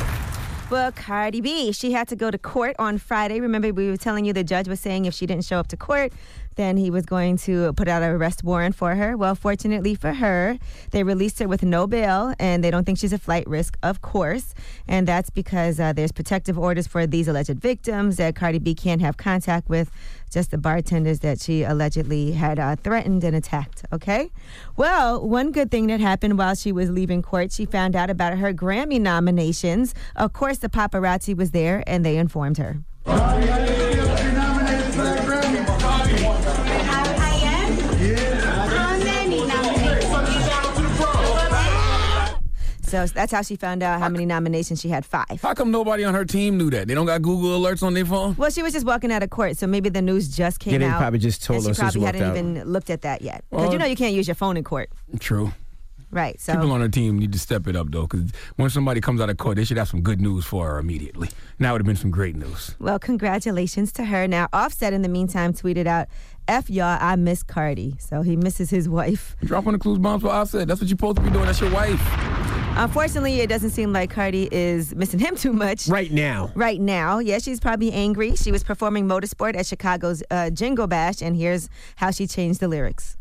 Well, 0.69 0.91
Cardi 0.91 1.41
B, 1.41 1.71
she 1.71 1.91
had 1.91 2.07
to 2.09 2.15
go 2.15 2.29
to 2.29 2.37
court 2.37 2.75
on 2.77 2.99
Friday. 2.99 3.39
Remember, 3.39 3.73
we 3.73 3.89
were 3.89 3.97
telling 3.97 4.25
you 4.25 4.33
the 4.33 4.43
judge 4.43 4.67
was 4.67 4.79
saying 4.79 5.05
if 5.05 5.15
she 5.15 5.25
didn't 5.25 5.45
show 5.45 5.57
up 5.57 5.67
to 5.69 5.77
court, 5.77 6.13
then 6.59 6.75
he 6.75 6.91
was 6.91 7.05
going 7.05 7.37
to 7.37 7.71
put 7.73 7.87
out 7.87 8.03
an 8.03 8.11
arrest 8.11 8.43
warrant 8.43 8.75
for 8.75 8.93
her. 8.93 9.15
Well, 9.15 9.33
fortunately 9.33 9.95
for 9.95 10.11
her, 10.11 10.59
they 10.91 11.03
released 11.03 11.39
her 11.39 11.47
with 11.47 11.63
no 11.63 11.87
bail, 11.87 12.33
and 12.37 12.61
they 12.61 12.69
don't 12.69 12.83
think 12.83 12.97
she's 12.97 13.13
a 13.13 13.17
flight 13.17 13.47
risk, 13.47 13.77
of 13.81 14.01
course. 14.01 14.53
And 14.85 15.07
that's 15.07 15.29
because 15.29 15.79
uh, 15.79 15.93
there's 15.93 16.11
protective 16.11 16.59
orders 16.59 16.85
for 16.85 17.07
these 17.07 17.29
alleged 17.29 17.61
victims 17.61 18.17
that 18.17 18.35
Cardi 18.35 18.59
B 18.59 18.75
can't 18.75 18.99
have 18.99 19.15
contact 19.15 19.69
with, 19.69 19.89
just 20.29 20.51
the 20.51 20.57
bartenders 20.57 21.19
that 21.19 21.39
she 21.39 21.63
allegedly 21.63 22.33
had 22.33 22.59
uh, 22.59 22.75
threatened 22.75 23.23
and 23.23 23.37
attacked. 23.37 23.85
Okay? 23.93 24.29
Well, 24.75 25.25
one 25.25 25.53
good 25.53 25.71
thing 25.71 25.87
that 25.87 26.01
happened 26.01 26.37
while 26.37 26.55
she 26.55 26.73
was 26.73 26.89
leaving 26.89 27.21
court, 27.21 27.53
she 27.53 27.65
found 27.65 27.95
out 27.95 28.09
about 28.09 28.37
her 28.37 28.53
Grammy 28.53 28.99
nominations. 28.99 29.95
Of 30.17 30.33
course, 30.33 30.57
the 30.57 30.67
paparazzi 30.67 31.33
was 31.33 31.51
there, 31.51 31.85
and 31.87 32.05
they 32.05 32.17
informed 32.17 32.57
her. 32.57 32.79
So 42.89 43.05
that's 43.05 43.31
how 43.31 43.41
she 43.43 43.55
found 43.55 43.83
out 43.83 43.99
how 43.99 44.09
many 44.09 44.25
nominations 44.25 44.81
she 44.81 44.89
had 44.89 45.05
five. 45.05 45.39
How 45.41 45.53
come 45.53 45.69
nobody 45.69 46.03
on 46.03 46.13
her 46.15 46.25
team 46.25 46.57
knew 46.57 46.69
that? 46.71 46.87
They 46.87 46.95
don't 46.95 47.05
got 47.05 47.21
Google 47.21 47.59
alerts 47.59 47.83
on 47.83 47.93
their 47.93 48.05
phone? 48.05 48.35
Well, 48.35 48.49
she 48.49 48.63
was 48.63 48.73
just 48.73 48.85
walking 48.85 49.11
out 49.11 49.21
of 49.21 49.29
court, 49.29 49.57
so 49.57 49.67
maybe 49.67 49.89
the 49.89 50.01
news 50.01 50.35
just 50.35 50.59
came 50.59 50.73
Yeah, 50.73 50.79
they 50.79 50.85
out. 50.85 50.99
probably 50.99 51.19
just 51.19 51.43
told 51.43 51.59
and 51.65 51.69
us 51.69 51.75
she 51.77 51.81
probably 51.81 52.01
hadn't 52.01 52.23
out. 52.23 52.37
even 52.37 52.63
looked 52.71 52.89
at 52.89 53.01
that 53.03 53.21
yet. 53.21 53.43
Because 53.49 53.63
Well- 53.65 53.73
you 53.73 53.77
know 53.79 53.85
you 53.85 53.95
can't 53.95 54.13
use 54.15 54.27
your 54.27 54.35
phone 54.35 54.57
in 54.57 54.63
court. 54.63 54.89
True. 55.19 55.53
Right. 56.11 56.41
So 56.41 56.53
People 56.53 56.71
on 56.71 56.81
her 56.81 56.89
team 56.89 57.19
need 57.19 57.31
to 57.33 57.37
step 57.37 57.67
it 57.67 57.75
up, 57.75 57.91
though, 57.91 58.07
because 58.07 58.31
when 58.55 58.71
somebody 58.71 58.99
comes 58.99 59.21
out 59.21 59.29
of 59.29 59.37
court, 59.37 59.57
they 59.57 59.63
should 59.63 59.77
have 59.77 59.87
some 59.89 60.01
good 60.01 60.19
news 60.19 60.43
for 60.43 60.67
her 60.67 60.79
immediately. 60.79 61.29
Now 61.59 61.69
it 61.69 61.73
would 61.73 61.81
have 61.81 61.85
been 61.85 61.95
some 61.95 62.09
great 62.09 62.35
news. 62.35 62.73
Well, 62.79 62.97
congratulations 62.97 63.91
to 63.91 64.05
her. 64.05 64.27
Now, 64.27 64.47
Offset 64.51 64.91
in 64.91 65.03
the 65.03 65.07
meantime 65.09 65.53
tweeted 65.53 65.85
out, 65.85 66.07
F 66.47 66.67
y'all, 66.67 66.97
I 66.99 67.15
miss 67.15 67.43
Cardi. 67.43 67.93
So 67.99 68.23
he 68.23 68.35
misses 68.35 68.71
his 68.71 68.89
wife. 68.89 69.35
Drop 69.45 69.67
on 69.67 69.73
the 69.73 69.79
clues 69.79 69.99
bombs 69.99 70.23
for 70.23 70.29
Offset. 70.29 70.67
That's 70.67 70.81
what 70.81 70.89
you're 70.89 70.97
supposed 70.97 71.17
to 71.17 71.21
be 71.21 71.29
doing. 71.29 71.45
That's 71.45 71.61
your 71.61 71.69
wife. 71.71 72.01
Unfortunately, 72.77 73.41
it 73.41 73.47
doesn't 73.47 73.71
seem 73.71 73.91
like 73.91 74.09
Cardi 74.09 74.47
is 74.51 74.95
missing 74.95 75.19
him 75.19 75.35
too 75.37 75.53
much. 75.53 75.87
Right 75.87 76.11
now. 76.11 76.51
Right 76.55 76.79
now. 76.79 77.19
Yeah, 77.19 77.39
she's 77.39 77.59
probably 77.59 77.91
angry. 77.91 78.35
She 78.35 78.51
was 78.51 78.63
performing 78.63 79.07
motorsport 79.07 79.55
at 79.55 79.65
Chicago's 79.65 80.23
uh, 80.31 80.49
Jingle 80.49 80.87
Bash, 80.87 81.21
and 81.21 81.35
here's 81.35 81.69
how 81.97 82.11
she 82.11 82.27
changed 82.27 82.59
the 82.59 82.67
lyrics. 82.67 83.17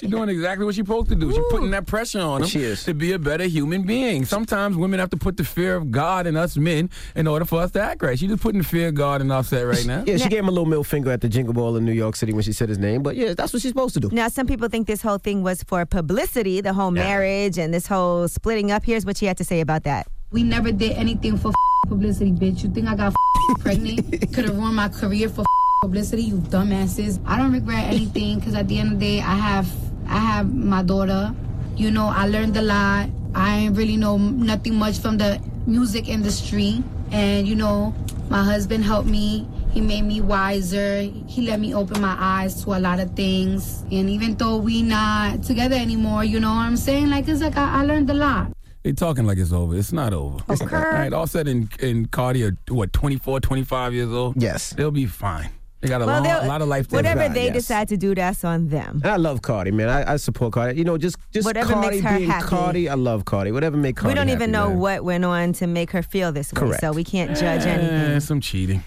She's 0.00 0.10
doing 0.10 0.28
exactly 0.30 0.64
what 0.64 0.74
she's 0.74 0.84
supposed 0.86 1.08
to 1.10 1.14
do. 1.14 1.30
She's 1.32 1.44
putting 1.50 1.70
that 1.72 1.86
pressure 1.86 2.20
on 2.20 2.42
him 2.42 2.48
She 2.48 2.60
is. 2.62 2.84
to 2.84 2.94
be 2.94 3.12
a 3.12 3.18
better 3.18 3.44
human 3.44 3.82
being. 3.82 4.24
Sometimes 4.24 4.76
women 4.76 4.98
have 4.98 5.10
to 5.10 5.16
put 5.16 5.36
the 5.36 5.44
fear 5.44 5.76
of 5.76 5.90
God 5.90 6.26
in 6.26 6.36
us 6.36 6.56
men 6.56 6.88
in 7.14 7.26
order 7.26 7.44
for 7.44 7.60
us 7.60 7.70
to 7.72 7.82
act 7.82 8.02
right. 8.02 8.18
She's 8.18 8.30
just 8.30 8.42
putting 8.42 8.60
the 8.62 8.66
fear 8.66 8.88
of 8.88 8.94
God 8.94 9.20
in 9.20 9.30
Offset 9.30 9.66
right 9.66 9.84
now. 9.86 10.04
Yeah, 10.10 10.16
she 10.16 10.28
gave 10.28 10.40
him 10.40 10.48
a 10.48 10.52
little 10.52 10.64
middle 10.66 10.84
finger 10.84 11.10
at 11.12 11.20
the 11.20 11.28
Jingle 11.28 11.52
Ball 11.54 11.76
in 11.76 11.84
New 11.84 11.92
York 11.92 12.16
City 12.16 12.32
when 12.32 12.42
she 12.42 12.52
said 12.52 12.68
his 12.68 12.78
name. 12.78 13.02
But 13.02 13.16
yeah, 13.16 13.34
that's 13.34 13.52
what 13.52 13.60
she's 13.62 13.70
supposed 13.70 13.94
to 13.94 14.00
do. 14.00 14.08
Now, 14.10 14.28
some 14.28 14.46
people 14.46 14.68
think 14.68 14.86
this 14.86 15.02
whole 15.02 15.18
thing 15.18 15.42
was 15.42 15.62
for 15.64 15.84
publicity, 15.86 16.60
the 16.62 16.72
whole 16.72 16.90
marriage 16.90 17.58
and 17.58 17.72
this 17.74 17.86
whole 17.86 18.26
splitting 18.28 18.70
up. 18.72 18.84
Here's 18.84 19.04
what 19.04 19.16
she 19.18 19.26
had 19.26 19.36
to 19.36 19.44
say 19.44 19.60
about 19.60 19.84
that. 19.84 20.06
We 20.32 20.42
never 20.42 20.72
did 20.72 20.92
anything 20.92 21.36
for 21.36 21.52
publicity, 21.88 22.32
bitch. 22.32 22.62
You 22.64 22.70
think 22.70 22.88
I 22.88 22.96
got 22.96 23.14
pregnant? 23.60 24.32
Could 24.32 24.46
have 24.46 24.56
ruined 24.56 24.76
my 24.76 24.88
career 24.88 25.28
for 25.28 25.44
publicity, 25.82 26.22
you 26.22 26.36
dumbasses. 26.36 27.20
I 27.26 27.38
don't 27.38 27.52
regret 27.52 27.84
anything 27.84 28.38
because 28.38 28.54
at 28.54 28.68
the 28.68 28.78
end 28.78 28.92
of 28.94 28.98
the 29.00 29.06
day, 29.06 29.20
I 29.20 29.34
have 29.36 29.66
I 30.10 30.18
have 30.18 30.52
my 30.52 30.82
daughter. 30.82 31.34
You 31.76 31.90
know, 31.90 32.06
I 32.08 32.26
learned 32.26 32.56
a 32.56 32.62
lot. 32.62 33.08
I 33.34 33.56
ain't 33.58 33.76
really 33.76 33.96
know 33.96 34.18
nothing 34.18 34.74
much 34.74 34.98
from 34.98 35.16
the 35.18 35.40
music 35.66 36.08
industry, 36.08 36.82
and 37.12 37.46
you 37.46 37.54
know, 37.54 37.94
my 38.28 38.42
husband 38.42 38.84
helped 38.84 39.08
me. 39.08 39.48
He 39.72 39.80
made 39.80 40.02
me 40.02 40.20
wiser. 40.20 41.00
He 41.00 41.46
let 41.46 41.60
me 41.60 41.72
open 41.74 42.00
my 42.00 42.16
eyes 42.18 42.64
to 42.64 42.74
a 42.74 42.80
lot 42.80 42.98
of 42.98 43.14
things. 43.14 43.82
And 43.92 44.10
even 44.10 44.34
though 44.34 44.56
we 44.56 44.82
not 44.82 45.44
together 45.44 45.76
anymore, 45.76 46.24
you 46.24 46.40
know 46.40 46.50
what 46.50 46.62
I'm 46.66 46.76
saying? 46.76 47.08
Like 47.08 47.28
it's 47.28 47.40
like 47.40 47.56
I, 47.56 47.80
I 47.80 47.84
learned 47.84 48.10
a 48.10 48.14
lot. 48.14 48.50
They 48.82 48.92
talking 48.92 49.26
like 49.26 49.38
it's 49.38 49.52
over. 49.52 49.76
It's 49.76 49.92
not 49.92 50.12
over. 50.12 50.42
It's 50.48 50.62
not. 50.62 50.72
All 50.72 50.80
right, 50.92 51.12
Offset 51.12 51.46
and, 51.46 51.70
and 51.82 52.10
Cardi 52.10 52.42
are, 52.44 52.56
what, 52.68 52.92
24, 52.92 53.38
25 53.40 53.94
years 53.94 54.08
old? 54.08 54.42
Yes. 54.42 54.70
They'll 54.70 54.90
be 54.90 55.06
fine. 55.06 55.50
They 55.80 55.88
got 55.88 56.02
a, 56.02 56.06
Well, 56.06 56.16
long, 56.16 56.22
they'll- 56.24 56.42
a 56.42 56.46
lot 56.46 56.60
of 56.60 56.68
life 56.68 56.92
Whatever 56.92 57.20
live. 57.20 57.34
they 57.34 57.44
yes. 57.46 57.54
decide 57.54 57.88
to 57.88 57.96
do, 57.96 58.14
that's 58.14 58.44
on 58.44 58.68
them. 58.68 59.00
And 59.02 59.10
I 59.12 59.16
love 59.16 59.40
Cardi, 59.40 59.70
man. 59.70 59.88
I, 59.88 60.12
I 60.12 60.16
support 60.16 60.52
Cardi. 60.52 60.76
You 60.78 60.84
know, 60.84 60.98
just 60.98 61.16
just 61.32 61.46
Whatever 61.46 61.72
Cardi 61.72 61.88
makes 61.88 62.02
her 62.06 62.18
being 62.18 62.30
happy. 62.30 62.46
Cardi. 62.48 62.88
I 62.90 62.94
love 62.94 63.24
Cardi. 63.24 63.50
Whatever 63.50 63.78
make 63.78 63.96
Cardi 63.96 64.10
we 64.10 64.14
don't 64.14 64.28
even 64.28 64.50
know 64.50 64.68
man. 64.68 64.78
what 64.78 65.04
went 65.04 65.24
on 65.24 65.54
to 65.54 65.66
make 65.66 65.90
her 65.92 66.02
feel 66.02 66.32
this 66.32 66.52
way, 66.52 66.60
Correct. 66.60 66.80
so 66.82 66.92
we 66.92 67.02
can't 67.02 67.30
judge 67.36 67.62
Eh, 67.64 67.70
anything. 67.70 68.20
some 68.20 68.40
cheating. 68.42 68.82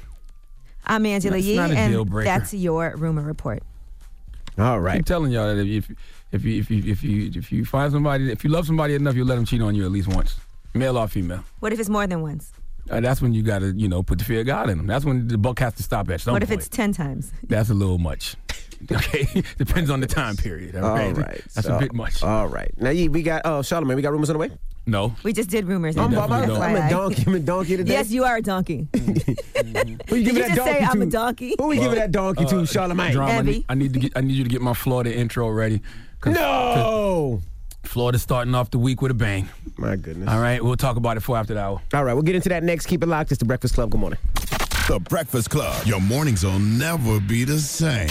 I'm 0.85 1.05
Angela 1.07 1.35
That's 1.37 1.45
Yee, 1.45 1.55
not 1.55 1.71
a 1.71 1.77
and 1.77 1.91
deal 1.93 2.05
breaker. 2.05 2.25
that's 2.25 2.53
your 2.53 2.93
rumor 2.97 3.21
report. 3.23 3.63
All 4.59 4.63
right. 4.63 4.73
I 4.73 4.77
right. 4.77 4.95
keep 4.97 5.05
telling 5.07 5.31
y'all 5.31 5.55
that 5.55 5.65
if 5.65 5.89
if 6.31 6.43
you 6.45 6.59
if 6.59 6.69
you 6.69 6.83
if 6.91 7.03
you 7.03 7.31
if 7.33 7.51
you 7.51 7.65
find 7.65 7.91
somebody 7.91 8.31
if 8.31 8.43
you 8.43 8.51
love 8.51 8.67
somebody 8.67 8.93
enough, 8.93 9.15
you 9.15 9.25
let 9.25 9.35
them 9.35 9.45
cheat 9.45 9.61
on 9.63 9.73
you 9.73 9.83
at 9.85 9.91
least 9.91 10.09
once, 10.09 10.35
male 10.75 10.95
or 10.97 11.07
female. 11.07 11.43
What 11.59 11.73
if 11.73 11.79
it's 11.79 11.89
more 11.89 12.05
than 12.05 12.21
once? 12.21 12.51
Uh, 12.89 12.99
that's 12.99 13.21
when 13.21 13.33
you 13.33 13.41
got 13.43 13.59
to 13.59 13.71
you 13.73 13.87
know 13.87 14.03
put 14.03 14.17
the 14.19 14.25
fear 14.25 14.41
of 14.41 14.45
God 14.45 14.69
in 14.69 14.77
them. 14.77 14.87
That's 14.87 15.05
when 15.05 15.27
the 15.27 15.37
buck 15.37 15.59
has 15.59 15.73
to 15.75 15.83
stop 15.83 16.09
at 16.09 16.21
some 16.21 16.33
what 16.33 16.43
if 16.43 16.49
point. 16.49 16.59
it's 16.59 16.67
10 16.69 16.91
times? 16.93 17.31
That's 17.47 17.69
a 17.69 17.73
little 17.73 17.97
much. 17.99 18.35
Okay, 18.91 19.25
depends 19.57 19.89
on 19.89 20.01
the 20.01 20.07
time 20.07 20.35
period. 20.35 20.75
All 20.75 20.83
All 20.83 20.95
right, 20.97 21.15
right. 21.15 21.41
that's 21.55 21.67
So- 21.67 21.77
a 21.77 21.79
bit 21.79 21.93
much. 21.93 22.21
All 22.21 22.47
right. 22.47 22.69
Now, 22.77 22.89
Yee, 22.89 23.07
we 23.07 23.23
got, 23.23 23.45
uh, 23.45 23.61
Charlamagne, 23.61 23.95
we 23.95 24.01
got 24.01 24.11
rumors 24.11 24.29
on 24.29 24.33
the 24.33 24.39
way? 24.39 24.51
no, 24.85 25.15
We 25.23 25.31
just 25.31 25.49
did 25.49 25.65
rumors. 25.69 25.95
I'm, 25.95 26.13
I'm, 26.19 26.29
I'm. 26.29 26.51
I'm 26.51 26.75
a 26.75 26.89
donkey. 26.89 27.23
I'm 27.25 27.33
a 27.35 27.39
donkey 27.39 27.77
today. 27.77 27.93
Yes, 27.93 28.11
you 28.11 28.25
are 28.25 28.35
a 28.35 28.41
donkey. 28.41 28.89
Who 28.93 28.99
you 28.99 29.13
Did 29.13 30.07
giving 30.09 30.25
you 30.25 30.33
that 30.33 30.55
just 30.55 30.65
say 30.65 30.79
donkey 30.81 30.83
I'm 30.83 31.01
a 31.01 31.05
donkey? 31.05 31.55
Who 31.57 31.67
we 31.67 31.77
giving 31.77 31.95
that 31.95 32.11
donkey 32.11 32.43
to, 32.43 32.55
Charlamagne? 32.55 33.13
drama. 33.13 33.31
I 33.31 33.41
need, 33.41 33.65
I 33.69 33.75
need 33.75 33.93
to 33.93 33.99
get. 33.99 34.11
I 34.17 34.19
need 34.21 34.33
you 34.35 34.43
to 34.43 34.49
get 34.49 34.61
my 34.61 34.73
Florida 34.73 35.15
intro 35.15 35.47
ready. 35.49 35.81
'Cause- 36.19 36.33
No. 36.35 37.41
Florida's 37.83 38.21
starting 38.21 38.55
off 38.55 38.71
the 38.71 38.79
week 38.79 39.01
with 39.01 39.11
a 39.11 39.15
bang. 39.15 39.47
My 39.77 39.95
goodness. 39.95 40.29
All 40.29 40.39
right, 40.39 40.63
we'll 40.63 40.75
talk 40.75 40.97
about 40.97 41.17
it 41.17 41.19
for 41.21 41.37
after 41.37 41.53
the 41.53 41.61
hour. 41.61 41.81
All 41.93 42.03
right, 42.03 42.13
we'll 42.13 42.23
get 42.23 42.35
into 42.35 42.49
that 42.49 42.63
next. 42.63 42.87
Keep 42.87 43.03
it 43.03 43.07
locked. 43.07 43.31
It's 43.31 43.39
the 43.39 43.45
Breakfast 43.45 43.75
Club. 43.75 43.91
Good 43.91 43.99
morning. 43.99 44.19
The 44.87 44.99
Breakfast 44.99 45.49
Club. 45.49 45.85
Your 45.85 46.01
mornings 46.01 46.43
will 46.43 46.59
never 46.59 47.19
be 47.19 47.43
the 47.43 47.59
same. 47.59 48.09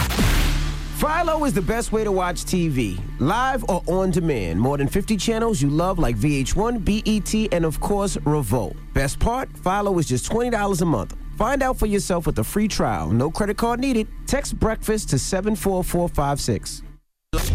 Philo 0.97 1.43
is 1.43 1.53
the 1.53 1.61
best 1.61 1.91
way 1.91 2.03
to 2.05 2.11
watch 2.11 2.45
TV, 2.45 2.97
live 3.19 3.65
or 3.67 3.83
on 3.87 4.11
demand. 4.11 4.59
More 4.59 4.77
than 4.77 4.87
50 4.87 5.17
channels 5.17 5.61
you 5.61 5.69
love 5.69 5.99
like 5.99 6.15
VH1, 6.15 6.85
BET, 6.85 7.53
and 7.53 7.65
of 7.65 7.81
course, 7.81 8.17
Revolt. 8.25 8.77
Best 8.93 9.19
part, 9.19 9.49
Philo 9.57 9.97
is 9.99 10.07
just 10.07 10.31
$20 10.31 10.81
a 10.81 10.85
month. 10.85 11.15
Find 11.37 11.61
out 11.61 11.77
for 11.77 11.87
yourself 11.87 12.25
with 12.25 12.39
a 12.39 12.43
free 12.43 12.67
trial. 12.69 13.09
No 13.09 13.29
credit 13.29 13.57
card 13.57 13.81
needed. 13.81 14.07
Text 14.27 14.57
breakfast 14.59 15.09
to 15.09 15.19
74456. 15.19 16.83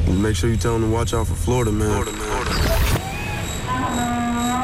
Make 0.09 0.36
sure 0.36 0.51
you 0.51 0.57
tell 0.57 0.72
them 0.74 0.82
to 0.82 0.89
watch 0.89 1.14
out 1.14 1.26
for 1.26 1.34
Florida, 1.34 1.72
man. 1.72 2.05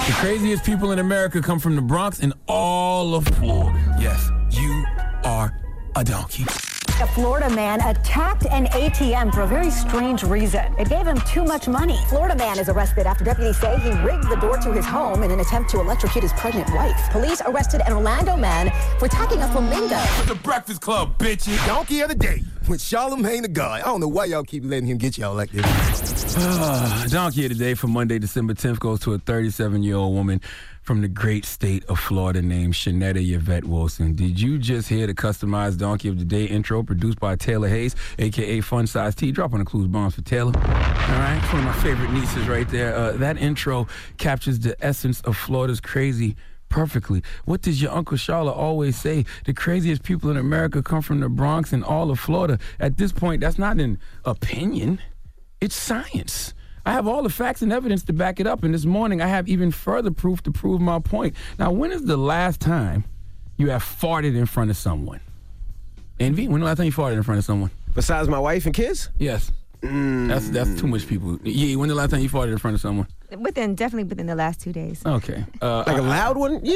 The 0.06 0.12
craziest 0.20 0.64
people 0.64 0.92
in 0.92 0.98
America 0.98 1.40
come 1.40 1.58
from 1.58 1.76
the 1.76 1.82
Bronx 1.82 2.20
and 2.20 2.34
all 2.46 3.14
of 3.14 3.26
Florida. 3.26 3.78
Yes, 3.98 4.30
you 4.50 4.84
are 5.24 5.58
a 5.96 6.04
donkey. 6.04 6.44
A 7.00 7.06
Florida 7.08 7.50
man 7.50 7.80
attacked 7.80 8.46
an 8.46 8.66
ATM 8.66 9.34
for 9.34 9.40
a 9.40 9.46
very 9.46 9.70
strange 9.70 10.22
reason. 10.22 10.72
It 10.78 10.88
gave 10.88 11.06
him 11.06 11.18
too 11.22 11.42
much 11.44 11.66
money. 11.66 11.98
Florida 12.08 12.36
man 12.36 12.58
is 12.58 12.68
arrested 12.68 13.04
after 13.04 13.24
deputies 13.24 13.58
say 13.58 13.76
he 13.80 13.90
rigged 14.02 14.28
the 14.28 14.36
door 14.36 14.58
to 14.58 14.72
his 14.72 14.86
home 14.86 15.24
in 15.24 15.32
an 15.32 15.40
attempt 15.40 15.70
to 15.70 15.80
electrocute 15.80 16.22
his 16.22 16.32
pregnant 16.34 16.72
wife. 16.72 16.94
Police 17.10 17.42
arrested 17.46 17.80
an 17.86 17.94
Orlando 17.94 18.36
man 18.36 18.70
for 18.98 19.06
attacking 19.06 19.42
a 19.42 19.48
flamingo. 19.48 20.00
The 20.26 20.38
Breakfast 20.42 20.82
Club, 20.82 21.18
bitches. 21.18 21.64
Donkey 21.66 22.00
of 22.00 22.10
the 22.10 22.14
day. 22.14 22.42
With 22.66 22.80
Charlamagne 22.80 23.42
the 23.42 23.48
God. 23.48 23.82
I 23.82 23.84
don't 23.84 24.00
know 24.00 24.08
why 24.08 24.24
y'all 24.24 24.42
keep 24.42 24.64
letting 24.64 24.86
him 24.86 24.96
get 24.96 25.18
y'all 25.18 25.34
like 25.34 25.50
this. 25.50 26.34
Donkey 27.12 27.44
of 27.44 27.50
the 27.50 27.58
day 27.58 27.74
for 27.74 27.88
Monday, 27.88 28.18
December 28.18 28.54
10th 28.54 28.78
goes 28.78 29.00
to 29.00 29.12
a 29.12 29.18
37 29.18 29.82
year 29.82 29.96
old 29.96 30.14
woman 30.14 30.40
from 30.82 31.02
the 31.02 31.08
great 31.08 31.44
state 31.44 31.84
of 31.86 31.98
Florida 32.00 32.40
named 32.40 32.72
Shanetta 32.72 33.20
Yvette 33.34 33.64
Wilson. 33.64 34.14
Did 34.14 34.40
you 34.40 34.58
just 34.58 34.88
hear 34.88 35.06
the 35.06 35.14
customized 35.14 35.78
Donkey 35.78 36.08
of 36.08 36.18
the 36.18 36.24
Day 36.24 36.44
intro 36.46 36.82
produced 36.82 37.20
by 37.20 37.36
Taylor 37.36 37.68
Hayes, 37.68 37.94
aka 38.18 38.60
Fun 38.62 38.86
Size 38.86 39.14
T? 39.14 39.30
Drop 39.30 39.52
on 39.52 39.58
the 39.58 39.64
clues 39.66 39.88
bombs 39.88 40.14
for 40.14 40.22
Taylor. 40.22 40.52
All 40.56 40.62
right, 40.62 41.40
it's 41.42 41.52
one 41.52 41.66
of 41.66 41.66
my 41.66 41.82
favorite 41.82 42.12
nieces 42.12 42.48
right 42.48 42.68
there. 42.70 42.94
Uh, 42.96 43.12
that 43.12 43.36
intro 43.36 43.86
captures 44.16 44.58
the 44.58 44.74
essence 44.82 45.20
of 45.22 45.36
Florida's 45.36 45.80
crazy 45.80 46.34
perfectly. 46.68 47.22
What 47.44 47.62
does 47.62 47.80
your 47.80 47.92
Uncle 47.92 48.16
Charlotte 48.16 48.52
always 48.52 48.96
say? 48.96 49.24
The 49.44 49.52
craziest 49.54 50.02
people 50.02 50.30
in 50.30 50.36
America 50.36 50.82
come 50.82 51.02
from 51.02 51.20
the 51.20 51.28
Bronx 51.28 51.72
and 51.72 51.84
all 51.84 52.10
of 52.10 52.18
Florida. 52.20 52.58
At 52.80 52.96
this 52.96 53.12
point, 53.12 53.40
that's 53.40 53.58
not 53.58 53.78
an 53.78 53.98
opinion. 54.24 55.00
It's 55.60 55.76
science. 55.76 56.54
I 56.86 56.92
have 56.92 57.06
all 57.06 57.22
the 57.22 57.30
facts 57.30 57.62
and 57.62 57.72
evidence 57.72 58.02
to 58.04 58.12
back 58.12 58.40
it 58.40 58.46
up. 58.46 58.62
And 58.62 58.74
this 58.74 58.84
morning, 58.84 59.22
I 59.22 59.26
have 59.26 59.48
even 59.48 59.70
further 59.70 60.10
proof 60.10 60.42
to 60.42 60.50
prove 60.50 60.80
my 60.80 60.98
point. 60.98 61.34
Now, 61.58 61.72
when 61.72 61.92
is 61.92 62.04
the 62.04 62.16
last 62.16 62.60
time 62.60 63.04
you 63.56 63.70
have 63.70 63.82
farted 63.82 64.36
in 64.36 64.46
front 64.46 64.70
of 64.70 64.76
someone? 64.76 65.20
Envy, 66.20 66.46
when 66.46 66.60
was 66.60 66.60
the 66.60 66.66
last 66.66 66.76
time 66.76 66.86
you 66.86 66.92
farted 66.92 67.16
in 67.16 67.22
front 67.22 67.38
of 67.38 67.44
someone? 67.44 67.70
Besides 67.94 68.28
my 68.28 68.38
wife 68.38 68.66
and 68.66 68.74
kids? 68.74 69.08
Yes. 69.18 69.50
That's 70.28 70.48
that's 70.50 70.80
too 70.80 70.86
much 70.86 71.06
people. 71.06 71.38
Yeah, 71.42 71.76
when 71.76 71.88
the 71.88 71.94
last 71.94 72.10
time 72.10 72.20
you 72.20 72.28
farted 72.28 72.52
in 72.52 72.58
front 72.58 72.74
of 72.74 72.80
someone? 72.80 73.06
Within 73.38 73.74
definitely 73.74 74.04
within 74.04 74.26
the 74.26 74.34
last 74.34 74.60
two 74.60 74.72
days. 74.72 75.02
Okay. 75.04 75.44
Uh, 75.60 75.84
Like 75.86 75.98
a 75.98 76.02
loud 76.02 76.36
one? 76.36 76.60
Yeah. 76.62 76.74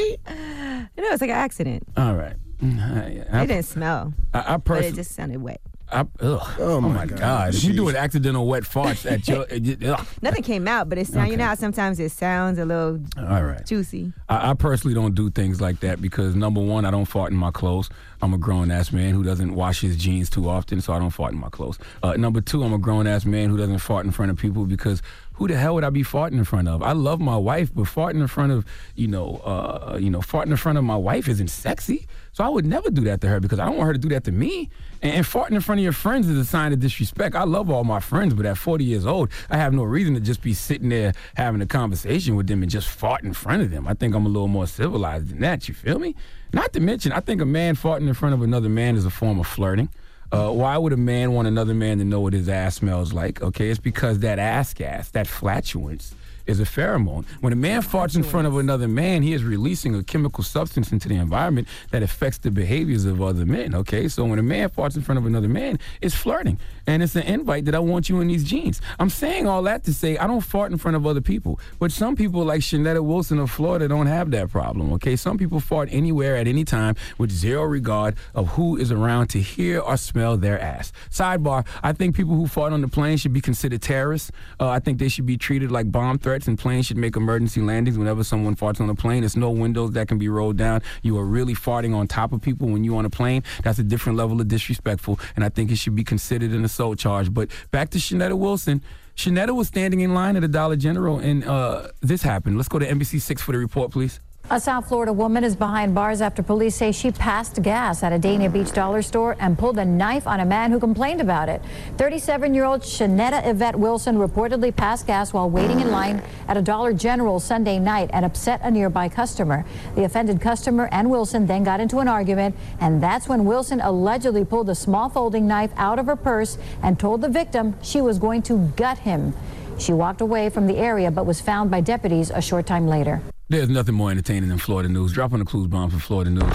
You 0.97 1.03
know, 1.03 1.11
it's 1.13 1.21
like 1.21 1.31
an 1.31 1.37
accident. 1.37 1.85
All 1.97 2.15
right. 2.15 2.35
I, 2.63 3.25
I, 3.31 3.43
it 3.43 3.47
didn't 3.47 3.63
smell, 3.67 4.13
I, 4.35 4.39
I 4.41 4.57
but 4.57 4.65
personally. 4.65 4.89
it 4.89 4.95
just 4.97 5.13
sounded 5.15 5.41
wet. 5.41 5.61
I, 5.91 6.01
ugh. 6.21 6.55
Oh, 6.59 6.81
my 6.81 7.07
God! 7.07 7.55
If 7.55 7.65
you 7.65 7.89
an 7.89 7.97
accidental 7.97 8.47
wet 8.47 8.67
fart 8.67 9.07
at 9.07 9.27
your, 9.27 9.47
ugh. 9.51 10.07
Nothing 10.21 10.43
came 10.43 10.69
out, 10.69 10.89
but 10.89 10.99
it 10.99 11.07
sound. 11.07 11.31
You 11.31 11.37
know 11.37 11.47
how 11.47 11.55
sometimes 11.55 11.99
it 11.99 12.11
sounds 12.11 12.59
a 12.59 12.65
little 12.65 13.01
all 13.17 13.43
right. 13.43 13.65
juicy. 13.65 14.13
I, 14.29 14.51
I 14.51 14.55
personally 14.55 14.95
don't 14.95 15.15
do 15.15 15.31
things 15.31 15.61
like 15.61 15.81
that 15.81 16.03
because 16.03 16.35
number 16.35 16.61
one, 16.61 16.85
I 16.85 16.91
don't 16.91 17.07
fart 17.07 17.33
in 17.33 17.39
my 17.39 17.51
clothes. 17.51 17.89
I'm 18.21 18.35
a 18.35 18.39
grown 18.39 18.71
ass 18.71 18.93
man 18.93 19.15
who 19.15 19.23
doesn't 19.23 19.55
wash 19.55 19.81
his 19.81 19.97
jeans 19.97 20.29
too 20.29 20.49
often, 20.49 20.81
so 20.81 20.93
I 20.93 20.99
don't 20.99 21.11
fart 21.11 21.33
in 21.33 21.41
my 21.41 21.49
clothes. 21.49 21.79
Uh, 22.03 22.15
number 22.15 22.41
two, 22.41 22.63
I'm 22.65 22.73
a 22.73 22.79
grown 22.79 23.07
ass 23.07 23.25
man 23.25 23.49
who 23.49 23.57
doesn't 23.57 23.79
fart 23.79 24.05
in 24.05 24.13
front 24.13 24.31
of 24.31 24.37
people 24.37 24.67
because 24.67 25.03
who 25.35 25.47
the 25.47 25.57
hell 25.57 25.75
would 25.75 25.85
I 25.85 25.91
be 25.91 26.03
farting 26.03 26.33
in 26.33 26.45
front 26.45 26.67
of? 26.67 26.83
I 26.83 26.93
love 26.93 27.21
my 27.21 27.37
wife, 27.37 27.71
but 27.73 27.85
farting 27.85 28.21
in 28.21 28.27
front 28.27 28.51
of 28.51 28.67
you 28.97 29.07
know, 29.07 29.37
uh, 29.45 29.97
you 29.99 30.11
know, 30.11 30.19
farting 30.19 30.51
in 30.51 30.57
front 30.57 30.79
of 30.79 30.85
my 30.85 30.97
wife 30.97 31.29
isn't 31.29 31.49
sexy. 31.49 32.07
So 32.33 32.45
I 32.45 32.49
would 32.49 32.67
never 32.67 32.91
do 32.91 33.03
that 33.03 33.21
to 33.23 33.29
her 33.29 33.41
because 33.41 33.59
I 33.59 33.67
don't 33.67 33.77
want 33.77 33.89
her 33.89 33.93
to 33.93 33.99
do 33.99 34.09
that 34.11 34.25
to 34.25 34.33
me. 34.33 34.71
And, 35.03 35.15
and 35.15 35.27
farting 35.27 35.53
in 35.53 35.61
front 35.61 35.81
of 35.81 35.83
your 35.83 35.93
friends 35.93 36.29
is 36.29 36.39
a 36.39 36.45
sign 36.45 36.73
of 36.73 36.81
disrespect. 36.81 37.35
I 37.35 37.45
love 37.45 37.71
all 37.71 37.85
my 37.85 38.01
friends, 38.01 38.35
but 38.35 38.47
at 38.47 38.59
40 38.59 38.85
years 38.85 39.07
old, 39.07 39.31
I 39.51 39.57
have 39.57 39.73
no 39.73 39.85
reason 39.85 40.15
to 40.15 40.21
just 40.21 40.43
be 40.43 40.55
sitting 40.55 40.89
there 40.89 41.13
having 41.37 41.61
a 41.61 41.67
conversation 41.67 42.37
with 42.37 42.47
them 42.47 42.63
and 42.63 42.71
just 42.71 42.89
fart 42.89 43.25
in 43.25 43.33
front 43.33 43.63
of 43.63 43.71
them. 43.71 43.87
I 43.89 43.95
think 43.95 44.15
I'm 44.15 44.27
a 44.27 44.29
little 44.29 44.49
more 44.49 44.67
civilized 44.67 45.29
than 45.29 45.41
that. 45.41 45.69
You 45.69 45.75
feel 45.75 45.99
me? 45.99 46.15
Not 46.53 46.73
to 46.73 46.81
mention, 46.81 47.13
I 47.13 47.21
think 47.21 47.41
a 47.41 47.47
man 47.47 47.77
farting 47.77 48.09
in 48.09 48.15
front 48.15 48.35
of 48.35 48.43
another 48.43 48.69
man 48.69 48.97
is 48.97 49.05
a 49.05 49.11
form 49.11 49.39
of 49.39 49.47
flirting. 49.47 49.89
Uh, 50.31 50.51
why 50.51 50.77
would 50.77 50.93
a 50.93 50.97
man 50.97 51.33
want 51.33 51.49
another 51.49 51.73
man 51.73 51.99
to 51.99 52.05
know 52.05 52.21
what 52.21 52.35
his 52.35 52.49
ass 52.49 52.77
smells 52.77 53.13
like? 53.13 53.41
Okay, 53.41 53.71
it's 53.71 53.81
because 53.81 54.19
that 54.19 54.39
ass 54.39 54.75
gas, 54.75 55.11
that 55.11 55.27
flatulence, 55.27 56.15
is 56.49 56.59
a 56.59 56.65
pheromone. 56.65 57.25
When 57.41 57.53
a 57.53 57.57
man 57.57 57.83
farts 57.83 58.17
in 58.17 58.25
front 58.25 58.47
of 58.47 58.57
another 58.57 58.89
man, 58.89 59.23
he 59.23 59.35
is 59.35 59.45
releasing 59.45 59.95
a 59.95 60.03
chemical 60.03 60.43
substance 60.43 60.91
into 60.91 61.09
the 61.09 61.17
environment 61.17 61.69
that 61.91 62.03
affects 62.03 62.39
the 62.39 62.51
behaviors 62.51 63.05
of 63.05 63.23
other 63.23 63.47
men. 63.47 63.75
Okay, 63.75 64.09
so 64.09 64.25
when 64.25 64.39
a 64.39 64.43
man 64.43 64.71
farts 64.71 64.97
in 64.97 65.03
front 65.03 65.19
of 65.19 65.27
another 65.27 65.49
man, 65.49 65.79
it's 66.01 66.15
flirting. 66.15 66.59
And 66.87 67.03
it's 67.03 67.15
an 67.17 67.25
invite 67.25 67.67
that 67.67 67.75
I 67.75 67.79
want 67.81 68.09
you 68.09 68.21
in 68.21 68.29
these 68.29 68.45
jeans. 68.45 68.81
I'm 68.99 69.11
saying 69.11 69.47
all 69.47 69.63
that 69.65 69.85
to 69.85 69.95
say 69.95 70.17
I 70.17 70.27
don't 70.27 70.41
fart 70.41 70.73
in 70.73 70.79
front 70.79 70.97
of 70.97 71.07
other 71.07 71.21
people. 71.21 71.61
But 71.79 71.93
some 71.93 72.17
people, 72.17 72.45
like 72.45 72.61
Shanetta 72.63 73.05
Wilson 73.05 73.39
of 73.39 73.51
Florida, 73.51 73.89
don't 73.89 74.07
have 74.07 74.31
that 74.31 74.51
problem. 74.51 74.93
Okay, 74.95 75.17
some 75.17 75.37
people 75.37 75.61
fart 75.61 75.89
anywhere 75.93 76.37
at 76.37 76.47
any 76.49 76.65
time 76.65 76.97
with 77.19 77.31
zero 77.31 77.65
regard 77.65 78.17
of 78.35 78.49
who 78.49 78.77
is 78.77 78.91
around 78.91 79.29
to 79.29 79.41
hear 79.41 79.81
or 79.81 79.99
smell 79.99 80.39
their 80.39 80.59
ass. 80.59 80.93
Sidebar: 81.11 81.67
I 81.83 81.93
think 81.93 82.17
people 82.17 82.35
who 82.35 82.47
fart 82.47 82.73
on 82.73 82.81
the 82.81 82.89
plane 82.89 83.19
should 83.19 83.35
be 83.35 83.43
considered 83.43 83.83
terrorists. 83.83 84.31
Uh, 84.59 84.69
I 84.69 84.79
think 84.79 84.99
they 84.99 85.09
should 85.09 85.27
be 85.27 85.37
treated 85.37 85.71
like 85.71 85.93
bomb 85.93 86.19
threats, 86.19 86.38
and 86.47 86.59
planes 86.59 86.87
should 86.87 86.97
make 86.97 87.17
emergency 87.17 87.61
landings 87.61 87.99
whenever 87.99 88.23
someone 88.23 88.55
farts 88.55 88.81
on 88.81 88.89
a 88.89 88.95
plane. 88.95 89.23
There's 89.23 89.37
no 89.37 89.51
windows 89.51 89.93
that 89.93 90.09
can 90.09 90.19
be 90.19 90.29
rolled 90.29 90.57
down. 90.57 90.83
You 91.03 91.19
are 91.19 91.25
really 91.25 91.55
farting 91.55 91.95
on 91.95 92.07
top 92.07 92.33
of 92.33 92.41
people 92.41 92.69
when 92.69 92.85
you're 92.85 92.99
on 92.99 93.05
a 93.05 93.11
plane. 93.11 93.43
That's 93.63 93.79
a 93.79 93.85
different 93.85 94.19
level 94.19 94.41
of 94.41 94.49
disrespectful, 94.49 95.19
and 95.35 95.45
I 95.45 95.49
think 95.49 95.71
it 95.71 95.77
should 95.77 95.97
be 95.97 96.05
considered 96.05 96.53
an 96.53 96.65
assault 96.65 96.99
charge. 96.99 97.33
But 97.33 97.51
back 97.71 97.91
to 97.91 97.99
Shanetta 97.99 98.39
Wilson. 98.39 98.83
Shanetta 99.17 99.53
was 99.53 99.67
standing 99.67 100.01
in 100.01 100.15
line 100.15 100.37
at 100.37 100.45
a 100.45 100.49
Dollar 100.49 100.77
General, 100.77 101.19
and 101.19 101.45
uh, 101.45 101.89
this 102.01 102.23
happened. 102.23 102.57
Let's 102.57 102.69
go 102.69 102.79
to 102.79 102.87
NBC 102.87 103.21
Six 103.21 103.43
for 103.43 103.51
the 103.51 103.59
report, 103.59 103.91
please. 103.91 104.21
A 104.51 104.59
South 104.59 104.89
Florida 104.89 105.13
woman 105.13 105.45
is 105.45 105.55
behind 105.55 105.95
bars 105.95 106.23
after 106.23 106.43
police 106.43 106.75
say 106.75 106.91
she 106.91 107.11
passed 107.11 107.61
gas 107.61 108.03
at 108.03 108.15
a 108.15 108.19
Dania 108.19 108.51
Beach 108.51 108.73
dollar 108.73 109.03
store 109.03 109.37
and 109.41 109.59
pulled 109.59 109.77
a 109.79 109.85
knife 109.85 110.27
on 110.27 110.41
a 110.41 110.47
man 110.47 110.71
who 110.71 110.81
complained 110.81 111.21
about 111.21 111.51
it. 111.51 111.61
37 111.99 112.55
year 112.55 112.65
old 112.65 112.81
Shanetta 112.81 113.47
Yvette 113.47 113.77
Wilson 113.77 114.17
reportedly 114.17 114.75
passed 114.75 115.07
gas 115.07 115.35
while 115.35 115.51
waiting 115.51 115.81
in 115.81 115.91
line 115.91 116.23
at 116.49 116.57
a 116.57 116.63
Dollar 116.63 116.95
General 116.95 117.39
Sunday 117.41 117.79
night 117.79 118.09
and 118.15 118.25
upset 118.25 118.59
a 118.63 118.71
nearby 118.71 119.07
customer. 119.07 119.67
The 119.97 120.05
offended 120.05 120.41
customer 120.41 120.89
and 120.93 121.11
Wilson 121.11 121.47
then 121.47 121.63
got 121.63 121.79
into 121.79 121.99
an 121.99 122.09
argument, 122.09 122.57
and 122.81 123.03
that's 123.03 123.29
when 123.29 123.45
Wilson 123.45 123.83
allegedly 123.83 124.47
pulled 124.47 124.71
a 124.71 124.75
small 124.75 125.11
folding 125.11 125.47
knife 125.47 125.73
out 125.77 125.99
of 125.99 126.07
her 126.07 126.17
purse 126.17 126.57
and 126.83 126.99
told 126.99 127.21
the 127.21 127.29
victim 127.29 127.77
she 127.83 128.01
was 128.01 128.19
going 128.19 128.41
to 128.45 128.73
gut 128.77 128.97
him. 128.97 129.35
She 129.79 129.93
walked 129.93 130.23
away 130.23 130.49
from 130.49 130.67
the 130.67 130.79
area 130.79 131.11
but 131.11 131.27
was 131.27 131.39
found 131.39 131.71
by 131.71 131.83
deputies 131.83 132.31
a 132.31 132.41
short 132.41 132.67
time 132.67 132.89
later. 132.89 133.21
There's 133.51 133.71
nothing 133.71 133.95
more 133.95 134.11
entertaining 134.11 134.51
than 134.51 134.59
Florida 134.59 134.91
news. 134.91 135.15
Dropping 135.15 135.41
a 135.41 135.45
clues 135.47 135.69
bomb 135.69 135.89
for 135.89 135.99
Florida 135.99 136.31
news. 136.31 136.53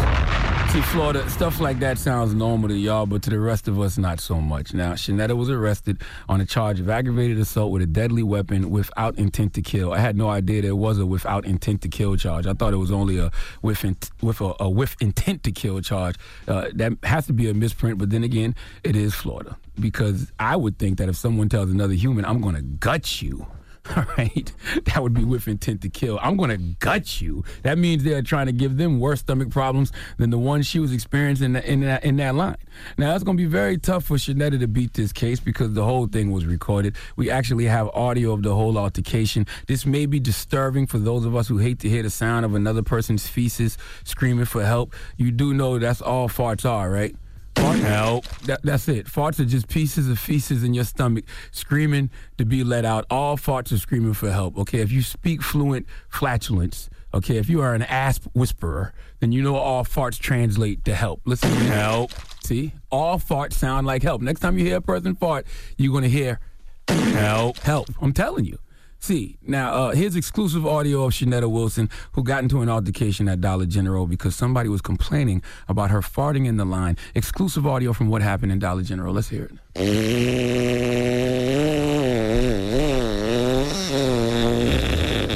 See, 0.71 0.81
Florida, 0.81 1.27
stuff 1.27 1.59
like 1.59 1.79
that 1.79 1.97
sounds 1.97 2.35
normal 2.35 2.69
to 2.69 2.75
y'all, 2.75 3.07
but 3.07 3.23
to 3.23 3.31
the 3.31 3.39
rest 3.39 3.67
of 3.67 3.79
us, 3.79 3.97
not 3.97 4.19
so 4.19 4.39
much. 4.39 4.75
Now, 4.75 4.93
Shanetta 4.93 5.35
was 5.35 5.49
arrested 5.49 6.03
on 6.29 6.39
a 6.39 6.45
charge 6.45 6.79
of 6.79 6.91
aggravated 6.91 7.39
assault 7.39 7.71
with 7.71 7.81
a 7.81 7.87
deadly 7.87 8.21
weapon 8.21 8.69
without 8.69 9.17
intent 9.17 9.55
to 9.55 9.63
kill. 9.63 9.91
I 9.91 9.97
had 9.97 10.15
no 10.15 10.29
idea 10.29 10.61
there 10.61 10.75
was 10.75 10.99
a 10.99 11.05
without 11.07 11.45
intent 11.45 11.81
to 11.81 11.87
kill 11.87 12.15
charge. 12.15 12.45
I 12.45 12.53
thought 12.53 12.73
it 12.73 12.77
was 12.77 12.91
only 12.91 13.17
a 13.17 13.31
with, 13.63 13.83
in, 13.83 13.97
with 14.21 14.39
a, 14.39 14.53
a 14.59 14.69
with 14.69 14.95
intent 15.01 15.41
to 15.45 15.51
kill 15.51 15.81
charge. 15.81 16.15
Uh, 16.47 16.69
that 16.75 16.93
has 17.01 17.25
to 17.25 17.33
be 17.33 17.49
a 17.49 17.55
misprint, 17.55 17.97
but 17.97 18.11
then 18.11 18.23
again, 18.23 18.53
it 18.83 18.95
is 18.95 19.15
Florida. 19.15 19.57
Because 19.79 20.31
I 20.37 20.55
would 20.55 20.77
think 20.77 20.99
that 20.99 21.09
if 21.09 21.15
someone 21.15 21.49
tells 21.49 21.71
another 21.71 21.95
human, 21.95 22.23
I'm 22.23 22.39
going 22.39 22.55
to 22.55 22.61
gut 22.61 23.19
you, 23.19 23.47
all 23.97 24.05
right, 24.17 24.53
that 24.85 25.03
would 25.03 25.13
be 25.13 25.25
with 25.25 25.47
intent 25.47 25.81
to 25.81 25.89
kill. 25.89 26.17
I'm 26.21 26.37
going 26.37 26.51
to 26.51 26.57
gut 26.79 27.19
you. 27.19 27.43
That 27.63 27.77
means 27.77 28.03
they're 28.03 28.21
trying 28.21 28.45
to 28.45 28.53
give 28.53 28.77
them 28.77 28.99
worse 28.99 29.19
stomach 29.19 29.49
problems 29.49 29.91
than 30.17 30.29
the 30.29 30.37
one 30.37 30.61
she 30.61 30.79
was 30.79 30.93
experiencing 30.93 31.47
in, 31.47 31.53
that- 31.53 31.65
in, 31.65 31.79
that, 31.81 32.03
in 32.05 32.15
that 32.17 32.35
line. 32.35 32.55
Now, 32.97 33.13
it's 33.13 33.25
going 33.25 33.37
to 33.37 33.43
be 33.43 33.49
very 33.49 33.77
tough 33.77 34.05
for 34.05 34.15
Shanetta 34.15 34.57
to 34.61 34.67
beat 34.67 34.93
this 34.93 35.11
case 35.11 35.41
because 35.41 35.73
the 35.73 35.83
whole 35.83 36.07
thing 36.07 36.31
was 36.31 36.45
recorded. 36.45 36.95
We 37.17 37.29
actually 37.29 37.65
have 37.65 37.89
audio 37.89 38.31
of 38.31 38.41
the 38.43 38.55
whole 38.55 38.77
altercation. 38.77 39.45
This 39.67 39.85
may 39.85 40.05
be 40.05 40.19
disturbing 40.19 40.87
for 40.87 40.97
those 40.97 41.25
of 41.25 41.35
us 41.35 41.49
who 41.49 41.57
hate 41.57 41.79
to 41.79 41.89
hear 41.89 42.03
the 42.03 42.09
sound 42.09 42.45
of 42.45 42.55
another 42.55 42.83
person's 42.83 43.27
feces 43.27 43.77
screaming 44.05 44.45
for 44.45 44.63
help. 44.63 44.95
You 45.17 45.29
do 45.31 45.53
know 45.53 45.77
that's 45.77 46.01
all 46.01 46.29
farts 46.29 46.63
are, 46.67 46.89
right? 46.89 47.15
Fart 47.55 47.79
help. 47.79 48.25
That, 48.45 48.61
that's 48.63 48.87
it. 48.87 49.05
Farts 49.05 49.39
are 49.39 49.45
just 49.45 49.67
pieces 49.67 50.09
of 50.09 50.19
feces 50.19 50.63
in 50.63 50.73
your 50.73 50.83
stomach 50.83 51.25
screaming 51.51 52.09
to 52.37 52.45
be 52.45 52.63
let 52.63 52.85
out. 52.85 53.05
All 53.09 53.37
farts 53.37 53.71
are 53.71 53.77
screaming 53.77 54.13
for 54.13 54.31
help. 54.31 54.57
Okay, 54.57 54.79
if 54.79 54.91
you 54.91 55.01
speak 55.01 55.41
fluent 55.41 55.85
flatulence, 56.09 56.89
okay, 57.13 57.37
if 57.37 57.49
you 57.49 57.61
are 57.61 57.73
an 57.73 57.83
asp 57.83 58.25
whisperer, 58.33 58.93
then 59.19 59.31
you 59.31 59.41
know 59.41 59.55
all 59.55 59.83
farts 59.83 60.19
translate 60.19 60.83
to 60.85 60.95
help. 60.95 61.21
Listen, 61.25 61.51
help. 61.51 62.11
See, 62.43 62.73
all 62.91 63.19
farts 63.19 63.53
sound 63.53 63.87
like 63.87 64.03
help. 64.03 64.21
Next 64.21 64.39
time 64.39 64.57
you 64.57 64.65
hear 64.65 64.77
a 64.77 64.81
person 64.81 65.15
fart, 65.15 65.45
you're 65.77 65.93
gonna 65.93 66.07
hear 66.07 66.39
help. 66.87 67.57
Help. 67.59 67.89
I'm 68.01 68.13
telling 68.13 68.45
you. 68.45 68.57
See, 69.03 69.37
now 69.45 69.73
uh, 69.73 69.91
here's 69.91 70.15
exclusive 70.15 70.65
audio 70.65 71.03
of 71.03 71.11
Shanetta 71.11 71.51
Wilson, 71.51 71.89
who 72.13 72.23
got 72.23 72.41
into 72.41 72.61
an 72.61 72.69
altercation 72.69 73.27
at 73.27 73.41
Dollar 73.41 73.65
General 73.65 74.07
because 74.07 74.33
somebody 74.33 74.69
was 74.69 74.79
complaining 74.79 75.43
about 75.67 75.91
her 75.91 75.99
farting 75.99 76.47
in 76.47 76.55
the 76.55 76.63
line. 76.63 76.97
Exclusive 77.13 77.67
audio 77.67 77.91
from 77.91 78.07
what 78.07 78.21
happened 78.21 78.53
in 78.53 78.59
Dollar 78.59 78.81
General. 78.81 79.13
Let's 79.13 79.27
hear 79.27 79.43
it. 79.43 79.51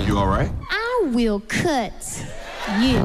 You 0.08 0.18
all 0.18 0.28
right? 0.28 0.50
I 0.72 1.12
will 1.14 1.42
cut 1.42 2.26
you. 2.80 3.02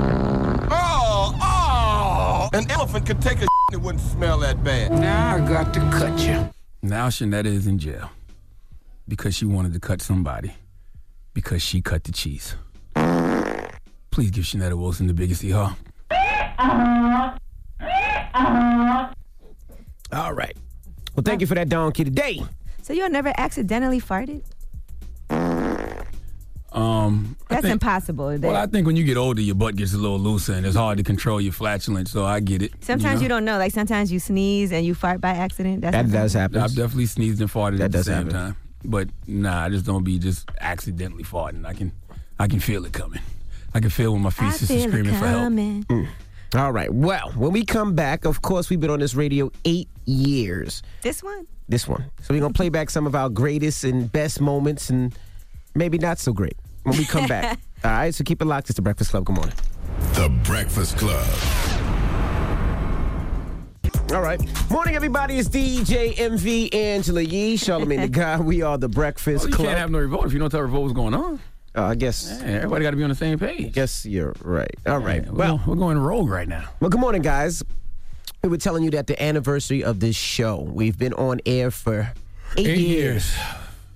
Oh, 0.71 1.37
oh! 1.43 2.51
An 2.57 2.71
elephant 2.71 3.05
could 3.05 3.21
take 3.21 3.39
a 3.39 3.49
and 3.73 3.73
it 3.73 3.81
wouldn't 3.81 4.05
smell 4.05 4.39
that 4.39 4.63
bad. 4.63 4.93
Now 4.93 5.35
I 5.35 5.41
got 5.41 5.75
to 5.75 5.81
cut 5.91 6.21
you. 6.21 6.49
Now 6.83 7.09
Shanetta 7.09 7.47
is 7.47 7.67
in 7.67 7.81
jail 7.81 8.13
because 9.09 9.35
she 9.35 9.45
wanted 9.45 9.73
to 9.75 9.81
cut 9.81 10.01
somebody 10.03 10.53
because 11.35 11.63
she 11.63 11.81
cut 11.83 12.05
the 12.05 12.13
cheese. 12.13 12.57
Please 14.11 14.31
give 14.31 14.45
Shanetta 14.45 14.75
Wilson 14.79 15.07
the 15.07 15.15
biggest 15.15 15.43
hee 15.43 15.51
haw. 15.51 15.75
All 20.13 20.35
right. 20.35 20.57
Well, 21.17 21.23
thank 21.25 21.41
you 21.41 21.47
for 21.47 21.55
that 21.55 21.69
donkey 21.69 22.05
today. 22.05 22.43
So 22.83 22.93
you 22.93 23.09
never 23.09 23.33
accidentally 23.39 24.01
farted? 24.01 24.43
Um, 26.75 27.37
I 27.51 27.55
That's 27.55 27.63
think- 27.63 27.73
impossible. 27.73 28.37
Well, 28.39 28.57
I 28.57 28.67
think 28.67 28.87
when 28.87 28.97
you 28.97 29.05
get 29.05 29.17
older, 29.19 29.43
your 29.43 29.55
butt 29.55 29.77
gets 29.77 29.93
a 29.93 29.99
little 29.99 30.19
looser 30.19 30.55
and 30.55 30.65
it's 30.65 30.77
hard 30.77 30.97
to 30.99 31.05
control 31.05 31.39
your 31.41 31.53
flatulence. 31.53 32.11
So 32.11 32.25
I 32.25 32.41
get 32.41 32.63
it. 32.63 32.73
Sometimes 32.81 33.21
you, 33.21 33.29
know? 33.29 33.37
don't 33.37 33.45
know. 33.45 33.59
Like 33.59 33.73
sometimes 33.73 34.11
you 34.11 34.19
sneeze 34.19 34.73
and 34.73 34.85
you 34.85 34.95
fart 34.95 35.21
by 35.21 35.31
accident. 35.31 35.83
That's 35.83 35.95
sometimes- 35.97 36.35
I've 36.37 36.75
definitely 36.75 37.07
sneezed 37.07 37.41
and 37.43 37.51
farted 37.51 37.79
That 37.79 37.85
at 37.87 37.93
the 37.93 37.99
does 37.99 38.07
same 38.07 38.15
happen. 38.17 38.33
time. 38.33 38.57
But 38.85 39.09
nah, 39.27 39.65
I 39.65 39.69
just 39.69 39.85
don't 39.87 40.05
be 40.05 40.19
just 40.19 40.49
accidentally 40.61 41.25
farting. 41.25 41.65
I 41.67 41.75
can, 41.75 41.93
I 42.39 42.49
can 42.49 42.61
feel 42.61 42.85
it 42.85 42.93
coming. 42.93 43.21
I 43.75 43.81
can 43.81 43.91
feel 43.91 44.13
when 44.13 44.23
my 44.23 44.29
I 44.29 44.33
feces 44.33 44.71
are 44.71 44.89
screaming 44.89 45.15
for 45.15 45.27
help. 45.27 45.43
coming. 45.45 45.85
Mm. 45.85 46.09
All 46.55 46.73
right. 46.73 46.93
Well, 46.93 47.31
when 47.37 47.53
we 47.53 47.65
come 47.65 47.95
back, 47.95 48.25
of 48.27 48.43
course, 48.43 48.69
we've 48.69 48.81
been 48.81 48.91
on 48.91 49.01
this 49.01 49.15
radio 49.15 49.51
eight 49.65 49.89
years. 50.05 50.83
This 51.01 51.23
one? 51.23 51.47
This 51.69 51.89
one. 51.89 52.05
So 52.21 52.35
we're 52.35 52.41
going 52.41 52.53
to 52.53 52.57
play 52.57 52.69
back 52.69 52.91
some 52.91 53.07
of 53.07 53.15
our 53.15 53.31
greatest 53.31 53.85
and 53.85 54.11
best 54.13 54.41
moments 54.41 54.91
and 54.91 55.17
maybe 55.75 55.97
not 55.97 56.19
so 56.19 56.33
great 56.35 56.57
when 56.83 56.99
we 56.99 57.07
come 57.07 57.27
back. 57.27 57.59
All 57.85 57.91
right. 57.91 58.15
So 58.15 58.25
keep 58.25 58.43
it 58.43 58.45
locked. 58.45 58.69
It's 58.69 58.77
the 58.77 58.83
Breakfast 58.83 59.13
Club. 59.13 59.25
Good 59.25 59.37
morning. 59.37 59.55
The 60.15 60.29
Breakfast 60.45 60.99
Club. 60.99 61.72
All 64.13 64.21
right. 64.21 64.41
Morning, 64.71 64.95
everybody. 64.95 65.39
It's 65.39 65.49
DJ 65.49 66.19
Envy 66.19 66.71
Angela 66.75 67.23
Yee, 67.23 67.57
Charlamagne 67.57 68.03
the 68.03 68.09
Guy. 68.11 68.39
We 68.41 68.61
are 68.61 68.77
the 68.77 68.89
Breakfast 68.89 69.45
Oh, 69.45 69.49
you 69.49 69.55
Club. 69.55 69.69
can't 69.69 69.79
have 69.79 69.91
no 69.91 69.99
revolt 69.99 70.27
if 70.27 70.33
you 70.35 70.39
don't 70.39 70.51
tell 70.51 70.61
revolt 70.61 70.83
what's 70.83 70.95
going 70.95 71.15
on. 71.15 71.41
Uh, 71.75 71.85
I 71.85 71.95
guess. 71.95 72.29
Yeah, 72.43 72.47
everybody 72.49 72.83
got 72.83 72.91
to 72.91 72.97
be 72.99 73.03
on 73.05 73.09
the 73.09 73.15
same 73.15 73.39
page. 73.39 73.73
Guess 73.73 74.05
you're 74.05 74.35
right. 74.43 74.75
All 74.87 74.99
right. 74.99 75.27
Well, 75.33 75.63
we're 75.67 75.77
going 75.77 75.97
rogue 75.97 76.29
right 76.29 76.47
now. 76.47 76.69
Well, 76.81 76.91
good 76.91 77.01
morning, 77.01 77.23
guys. 77.23 77.63
We 78.43 78.51
were 78.51 78.59
telling 78.59 78.85
you 78.85 78.91
that 78.91 79.07
the 79.07 79.21
anniversary 79.23 79.83
of 79.83 80.01
this 80.01 80.17
show. 80.17 80.61
We've 80.61 80.99
been 80.99 81.15
on 81.15 81.41
air 81.47 81.71
for 81.71 82.13
eight, 82.59 82.67
Eight 82.67 82.79
years. 82.79 83.35
years. 83.35 83.39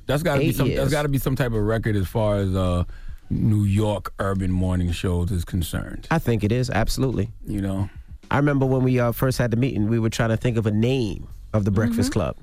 That's 0.07 0.23
got 0.23 0.35
to 0.37 0.41
be 0.41 0.53
some. 0.53 0.69
That's 0.69 0.79
years. 0.79 0.91
got 0.93 1.03
to 1.03 1.09
be 1.09 1.19
some 1.19 1.37
type 1.37 1.53
of 1.53 1.63
record 1.63 1.95
as 1.97 2.07
far 2.09 2.37
as 2.37 2.55
uh, 2.55 2.85
New 3.29 3.65
York 3.65 4.15
urban 4.19 4.51
morning 4.51 4.93
shows 4.93 5.31
is 5.31 5.45
concerned. 5.45 6.07
I 6.11 6.19
think 6.21 6.43
it 6.45 6.53
is 6.53 6.71
absolutely. 6.71 7.29
You 7.47 7.61
know, 7.61 7.91
I 8.31 8.37
remember 8.39 8.67
when 8.67 8.83
we 8.83 8.99
uh, 9.01 9.13
first 9.13 9.39
had 9.39 9.51
the 9.51 9.57
meeting, 9.57 9.89
we 9.89 9.99
were 9.99 10.11
trying 10.11 10.31
to 10.31 10.37
think 10.37 10.57
of 10.57 10.67
a 10.67 10.71
name 10.71 11.29
of 11.53 11.65
the 11.65 11.71
Breakfast 11.71 12.11
Mm-hmm. 12.11 12.21
Club. 12.21 12.37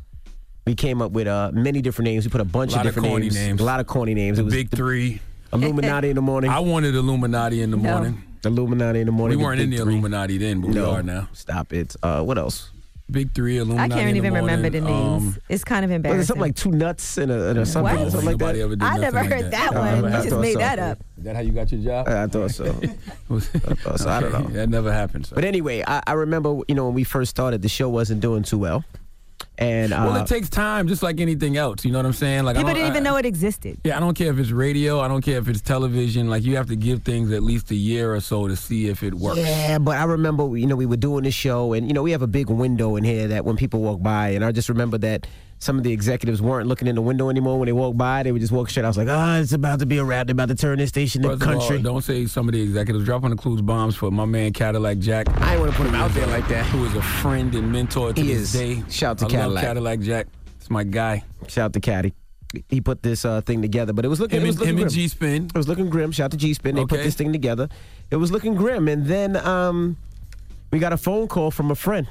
We 0.65 0.75
came 0.75 1.01
up 1.01 1.11
with 1.11 1.27
uh, 1.27 1.51
many 1.53 1.81
different 1.81 2.05
names. 2.05 2.25
We 2.25 2.31
put 2.31 2.39
a 2.41 2.45
bunch 2.45 2.71
A 2.71 2.77
lot 2.77 2.85
of 2.85 2.89
of 2.89 2.95
different 2.95 3.11
corny 3.11 3.25
names, 3.25 3.35
names. 3.35 3.61
A 3.61 3.63
lot 3.65 3.79
of 3.81 3.87
corny 3.87 4.13
names. 4.13 4.39
it 4.39 4.43
was 4.43 4.53
Big 4.53 4.69
Three, 4.71 5.19
Illuminati 5.51 6.09
in 6.09 6.15
the 6.15 6.21
morning. 6.21 6.49
I 6.49 6.59
wanted 6.59 6.95
Illuminati 6.95 7.61
in 7.61 7.71
the 7.71 7.77
No. 7.77 7.83
morning. 7.91 8.23
Illuminati 8.45 8.99
in 9.01 9.05
the 9.05 9.11
morning. 9.11 9.37
We 9.37 9.43
weren't 9.43 9.59
in 9.59 9.69
the 9.69 9.77
Three. 9.77 9.93
Illuminati 9.93 10.37
then, 10.37 10.61
but 10.61 10.69
no, 10.71 10.89
we 10.91 10.95
are 10.97 11.03
now. 11.03 11.27
Stop 11.33 11.73
it. 11.73 11.95
Uh, 12.01 12.23
what 12.23 12.37
else? 12.37 12.69
Big 13.11 13.33
Three, 13.35 13.59
I 13.59 13.89
can't 13.89 14.15
even 14.15 14.33
the 14.33 14.39
remember 14.41 14.69
the 14.69 14.81
names. 14.81 15.35
Um, 15.35 15.37
it's 15.49 15.63
kind 15.63 15.83
of 15.85 16.03
Was 16.05 16.21
it 16.21 16.25
something 16.25 16.41
like 16.41 16.55
two 16.55 16.71
nuts 16.71 17.17
and 17.17 17.31
a, 17.31 17.49
and 17.49 17.59
a 17.59 17.65
something, 17.65 17.99
What? 17.99 18.11
something 18.11 18.29
like 18.29 18.37
that? 18.39 18.55
ever 18.55 18.75
did 18.75 18.83
I 18.83 18.97
never 18.97 19.17
like 19.21 19.29
heard 19.29 19.51
that 19.51 19.75
Uh, 19.75 19.79
one. 20.01 20.13
I 20.13 20.17
You 20.23 20.29
just 20.29 20.41
made 20.41 20.53
so. 20.53 20.59
that 20.59 20.79
up. 20.79 20.99
Is 21.17 21.23
that 21.25 21.35
how 21.35 21.41
you 21.41 21.51
got 21.51 21.71
your 21.71 21.81
job? 21.81 22.07
I 22.07 22.27
thought 22.27 22.51
so. 22.51 22.65
I 23.29 23.39
thought 23.39 23.99
so. 23.99 24.09
I 24.09 24.19
don't 24.21 24.31
know. 24.31 24.47
that 24.53 24.69
never 24.69 24.91
happened. 24.91 25.25
So. 25.27 25.35
But 25.35 25.43
anyway, 25.43 25.83
I, 25.85 26.01
I 26.07 26.13
remember, 26.13 26.59
you 26.67 26.75
know, 26.75 26.85
when 26.85 26.93
we 26.95 27.03
first 27.03 27.29
started, 27.29 27.61
the 27.61 27.69
show 27.69 27.89
wasn't 27.89 28.21
doing 28.21 28.43
too 28.43 28.57
well. 28.57 28.83
And 29.57 29.93
uh, 29.93 30.05
well, 30.07 30.15
it 30.23 30.27
takes 30.27 30.49
time, 30.49 30.87
just 30.87 31.03
like 31.03 31.19
anything 31.19 31.57
else. 31.57 31.85
You 31.85 31.91
know 31.91 31.99
what 31.99 32.07
I'm 32.07 32.13
saying? 32.13 32.43
Like 32.43 32.55
I 32.55 32.59
People 32.59 32.69
don't- 32.73 32.75
didn't 32.83 32.95
even 32.95 33.07
I- 33.07 33.09
know 33.11 33.17
it 33.17 33.25
existed. 33.25 33.77
Yeah, 33.83 33.97
I 33.97 33.99
don't 33.99 34.15
care 34.15 34.31
if 34.31 34.39
it's 34.39 34.49
radio. 34.49 34.99
I 34.99 35.07
don't 35.07 35.21
care 35.21 35.37
if 35.37 35.47
it's 35.47 35.61
television. 35.61 36.27
Like 36.29 36.43
you 36.43 36.55
have 36.55 36.67
to 36.67 36.75
give 36.75 37.03
things 37.03 37.31
at 37.31 37.43
least 37.43 37.69
a 37.69 37.75
year 37.75 38.15
or 38.15 38.19
so 38.19 38.47
to 38.47 38.55
see 38.55 38.87
if 38.87 39.03
it 39.03 39.13
works. 39.13 39.37
Yeah, 39.39 39.77
but 39.77 39.97
I 39.97 40.05
remember, 40.05 40.57
you 40.57 40.65
know, 40.65 40.75
we 40.75 40.87
were 40.87 40.97
doing 40.97 41.23
the 41.23 41.31
show, 41.31 41.73
and 41.73 41.87
you 41.87 41.93
know, 41.93 42.01
we 42.01 42.11
have 42.11 42.23
a 42.23 42.27
big 42.27 42.49
window 42.49 42.95
in 42.95 43.03
here 43.03 43.27
that 43.27 43.45
when 43.45 43.55
people 43.55 43.81
walk 43.81 44.01
by, 44.01 44.29
and 44.29 44.43
I 44.43 44.51
just 44.51 44.69
remember 44.69 44.97
that 44.99 45.27
some 45.63 45.77
of 45.77 45.83
the 45.83 45.91
executives 45.91 46.41
weren't 46.41 46.67
looking 46.67 46.87
in 46.87 46.95
the 46.95 47.01
window 47.01 47.29
anymore 47.29 47.57
when 47.57 47.65
they 47.65 47.71
walked 47.71 47.97
by. 47.97 48.21
They 48.23 48.31
would 48.31 48.41
just 48.41 48.51
walk 48.51 48.69
straight. 48.69 48.83
I 48.85 48.87
was 48.89 48.97
like, 48.97 49.07
oh, 49.09 49.39
it's 49.41 49.53
about 49.53 49.79
to 49.79 49.85
be 49.85 49.97
a 49.97 50.03
wrap. 50.03 50.27
They're 50.27 50.33
about 50.33 50.49
to 50.49 50.55
turn 50.55 50.77
this 50.77 50.89
station 50.89 51.21
to 51.23 51.31
of 51.31 51.41
all, 51.41 51.47
country. 51.47 51.81
don't 51.81 52.01
say 52.03 52.25
some 52.25 52.47
of 52.49 52.53
the 52.53 52.61
executives 52.61 53.05
dropping 53.05 53.29
the 53.31 53.35
clues 53.35 53.61
bombs 53.61 53.95
for 53.95 54.11
my 54.11 54.25
man 54.25 54.53
Cadillac 54.53 54.99
Jack. 54.99 55.27
I 55.41 55.53
ain't 55.53 55.61
want 55.61 55.71
to 55.71 55.77
put 55.77 55.87
him 55.87 55.95
out 55.95 56.11
there 56.11 56.27
like 56.27 56.47
that. 56.49 56.65
Who 56.67 56.85
is 56.85 56.93
a 56.95 57.01
friend 57.01 57.53
and 57.55 57.71
mentor 57.71 58.13
to 58.13 58.21
He 58.21 58.27
this 58.27 58.41
is. 58.41 58.53
day. 58.53 58.83
Shout 58.89 59.17
to 59.19 59.25
I 59.25 59.29
Cadillac. 59.29 59.63
Cadillac 59.63 59.99
Jack. 60.01 60.27
It's 60.59 60.69
my 60.69 60.83
guy. 60.83 61.23
Shout 61.47 61.65
out 61.65 61.73
to 61.73 61.79
Caddy. 61.79 62.13
He 62.69 62.81
put 62.81 63.01
this 63.01 63.25
uh, 63.25 63.41
thing 63.41 63.63
together, 63.63 63.93
but 63.93 64.05
it 64.05 64.09
was 64.09 64.19
looking. 64.19 64.37
Him 64.39 64.43
it 64.43 64.47
was 64.47 64.59
looking 64.59 64.75
him 64.75 64.83
and 64.83 64.85
grim. 64.85 64.93
G-Spin. 64.93 65.45
It 65.45 65.55
was 65.57 65.67
looking 65.67 65.89
grim. 65.89 66.11
Shout 66.11 66.25
out 66.25 66.31
to 66.31 66.37
G 66.37 66.53
Spin. 66.53 66.75
They 66.75 66.85
put 66.85 67.01
this 67.01 67.15
thing 67.15 67.31
together. 67.33 67.67
It 68.11 68.17
was 68.17 68.31
looking 68.31 68.53
grim, 68.53 68.87
and 68.87 69.05
then 69.07 69.35
um, 69.37 69.97
we 70.71 70.77
got 70.77 70.93
a 70.93 70.97
phone 70.97 71.27
call 71.27 71.49
from 71.49 71.71
a 71.71 71.75
friend, 71.75 72.07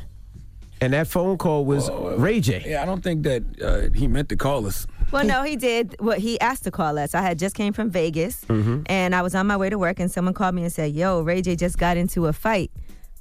and 0.82 0.92
that 0.92 1.06
phone 1.08 1.38
call 1.38 1.64
was 1.64 1.90
Ray 2.18 2.40
J. 2.40 2.62
Yeah, 2.66 2.82
I 2.82 2.86
don't 2.86 3.02
think 3.02 3.22
that 3.24 3.42
uh, 3.62 3.96
he 3.98 4.06
meant 4.08 4.28
to 4.30 4.36
call 4.36 4.66
us. 4.66 4.86
Well, 5.12 5.24
no, 5.24 5.42
he 5.42 5.56
did. 5.56 5.96
Well, 6.00 6.18
he 6.18 6.40
asked 6.40 6.64
to 6.64 6.70
call 6.70 6.98
us. 6.98 7.14
I 7.14 7.20
had 7.22 7.38
just 7.38 7.54
came 7.54 7.72
from 7.72 7.90
Vegas, 7.90 8.44
Mm-hmm. 8.46 8.82
and 8.86 9.14
I 9.14 9.20
was 9.22 9.34
on 9.34 9.46
my 9.46 9.56
way 9.56 9.68
to 9.70 9.78
work, 9.78 10.00
and 10.00 10.10
someone 10.10 10.34
called 10.34 10.54
me 10.54 10.62
and 10.62 10.72
said, 10.72 10.92
"Yo, 10.92 11.20
Ray 11.20 11.42
J 11.42 11.54
just 11.56 11.76
got 11.78 11.96
into 11.96 12.26
a 12.26 12.32
fight 12.32 12.70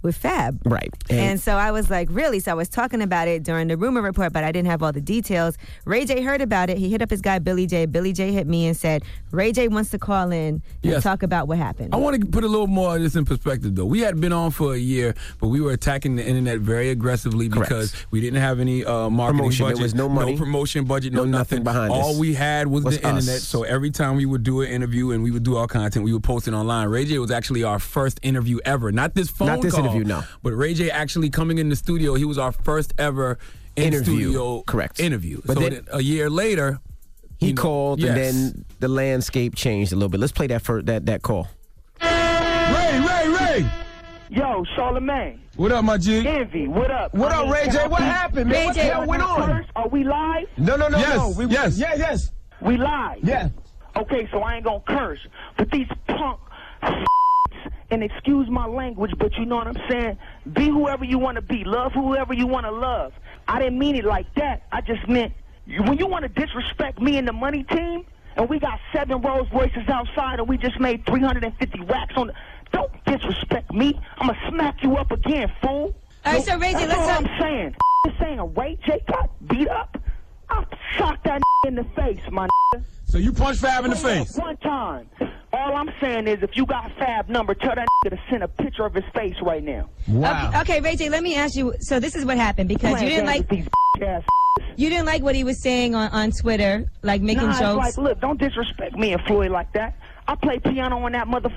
with 0.01 0.15
Fab." 0.15 0.61
Right. 0.65 0.91
And, 1.09 1.39
so 1.39 1.55
I 1.55 1.71
was 1.71 1.89
like, 1.89 2.07
really? 2.11 2.39
So 2.39 2.51
I 2.51 2.53
was 2.53 2.69
talking 2.69 3.01
about 3.01 3.27
it 3.27 3.43
during 3.43 3.67
the 3.67 3.77
rumor 3.77 4.01
report, 4.01 4.33
but 4.33 4.43
I 4.43 4.51
didn't 4.51 4.69
have 4.69 4.83
all 4.83 4.91
the 4.91 5.01
details. 5.01 5.57
Ray 5.85 6.05
J 6.05 6.21
heard 6.21 6.41
about 6.41 6.69
it. 6.69 6.77
He 6.77 6.89
hit 6.89 7.01
up 7.01 7.09
his 7.09 7.21
guy 7.21 7.39
Billy 7.39 7.67
J. 7.67 7.85
Billy 7.85 8.13
J 8.13 8.31
hit 8.31 8.47
me 8.47 8.67
and 8.67 8.75
said, 8.77 9.03
Ray 9.31 9.51
J 9.51 9.67
wants 9.67 9.89
to 9.91 9.99
call 9.99 10.31
in 10.31 10.61
and 10.83 11.03
talk 11.03 11.23
about 11.23 11.47
what 11.47 11.57
happened. 11.57 11.93
I 11.93 11.97
want 11.97 12.19
to 12.21 12.27
put 12.27 12.43
a 12.43 12.47
little 12.47 12.67
more 12.67 12.95
of 12.95 13.01
this 13.01 13.15
in 13.15 13.25
perspective, 13.25 13.75
though. 13.75 13.85
We 13.85 14.01
had 14.01 14.19
been 14.19 14.33
on 14.33 14.51
for 14.51 14.73
a 14.73 14.77
year, 14.77 15.15
but 15.39 15.47
we 15.47 15.61
were 15.61 15.71
attacking 15.71 16.15
the 16.15 16.25
internet 16.25 16.59
very 16.59 16.89
aggressively 16.89 17.47
because 17.49 17.93
we 18.11 18.21
didn't 18.21 18.41
have 18.41 18.59
any 18.59 18.83
uh, 18.85 19.09
marketing 19.09 19.39
Promotion. 19.41 19.67
There 19.67 19.77
was 19.83 19.95
no 19.95 20.09
money. 20.09 20.33
No 20.33 20.37
promotion 20.37 20.85
budget, 20.85 21.13
no, 21.13 21.23
No 21.23 21.37
nothing 21.37 21.63
behind 21.63 21.91
All 21.91 22.11
us. 22.11 22.17
we 22.17 22.33
had 22.33 22.67
was, 22.67 22.83
Was 22.83 22.97
the 22.97 23.07
internet. 23.07 23.41
So 23.41 23.63
every 23.63 23.91
time 23.91 24.15
we 24.15 24.25
would 24.25 24.43
do 24.43 24.61
an 24.61 24.69
interview 24.69 25.11
and 25.11 25.23
we 25.23 25.31
would 25.31 25.43
do 25.43 25.57
our 25.57 25.67
content, 25.67 26.05
we 26.05 26.13
would 26.13 26.23
post 26.23 26.47
it 26.47 26.53
online. 26.53 26.87
Ray 26.87 27.05
J 27.05 27.19
was 27.19 27.31
actually 27.31 27.63
our 27.63 27.79
first 27.79 28.19
interview 28.23 28.59
ever. 28.65 28.91
Not 28.91 29.13
this 29.15 29.29
phone 29.29 29.47
Not 29.47 29.61
this 29.61 29.73
call, 29.73 29.83
interview, 29.83 29.90
no. 29.99 30.23
But 30.43 30.53
Ray 30.53 30.73
J 30.73 30.89
actually 30.91 31.29
coming 31.29 31.57
in 31.57 31.69
the 31.69 31.75
studio, 31.75 32.15
he 32.15 32.25
was 32.25 32.37
our 32.37 32.51
first 32.51 32.93
ever 32.97 33.37
in 33.75 33.85
Interview. 33.85 34.15
studio 34.31 34.63
Correct. 34.67 34.99
interview. 34.99 35.41
But 35.45 35.55
so 35.55 35.59
then- 35.61 35.71
then 35.73 35.83
a 35.91 36.01
year 36.01 36.29
later, 36.29 36.79
He 37.39 37.47
you 37.47 37.53
know, 37.53 37.61
called, 37.61 37.99
yes. 37.99 38.09
and 38.09 38.17
then 38.17 38.65
the 38.79 38.87
landscape 38.87 39.55
changed 39.55 39.91
a 39.93 39.95
little 39.95 40.09
bit. 40.09 40.19
Let's 40.19 40.33
play 40.33 40.47
that 40.47 40.61
first, 40.61 40.85
that 40.87 41.05
that 41.07 41.21
call. 41.21 41.47
Ray, 42.01 42.99
Ray, 42.99 43.27
Ray. 43.29 43.71
Yo, 44.29 44.63
Charlamagne. 44.77 45.39
What 45.57 45.71
up, 45.71 45.83
my 45.83 45.97
G? 45.97 46.25
Envy, 46.25 46.67
what 46.67 46.89
up? 46.91 47.13
What 47.13 47.31
I 47.33 47.43
up, 47.43 47.53
Ray 47.53 47.63
can 47.63 47.71
J? 47.73 47.79
I 47.79 47.87
What 47.87 47.99
be- 47.99 48.05
happened, 48.05 48.49
man? 48.49 48.59
Ray 48.59 48.65
What 48.65 48.75
the 48.75 48.81
hell 48.81 49.05
went 49.07 49.23
on? 49.23 49.49
first? 49.49 49.69
Are 49.75 49.87
we 49.89 50.03
live? 50.03 50.47
No, 50.57 50.75
no, 50.77 50.87
no, 50.87 50.97
Yes, 50.97 51.17
no. 51.17 51.29
We, 51.37 51.45
yes. 51.47 51.77
yes, 51.77 51.97
yes. 51.97 52.31
We 52.61 52.77
live. 52.77 53.17
Yeah. 53.23 53.49
Okay, 53.97 54.27
so 54.31 54.39
I 54.41 54.55
ain't 54.55 54.63
gonna 54.63 54.79
curse, 54.87 55.19
but 55.57 55.69
these 55.71 55.87
punk 56.07 56.39
and 57.91 58.03
excuse 58.03 58.49
my 58.49 58.65
language, 58.65 59.11
but 59.19 59.35
you 59.37 59.45
know 59.45 59.57
what 59.57 59.67
I'm 59.67 59.77
saying? 59.89 60.17
Be 60.53 60.65
whoever 60.69 61.03
you 61.05 61.19
want 61.19 61.35
to 61.35 61.41
be. 61.41 61.63
Love 61.65 61.91
whoever 61.91 62.33
you 62.33 62.47
want 62.47 62.65
to 62.65 62.71
love. 62.71 63.11
I 63.47 63.59
didn't 63.59 63.77
mean 63.77 63.95
it 63.95 64.05
like 64.05 64.33
that. 64.35 64.63
I 64.71 64.81
just 64.81 65.07
meant 65.07 65.33
when 65.67 65.97
you 65.97 66.07
want 66.07 66.23
to 66.23 66.29
disrespect 66.29 66.99
me 67.01 67.17
and 67.17 67.27
the 67.27 67.33
money 67.33 67.63
team, 67.63 68.05
and 68.37 68.49
we 68.49 68.59
got 68.59 68.79
seven 68.93 69.21
Rolls 69.21 69.49
Royces 69.51 69.87
outside, 69.89 70.39
and 70.39 70.47
we 70.47 70.57
just 70.57 70.79
made 70.79 71.05
350 71.05 71.81
racks 71.81 72.13
on 72.15 72.27
the. 72.27 72.33
Don't 72.71 72.91
disrespect 73.05 73.71
me. 73.73 73.99
I'm 74.17 74.27
gonna 74.27 74.39
smack 74.49 74.81
you 74.81 74.95
up 74.95 75.11
again, 75.11 75.51
fool. 75.61 75.93
All 76.25 76.33
right, 76.33 76.43
so 76.43 76.57
Ray 76.57 76.71
J, 76.71 76.85
That's 76.85 76.97
let's 76.97 76.99
all 77.01 77.07
talk- 77.07 77.31
I'm 77.31 77.39
saying. 77.41 77.75
Saying 78.19 78.53
Ray 78.55 78.77
J 78.85 79.01
got 79.07 79.29
beat 79.47 79.67
up. 79.67 79.97
I 80.49 80.63
shot 80.97 81.19
that 81.25 81.41
in 81.67 81.75
the 81.75 81.83
face, 81.95 82.21
my. 82.31 82.47
So 83.11 83.17
you 83.17 83.33
punched 83.33 83.59
Fab 83.59 83.83
in 83.83 83.89
the 83.89 83.97
face? 83.97 84.37
One 84.37 84.55
time. 84.57 85.09
All 85.51 85.75
I'm 85.75 85.91
saying 85.99 86.27
is, 86.27 86.41
if 86.41 86.55
you 86.55 86.65
got 86.65 86.89
Fab 86.97 87.27
number, 87.27 87.53
tell 87.53 87.75
that 87.75 87.85
to 88.05 88.17
send 88.29 88.41
a 88.41 88.47
picture 88.47 88.85
of 88.85 88.93
his 88.93 89.03
face 89.13 89.35
right 89.41 89.61
now. 89.61 89.89
Okay, 90.09 90.59
okay, 90.59 90.79
Ray 90.79 90.95
J, 90.95 91.09
let 91.09 91.21
me 91.21 91.35
ask 91.35 91.57
you. 91.57 91.73
So 91.81 91.99
this 91.99 92.15
is 92.15 92.23
what 92.23 92.37
happened 92.37 92.69
because 92.69 93.01
you 93.01 93.09
didn't 93.09 93.25
like 93.25 93.49
these 93.49 93.67
ass. 94.01 94.23
you 94.77 94.89
didn't 94.89 95.07
like 95.07 95.23
what 95.23 95.35
he 95.35 95.43
was 95.43 95.61
saying 95.61 95.93
on, 95.93 96.09
on 96.11 96.31
Twitter, 96.31 96.89
like 97.03 97.21
making 97.21 97.47
nah, 97.47 97.59
jokes. 97.59 97.89
It's 97.89 97.97
like, 97.97 98.07
look, 98.11 98.21
don't 98.21 98.39
disrespect 98.39 98.95
me 98.95 99.11
and 99.11 99.21
Floyd 99.23 99.51
like 99.51 99.73
that. 99.73 99.97
I 100.29 100.35
play 100.35 100.59
piano 100.59 101.03
on 101.03 101.11
that 101.11 101.27
mother 101.27 101.49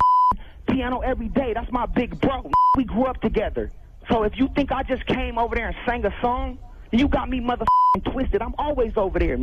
piano 0.68 1.02
every 1.02 1.28
day. 1.28 1.52
That's 1.54 1.70
my 1.70 1.86
big 1.86 2.20
bro. 2.20 2.50
We 2.76 2.82
grew 2.82 3.04
up 3.04 3.20
together. 3.20 3.70
So 4.10 4.24
if 4.24 4.36
you 4.36 4.48
think 4.56 4.72
I 4.72 4.82
just 4.82 5.06
came 5.06 5.38
over 5.38 5.54
there 5.54 5.68
and 5.68 5.76
sang 5.86 6.04
a 6.04 6.12
song, 6.20 6.58
you 6.90 7.06
got 7.06 7.30
me 7.30 7.38
mother 7.38 7.64
twisted. 8.10 8.42
I'm 8.42 8.56
always 8.58 8.94
over 8.96 9.20
there. 9.20 9.38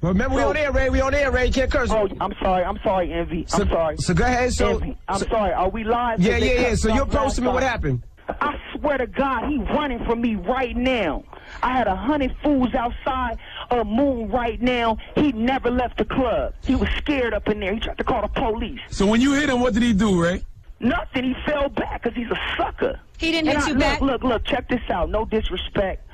Remember, 0.00 0.36
we 0.36 0.42
on 0.42 0.56
air, 0.56 0.70
Ray. 0.70 0.90
We 0.90 1.00
on 1.00 1.12
air, 1.12 1.30
Ray. 1.32 1.46
You 1.46 1.52
can't 1.52 1.70
curse. 1.72 1.90
Oh, 1.90 2.08
I'm 2.20 2.32
sorry. 2.40 2.64
I'm 2.64 2.78
sorry, 2.84 3.12
Envy. 3.12 3.46
I'm 3.52 3.68
sorry. 3.68 3.96
so 3.98 4.14
go 4.14 4.24
ahead, 4.24 4.52
so- 4.52 4.74
Envy, 4.78 4.96
I'm 5.08 5.18
so- 5.18 5.26
sorry. 5.26 5.52
Are 5.52 5.68
we 5.68 5.82
live? 5.84 6.20
Yeah, 6.20 6.38
Did 6.38 6.44
yeah, 6.60 6.68
yeah. 6.68 6.74
So 6.76 6.94
you're 6.94 7.06
posting 7.06 7.44
me. 7.44 7.50
What 7.50 7.62
happened? 7.64 8.02
I 8.28 8.54
swear 8.74 8.98
to 8.98 9.06
God, 9.06 9.48
he 9.48 9.56
running 9.58 10.04
from 10.04 10.20
me 10.20 10.34
right 10.36 10.76
now. 10.76 11.24
I 11.62 11.72
had 11.76 11.86
a 11.86 11.96
hundred 11.96 12.36
fools 12.42 12.74
outside 12.74 13.38
a 13.70 13.82
moon 13.84 14.28
right 14.30 14.60
now. 14.60 14.98
He 15.14 15.32
never 15.32 15.70
left 15.70 15.96
the 15.96 16.04
club. 16.04 16.52
He 16.64 16.74
was 16.74 16.88
scared 16.98 17.32
up 17.32 17.48
in 17.48 17.58
there. 17.58 17.72
He 17.72 17.80
tried 17.80 17.96
to 17.98 18.04
call 18.04 18.20
the 18.22 18.28
police. 18.28 18.80
So 18.90 19.06
when 19.06 19.20
you 19.22 19.32
hit 19.32 19.48
him, 19.48 19.60
what 19.60 19.72
did 19.72 19.82
he 19.82 19.94
do, 19.94 20.22
Ray? 20.22 20.42
Nothing. 20.78 21.24
He 21.24 21.34
fell 21.46 21.70
back 21.70 22.02
because 22.02 22.16
he's 22.16 22.30
a 22.30 22.38
sucker. 22.56 23.00
He 23.16 23.32
didn't 23.32 23.48
And 23.48 23.58
hit 23.58 23.64
I- 23.64 23.68
you 23.70 23.74
look, 23.74 23.80
back? 23.82 24.00
Look, 24.02 24.22
look, 24.22 24.44
check 24.44 24.68
this 24.68 24.82
out. 24.90 25.08
No 25.10 25.24
disrespect. 25.24 26.04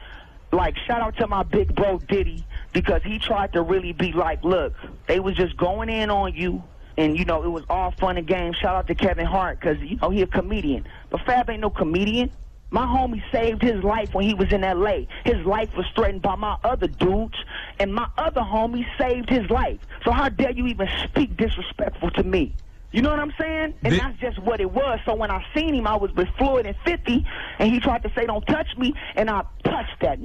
Like, 0.52 0.76
shout 0.86 1.02
out 1.02 1.16
to 1.16 1.26
my 1.26 1.42
big 1.42 1.74
bro 1.74 1.98
Diddy 1.98 2.44
because 2.74 3.02
he 3.04 3.18
tried 3.18 3.54
to 3.54 3.62
really 3.62 3.92
be 3.92 4.12
like, 4.12 4.44
look, 4.44 4.74
they 5.06 5.20
was 5.20 5.34
just 5.36 5.56
going 5.56 5.88
in 5.88 6.10
on 6.10 6.34
you. 6.34 6.62
And, 6.98 7.18
you 7.18 7.24
know, 7.24 7.42
it 7.42 7.48
was 7.48 7.64
all 7.70 7.92
fun 7.92 8.18
and 8.18 8.26
games. 8.26 8.56
Shout 8.56 8.76
out 8.76 8.86
to 8.88 8.94
Kevin 8.94 9.26
Hart 9.26 9.58
because, 9.58 9.78
you 9.80 9.96
know, 9.96 10.10
he 10.10 10.22
a 10.22 10.26
comedian. 10.26 10.86
But 11.10 11.22
Fab 11.22 11.48
ain't 11.48 11.60
no 11.60 11.70
comedian. 11.70 12.30
My 12.70 12.86
homie 12.86 13.22
saved 13.30 13.62
his 13.62 13.82
life 13.84 14.12
when 14.14 14.24
he 14.24 14.34
was 14.34 14.52
in 14.52 14.64
L.A. 14.64 15.06
His 15.24 15.44
life 15.46 15.70
was 15.76 15.86
threatened 15.94 16.22
by 16.22 16.34
my 16.34 16.56
other 16.64 16.88
dudes, 16.88 17.36
and 17.78 17.94
my 17.94 18.08
other 18.18 18.40
homie 18.40 18.84
saved 18.98 19.30
his 19.30 19.48
life. 19.48 19.78
So 20.04 20.10
how 20.10 20.28
dare 20.28 20.50
you 20.50 20.66
even 20.66 20.88
speak 21.04 21.36
disrespectful 21.36 22.10
to 22.12 22.24
me? 22.24 22.54
You 22.90 23.02
know 23.02 23.10
what 23.10 23.20
I'm 23.20 23.34
saying? 23.38 23.74
And 23.84 23.94
that's 23.94 24.18
just 24.18 24.38
what 24.40 24.60
it 24.60 24.70
was. 24.70 24.98
So 25.04 25.14
when 25.14 25.30
I 25.30 25.44
seen 25.54 25.74
him, 25.74 25.86
I 25.86 25.96
was 25.96 26.12
with 26.12 26.28
Floyd 26.38 26.66
and 26.66 26.76
50, 26.84 27.24
and 27.58 27.72
he 27.72 27.80
tried 27.80 28.02
to 28.04 28.12
say, 28.14 28.26
don't 28.26 28.46
touch 28.46 28.68
me, 28.76 28.94
and 29.14 29.30
I 29.30 29.44
touched 29.64 30.00
that 30.00 30.18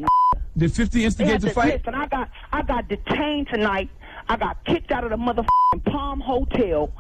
Did 0.60 0.74
50 0.74 1.00
They 1.00 1.06
instigate 1.06 1.32
had 1.32 1.42
the 1.42 1.52
fight? 1.52 1.74
Listen, 1.78 1.96
I 1.96 2.08
got, 2.08 2.30
I 2.52 2.62
got 2.62 2.88
detained 2.88 3.48
tonight. 3.48 3.90
I 4.28 4.36
got 4.36 4.64
kicked 4.66 4.92
out 4.92 5.04
of 5.06 5.10
the 5.10 5.16
motherfucking 5.16 5.86
Palm 5.86 6.20
Hotel. 6.20 6.92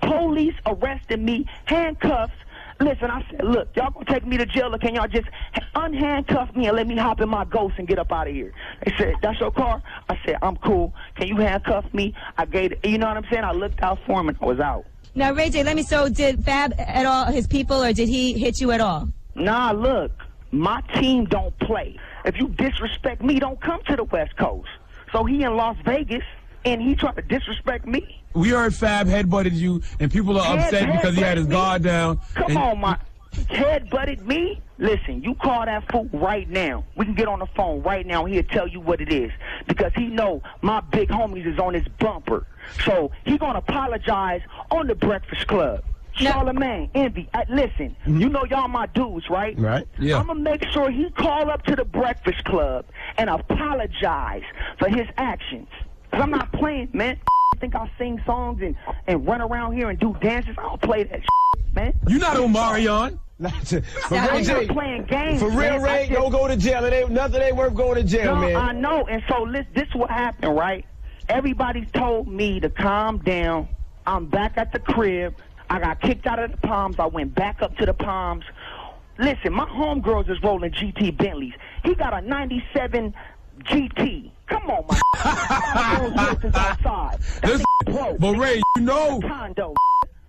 Police 0.00 0.54
arrested 0.64 1.20
me, 1.20 1.46
handcuffs. 1.64 2.32
Listen, 2.78 3.10
I 3.10 3.26
said, 3.30 3.44
look, 3.44 3.68
y'all 3.76 3.90
gonna 3.90 4.06
take 4.06 4.24
me 4.24 4.38
to 4.38 4.46
jail 4.46 4.74
or 4.74 4.78
can 4.78 4.94
y'all 4.94 5.08
just 5.08 5.28
unhandcuff 5.74 6.56
me 6.56 6.66
and 6.68 6.76
let 6.76 6.86
me 6.86 6.96
hop 6.96 7.20
in 7.20 7.28
my 7.28 7.44
ghost 7.44 7.74
and 7.76 7.86
get 7.86 7.98
up 7.98 8.10
out 8.10 8.28
of 8.28 8.32
here? 8.32 8.52
They 8.86 8.94
said, 8.96 9.14
that's 9.20 9.38
your 9.38 9.50
car? 9.50 9.82
I 10.08 10.18
said, 10.24 10.36
I'm 10.40 10.56
cool. 10.56 10.94
Can 11.16 11.28
you 11.28 11.36
handcuff 11.36 11.92
me? 11.92 12.14
I 12.38 12.46
gave 12.46 12.72
it, 12.72 12.80
you 12.84 12.96
know 12.96 13.08
what 13.08 13.18
I'm 13.18 13.26
saying? 13.30 13.44
I 13.44 13.52
looked 13.52 13.82
out 13.82 13.98
for 14.06 14.20
him 14.20 14.28
and 14.30 14.38
I 14.40 14.44
was 14.46 14.60
out. 14.60 14.86
Now, 15.14 15.32
Ray 15.32 15.50
J, 15.50 15.64
let 15.64 15.74
me. 15.74 15.82
So, 15.82 16.08
did 16.08 16.44
Fab 16.44 16.72
at 16.78 17.04
all 17.04 17.24
his 17.26 17.46
people, 17.48 17.82
or 17.82 17.92
did 17.92 18.08
he 18.08 18.32
hit 18.38 18.60
you 18.60 18.70
at 18.70 18.80
all? 18.80 19.08
Nah, 19.34 19.72
look, 19.72 20.12
my 20.52 20.80
team 20.94 21.24
don't 21.24 21.56
play. 21.58 21.98
If 22.24 22.36
you 22.36 22.48
disrespect 22.48 23.22
me, 23.22 23.38
don't 23.38 23.60
come 23.60 23.80
to 23.88 23.96
the 23.96 24.04
West 24.04 24.36
Coast. 24.36 24.68
So 25.12 25.24
he 25.24 25.42
in 25.42 25.56
Las 25.56 25.76
Vegas 25.84 26.22
and 26.64 26.80
he 26.80 26.94
tried 26.94 27.16
to 27.16 27.22
disrespect 27.22 27.86
me. 27.86 28.22
We 28.34 28.50
heard 28.50 28.74
Fab 28.74 29.06
headbutted 29.08 29.52
you, 29.54 29.82
and 29.98 30.10
people 30.12 30.38
are 30.38 30.44
Head- 30.44 30.58
upset 30.74 30.92
because 30.92 31.16
he 31.16 31.22
had 31.22 31.36
his 31.38 31.46
me? 31.48 31.52
guard 31.52 31.82
down. 31.82 32.20
Come 32.34 32.56
on, 32.56 32.80
my 32.80 32.96
head 33.48 33.90
butted 33.90 34.24
me. 34.26 34.60
Listen, 34.78 35.22
you 35.22 35.34
call 35.34 35.64
that 35.66 35.90
fool 35.90 36.08
right 36.12 36.48
now. 36.48 36.84
We 36.96 37.04
can 37.06 37.14
get 37.14 37.28
on 37.28 37.40
the 37.40 37.46
phone 37.56 37.82
right 37.82 38.06
now. 38.06 38.24
He'll 38.26 38.42
tell 38.44 38.68
you 38.68 38.80
what 38.80 39.00
it 39.00 39.12
is 39.12 39.30
because 39.66 39.92
he 39.94 40.06
know 40.06 40.42
my 40.62 40.80
big 40.80 41.08
homies 41.08 41.46
is 41.46 41.58
on 41.58 41.74
his 41.74 41.86
bumper. 41.98 42.46
So 42.84 43.10
he 43.24 43.36
gonna 43.36 43.58
apologize 43.58 44.42
on 44.70 44.86
the 44.86 44.94
Breakfast 44.94 45.46
Club. 45.48 45.82
Charlamagne, 46.20 46.90
Envy, 46.94 47.28
uh, 47.34 47.42
listen, 47.48 47.96
you 48.06 48.28
know 48.28 48.44
y'all 48.50 48.68
my 48.68 48.86
dudes, 48.86 49.28
right? 49.30 49.58
Right. 49.58 49.86
Yeah. 49.98 50.18
I'm 50.18 50.26
gonna 50.26 50.40
make 50.40 50.64
sure 50.70 50.90
he 50.90 51.10
call 51.10 51.50
up 51.50 51.62
to 51.64 51.76
the 51.76 51.84
Breakfast 51.84 52.44
Club 52.44 52.84
and 53.18 53.30
apologize 53.30 54.42
for 54.78 54.88
his 54.88 55.06
actions. 55.16 55.68
Cause 56.12 56.20
I'm 56.22 56.30
not 56.30 56.52
playing, 56.52 56.88
man. 56.92 57.16
I 57.54 57.56
Think 57.58 57.74
I'll 57.74 57.90
sing 57.98 58.20
songs 58.26 58.62
and 58.62 58.74
and 59.06 59.26
run 59.26 59.40
around 59.40 59.74
here 59.74 59.90
and 59.90 59.98
do 59.98 60.16
dances? 60.20 60.54
I 60.58 60.62
don't 60.62 60.80
play 60.82 61.04
that 61.04 61.20
shit, 61.20 61.74
man. 61.74 61.94
You 62.08 62.18
not 62.18 62.36
Omarion. 62.36 63.18
But 63.40 64.30
Ray 64.30 64.42
J, 64.42 64.66
playing 64.66 65.04
games. 65.04 65.40
For 65.40 65.48
real, 65.48 65.56
man. 65.56 65.82
Ray, 65.82 66.06
just- 66.08 66.12
don't 66.20 66.30
go 66.30 66.46
to 66.46 66.56
jail. 66.56 66.84
It 66.84 66.92
ain't 66.92 67.10
nothing 67.10 67.40
ain't 67.40 67.56
worth 67.56 67.74
going 67.74 67.94
to 67.96 68.04
jail, 68.04 68.34
no, 68.34 68.40
man. 68.42 68.56
I 68.56 68.72
know. 68.72 69.06
And 69.06 69.22
so 69.28 69.46
this, 69.50 69.64
this 69.74 69.88
is 69.88 69.94
what 69.94 70.10
happened, 70.10 70.54
right? 70.56 70.84
Everybody 71.28 71.86
told 71.86 72.28
me 72.28 72.60
to 72.60 72.68
calm 72.68 73.18
down. 73.18 73.68
I'm 74.06 74.26
back 74.26 74.54
at 74.56 74.72
the 74.72 74.78
crib. 74.78 75.36
I 75.70 75.78
got 75.78 76.00
kicked 76.00 76.26
out 76.26 76.40
of 76.40 76.50
the 76.50 76.56
Palms. 76.56 76.96
I 76.98 77.06
went 77.06 77.32
back 77.34 77.62
up 77.62 77.76
to 77.76 77.86
the 77.86 77.94
Palms. 77.94 78.44
Listen, 79.18 79.52
my 79.52 79.66
homegirls 79.66 80.28
is 80.28 80.42
rolling 80.42 80.72
GT 80.72 81.16
Bentleys. 81.16 81.52
He 81.84 81.94
got 81.94 82.12
a 82.12 82.20
97 82.26 83.14
GT. 83.62 84.32
Come 84.48 84.68
on, 84.68 84.84
my. 84.88 85.00
outside. 86.56 87.20
Nigga 87.42 87.62
broke. 87.84 88.18
but 88.18 88.36
Ray, 88.36 88.60
you 88.76 88.82
know, 88.82 89.20
Condo. 89.20 89.74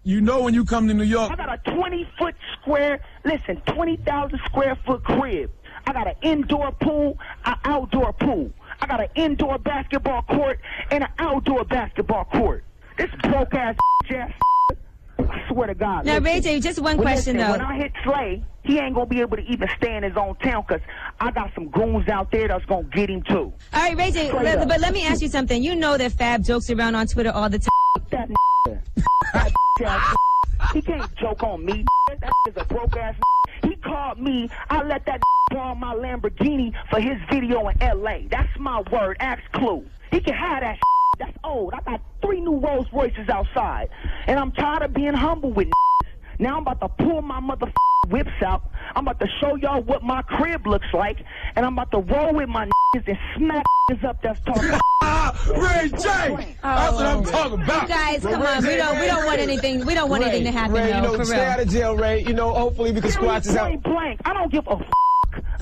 you 0.03 0.21
know 0.21 0.43
when 0.43 0.53
you 0.53 0.63
come 0.63 0.87
to 0.87 0.93
New 0.93 1.03
York, 1.03 1.31
I 1.31 1.35
got 1.35 1.67
a 1.67 1.71
20 1.71 2.07
foot 2.19 2.35
square, 2.61 2.99
listen, 3.25 3.61
20,000 3.65 4.39
square 4.45 4.77
foot 4.85 5.03
crib. 5.03 5.49
I 5.87 5.93
got 5.93 6.07
an 6.07 6.15
indoor 6.21 6.71
pool, 6.73 7.17
an 7.45 7.55
outdoor 7.65 8.13
pool. 8.13 8.51
I 8.79 8.85
got 8.85 9.01
an 9.01 9.09
indoor 9.15 9.57
basketball 9.57 10.21
court 10.23 10.59
and 10.91 11.03
an 11.03 11.09
outdoor 11.17 11.65
basketball 11.65 12.25
court. 12.25 12.63
This 12.97 13.09
broke 13.23 13.55
ass 13.55 13.75
ass. 14.11 14.31
I 15.19 15.47
swear 15.49 15.67
to 15.67 15.75
God. 15.75 16.05
Now, 16.05 16.13
listen. 16.13 16.23
Ray 16.23 16.39
J, 16.41 16.59
just 16.59 16.79
one 16.79 16.97
question, 16.97 17.37
listen, 17.37 17.37
though. 17.37 17.51
When 17.51 17.61
I 17.61 17.77
hit 17.77 17.91
Slay, 18.03 18.43
he 18.63 18.79
ain't 18.79 18.95
gonna 18.95 19.05
be 19.05 19.21
able 19.21 19.37
to 19.37 19.43
even 19.43 19.67
stay 19.77 19.95
in 19.95 20.03
his 20.03 20.15
own 20.17 20.35
town 20.37 20.63
because 20.67 20.81
I 21.19 21.31
got 21.31 21.51
some 21.55 21.69
goons 21.69 22.07
out 22.09 22.31
there 22.31 22.47
that's 22.47 22.65
gonna 22.65 22.83
get 22.93 23.09
him 23.09 23.21
too. 23.23 23.53
All 23.73 23.81
right, 23.81 23.97
Ray 23.97 24.11
J, 24.11 24.27
Straight 24.27 24.43
let- 24.43 24.59
up. 24.59 24.67
but 24.67 24.79
let 24.79 24.93
me 24.93 25.05
ask 25.05 25.21
you 25.21 25.27
something. 25.29 25.61
You 25.61 25.75
know 25.75 25.97
that 25.97 26.11
Fab 26.13 26.43
jokes 26.43 26.69
around 26.69 26.95
on 26.95 27.07
Twitter 27.07 27.31
all 27.31 27.49
the 27.49 27.59
time. 27.59 28.05
That 28.09 28.29
that 29.79 30.17
he 30.73 30.81
can't 30.81 31.15
joke 31.15 31.43
on 31.43 31.65
me. 31.65 31.85
That 32.07 32.31
is 32.47 32.53
a 32.57 32.65
broke 32.65 32.95
ass. 32.97 33.15
He 33.63 33.75
called 33.77 34.19
me. 34.19 34.49
I 34.69 34.83
let 34.83 35.05
that 35.05 35.21
borrow 35.49 35.75
my 35.75 35.93
Lamborghini 35.93 36.73
for 36.89 36.99
his 36.99 37.17
video 37.29 37.67
in 37.69 37.81
L.A. 37.81 38.27
That's 38.29 38.49
my 38.59 38.81
word. 38.91 39.17
Ask 39.19 39.41
Clue. 39.53 39.85
He 40.11 40.19
can 40.19 40.33
have 40.33 40.61
that. 40.61 40.77
That's 41.21 41.37
old. 41.43 41.75
I 41.75 41.81
got 41.81 42.01
three 42.23 42.41
new 42.41 42.57
Rolls 42.57 42.87
Royces 42.91 43.29
outside, 43.29 43.89
and 44.25 44.39
I'm 44.39 44.51
tired 44.53 44.81
of 44.81 44.93
being 44.93 45.13
humble 45.13 45.51
with. 45.51 45.67
Now 46.39 46.55
I'm 46.55 46.63
about 46.63 46.81
to 46.81 46.89
pull 46.89 47.21
my 47.21 47.39
mother 47.39 47.71
whips 48.09 48.31
out. 48.43 48.63
I'm 48.95 49.07
about 49.07 49.19
to 49.19 49.27
show 49.39 49.55
y'all 49.55 49.83
what 49.83 50.01
my 50.01 50.23
crib 50.23 50.65
looks 50.65 50.91
like, 50.95 51.23
and 51.55 51.63
I'm 51.63 51.73
about 51.73 51.91
to 51.91 51.99
roll 51.99 52.33
with 52.33 52.49
my 52.49 52.67
and 52.93 53.17
smack 53.37 53.63
up 54.03 54.21
that's 54.23 54.39
talking. 54.41 54.63
Ray 55.55 55.89
J. 55.89 56.55
That's 56.63 56.93
what 56.95 57.05
I'm 57.05 57.19
oh. 57.19 57.23
talking 57.23 57.61
about. 57.61 57.81
You 57.83 57.87
guys, 57.87 58.21
come 58.21 58.41
Ray 58.41 58.47
on. 58.47 58.63
J, 58.63 58.69
We 58.69 58.75
don't. 58.77 58.99
We 58.99 59.05
don't 59.05 59.25
want 59.25 59.39
anything. 59.39 59.85
We 59.85 59.93
don't 59.93 60.09
want 60.09 60.23
Ray, 60.23 60.29
anything 60.29 60.51
to 60.51 60.59
happen 60.59 60.75
Ray, 60.75 60.95
you 60.95 61.01
know, 61.01 61.17
for 61.17 61.25
stay 61.25 61.35
real. 61.35 61.45
out 61.45 61.59
of 61.59 61.69
jail, 61.69 61.95
Ray. 61.95 62.23
You 62.23 62.33
know, 62.33 62.51
hopefully 62.53 62.91
we 62.91 63.01
can 63.01 63.11
squash 63.11 63.43
this 63.43 63.55
out. 63.55 63.69
Point 63.69 63.83
blank. 63.83 64.21
I 64.25 64.33
don't 64.33 64.51
give 64.51 64.65
a 64.67 64.73
f- 64.73 64.91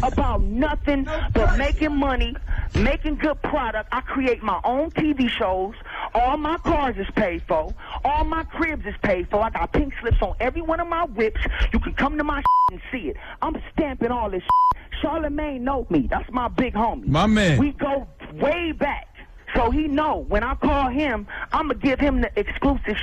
about 0.04 0.42
nothing 0.42 1.08
but 1.34 1.58
making 1.58 1.96
money, 1.96 2.36
making 2.76 3.16
good 3.16 3.42
product. 3.42 3.90
I 3.92 4.02
create 4.02 4.42
my 4.42 4.60
own 4.64 4.92
TV 4.92 5.30
shows. 5.30 5.76
All 6.14 6.38
my 6.38 6.58
cars 6.58 6.96
is 6.98 7.08
paid 7.16 7.44
for. 7.48 7.74
All 8.04 8.24
my 8.24 8.44
cribs 8.44 8.86
is 8.86 8.96
paid 9.04 9.30
for. 9.30 9.42
I 9.42 9.50
got 9.50 9.72
pink 9.74 9.94
slips 10.02 10.22
on 10.22 10.36
every 10.40 10.62
one 10.62 10.80
of 10.80 10.88
my 10.88 11.06
whips. 11.06 11.42
You 11.74 11.80
can 11.80 11.94
come 11.94 12.18
to 12.18 12.24
my 12.24 12.44
and 12.72 12.82
see 12.92 13.10
it. 13.10 13.18
I'm 13.42 13.62
stamping 13.74 14.12
all 14.12 14.30
this. 14.30 14.44
Charlamagne 15.04 15.62
know 15.62 15.88
me. 15.90 16.08
That's 16.10 16.30
my 16.32 16.48
big 16.48 16.74
homie. 16.74 17.08
My 17.08 17.26
man. 17.28 17.58
We 17.58 17.72
go 17.72 18.08
way 18.34 18.72
back. 18.72 19.08
So 19.56 19.72
he 19.72 19.88
know 19.88 20.26
when 20.28 20.44
I 20.44 20.56
call 20.56 20.90
him, 20.90 21.28
I'm 21.52 21.70
gonna 21.70 21.80
give 21.80 22.00
him 22.00 22.22
the 22.22 22.32
exclusive 22.40 22.98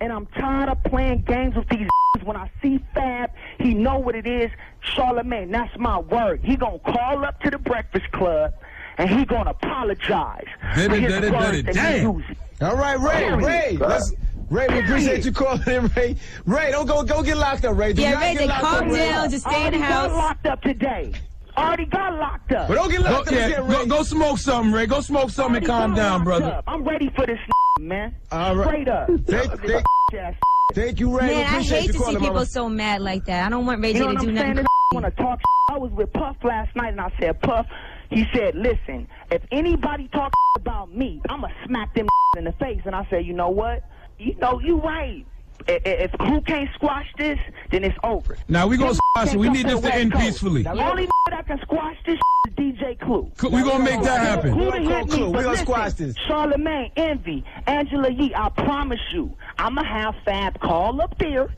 and 0.00 0.12
I'm 0.12 0.26
tired 0.26 0.68
of 0.68 0.82
playing 0.84 1.22
games 1.22 1.54
with 1.56 1.68
these 1.68 1.88
when 2.24 2.36
I 2.36 2.50
see 2.62 2.78
Fab, 2.94 3.30
he 3.58 3.74
know 3.74 3.98
what 3.98 4.14
it 4.14 4.26
is. 4.26 4.50
Charlamagne, 4.94 5.50
that's 5.52 5.76
my 5.78 5.98
word. 5.98 6.40
He 6.42 6.56
gonna 6.56 6.78
call 6.80 7.24
up 7.24 7.40
to 7.40 7.50
the 7.50 7.58
Breakfast 7.58 8.10
Club 8.12 8.52
and 8.96 9.08
he 9.10 9.24
gonna 9.24 9.50
apologize 9.50 10.46
for 10.74 10.80
his 10.80 10.88
Da-da-da-da-da, 10.88 11.38
words 11.38 11.62
that 11.64 11.74
he 11.76 11.80
damn. 12.02 12.24
All 12.60 12.76
right, 12.76 12.98
Ray, 12.98 13.28
Period. 13.28 13.46
Ray, 13.46 13.76
let's, 13.76 14.12
Ray, 14.50 14.66
we 14.68 14.78
appreciate 14.80 15.24
you 15.24 15.32
calling 15.32 15.62
in, 15.66 15.86
Ray. 15.88 16.16
Ray, 16.46 16.70
don't 16.72 16.86
go, 16.86 17.02
go 17.04 17.22
get 17.22 17.36
locked 17.36 17.64
up, 17.64 17.76
Ray. 17.76 17.92
Do 17.92 18.02
Yeah, 18.02 18.12
not 18.14 18.22
Ray, 18.22 18.34
get 18.34 18.50
calm 18.50 18.74
up, 18.88 18.92
Ray. 18.92 19.08
down, 19.10 19.30
just 19.30 19.44
stay 19.46 19.54
in 19.56 19.62
Already 19.62 19.78
the 19.78 19.82
got 19.86 20.12
locked 20.12 20.46
up 20.46 20.62
today. 20.62 21.12
Already 21.56 21.84
got 21.86 22.14
locked 22.14 22.52
up. 22.52 22.68
But 22.68 22.74
don't 22.74 22.90
get 22.90 23.02
Go, 23.04 23.10
locked 23.10 23.28
up 23.28 23.34
yeah, 23.34 23.46
again, 23.46 23.66
Ray. 23.66 23.74
go, 23.74 23.86
go 23.86 24.02
smoke 24.02 24.38
something, 24.38 24.72
Ray. 24.72 24.86
Go 24.86 25.00
smoke 25.00 25.30
something 25.30 25.56
and 25.58 25.66
calm 25.66 25.94
down, 25.94 26.24
brother. 26.24 26.62
I'm 26.66 26.82
ready 26.84 27.10
for 27.14 27.26
this 27.26 27.38
man. 27.78 28.14
All 28.32 28.56
right. 28.56 28.66
Straight 28.68 28.88
up. 28.88 29.08
Thank, 29.26 29.60
thank, 29.62 29.84
Ass. 30.14 30.34
thank 30.74 31.00
you, 31.00 31.16
Ray. 31.18 31.26
Man, 31.28 31.46
I 31.46 31.62
hate 31.62 31.86
to 31.88 31.92
see 31.92 31.98
calling, 31.98 32.14
people 32.18 32.34
mama. 32.34 32.46
so 32.46 32.68
mad 32.68 33.00
like 33.02 33.24
that. 33.26 33.46
I 33.46 33.50
don't 33.50 33.66
want 33.66 33.82
Ray 33.82 33.92
J 33.92 33.98
You 34.00 34.04
know 34.06 34.10
to 34.10 34.14
what 34.16 34.22
do 34.22 34.28
I'm 34.28 34.34
nothing. 34.34 34.54
saying? 34.56 34.66
want 34.94 35.04
to 35.06 35.22
talk. 35.22 35.38
I 35.70 35.76
was 35.76 35.90
with 35.92 36.10
Puff 36.14 36.36
last 36.42 36.74
night, 36.74 36.92
and 36.92 37.00
I 37.00 37.12
said, 37.20 37.40
Puff. 37.42 37.66
He 38.10 38.24
said, 38.34 38.54
"Listen, 38.54 39.06
if 39.30 39.42
anybody 39.52 40.08
talk 40.08 40.32
about 40.56 40.94
me, 40.94 41.20
I'ma 41.28 41.48
smack 41.66 41.94
them 41.94 42.06
in 42.38 42.44
the 42.44 42.52
face." 42.52 42.80
And 42.86 42.94
I 42.94 43.06
said, 43.10 43.26
"You 43.26 43.34
know 43.34 43.50
what? 43.50 43.84
You 44.18 44.34
know, 44.36 44.60
you 44.60 44.80
right. 44.80 45.26
I- 45.68 45.72
i- 45.84 45.88
If 45.88 46.10
who 46.20 46.40
can't 46.40 46.68
squash 46.74 47.06
this, 47.18 47.38
then 47.70 47.84
it's 47.84 47.96
over." 48.02 48.36
Now 48.48 48.66
we 48.66 48.76
gonna 48.76 48.94
squash 48.94 49.34
it. 49.34 49.38
We 49.38 49.48
need 49.48 49.66
this 49.66 49.80
to 49.80 49.94
end 49.94 50.12
Coast. 50.12 50.24
peacefully. 50.24 50.62
The 50.62 50.70
only 50.70 51.08
that 51.30 51.46
can 51.46 51.60
squash 51.60 51.96
this 52.06 52.18
is 52.46 52.52
DJ 52.54 52.94
Clue. 52.94 53.30
Cl- 53.38 53.52
we 53.52 53.62
gonna 53.62 53.84
make 53.84 54.00
that 54.02 54.20
happen. 54.20 54.50
Who 54.52 54.58
We 54.58 54.64
to 54.64 54.70
gonna 54.70 54.96
hit 54.96 55.10
me? 55.12 55.26
We 55.28 55.42
gonna 55.42 55.56
squash 55.58 55.92
this. 55.94 56.16
Charlamagne, 56.26 56.90
Envy, 56.96 57.44
Angela 57.66 58.08
Yee, 58.10 58.32
I 58.34 58.48
promise 58.48 59.00
you, 59.12 59.30
I'ma 59.58 59.82
have 59.84 60.14
Fab 60.24 60.58
call 60.60 61.02
up 61.02 61.18
there, 61.18 61.48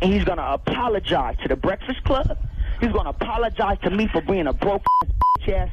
and 0.00 0.12
he's 0.12 0.24
gonna 0.24 0.46
apologize 0.50 1.36
to 1.42 1.48
the 1.48 1.56
Breakfast 1.56 2.02
Club. 2.04 2.38
He's 2.80 2.92
gonna 2.92 3.10
apologize 3.10 3.78
to 3.82 3.90
me 3.90 4.06
for 4.06 4.20
being 4.22 4.46
a 4.46 4.52
broke 4.52 4.82
ass. 5.48 5.68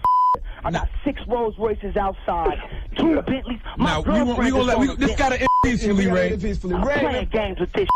I 0.66 0.72
got 0.72 0.90
six 1.04 1.22
Rolls 1.28 1.54
Royces 1.60 1.96
outside, 1.96 2.58
two 2.98 3.22
Bentleys. 3.22 3.60
My 3.78 3.86
Now 3.86 4.00
we 4.00 4.06
gonna, 4.06 4.26
we 4.36 4.50
gonna 4.50 4.62
is 4.62 4.66
let 4.68 4.76
on 4.78 4.82
we, 4.82 4.88
the 4.88 4.96
this 4.96 5.16
gotta 5.16 5.40
end 5.40 5.48
peacefully, 5.64 6.06
Yeah, 6.06 6.12
Ray. 6.14 6.38
peacefully. 6.38 6.74
I'm 6.74 6.84
Ray, 6.88 7.00
playing 7.00 7.30
games 7.32 7.60
with 7.60 7.72
this 7.74 7.88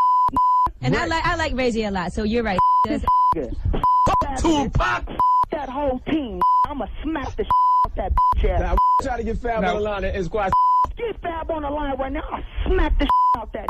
And 0.81 0.95
I 0.95 1.05
like 1.07 1.25
I 1.25 1.35
like 1.35 1.53
Ray 1.55 1.71
J 1.71 1.85
a 1.85 1.91
lot, 1.91 2.13
so 2.13 2.21
you're 2.23 2.43
right. 2.43 2.59
That's- 2.85 3.03
nigga. 3.35 3.55
To. 4.37 4.69
That 5.51 5.67
whole 5.69 5.99
team, 6.11 6.39
I'ma 6.67 6.85
smack 7.03 7.35
the 7.35 7.43
out 7.85 7.95
that 7.95 8.13
bitch 8.35 8.49
ass. 8.49 8.59
Now, 8.59 8.75
try 9.01 9.17
to 9.17 9.23
get 9.23 9.37
Fab 9.37 9.61
Now- 9.61 9.69
on 9.69 9.75
the 9.77 9.81
line 9.81 10.03
and 10.03 10.25
squash. 10.25 10.51
Get 10.95 11.19
Fab 11.23 11.49
on 11.49 11.63
the 11.63 11.69
line 11.71 11.97
right 11.97 12.11
now. 12.11 12.21
I'll 12.31 12.43
smack 12.67 12.99
the 12.99 13.07
out 13.35 13.51
that. 13.53 13.67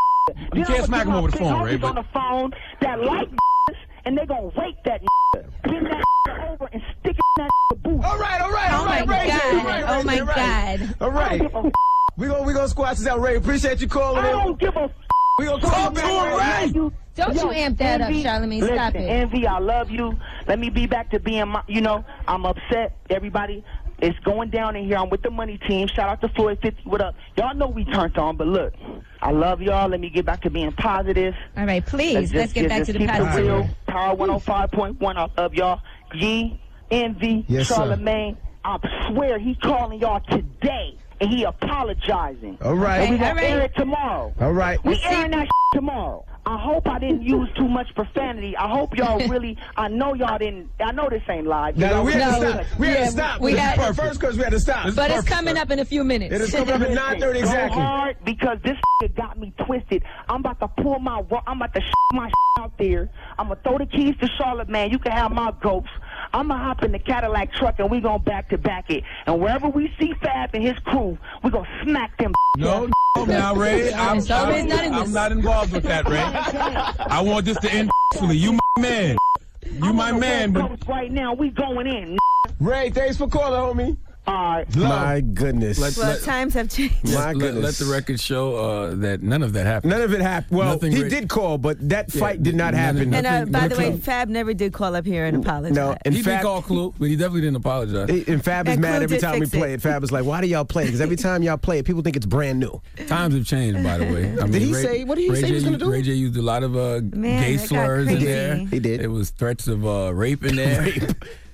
You 0.53 0.65
can't 0.65 0.85
smack 0.85 1.07
him 1.07 1.13
over 1.13 1.31
the 1.31 1.37
phone, 1.37 1.63
Ray, 1.63 1.79
on 1.79 1.95
the 1.95 2.03
phone 2.13 2.51
that 2.81 3.01
like 3.01 3.29
and 4.05 4.17
they 4.17 4.25
gonna 4.25 4.51
wake 4.57 4.83
that. 4.83 5.01
Bring 5.63 5.83
that 5.85 6.03
over 6.49 6.67
and 6.73 6.81
stick 6.81 6.89
it 6.89 6.97
in 6.98 6.98
that 7.39 7.49
boot. 7.83 8.03
All 8.03 8.17
right, 8.17 8.41
all 8.41 8.51
right, 8.51 8.71
all 8.71 8.83
Oh 8.83 8.85
right, 8.85 9.07
my 9.07 9.19
Ray. 9.21 9.29
J, 9.29 9.37
God. 9.37 9.83
Oh 9.87 10.03
my 10.03 10.13
Ray, 10.13 10.21
Ray. 10.21 10.35
God. 10.35 10.95
All 11.01 11.11
right. 11.11 11.51
Oh 11.53 11.71
we 12.17 12.27
gonna 12.27 12.43
we 12.43 12.53
gonna 12.53 12.67
squash 12.67 12.97
this 12.97 13.07
out, 13.07 13.21
Ray. 13.21 13.35
Appreciate 13.37 13.79
you 13.79 13.87
calling 13.87 14.25
I 14.25 14.31
don't 14.31 14.59
give 14.59 14.75
a. 14.75 14.91
We 15.37 15.45
gonna 15.45 15.61
call 15.61 15.91
back, 15.91 16.73
Ray. 16.73 16.91
Don't 17.15 17.35
you 17.35 17.51
amp 17.51 17.77
that 17.79 18.01
up, 18.01 18.09
Envy, 18.09 18.23
Charlamagne. 18.23 18.61
Listen, 18.61 18.75
Stop 18.75 18.95
it. 18.95 18.99
Envy, 19.09 19.47
I 19.47 19.59
love 19.59 19.89
you. 19.89 20.17
Let 20.47 20.59
me 20.59 20.69
be 20.69 20.85
back 20.85 21.09
to 21.11 21.19
being 21.19 21.47
my, 21.49 21.61
you 21.67 21.81
know, 21.81 22.03
I'm 22.27 22.45
upset. 22.45 22.97
Everybody, 23.09 23.63
It's 24.01 24.17
going 24.19 24.49
down 24.51 24.75
in 24.77 24.85
here. 24.85 24.97
I'm 24.97 25.09
with 25.09 25.21
the 25.21 25.29
money 25.29 25.57
team. 25.67 25.87
Shout 25.89 26.07
out 26.09 26.21
to 26.21 26.29
Floyd 26.29 26.59
50. 26.61 26.83
What 26.85 27.01
up? 27.01 27.15
Y'all 27.37 27.53
know 27.55 27.67
we 27.67 27.83
turned 27.85 28.17
on, 28.17 28.37
but 28.37 28.47
look, 28.47 28.73
I 29.21 29.31
love 29.31 29.61
y'all. 29.61 29.89
Let 29.89 29.99
me 29.99 30.09
get 30.09 30.25
back 30.25 30.41
to 30.43 30.49
being 30.49 30.71
positive. 30.71 31.33
All 31.57 31.65
right, 31.65 31.85
please, 31.85 32.33
let's 32.33 32.53
get 32.53 32.69
back 32.69 32.85
to 32.85 32.93
the 32.93 32.99
keep 32.99 33.09
positive. 33.09 33.45
It 33.45 33.51
real. 33.51 33.69
Power 33.87 34.15
105.1 34.15 35.15
I 35.17 35.41
love 35.41 35.53
y'all. 35.53 35.79
G, 36.15 36.61
Envy, 36.91 37.45
Yes, 37.47 37.67
sir. 37.67 37.75
Charlamagne. 37.75 38.37
I 38.65 38.77
swear 39.07 39.39
he 39.39 39.55
calling 39.55 39.99
y'all 39.99 40.19
today 40.29 40.95
and 41.21 41.29
he 41.29 41.43
apologizing. 41.43 42.57
All 42.61 42.75
right. 42.75 42.99
And 43.01 43.11
we 43.11 43.17
gonna 43.17 43.29
All 43.29 43.35
right. 43.35 43.43
air 43.45 43.61
it 43.61 43.71
tomorrow. 43.75 44.33
All 44.39 44.51
right. 44.53 44.83
We 44.83 44.99
airing 45.03 45.31
that 45.31 45.47
tomorrow. 45.73 46.25
I 46.45 46.57
hope 46.57 46.87
I 46.87 46.97
didn't 46.99 47.21
use 47.21 47.47
too 47.55 47.67
much 47.67 47.93
profanity. 47.95 48.57
I 48.57 48.67
hope 48.67 48.97
y'all 48.97 49.19
really. 49.27 49.57
I 49.77 49.87
know 49.87 50.13
y'all 50.13 50.37
didn't. 50.37 50.69
I 50.79 50.91
know 50.91 51.07
this 51.09 51.21
ain't 51.29 51.45
live. 51.47 51.77
No, 51.77 51.89
Y'all 51.89 52.03
we 52.05 52.13
had 52.13 52.39
to 52.39 52.49
stop. 52.63 52.79
We 52.79 52.87
had 52.87 53.05
to 53.05 53.11
stop. 53.11 53.41
we 53.41 53.51
This 53.51 53.59
is 53.61 53.65
had- 53.67 53.77
perfect. 53.77 53.97
First 54.07 54.19
because 54.19 54.37
we 54.37 54.43
had 54.43 54.51
to 54.53 54.59
stop. 54.59 54.95
But 54.95 55.11
it's 55.11 55.27
coming 55.27 55.57
up 55.57 55.69
in 55.71 55.79
a 55.79 55.85
few 55.85 56.03
minutes. 56.03 56.33
It 56.33 56.41
is 56.41 56.51
coming 56.51 56.73
up 56.73 56.81
at 56.81 56.89
9:30 57.19 57.19
Go 57.19 57.29
exactly. 57.39 57.81
hard 57.81 58.17
because 58.25 58.57
this 58.63 58.77
got 59.15 59.37
me 59.39 59.53
twisted. 59.65 60.03
I'm 60.27 60.39
about 60.41 60.59
to 60.59 60.67
pull 60.81 60.99
my. 60.99 61.21
I'm 61.47 61.57
about 61.61 61.73
to 61.75 61.81
my 62.13 62.29
out 62.59 62.77
there. 62.77 63.09
I'm 63.37 63.47
gonna 63.49 63.59
throw 63.63 63.77
the 63.77 63.85
keys 63.85 64.15
to 64.21 64.27
Charlotte, 64.37 64.69
man. 64.69 64.89
You 64.89 64.97
can 64.99 65.11
have 65.11 65.31
my 65.31 65.53
ghost. 65.61 65.87
I'm 66.33 66.47
gonna 66.47 66.63
hop 66.63 66.83
in 66.83 66.91
the 66.91 66.99
Cadillac 66.99 67.53
truck 67.53 67.79
and 67.79 67.89
we 67.89 68.01
gonna 68.01 68.19
back 68.19 68.49
to 68.49 68.57
back 68.57 68.89
it. 68.89 69.03
And 69.25 69.39
wherever 69.39 69.67
we 69.67 69.93
see 69.99 70.13
Fab 70.21 70.51
and 70.53 70.63
his 70.63 70.77
crew, 70.79 71.17
we 71.43 71.49
gonna 71.49 71.67
smack 71.83 72.17
them. 72.17 72.33
No, 72.57 72.89
no, 73.17 73.25
now, 73.25 73.55
Ray. 73.55 73.93
I'm, 73.93 74.21
So 74.21 74.47
Ray's 74.49 74.63
I'm, 74.63 74.69
not 74.69 74.85
in 74.85 74.93
I'm 74.93 75.11
not 75.11 75.31
involved 75.31 75.73
with 75.73 75.83
that, 75.83 76.07
Ray. 76.07 76.19
I 77.07 77.21
want 77.21 77.45
this 77.45 77.57
to 77.59 77.71
end 77.71 77.89
peacefully. 78.11 78.37
You 78.37 78.53
my 78.53 78.81
man. 78.81 79.17
You 79.65 79.93
my 79.93 80.11
man, 80.11 80.51
but 80.51 80.87
right 80.87 81.11
now, 81.11 81.33
we 81.33 81.49
going 81.49 81.87
in. 81.87 82.17
Ray, 82.59 82.89
thanks 82.89 83.17
for 83.17 83.27
calling, 83.27 83.77
homie. 83.77 83.97
All 84.27 84.35
right. 84.35 84.75
My 84.75 85.21
goodness. 85.21 85.79
Let's- 85.79 85.97
Well, 85.97 86.09
let- 86.09 86.21
times 86.23 86.53
have 86.53 86.69
changed. 86.69 87.03
My 87.05 87.31
let, 87.31 87.39
goodness. 87.39 87.63
let 87.63 87.73
the 87.87 87.91
record 87.91 88.19
show 88.19 88.55
uh, 88.57 88.95
that 88.95 89.23
none 89.23 89.41
of 89.41 89.53
that 89.53 89.65
happened. 89.65 89.89
None 89.91 90.01
of 90.01 90.13
it 90.13 90.21
happened. 90.21 90.55
Well, 90.55 90.73
Nothing 90.73 90.91
he 90.91 90.99
great. 90.99 91.09
did 91.09 91.29
call, 91.29 91.57
but 91.57 91.77
that 91.89 92.13
Yeah, 92.13 92.19
fight 92.19 92.43
did 92.43 92.53
not 92.53 92.75
none 92.75 92.95
of- 92.97 93.01
happen. 93.01 93.13
And 93.15 93.25
uh, 93.25 93.45
by 93.59 93.67
the 93.67 93.75
way. 93.75 93.97
Fab 93.97 94.29
never 94.29 94.53
did 94.53 94.71
call 94.71 94.95
up 94.95 95.05
here 95.05 95.25
and 95.25 95.37
apologize. 95.37 95.75
No, 95.75 95.97
in 96.05 96.13
he 96.13 96.21
fact, 96.21 96.43
did 96.43 96.47
call 96.47 96.61
Clue, 96.61 96.93
but 96.99 97.07
he 97.07 97.15
definitely 97.15 97.41
didn't 97.41 97.55
apologize. 97.57 98.09
And 98.27 98.43
Fab 98.43 98.67
is 98.67 98.73
And 98.73 98.81
mad 98.83 98.97
Clue 98.97 99.03
every 99.05 99.17
time 99.17 99.39
we 99.39 99.47
play 99.47 99.71
it. 99.71 99.75
it. 99.75 99.81
Fab 99.81 100.03
is 100.03 100.11
like, 100.11 100.25
"Why 100.25 100.41
do 100.41 100.47
y'all 100.47 100.63
play?" 100.65 100.85
Because 100.85 101.01
every 101.01 101.15
time 101.15 101.41
y'all 101.41 101.57
play 101.57 101.79
it, 101.79 101.85
people 101.85 102.03
think 102.03 102.15
it's 102.15 102.27
brand 102.27 102.59
new. 102.59 102.79
Times 103.07 103.33
have 103.33 103.45
changed, 103.45 103.83
by 103.83 103.97
the 103.97 104.05
way. 104.05 104.31
I 104.39 104.47
Did 104.51 104.61
he 104.61 104.73
Ray- 104.73 104.83
say- 104.83 105.03
what 105.05 105.15
did 105.15 105.23
he 105.23 105.29
Ray 105.31 105.41
say 105.41 105.47
he 105.47 105.53
was 105.53 105.63
gonna 105.63 105.77
do? 105.79 105.89
Ray 105.91 106.03
J 106.03 106.13
used 106.13 106.37
a 106.37 106.41
lot 106.43 106.61
of 106.61 106.75
uh, 106.77 106.99
Man, 107.13 107.41
gay 107.41 107.57
slurs 107.57 108.07
in 108.07 108.19
there. 108.23 108.57
He 108.57 108.79
did. 108.79 109.01
It 109.01 109.07
was 109.07 109.31
threats 109.31 109.67
of 109.67 109.87
uh, 109.87 110.13
rape 110.13 110.43
in 110.45 110.55
there. 110.55 110.87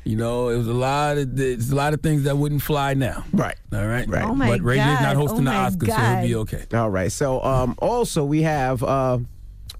You 0.05 0.15
know, 0.15 0.49
it 0.49 0.57
was 0.57 0.67
a 0.67 0.73
lot 0.73 1.17
of 1.17 1.39
it's 1.39 1.71
a 1.71 1.75
lot 1.75 1.95
of 1.95 2.01
things 2.01 2.23
that 2.23 2.37
wouldn't 2.37 2.61
fly 2.61 2.93
now. 2.93 3.25
Right. 3.33 3.55
All 3.73 3.87
right. 3.87 4.07
Right. 4.07 4.23
Oh 4.23 4.35
my 4.35 4.49
but 4.49 4.61
Ray 4.61 4.75
J's 4.77 5.01
not 5.01 5.15
hosting 5.15 5.39
Oh 5.47 5.51
the 5.51 5.57
my 5.57 5.69
Oscars, 5.69 5.87
so 5.87 5.95
he'll 5.95 6.27
be 6.27 6.35
okay. 6.35 6.77
All 6.77 6.91
right. 6.91 7.11
So, 7.11 7.41
um, 7.43 7.73
also 7.79 8.23
we 8.23 8.43
have 8.43 8.83
uh, 8.83 9.17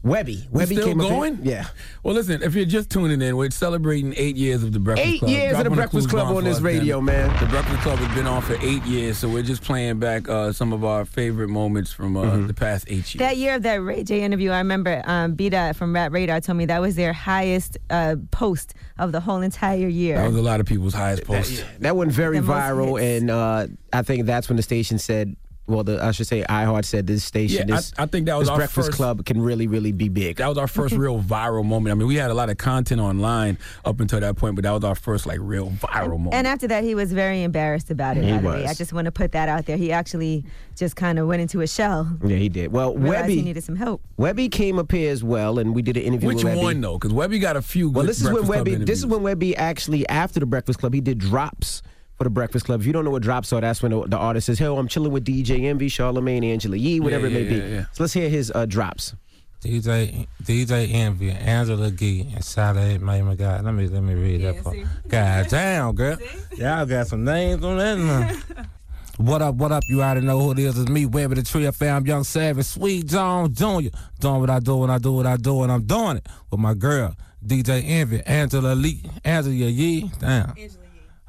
Webbie. 0.06 0.48
We 0.52 0.62
Webbie 0.62 0.66
still 0.74 0.86
came 0.86 1.00
up 1.02 1.08
here- 1.08 1.16
going? 1.16 1.40
Yeah. 1.42 1.66
Well, 2.04 2.14
listen, 2.14 2.44
if 2.44 2.54
you're 2.54 2.66
just 2.66 2.92
tuning 2.92 3.22
in, 3.24 3.36
we're 3.36 3.50
celebrating 3.50 4.14
eight 4.18 4.36
years 4.36 4.62
of 4.62 4.72
the 4.72 4.80
Breakfast 4.80 5.08
Eight 5.08 5.20
Club. 5.20 5.32
years 5.32 5.58
of 5.58 5.64
the 5.64 5.70
Breakfast 5.72 6.10
Club 6.10 6.28
Gone 6.28 6.38
on 6.38 6.44
this 6.44 6.62
radio, 6.62 6.98
damn 6.98 7.06
man. 7.06 7.40
The 7.40 7.48
Breakfast 7.48 7.80
Club 7.82 7.98
has 7.98 8.16
been 8.16 8.28
on 8.28 8.44
for 8.44 8.56
eight 8.62 8.84
years, 8.84 9.18
so 9.18 9.28
we're 9.28 9.42
just 9.42 9.64
playing 9.64 9.98
back 9.98 10.30
uh, 10.30 10.52
some 10.52 10.74
of 10.74 10.84
our 10.86 11.06
favorite 11.06 11.48
moments 11.50 11.92
from 11.92 12.16
uh, 12.16 12.22
Mm-hmm. 12.26 12.48
the 12.48 12.54
past 12.54 12.86
eight 12.88 13.14
years. 13.14 13.14
That 13.16 13.38
year 13.38 13.56
of 13.56 13.64
that 13.64 13.82
Ray 13.82 14.04
J 14.04 14.22
interview, 14.22 14.52
I 14.52 14.60
remember 14.60 15.02
um, 15.06 15.34
B.Dot 15.34 15.76
from 15.76 15.94
Rap 15.96 16.12
Radar 16.14 16.40
told 16.40 16.60
me 16.60 16.66
that 16.68 16.82
was 16.82 16.96
their 16.96 17.12
highest 17.14 17.78
uh, 17.90 18.16
post 18.30 18.76
of 19.00 19.12
the 19.12 19.20
whole 19.20 19.42
entire 19.42 19.88
year. 19.88 20.18
That 20.18 20.28
was 20.28 20.36
a 20.38 20.42
lot 20.44 20.60
of 20.60 20.68
people's 20.68 20.94
highest 20.94 21.24
post. 21.26 21.66
That 21.80 21.96
went 21.96 22.12
very 22.12 22.40
The 22.40 22.46
viral, 22.46 23.02
and 23.02 23.32
uh, 23.32 23.68
I 23.92 24.04
think 24.04 24.28
that's 24.28 24.50
when 24.50 24.58
the 24.58 24.64
station 24.64 25.00
said, 25.00 25.36
well, 25.68 25.84
the, 25.84 26.04
I 26.04 26.12
should 26.12 26.28
say 26.28 26.44
iHeart 26.44 26.86
said 26.86 27.08
this 27.08 27.24
station, 27.24 27.68
Yeah, 27.68 27.74
I- 27.76 27.78
this, 27.78 27.94
I 27.98 28.06
think 28.06 28.28
that 28.28 28.36
was 28.38 28.48
this 28.48 28.52
our 28.52 28.58
Breakfast 28.58 28.88
first- 28.90 28.98
Club 28.98 29.26
can 29.26 29.42
really, 29.42 29.66
really 29.68 29.92
be 29.92 30.10
big. 30.10 30.38
That 30.38 30.48
was 30.48 30.58
our 30.58 30.68
first 30.68 30.94
real 30.98 31.20
viral 31.22 31.66
moment. 31.66 31.92
I 31.92 31.96
mean, 31.96 32.08
we 32.08 32.16
had 32.16 32.30
a 32.30 32.36
lot 32.36 32.50
of 32.50 32.58
content 32.58 33.02
online 33.02 33.58
up 33.84 34.00
until 34.00 34.20
that 34.20 34.36
point, 34.36 34.56
but 34.56 34.64
that 34.64 34.72
was 34.72 34.84
our 34.84 34.96
first 34.96 35.26
like 35.26 35.40
real 35.42 35.72
viral 35.72 36.12
moment. 36.20 36.36
And 36.36 36.46
after 36.46 36.68
that, 36.68 36.84
he 36.84 36.94
was 36.94 37.12
very 37.14 37.42
embarrassed 37.44 37.90
about 37.90 38.18
it. 38.18 38.24
He 38.26 38.32
by 38.32 38.38
the 38.38 38.48
way. 38.48 38.62
was. 38.62 38.72
I 38.72 38.74
just 38.76 38.94
want 38.94 39.06
to 39.06 39.12
put 39.12 39.32
that 39.32 39.50
out 39.50 39.66
there. 39.66 39.78
He 39.78 39.92
actually 39.92 40.46
just 40.76 40.96
kind 40.96 41.18
of 41.18 41.28
went 41.28 41.42
into 41.42 41.62
a 41.62 41.68
shell. 41.68 42.16
Yeah, 42.24 42.36
he 42.38 42.50
did. 42.50 42.72
Well, 42.72 42.96
Realized 42.96 43.30
he 43.30 43.38
Webbie, 43.42 43.44
needed 43.46 43.64
some 43.64 43.76
help. 43.78 44.02
Webbie 44.20 44.52
came 44.52 44.78
up 44.78 44.92
here 44.92 45.12
as 45.12 45.24
well, 45.24 45.58
and 45.58 45.74
we 45.74 45.82
did 45.82 45.98
an 45.98 46.04
interview 46.04 46.28
Which 46.28 46.44
with 46.44 46.54
Webbie. 46.58 46.62
one 46.64 46.82
though? 46.82 46.98
Because 47.00 47.14
Webbie 47.14 47.42
got 47.42 47.56
a 47.58 47.62
few. 47.62 47.90
Well, 47.90 48.04
good 48.04 48.10
this 48.10 48.22
is 48.22 48.30
when 48.30 48.44
Webbie. 48.44 48.86
This 48.86 49.00
is 49.00 49.06
when 49.06 49.22
Webbie 49.22 49.56
actually 49.58 50.08
after 50.10 50.40
the 50.40 50.46
Breakfast 50.46 50.80
Club, 50.80 50.94
he 50.94 51.02
did 51.02 51.18
drops 51.18 51.82
for 52.18 52.24
the 52.24 52.30
Breakfast 52.30 52.66
Club. 52.66 52.82
If 52.82 52.88
you 52.88 52.94
don't 52.94 53.06
know 53.06 53.12
what 53.12 53.22
drops 53.24 53.52
are, 53.54 53.62
that's 53.62 53.82
when 53.82 53.92
the, 53.92 54.08
the 54.08 54.18
artist 54.18 54.46
says, 54.48 54.60
"Hey, 54.60 54.66
I'm 54.66 54.88
chilling 54.88 55.12
with 55.12 55.26
DJ 55.26 55.66
Envy, 55.66 55.88
Charlemagne, 55.90 56.44
Angela 56.44 56.78
Yee, 56.78 57.00
whatever 57.00 57.28
Yeah, 57.28 57.38
it 57.38 57.40
may 57.40 57.44
yeah, 57.44 57.50
be." 57.50 57.70
yeah, 57.70 57.76
yeah. 57.80 57.86
So 57.94 58.04
let's 58.04 58.14
hear 58.14 58.30
his 58.30 58.52
uh, 58.56 58.66
drops. 58.66 59.16
DJ 59.64 60.28
DJ 60.44 60.94
Envy, 60.94 61.32
Angela 61.32 61.90
Gee, 61.90 62.22
and 62.36 62.44
Saleh 62.44 63.02
May 63.02 63.22
my 63.24 63.36
God. 63.36 63.66
Let 63.66 63.74
me 63.74 63.88
let 63.88 64.04
me 64.04 64.14
read 64.14 64.42
that 64.42 64.64
part. 64.64 64.78
God 65.08 65.48
damn, 65.50 65.96
girl. 65.96 66.18
Y'all 66.56 66.86
got 66.86 67.08
some 67.08 67.24
names 67.24 67.64
on 67.64 67.78
that 67.78 67.98
now. 67.98 68.64
What 69.18 69.42
up, 69.42 69.56
what 69.56 69.72
up? 69.72 69.82
You 69.88 70.04
already 70.04 70.28
know 70.28 70.38
who 70.42 70.52
it 70.52 70.60
is. 70.60 70.78
It's 70.78 70.90
me, 70.90 71.06
Webbie 71.06 71.36
the 71.36 71.44
Tree. 71.44 71.66
I 71.66 71.72
found 71.72 72.06
Young 72.06 72.26
Savage, 72.26 72.66
Sweet 72.66 73.06
John 73.06 73.54
Jr. 73.54 73.88
Doing 74.20 74.42
what 74.42 74.50
I 74.50 74.60
do 74.60 74.76
when 74.76 74.90
I 74.90 74.98
do 74.98 75.14
what 75.14 75.26
I 75.26 75.38
do, 75.38 75.64
and 75.64 75.72
I'm 75.72 75.84
doing 75.84 76.18
it 76.18 76.28
with 76.52 76.60
my 76.60 76.74
girl, 76.74 77.16
DJ 77.42 77.82
Envy, 77.88 78.22
Angela 78.26 78.76
Lee, 78.76 79.02
Angela 79.24 79.54
Yee. 79.56 80.12
Damn. 80.20 80.54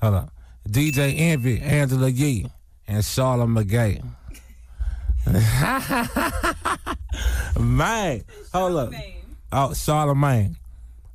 Hold 0.03 0.15
up. 0.15 0.33
DJ 0.67 1.19
Envy, 1.19 1.61
Angela 1.61 2.09
Yee, 2.09 2.47
and 2.89 3.05
Charlotte 3.05 3.49
McGay. 3.49 4.03
Man, 7.61 8.25
hold 8.53 8.77
up. 8.77 8.93
Oh, 9.53 9.71
Charlamagne. 9.73 10.57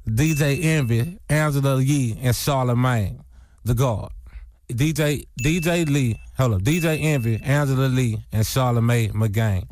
DJ 0.07 0.63
Envy, 0.63 1.17
Angela 1.29 1.81
Yee, 1.81 2.17
and 2.21 2.35
Charlamagne, 2.35 3.19
the 3.63 3.73
guard. 3.73 4.11
DJ 4.69 5.27
DJ 5.39 5.87
Lee, 5.87 6.19
hold 6.37 6.55
up. 6.55 6.61
DJ 6.61 7.03
Envy, 7.03 7.39
Angela 7.43 7.87
Lee, 7.87 8.17
and 8.31 8.43
Charlamagne 8.43 9.11
McGain. 9.11 9.63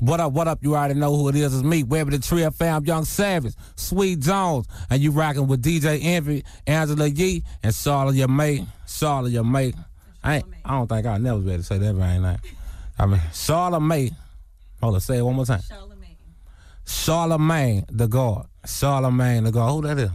What 0.00 0.20
up, 0.20 0.32
what 0.32 0.46
up? 0.46 0.60
You 0.62 0.76
already 0.76 0.94
know 0.94 1.14
who 1.14 1.28
it 1.28 1.36
is. 1.36 1.54
It's 1.54 1.64
me, 1.64 1.82
Webbie 1.82 2.12
the 2.12 2.18
Tree. 2.20 2.44
I 2.44 2.50
found 2.50 2.86
Young 2.86 3.04
Savage, 3.04 3.54
Sweet 3.76 4.20
Jones, 4.20 4.66
and 4.90 5.02
you 5.02 5.10
rocking 5.10 5.46
with 5.46 5.62
DJ 5.62 6.00
Envy, 6.02 6.44
Angela 6.66 7.06
Yee, 7.06 7.42
and 7.62 7.74
Charlotte 7.74 8.14
your 8.14 8.28
mate. 8.28 8.62
Charlotte 8.88 9.32
your 9.32 9.44
mate. 9.44 9.74
I 10.24 10.36
ain't, 10.36 10.44
I 10.64 10.70
don't 10.70 10.88
think 10.88 11.06
I'll 11.06 11.18
never 11.18 11.38
be 11.38 11.50
able 11.50 11.58
to 11.58 11.62
say 11.62 11.78
that 11.78 11.94
right 11.94 12.18
now. 12.18 12.36
I 12.98 13.06
mean, 13.06 13.20
Charlamagne. 13.32 14.14
Hold 14.80 14.94
on, 14.94 15.00
say 15.00 15.18
it 15.18 15.22
one 15.22 15.36
more 15.36 15.44
time. 15.44 15.60
Charlamagne, 16.84 17.84
the 17.90 18.08
God. 18.08 18.46
Charlamagne, 18.66 19.44
the 19.44 19.52
God. 19.52 19.70
Who 19.72 19.82
that 19.82 19.98
is? 19.98 20.10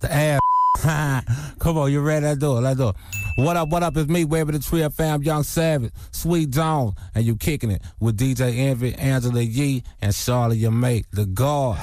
The 0.00 0.12
ass. 0.12 0.40
Come 1.58 1.76
on, 1.76 1.90
you 1.90 2.00
ready? 2.00 2.24
Let's 2.24 2.38
do 2.38 2.56
it. 2.56 2.60
Let's 2.60 2.78
do 2.78 2.90
it. 2.90 2.96
What 3.36 3.56
up, 3.56 3.68
what 3.68 3.82
up? 3.82 3.96
It's 3.96 4.08
me, 4.08 4.24
Webbie 4.24 4.52
the 4.52 4.58
Tree 4.60 4.82
of 4.82 4.94
fam, 4.94 5.22
Young 5.22 5.42
Savage, 5.42 5.92
Sweet 6.12 6.50
Jones, 6.50 6.94
and 7.14 7.24
you 7.24 7.36
kicking 7.36 7.72
it 7.72 7.82
with 7.98 8.16
DJ 8.16 8.56
Envy, 8.56 8.94
Angela 8.94 9.40
Yee, 9.40 9.82
and 10.00 10.14
Charlotte, 10.14 10.58
your 10.58 10.70
mate, 10.70 11.06
the 11.12 11.26
God. 11.26 11.78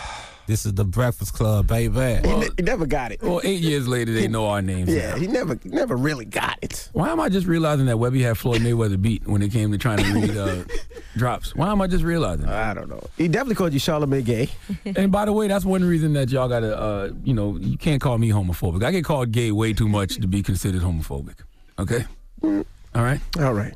This 0.47 0.65
is 0.65 0.73
the 0.73 0.85
Breakfast 0.85 1.34
Club, 1.34 1.67
baby. 1.67 2.27
He, 2.27 2.35
ne- 2.35 2.49
he 2.57 2.63
never 2.63 2.85
got 2.85 3.11
it. 3.11 3.22
Well, 3.22 3.41
eight 3.43 3.61
years 3.61 3.88
later, 3.88 4.13
they 4.13 4.27
know 4.27 4.47
our 4.47 4.61
names. 4.61 4.93
Yeah, 4.93 5.11
now. 5.11 5.15
he 5.17 5.27
never 5.27 5.59
never 5.65 5.95
really 5.95 6.26
got 6.26 6.59
it. 6.61 6.89
Why 6.93 7.09
am 7.09 7.19
I 7.19 7.30
just 7.30 7.47
realizing 7.47 7.88
that 7.88 7.95
Webbie 7.95 8.22
had 8.22 8.38
Floyd 8.38 8.61
Mayweather 8.61 9.01
beat 9.01 9.26
when 9.27 9.41
it 9.41 9.51
came 9.51 9.72
to 9.72 9.77
trying 9.77 9.97
to 9.97 10.13
read 10.13 10.38
uh, 10.38 10.63
drops? 11.17 11.55
Why 11.55 11.72
am 11.72 11.81
I 11.81 11.88
just 11.88 12.03
realizing? 12.03 12.45
That? 12.45 12.69
I 12.69 12.73
don't 12.76 12.89
know. 12.89 13.03
He 13.17 13.27
definitely 13.27 13.55
called 13.55 13.73
you 13.73 13.80
Charlamagne 13.80 14.26
gay. 14.26 14.49
and 14.95 15.11
by 15.11 15.26
the 15.26 15.34
way, 15.34 15.47
that's 15.47 15.65
one 15.65 15.84
reason 15.84 16.13
that 16.13 16.30
y'all 16.30 16.47
gotta, 16.47 16.77
uh, 16.77 17.09
you 17.23 17.34
know, 17.34 17.57
you 17.57 17.77
can't 17.77 18.01
call 18.01 18.17
me 18.17 18.30
homophobic. 18.30 18.84
I 18.84 18.91
get 18.91 19.03
called 19.03 19.31
gay 19.31 19.51
way 19.51 19.73
too 19.73 19.89
much 19.89 20.17
to 20.17 20.27
be 20.27 20.43
considered 20.43 20.81
homophobic. 20.81 21.38
Okay. 21.80 22.05
All 22.43 23.03
right. 23.03 23.19
All 23.39 23.53
right. 23.53 23.73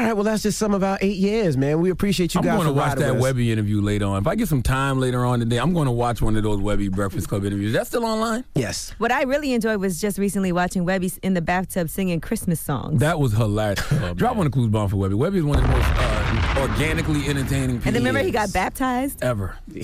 All 0.00 0.06
right, 0.06 0.14
well, 0.14 0.24
that's 0.24 0.42
just 0.42 0.58
some 0.58 0.72
of 0.72 0.82
our 0.82 0.96
eight 1.02 1.18
years, 1.18 1.58
man. 1.58 1.78
We 1.78 1.90
appreciate 1.90 2.34
you 2.34 2.40
guys. 2.40 2.52
I'm 2.52 2.56
going 2.56 2.68
to 2.68 2.72
watch 2.72 2.96
that 2.96 3.16
us. 3.16 3.22
Webbie 3.22 3.48
interview 3.50 3.82
later 3.82 4.06
on. 4.06 4.22
If 4.22 4.26
I 4.26 4.34
get 4.34 4.48
some 4.48 4.62
time 4.62 4.98
later 4.98 5.26
on 5.26 5.40
today, 5.40 5.58
I'm 5.58 5.74
going 5.74 5.84
to 5.84 5.92
watch 5.92 6.22
one 6.22 6.36
of 6.36 6.42
those 6.42 6.58
Webbie 6.58 6.90
Breakfast 6.90 7.28
Club 7.28 7.44
interviews. 7.44 7.74
That's 7.74 7.90
still 7.90 8.06
online? 8.06 8.44
Yes. 8.54 8.94
What 8.96 9.12
I 9.12 9.24
really 9.24 9.52
enjoyed 9.52 9.78
was 9.78 10.00
just 10.00 10.16
recently 10.16 10.52
watching 10.52 10.86
Webbie 10.86 11.18
in 11.22 11.34
the 11.34 11.42
bathtub 11.42 11.90
singing 11.90 12.18
Christmas 12.22 12.60
songs. 12.60 12.98
That 13.00 13.20
was 13.20 13.34
hilarious. 13.34 13.86
Drop 14.14 14.38
on 14.38 14.44
the 14.44 14.50
clues 14.50 14.68
bomb 14.68 14.88
for 14.88 14.96
Webbie. 14.96 15.12
Webbie 15.18 15.36
is 15.36 15.44
one 15.44 15.58
of 15.58 15.64
the 15.64 15.70
most 15.70 15.86
uh, 15.86 16.54
organically 16.60 17.26
entertaining 17.28 17.76
people 17.76 17.88
And 17.88 17.96
then 17.96 18.02
remember 18.02 18.20
he 18.20 18.30
got 18.30 18.54
baptized? 18.54 19.22
ever. 19.22 19.58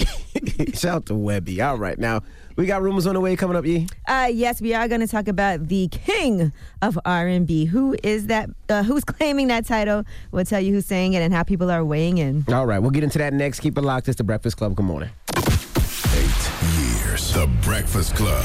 Shout 0.73 0.85
out 0.97 1.07
to 1.07 1.13
Webbie. 1.13 1.63
All 1.63 1.77
right, 1.77 1.99
now 1.99 2.23
we 2.57 2.67
got 2.67 2.83
rumors 2.83 3.07
on 3.07 3.15
the 3.15 3.21
way 3.21 3.37
coming 3.37 3.57
up, 3.57 3.65
Yee. 3.65 3.87
Uh, 4.09 4.29
yes, 4.33 4.61
we 4.61 4.75
are 4.75 4.89
going 4.89 5.01
to 5.03 5.07
talk 5.07 5.29
about 5.29 5.69
the 5.69 5.89
king 5.89 6.53
of 6.83 6.99
R&B. 7.05 7.67
Who 7.67 7.97
is 8.03 8.27
that? 8.29 8.49
Uh, 8.69 8.83
who's 8.83 9.05
claiming 9.05 9.49
that 9.49 9.67
title? 9.67 10.05
We'll 10.33 10.45
tell 10.45 10.61
you 10.61 10.73
who's 10.73 10.87
saying 10.87 11.13
it 11.13 11.21
and 11.23 11.33
how 11.33 11.43
people 11.43 11.71
are 11.71 11.85
weighing 11.85 12.19
in. 12.19 12.45
All 12.53 12.67
right, 12.67 12.79
we'll 12.79 12.91
get 12.91 13.05
into 13.05 13.19
that 13.19 13.33
next. 13.33 13.61
Keep 13.61 13.79
it 13.79 13.83
locked. 13.83 14.09
It's 14.09 14.17
the 14.17 14.25
Breakfast 14.25 14.57
Club. 14.57 14.75
Good 14.75 14.87
morning. 14.87 15.11
Eight 15.37 16.51
years. 16.79 17.33
The 17.35 17.49
Breakfast 17.63 18.15
Club. 18.17 18.45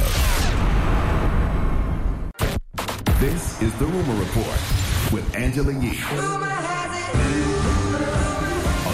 This 3.19 3.61
is 3.61 3.73
the 3.77 3.85
Rumor 3.85 4.19
Report 4.19 4.59
with 5.13 5.35
Angela 5.35 5.71
Yee 5.73 6.01
on 6.11 6.31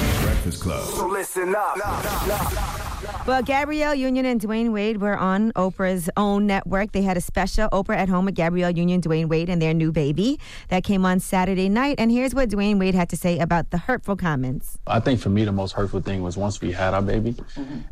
the 0.06 0.20
Breakfast 0.22 0.62
Club. 0.62 0.84
So 0.90 1.08
listen 1.08 1.56
up. 1.56 2.87
Well, 3.26 3.44
Gabrielle 3.44 3.94
Union 3.94 4.26
and 4.26 4.42
Dwyane 4.42 4.72
Wade 4.72 5.02
were 5.02 5.18
on 5.18 5.52
Oprah's 5.54 6.10
OWN 6.18 6.48
network. 6.48 6.94
They 6.94 7.02
had 7.02 7.18
a 7.18 7.22
special 7.22 7.70
Oprah 7.70 7.96
at 7.96 8.10
Home 8.10 8.26
with 8.26 8.36
Gabrielle 8.36 8.72
Union, 8.72 9.02
Dwyane 9.02 9.28
Wade, 9.28 9.50
and 9.50 9.62
their 9.62 9.74
new 9.74 9.92
baby 9.92 10.40
that 10.70 10.84
came 10.84 11.06
on 11.06 11.20
Saturday 11.20 11.70
night. 11.70 11.96
And 12.00 12.12
here's 12.12 12.34
what 12.34 12.50
Dwyane 12.50 12.80
Wade 12.80 12.96
had 12.96 13.10
to 13.10 13.18
say 13.18 13.38
about 13.40 13.70
the 13.72 13.78
hurtful 13.78 14.16
comments. 14.16 14.78
I 14.88 15.00
think 15.00 15.20
for 15.20 15.30
me, 15.30 15.44
the 15.44 15.52
most 15.52 15.74
hurtful 15.74 16.02
thing 16.02 16.24
was 16.24 16.38
once 16.38 16.62
we 16.62 16.72
had 16.72 16.94
our 16.94 17.02
baby 17.02 17.36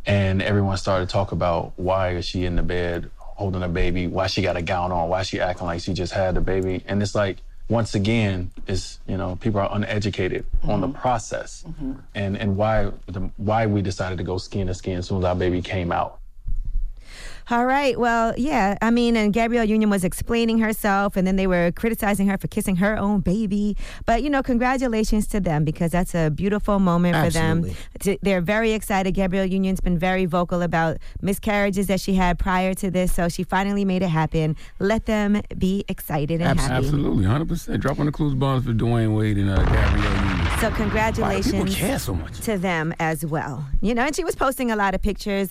and 0.06 0.42
everyone 0.42 0.78
started 0.78 1.08
to 1.08 1.12
talk 1.12 1.32
about 1.32 1.74
why 1.76 2.12
is 2.12 2.26
she 2.26 2.46
in 2.46 2.56
the 2.56 2.64
bed 2.64 3.10
holding 3.18 3.64
a 3.64 3.70
baby, 3.70 4.08
why 4.08 4.28
she 4.28 4.42
got 4.42 4.56
a 4.56 4.62
gown 4.62 4.92
on, 4.92 5.10
why 5.10 5.22
she 5.22 5.40
acting 5.40 5.68
like 5.68 5.82
she 5.82 5.94
just 5.94 6.14
had 6.14 6.36
the 6.36 6.42
baby. 6.42 6.84
And 6.88 7.02
it's 7.04 7.14
like, 7.14 7.38
once 7.68 7.96
again, 7.96 8.52
is 8.68 9.00
you 9.08 9.18
know, 9.18 9.36
people 9.38 9.60
are 9.60 9.70
uneducated 9.72 10.46
on 10.64 10.82
the 10.82 10.88
mm-hmm. 10.88 11.00
process. 11.00 11.64
Mm-hmm. 11.68 11.94
And, 12.14 12.38
and 12.38 12.58
why 12.58 12.92
the, 13.08 13.30
why 13.38 13.66
we 13.66 13.82
decided 13.82 14.18
to 14.20 14.24
go 14.24 14.38
skin 14.38 14.68
to 14.68 14.74
skin 14.74 14.98
as 14.98 15.08
soon 15.08 15.20
as 15.20 15.26
our 15.26 15.36
baby 15.36 15.62
came 15.62 15.92
out. 15.92 16.20
All 17.52 17.66
right. 17.66 18.00
Well, 18.00 18.34
yeah. 18.38 18.78
I 18.82 18.90
mean, 18.90 19.16
and 19.16 19.32
Gabrielle 19.32 19.66
Union 19.66 19.90
was 19.90 20.04
explaining 20.04 20.58
herself, 20.60 21.16
and 21.16 21.28
then 21.28 21.36
they 21.36 21.46
were 21.46 21.72
criticizing 21.72 22.28
her 22.28 22.38
for 22.38 22.48
kissing 22.48 22.78
her 22.78 22.98
own 22.98 23.20
baby. 23.20 23.78
But, 24.06 24.24
you 24.24 24.30
know, 24.32 24.42
congratulations 24.42 25.28
to 25.28 25.40
them 25.40 25.64
because 25.64 25.92
that's 25.92 26.16
a 26.16 26.32
beautiful 26.32 26.80
moment 26.80 27.16
for 27.16 27.30
them. 27.32 27.70
They're 28.22 28.42
very 28.42 28.72
excited. 28.72 29.14
Gabrielle 29.14 29.46
Union's 29.46 29.80
been 29.80 29.98
very 30.00 30.26
vocal 30.26 30.64
about 30.64 30.98
miscarriages 31.22 31.88
that 31.88 32.00
she 32.00 32.16
had 32.16 32.40
prior 32.40 32.74
to 32.76 32.90
this, 32.90 33.14
so 33.14 33.30
she 33.30 33.44
finally 33.44 33.86
made 33.86 34.02
it 34.02 34.10
happen. 34.10 34.56
Let 34.80 35.06
them 35.06 35.42
be 35.58 35.86
excited 35.88 36.42
and 36.42 36.60
happy. 36.60 36.74
Absolutely, 36.74 37.26
100%. 37.26 37.80
Drop 37.80 38.00
on 38.00 38.08
the 38.08 38.12
clues 38.12 38.34
bombs 38.34 38.66
for 38.66 38.74
Dwyane 38.74 39.16
Wade 39.16 39.38
and 39.38 39.52
uh, 39.52 39.58
Gabrielle 39.64 39.98
Union. 39.98 40.60
So 40.62 40.70
Why 40.70 40.76
congratulations 40.78 41.52
do 41.52 41.58
people 41.66 41.76
care 41.76 42.00
so 42.00 42.16
much? 42.16 42.40
to 42.42 42.58
them 42.58 42.94
as 43.00 43.26
well. 43.26 43.66
You 43.82 43.94
know, 43.94 44.04
and 44.04 44.16
she 44.16 44.24
was 44.24 44.36
posting 44.36 44.72
a 44.72 44.76
lot 44.76 44.96
of 44.96 45.02
pictures, 45.02 45.50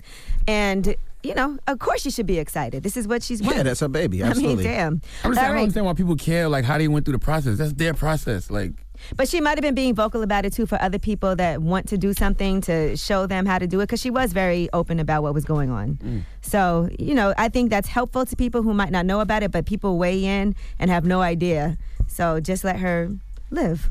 and 0.48 0.96
you 1.24 1.34
know, 1.34 1.58
of 1.66 1.78
course 1.78 2.02
she 2.02 2.10
should 2.10 2.26
be 2.26 2.38
excited. 2.38 2.82
This 2.82 2.96
is 2.96 3.08
what 3.08 3.22
she's 3.22 3.40
wanting. 3.40 3.52
Yeah, 3.52 3.58
wanting. 3.58 3.70
that's 3.70 3.80
her 3.80 3.88
baby. 3.88 4.18
I 4.22 4.26
mean, 4.26 4.30
Absolutely. 4.32 4.64
damn. 4.64 4.92
I'm 4.92 5.00
just 5.00 5.12
saying, 5.22 5.24
I 5.24 5.28
All 5.28 5.32
don't 5.34 5.54
right. 5.54 5.60
understand 5.62 5.86
why 5.86 5.92
people 5.94 6.16
care, 6.16 6.48
like 6.48 6.64
how 6.64 6.78
they 6.78 6.88
went 6.88 7.04
through 7.06 7.12
the 7.12 7.18
process. 7.18 7.58
That's 7.58 7.72
their 7.72 7.94
process. 7.94 8.50
Like, 8.50 8.72
But 9.16 9.28
she 9.28 9.40
might 9.40 9.56
have 9.56 9.62
been 9.62 9.74
being 9.74 9.94
vocal 9.94 10.22
about 10.22 10.44
it 10.44 10.52
too 10.52 10.66
for 10.66 10.80
other 10.82 10.98
people 10.98 11.34
that 11.36 11.62
want 11.62 11.88
to 11.88 11.98
do 11.98 12.12
something 12.12 12.60
to 12.62 12.96
show 12.96 13.26
them 13.26 13.46
how 13.46 13.58
to 13.58 13.66
do 13.66 13.80
it 13.80 13.84
because 13.86 14.00
she 14.00 14.10
was 14.10 14.32
very 14.32 14.68
open 14.72 15.00
about 15.00 15.22
what 15.22 15.34
was 15.34 15.44
going 15.44 15.70
on. 15.70 15.94
Mm. 15.96 16.22
So, 16.42 16.88
you 16.98 17.14
know, 17.14 17.32
I 17.38 17.48
think 17.48 17.70
that's 17.70 17.88
helpful 17.88 18.26
to 18.26 18.36
people 18.36 18.62
who 18.62 18.74
might 18.74 18.90
not 18.92 19.06
know 19.06 19.20
about 19.20 19.42
it, 19.42 19.50
but 19.50 19.66
people 19.66 19.98
weigh 19.98 20.24
in 20.24 20.54
and 20.78 20.90
have 20.90 21.04
no 21.04 21.22
idea. 21.22 21.76
So 22.06 22.38
just 22.40 22.64
let 22.64 22.76
her 22.80 23.10
live. 23.50 23.88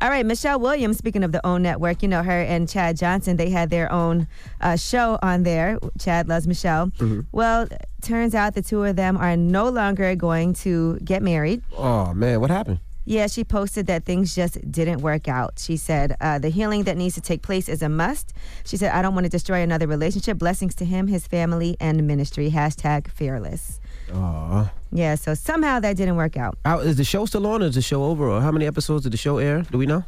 All 0.00 0.08
right, 0.10 0.24
Michelle 0.26 0.60
Williams, 0.60 0.98
speaking 0.98 1.24
of 1.24 1.32
the 1.32 1.44
OWN 1.46 1.62
network, 1.62 2.02
you 2.02 2.08
know, 2.08 2.22
her 2.22 2.42
and 2.42 2.68
Chad 2.68 2.96
Johnson, 2.96 3.36
they 3.36 3.50
had 3.50 3.70
their 3.70 3.90
own 3.90 4.26
uh, 4.60 4.76
show 4.76 5.18
on 5.22 5.42
there. 5.42 5.78
Chad 5.98 6.28
loves 6.28 6.46
Michelle. 6.46 6.92
Well, 7.32 7.66
turns 8.02 8.34
out 8.34 8.54
the 8.54 8.62
two 8.62 8.84
of 8.84 8.96
them 8.96 9.16
are 9.16 9.36
no 9.36 9.68
longer 9.68 10.14
going 10.14 10.54
to 10.54 10.98
get 11.00 11.22
married. 11.22 11.62
Oh 11.76 12.12
man, 12.14 12.40
what 12.40 12.50
happened? 12.50 12.80
Yeah, 13.08 13.28
she 13.28 13.44
posted 13.44 13.86
that 13.86 14.04
things 14.04 14.34
just 14.34 14.58
didn't 14.68 15.00
work 15.00 15.28
out. 15.28 15.60
She 15.60 15.76
said, 15.76 16.16
uh, 16.20 16.40
the 16.40 16.48
healing 16.48 16.82
that 16.84 16.96
needs 16.96 17.14
to 17.14 17.20
take 17.20 17.40
place 17.40 17.68
is 17.68 17.80
a 17.80 17.88
must. 17.88 18.32
She 18.64 18.76
said, 18.76 18.90
I 18.90 19.00
don't 19.00 19.14
want 19.14 19.24
to 19.24 19.30
destroy 19.30 19.62
another 19.62 19.86
relationship. 19.86 20.38
Blessings 20.38 20.74
to 20.74 20.84
him, 20.84 21.06
his 21.06 21.24
family, 21.24 21.76
and 21.78 22.04
ministry. 22.04 22.50
Hashtag 22.50 23.08
fearless. 23.08 23.80
Aw. 24.14 24.70
Yeah, 24.92 25.14
so 25.16 25.34
somehow 25.34 25.80
that 25.80 25.96
didn't 25.96 26.16
work 26.16 26.36
out. 26.36 26.56
How- 26.64 26.78
Is 26.80 26.96
the 26.96 27.04
show 27.04 27.26
still 27.26 27.46
on 27.46 27.62
or 27.62 27.66
is 27.66 27.74
the 27.74 27.82
show 27.82 28.04
over? 28.04 28.28
Or 28.30 28.40
how 28.40 28.50
many 28.52 28.66
episodes 28.66 29.02
did 29.04 29.12
the 29.12 29.16
show 29.18 29.38
air? 29.38 29.62
Do 29.70 29.78
we 29.78 29.86
know? 29.86 30.04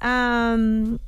Um, 0.00 0.98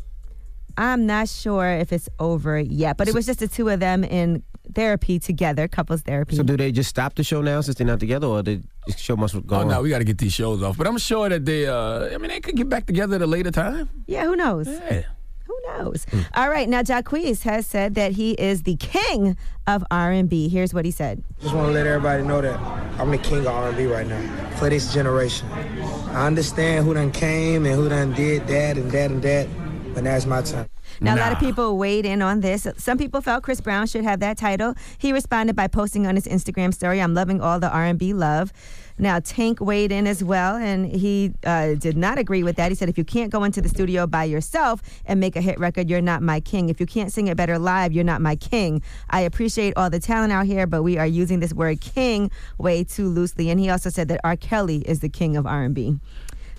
I'm 0.76 1.06
not 1.06 1.28
sure 1.28 1.70
if 1.70 1.92
it's 1.92 2.08
over 2.18 2.58
yet, 2.58 2.96
but 2.96 3.08
it 3.08 3.14
was 3.14 3.26
just 3.26 3.40
the 3.40 3.48
two 3.48 3.68
of 3.68 3.80
them 3.80 4.04
in 4.04 4.42
therapy 4.74 5.18
together, 5.18 5.68
couples 5.68 6.02
therapy. 6.02 6.36
So 6.36 6.42
do 6.42 6.56
they 6.56 6.72
just 6.72 6.90
stop 6.90 7.14
the 7.14 7.24
show 7.24 7.40
now 7.40 7.60
since 7.62 7.78
they're 7.78 7.86
not 7.86 8.00
together 8.00 8.26
or 8.26 8.42
the 8.42 8.60
show 8.96 9.16
must 9.16 9.34
go 9.46 9.56
oh 9.56 9.60
on? 9.60 9.68
no, 9.68 9.80
we 9.82 9.88
got 9.90 9.98
to 9.98 10.04
get 10.04 10.18
these 10.18 10.32
shows 10.34 10.62
off. 10.62 10.76
But 10.76 10.86
I'm 10.86 10.98
sure 10.98 11.28
that 11.28 11.44
they, 11.44 11.66
uh, 11.66 12.14
I 12.14 12.18
mean, 12.18 12.28
they 12.28 12.40
could 12.40 12.56
get 12.56 12.68
back 12.68 12.86
together 12.86 13.16
at 13.16 13.22
a 13.22 13.26
later 13.26 13.50
time. 13.50 13.88
yeah, 14.06 14.24
who 14.24 14.36
knows? 14.36 14.66
Yeah. 14.68 15.04
Who 15.64 15.78
knows? 15.78 16.06
Hmm. 16.10 16.20
All 16.34 16.48
right, 16.50 16.68
now 16.68 16.82
Jacquees 16.82 17.42
has 17.42 17.66
said 17.66 17.94
that 17.94 18.12
he 18.12 18.32
is 18.32 18.62
the 18.62 18.76
king 18.76 19.36
of 19.66 19.84
R&B. 19.90 20.48
Here's 20.48 20.72
what 20.72 20.84
he 20.84 20.90
said. 20.90 21.22
Just 21.40 21.54
want 21.54 21.68
to 21.68 21.72
let 21.72 21.86
everybody 21.86 22.22
know 22.22 22.40
that 22.40 22.58
I'm 23.00 23.10
the 23.10 23.18
king 23.18 23.40
of 23.40 23.48
R&B 23.48 23.86
right 23.86 24.06
now 24.06 24.50
for 24.56 24.70
this 24.70 24.92
generation. 24.92 25.48
I 26.10 26.26
understand 26.26 26.84
who 26.84 26.94
done 26.94 27.10
came 27.12 27.66
and 27.66 27.74
who 27.74 27.88
done 27.88 28.12
did 28.12 28.46
that 28.46 28.76
and 28.76 28.90
that 28.90 29.10
and 29.10 29.22
that, 29.22 29.48
but 29.94 30.04
now 30.04 30.16
it's 30.16 30.26
my 30.26 30.42
time. 30.42 30.68
Now, 31.00 31.14
a 31.14 31.18
lot 31.18 31.32
of 31.32 31.38
people 31.38 31.76
weighed 31.76 32.06
in 32.06 32.22
on 32.22 32.40
this. 32.40 32.66
Some 32.78 32.96
people 32.96 33.20
felt 33.20 33.42
Chris 33.42 33.60
Brown 33.60 33.86
should 33.86 34.04
have 34.04 34.20
that 34.20 34.38
title. 34.38 34.74
He 34.96 35.12
responded 35.12 35.54
by 35.54 35.66
posting 35.66 36.06
on 36.06 36.14
his 36.14 36.26
Instagram 36.26 36.72
story, 36.72 37.02
"I'm 37.02 37.12
loving 37.12 37.40
all 37.40 37.60
the 37.60 37.68
R&B 37.68 38.14
love." 38.14 38.52
Now, 38.98 39.20
Tank 39.20 39.60
weighed 39.60 39.92
in 39.92 40.06
as 40.06 40.24
well, 40.24 40.56
and 40.56 40.86
he 40.86 41.32
uh, 41.44 41.74
did 41.74 41.96
not 41.96 42.18
agree 42.18 42.42
with 42.42 42.56
that. 42.56 42.70
He 42.70 42.74
said, 42.74 42.88
"If 42.88 42.96
you 42.96 43.04
can't 43.04 43.30
go 43.30 43.44
into 43.44 43.60
the 43.60 43.68
studio 43.68 44.06
by 44.06 44.24
yourself 44.24 44.82
and 45.04 45.20
make 45.20 45.36
a 45.36 45.40
hit 45.40 45.58
record, 45.58 45.90
you're 45.90 46.00
not 46.00 46.22
my 46.22 46.40
king. 46.40 46.70
If 46.70 46.80
you 46.80 46.86
can't 46.86 47.12
sing 47.12 47.26
it 47.26 47.36
better 47.36 47.58
live, 47.58 47.92
you're 47.92 48.04
not 48.04 48.22
my 48.22 48.36
king. 48.36 48.82
I 49.10 49.20
appreciate 49.20 49.74
all 49.76 49.90
the 49.90 50.00
talent 50.00 50.32
out 50.32 50.46
here, 50.46 50.66
but 50.66 50.82
we 50.82 50.96
are 50.96 51.06
using 51.06 51.40
this 51.40 51.52
word 51.52 51.80
king 51.80 52.30
way 52.58 52.84
too 52.84 53.08
loosely." 53.08 53.50
And 53.50 53.60
he 53.60 53.68
also 53.68 53.90
said 53.90 54.08
that 54.08 54.20
R. 54.24 54.36
Kelly 54.36 54.78
is 54.78 55.00
the 55.00 55.08
king 55.10 55.36
of 55.36 55.46
R&B. 55.46 55.98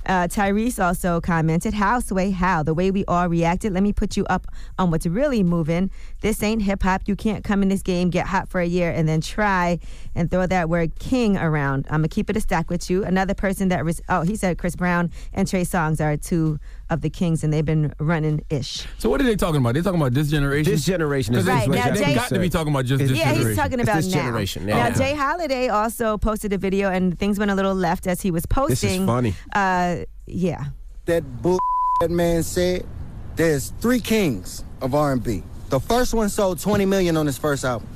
Uh, 0.08 0.26
Tyrese 0.26 0.82
also 0.84 1.20
commented, 1.20 1.74
How, 1.74 2.00
Sway, 2.00 2.32
how? 2.32 2.64
The 2.64 2.74
way 2.74 2.92
we 2.92 3.04
all 3.06 3.28
reacted, 3.28 3.74
let 3.74 3.84
me 3.84 3.92
put 3.92 4.16
you 4.16 4.26
up 4.28 4.48
on 4.80 4.90
what's 4.90 5.06
really 5.06 5.44
moving. 5.44 5.92
This 6.22 6.42
ain't 6.42 6.62
hip 6.62 6.84
hop. 6.84 7.04
You 7.08 7.16
can't 7.18 7.44
come 7.44 7.62
in 7.62 7.68
this 7.68 7.84
game, 7.84 8.10
get 8.10 8.28
hot 8.28 8.48
for 8.48 8.62
a 8.62 8.66
year, 8.66 8.90
and 8.90 9.08
then 9.08 9.20
try 9.20 9.80
and 10.16 10.32
throw 10.32 10.48
that 10.48 10.70
word 10.70 10.98
king 10.98 11.38
around. 11.38 11.86
I'm 11.90 12.00
going 12.00 12.10
to 12.10 12.16
keep 12.16 12.30
it 12.30 12.38
a 12.38 12.42
stack 12.42 12.70
with 12.70 12.90
you. 12.90 13.04
Another 13.04 13.34
person 13.34 13.68
that, 13.68 13.84
res- 13.84 14.02
oh, 14.08 14.22
he 14.22 14.38
said 14.38 14.58
Chris 14.58 14.78
Brown 14.78 15.12
and 15.34 15.48
Trey 15.48 15.64
Songz 15.64 16.00
are 16.00 16.16
two 16.16 16.58
of 16.90 17.02
the 17.02 17.10
kings, 17.10 17.44
and 17.44 17.52
they've 17.52 17.66
been 17.66 17.94
running 18.00 18.44
ish. 18.50 18.86
So 18.98 19.10
what 19.10 19.20
are 19.22 19.24
they 19.26 19.36
talking 19.36 19.60
about? 19.62 19.74
They're 19.74 19.84
talking 19.84 20.00
about 20.00 20.14
this 20.14 20.30
generation. 20.30 20.72
This 20.72 20.86
generation 20.86 21.36
is 21.36 21.46
'Cause 21.46 21.54
Right, 21.54 21.70
they, 21.70 21.76
now 21.78 21.92
they 21.94 22.04
Jay- 22.06 22.16
got 22.16 22.30
to 22.30 22.40
be 22.40 22.50
talking 22.50 22.74
about 22.74 22.86
just 22.86 23.00
this 23.00 23.12
yeah, 23.12 23.18
generation. 23.34 23.42
Yeah, 23.44 23.48
he's 23.50 23.58
talking 23.58 23.80
about 23.82 23.96
this 23.98 24.08
now. 24.08 24.22
generation, 24.22 24.66
Now, 24.66 24.78
yeah. 24.78 24.90
J. 24.92 25.14
Holiday 25.16 25.68
also 25.70 26.18
posted 26.18 26.54
a 26.54 26.58
video, 26.58 26.90
and 26.90 27.18
things 27.18 27.38
went 27.40 27.52
a 27.52 27.56
little 27.56 27.76
left 27.76 28.08
as 28.08 28.22
he 28.22 28.32
was 28.32 28.46
posting. 28.46 28.90
This 28.90 29.00
is 29.02 29.06
funny. 29.06 29.36
Uh, 29.54 29.98
yeah. 30.26 30.66
that 31.06 31.42
bull 31.42 31.60
that 32.02 32.12
man 32.12 32.44
said, 32.44 32.86
there's 33.36 33.74
three 33.80 34.00
kings 34.00 34.64
of 34.82 34.94
R&B. 34.96 35.44
The 35.70 35.80
first 35.80 36.14
one 36.14 36.30
sold 36.30 36.60
20 36.60 36.86
million 36.86 37.18
on 37.18 37.26
his 37.26 37.38
first 37.38 37.66
album. 37.66 37.88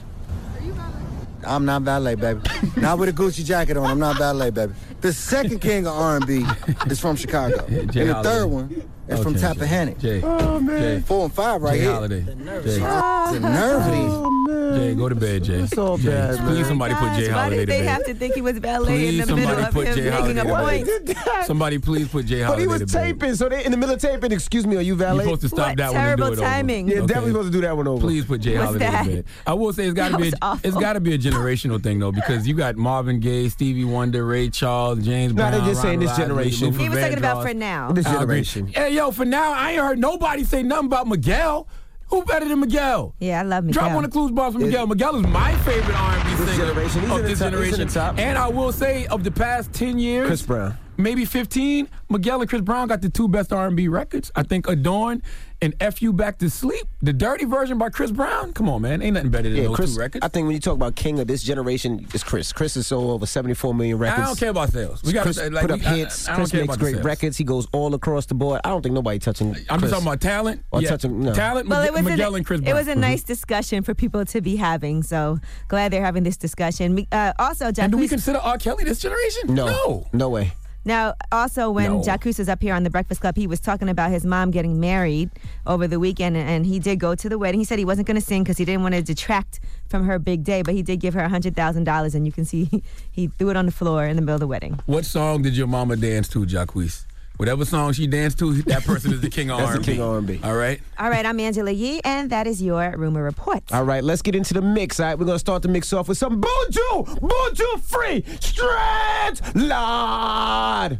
I'm 1.45 1.65
not 1.65 1.81
valet, 1.81 2.15
baby. 2.15 2.39
not 2.77 2.99
with 2.99 3.09
a 3.09 3.13
Gucci 3.13 3.43
jacket 3.43 3.75
on. 3.77 3.85
I'm 3.89 3.99
not 3.99 4.17
valet, 4.17 4.51
baby. 4.51 4.73
The 5.01 5.13
second 5.13 5.59
king 5.61 5.87
of 5.87 5.93
R&B 5.93 6.45
is 6.87 6.99
from 6.99 7.15
Chicago, 7.15 7.65
and 7.67 7.89
the 7.89 8.13
Holiday. 8.13 8.29
third 8.29 8.45
one 8.47 8.71
is 9.07 9.13
Okay, 9.13 9.23
from 9.23 9.33
Jay. 9.35 9.41
Tappahannock. 9.41 9.99
Jay. 9.99 10.21
Oh 10.23 10.59
man, 10.59 10.79
Jay. 10.79 11.01
four 11.05 11.25
and 11.25 11.33
five 11.33 11.61
right 11.61 11.73
Jay 11.73 11.79
here. 11.81 11.91
Holiday. 11.91 12.21
Jay. 12.23 12.33
The 12.79 13.39
nerve 13.41 13.81
of 13.81 13.87
oh, 13.87 14.27
these. 14.47 14.77
Jay, 14.79 14.95
go 14.95 15.09
to 15.09 15.15
bed, 15.15 15.43
Jay. 15.43 15.55
It's 15.55 15.77
all 15.77 15.97
Jay, 15.97 16.09
bad, 16.11 16.37
Please, 16.39 16.59
man. 16.59 16.65
somebody 16.65 16.93
put 16.93 17.13
J. 17.13 17.27
Holiday. 17.27 17.31
Why 17.31 17.41
Holiday 17.41 17.55
did 17.57 17.65
to 17.65 17.71
they 17.73 17.79
bed. 17.79 17.87
have 17.89 18.05
to 18.05 18.13
think 18.13 18.35
he 18.35 18.41
was 18.41 18.57
valet 18.59 18.85
Please, 18.87 19.19
in 19.19 19.27
the 19.27 19.35
middle 19.35 19.51
of 19.65 19.73
him 19.73 19.95
Jay 19.95 20.09
making 20.09 20.37
a 20.39 20.45
point? 20.45 21.45
Somebody 21.45 21.77
please 21.79 22.07
put 22.07 22.25
J. 22.25 22.41
Holiday 22.41 22.65
But 22.65 22.77
he 22.77 22.83
was 22.83 22.91
taping, 22.91 23.35
so 23.35 23.49
they 23.49 23.65
in 23.65 23.71
the 23.71 23.77
middle 23.77 23.95
of 23.95 24.01
taping. 24.01 24.31
Excuse 24.31 24.65
me, 24.65 24.77
are 24.77 24.81
you 24.81 24.95
valet? 24.95 25.25
You're 25.25 25.37
supposed 25.37 25.41
to 25.41 25.47
stop 25.49 25.67
What 25.69 25.77
that 25.77 25.87
one 25.93 25.95
and 25.97 26.05
terrible 26.05 26.35
do 26.35 26.41
it 26.41 26.45
timing. 26.45 26.85
over. 26.85 26.93
Yeah, 26.95 26.97
Okay. 27.01 27.07
definitely 27.07 27.31
supposed 27.31 27.51
to 27.51 27.57
do 27.57 27.61
that 27.61 27.75
one 27.77 27.87
over. 27.87 28.01
Please 28.01 28.23
put 28.25 28.41
Jay 28.41 28.53
What's 28.57 28.65
Holiday 28.67 28.85
that? 28.91 29.03
to 29.05 29.11
bed. 29.11 29.25
I 29.47 29.53
will 29.55 29.73
say 29.73 29.85
it's 29.85 29.93
got 29.93 30.11
to 30.11 30.17
be 30.17 30.29
a, 30.29 30.33
awful. 30.41 30.67
it's 30.69 30.77
got 30.77 30.93
to 30.93 30.99
be 31.01 31.13
a 31.15 31.17
generational 31.17 31.81
thing 31.83 31.99
though 31.99 32.11
because 32.13 32.47
you 32.47 32.53
got 32.55 32.77
Marvin 32.77 33.19
Gaye, 33.19 33.49
Stevie 33.49 33.83
Wonder, 33.85 34.25
Ray 34.25 34.49
Charles, 34.49 34.90
James 34.95 35.33
No, 35.33 35.49
Brown. 35.49 35.51
they 35.63 35.69
just 35.69 35.81
saying 35.81 35.99
this 35.99 36.11
Isley, 36.11 36.23
generation. 36.23 36.73
He 36.73 36.89
was 36.89 36.99
talking 36.99 37.17
about 37.17 37.37
Vandross, 37.37 37.47
for 37.49 37.53
now. 37.53 37.91
This 37.91 38.05
generation. 38.05 38.67
Hey 38.67 38.95
yo, 38.95 39.11
for 39.11 39.25
now 39.25 39.53
I 39.53 39.71
ain't 39.71 39.81
heard 39.81 39.99
nobody 39.99 40.43
say 40.43 40.63
nothing 40.63 40.87
about 40.87 41.07
Miguel. 41.07 41.67
Who 42.07 42.23
better 42.25 42.45
than 42.47 42.59
Miguel? 42.59 43.15
Yeah, 43.19 43.39
I 43.39 43.43
love 43.43 43.63
Miguel. 43.63 43.83
Drop 43.85 43.95
on 43.95 44.03
the 44.03 44.09
clues 44.09 44.31
box 44.31 44.53
for 44.53 44.59
Miguel. 44.59 44.85
Miguel 44.85 45.15
is 45.15 45.25
my 45.27 45.55
favorite 45.59 45.95
R&B 45.97 46.29
This 46.35 46.51
singer 46.51 46.65
generation. 46.67 47.01
He's 47.01 47.09
of 47.11 47.17
in 47.19 47.23
this 47.25 47.39
top- 47.39 47.47
he's 47.47 47.47
in 47.47 47.51
generation. 47.51 47.87
the 47.87 47.93
top. 47.93 48.19
And 48.19 48.37
I 48.37 48.47
will 48.49 48.73
say, 48.73 49.05
of 49.07 49.23
the 49.23 49.31
past 49.31 49.71
ten 49.71 49.97
years, 49.97 50.27
Chris 50.27 50.41
Brown. 50.41 50.77
maybe 50.97 51.23
15, 51.23 51.87
Miguel 52.09 52.41
and 52.41 52.49
Chris 52.49 52.61
Brown 52.63 52.89
got 52.89 53.01
the 53.01 53.09
two 53.09 53.29
best 53.29 53.53
R&B 53.53 53.87
records. 53.87 54.29
I 54.35 54.43
think 54.43 54.67
Adorn 54.67 55.21
and 55.61 55.75
F 55.79 56.01
You 56.01 56.11
Back 56.13 56.37
to 56.39 56.49
Sleep, 56.49 56.87
the 57.01 57.13
dirty 57.13 57.45
version 57.45 57.77
by 57.77 57.89
Chris 57.89 58.11
Brown. 58.11 58.53
Come 58.53 58.67
on, 58.69 58.81
man. 58.81 59.01
Ain't 59.01 59.13
nothing 59.13 59.29
better 59.29 59.49
than 59.49 59.57
Yeah, 59.57 59.63
those 59.67 59.75
Chris. 59.75 59.93
two 59.93 59.99
records. 59.99 60.25
I 60.25 60.27
think 60.29 60.45
when 60.47 60.53
you 60.55 60.59
talk 60.59 60.73
about 60.75 60.95
king 60.95 61.19
of 61.19 61.27
this 61.27 61.43
generation, 61.43 62.07
it's 62.13 62.23
Chris. 62.23 62.51
Chris 62.51 62.75
has 62.75 62.87
sold 62.87 63.11
over 63.11 63.25
74 63.25 63.73
million 63.73 63.97
records. 63.97 64.21
I 64.21 64.25
don't 64.25 64.39
care 64.39 64.49
about 64.49 64.71
sales. 64.71 65.03
We 65.03 65.13
gotta 65.13 65.25
Chris 65.25 65.37
like, 65.37 65.61
put 65.61 65.71
up 65.71 65.79
we- 65.79 65.85
hits. 65.85 66.27
I 66.27 66.31
don't 66.31 66.37
Chris 66.49 66.53
makes 66.53 66.77
great 66.77 66.93
sales. 66.95 67.05
records. 67.05 67.37
He 67.37 67.43
goes 67.43 67.67
all 67.71 67.93
across 67.93 68.25
the 68.25 68.33
board. 68.33 68.61
I 68.63 68.69
don't 68.69 68.81
think 68.81 68.95
nobody 68.95 69.19
touching. 69.19 69.49
I'm 69.69 69.79
Chris. 69.79 69.91
just 69.91 69.93
talking 69.93 70.07
about 70.07 70.21
talent. 70.21 70.63
Or 70.71 70.81
yeah. 70.81 70.89
touching 70.89 71.19
no. 71.21 71.33
Talent, 71.33 71.69
Well, 71.69 71.83
it 71.83 71.93
was 71.93 72.03
Miguel 72.03 72.33
a, 72.33 72.37
and 72.37 72.45
Chris 72.45 72.61
Brown. 72.61 72.75
it 72.75 72.77
was 72.77 72.87
a 72.87 72.95
nice 72.95 73.23
discussion 73.23 73.83
for 73.83 73.93
people 73.93 74.25
to 74.25 74.41
be 74.41 74.55
having. 74.55 75.03
So 75.03 75.39
glad 75.67 75.91
they're 75.93 76.03
having 76.03 76.23
this 76.23 76.37
discussion. 76.37 77.05
Uh, 77.11 77.33
also, 77.39 77.71
And 77.77 77.91
do 77.91 77.97
we 77.97 78.07
consider 78.07 78.39
R. 78.39 78.57
Kelly 78.57 78.83
this 78.83 78.99
generation? 78.99 79.53
No, 79.53 79.65
No. 79.67 80.07
no 80.13 80.29
way. 80.29 80.53
Now 80.85 81.13
also 81.31 81.69
when 81.69 81.91
No. 81.93 82.01
Jacquees 82.01 82.39
was 82.39 82.49
up 82.49 82.61
here 82.61 82.73
on 82.73 82.83
the 82.83 82.89
Breakfast 82.89 83.21
Club, 83.21 83.35
he 83.35 83.47
was 83.47 83.59
talking 83.59 83.89
about 83.89 84.11
his 84.11 84.25
mom 84.25 84.51
getting 84.51 84.79
married 84.79 85.29
over 85.65 85.87
the 85.87 85.99
weekend, 85.99 86.37
and, 86.37 86.65
he 86.65 86.79
did 86.79 86.99
go 86.99 87.15
to 87.15 87.27
the 87.27 87.37
wedding. 87.37 87.59
He 87.59 87.65
said 87.65 87.79
he 87.79 87.85
wasn't 87.85 88.07
going 88.07 88.19
to 88.19 88.25
sing 88.25 88.43
because 88.43 88.57
he 88.57 88.65
didn't 88.65 88.83
want 88.83 88.95
to 88.95 89.01
detract 89.01 89.59
from 89.89 90.05
her 90.05 90.19
big 90.19 90.43
day, 90.43 90.61
but 90.61 90.73
he 90.73 90.81
did 90.81 90.99
give 90.99 91.13
her 91.13 91.27
hundred 91.27 91.55
thousand 91.55 91.83
dollars, 91.85 92.15
and 92.15 92.25
you 92.25 92.31
can 92.31 92.45
see 92.45 92.65
he, 92.65 92.83
he 93.11 93.27
threw 93.27 93.49
it 93.49 93.57
on 93.57 93.65
the 93.65 93.71
floor 93.71 94.05
in 94.05 94.15
the 94.15 94.21
middle 94.21 94.35
of 94.35 94.39
the 94.39 94.47
wedding. 94.47 94.79
What 94.85 95.05
song 95.05 95.41
did 95.41 95.55
your 95.57 95.67
mama 95.67 95.95
dance 95.95 96.27
to, 96.29 96.45
Jacquees? 96.45 97.05
Whatever 97.37 97.65
song 97.65 97.91
she 97.93 98.05
danced 98.05 98.37
to, 98.39 98.53
that 98.63 98.83
person 98.83 99.11
is 99.13 99.21
the 99.21 99.29
king 99.29 99.49
of 99.49 99.57
That's 99.59 99.71
R&B. 99.71 99.83
The 99.85 99.91
king 99.93 100.01
of 100.01 100.09
R&B. 100.09 100.39
All 100.43 100.55
right. 100.55 100.79
All 100.99 101.09
right, 101.09 101.25
I'm 101.25 101.39
Angela 101.39 101.71
Yee, 101.71 101.99
and 102.03 102.29
that 102.29 102.45
is 102.45 102.61
your 102.61 102.93
rumor 102.97 103.23
report. 103.23 103.63
All 103.73 103.83
right, 103.83 104.03
let's 104.03 104.21
get 104.21 104.35
into 104.35 104.53
the 104.53 104.61
mix. 104.61 104.99
All 104.99 105.07
right, 105.07 105.17
we're 105.17 105.25
gonna 105.25 105.39
start 105.39 105.63
the 105.63 105.67
mix 105.67 105.91
off 105.91 106.07
with 106.07 106.19
some 106.19 106.39
Buju, 106.39 107.19
Buju 107.19 107.79
free, 107.81 108.23
straight 108.39 109.41
lord. 109.55 110.99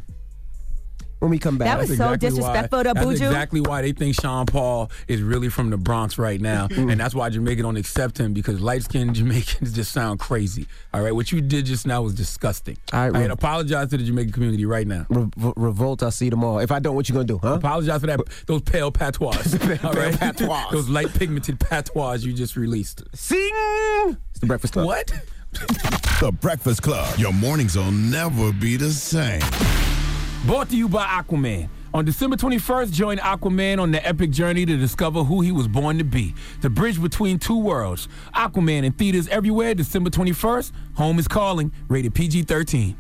When 1.21 1.29
we 1.29 1.37
come 1.37 1.59
back, 1.59 1.67
That 1.67 1.77
was 1.77 1.89
That's 1.89 1.99
so 1.99 2.13
exactly 2.13 2.29
disrespectful 2.29 2.77
why, 2.79 2.83
to 2.83 2.93
That's 2.95 3.11
exactly 3.11 3.61
why 3.61 3.83
they 3.83 3.91
think 3.91 4.19
Sean 4.19 4.47
Paul 4.47 4.89
is 5.07 5.21
really 5.21 5.49
from 5.49 5.69
the 5.69 5.77
Bronx 5.77 6.17
right 6.17 6.41
now, 6.41 6.67
mm-hmm. 6.67 6.89
and 6.89 6.99
that's 6.99 7.13
why 7.13 7.29
Jamaica 7.29 7.61
don't 7.61 7.77
accept 7.77 8.19
him 8.19 8.33
because 8.33 8.59
light 8.59 8.81
skinned 8.81 9.13
Jamaicans 9.21 9.71
just 9.71 9.91
sound 9.91 10.19
crazy. 10.19 10.65
All 10.91 11.03
right, 11.03 11.13
what 11.13 11.31
you 11.31 11.39
did 11.39 11.67
just 11.67 11.85
now 11.85 12.01
was 12.01 12.15
disgusting. 12.15 12.75
All 12.91 13.01
right, 13.01 13.05
All 13.05 13.13
right, 13.13 13.27
Re- 13.27 13.33
apologize 13.33 13.89
to 13.89 13.97
the 13.97 14.03
Jamaican 14.03 14.31
community 14.31 14.65
right 14.65 14.87
now. 14.87 15.05
Re- 15.09 15.29
re- 15.37 15.53
revolt. 15.57 16.01
I'll 16.01 16.09
see 16.09 16.25
you 16.25 16.31
tomorrow. 16.31 16.57
If 16.57 16.71
I 16.71 16.79
don't, 16.79 16.95
what 16.95 17.07
you 17.07 17.13
gonna 17.13 17.25
do, 17.25 17.37
huh? 17.37 17.53
Apologize 17.53 18.01
for 18.01 18.07
that. 18.07 18.19
Those 18.47 18.63
pale 18.63 18.91
patois. 18.91 19.29
all 19.83 19.93
right, 19.93 20.17
patois. 20.17 20.71
those 20.71 20.89
light 20.89 21.13
pigmented 21.13 21.59
patois 21.59 22.23
you 22.23 22.33
just 22.33 22.55
released. 22.55 23.03
Sing. 23.13 23.37
It's 24.31 24.39
the 24.39 24.47
Breakfast 24.47 24.73
Club. 24.73 24.87
What? 24.87 25.13
The 26.21 26.31
Breakfast 26.31 26.83
Club. 26.83 27.17
Your 27.17 27.33
mornings 27.33 27.75
will 27.75 27.91
never 27.91 28.53
be 28.53 28.77
the 28.77 28.91
same. 28.91 29.41
Brought 30.45 30.69
to 30.69 30.75
you 30.75 30.89
by 30.89 31.05
Aquaman. 31.05 31.69
On 31.93 32.03
December 32.03 32.35
21st, 32.35 32.91
join 32.91 33.17
Aquaman 33.19 33.79
on 33.79 33.91
the 33.91 34.03
epic 34.03 34.31
journey 34.31 34.65
to 34.65 34.75
discover 34.75 35.23
who 35.23 35.41
he 35.41 35.51
was 35.51 35.67
born 35.67 35.99
to 35.99 36.03
be. 36.03 36.33
The 36.61 36.69
bridge 36.69 36.99
between 36.99 37.37
two 37.37 37.59
worlds. 37.59 38.07
Aquaman 38.33 38.83
in 38.83 38.91
theaters 38.93 39.27
everywhere 39.27 39.75
December 39.75 40.09
21st. 40.09 40.71
Home 40.95 41.19
is 41.19 41.27
calling. 41.27 41.71
Rated 41.89 42.15
PG 42.15 42.43
13. 42.43 42.97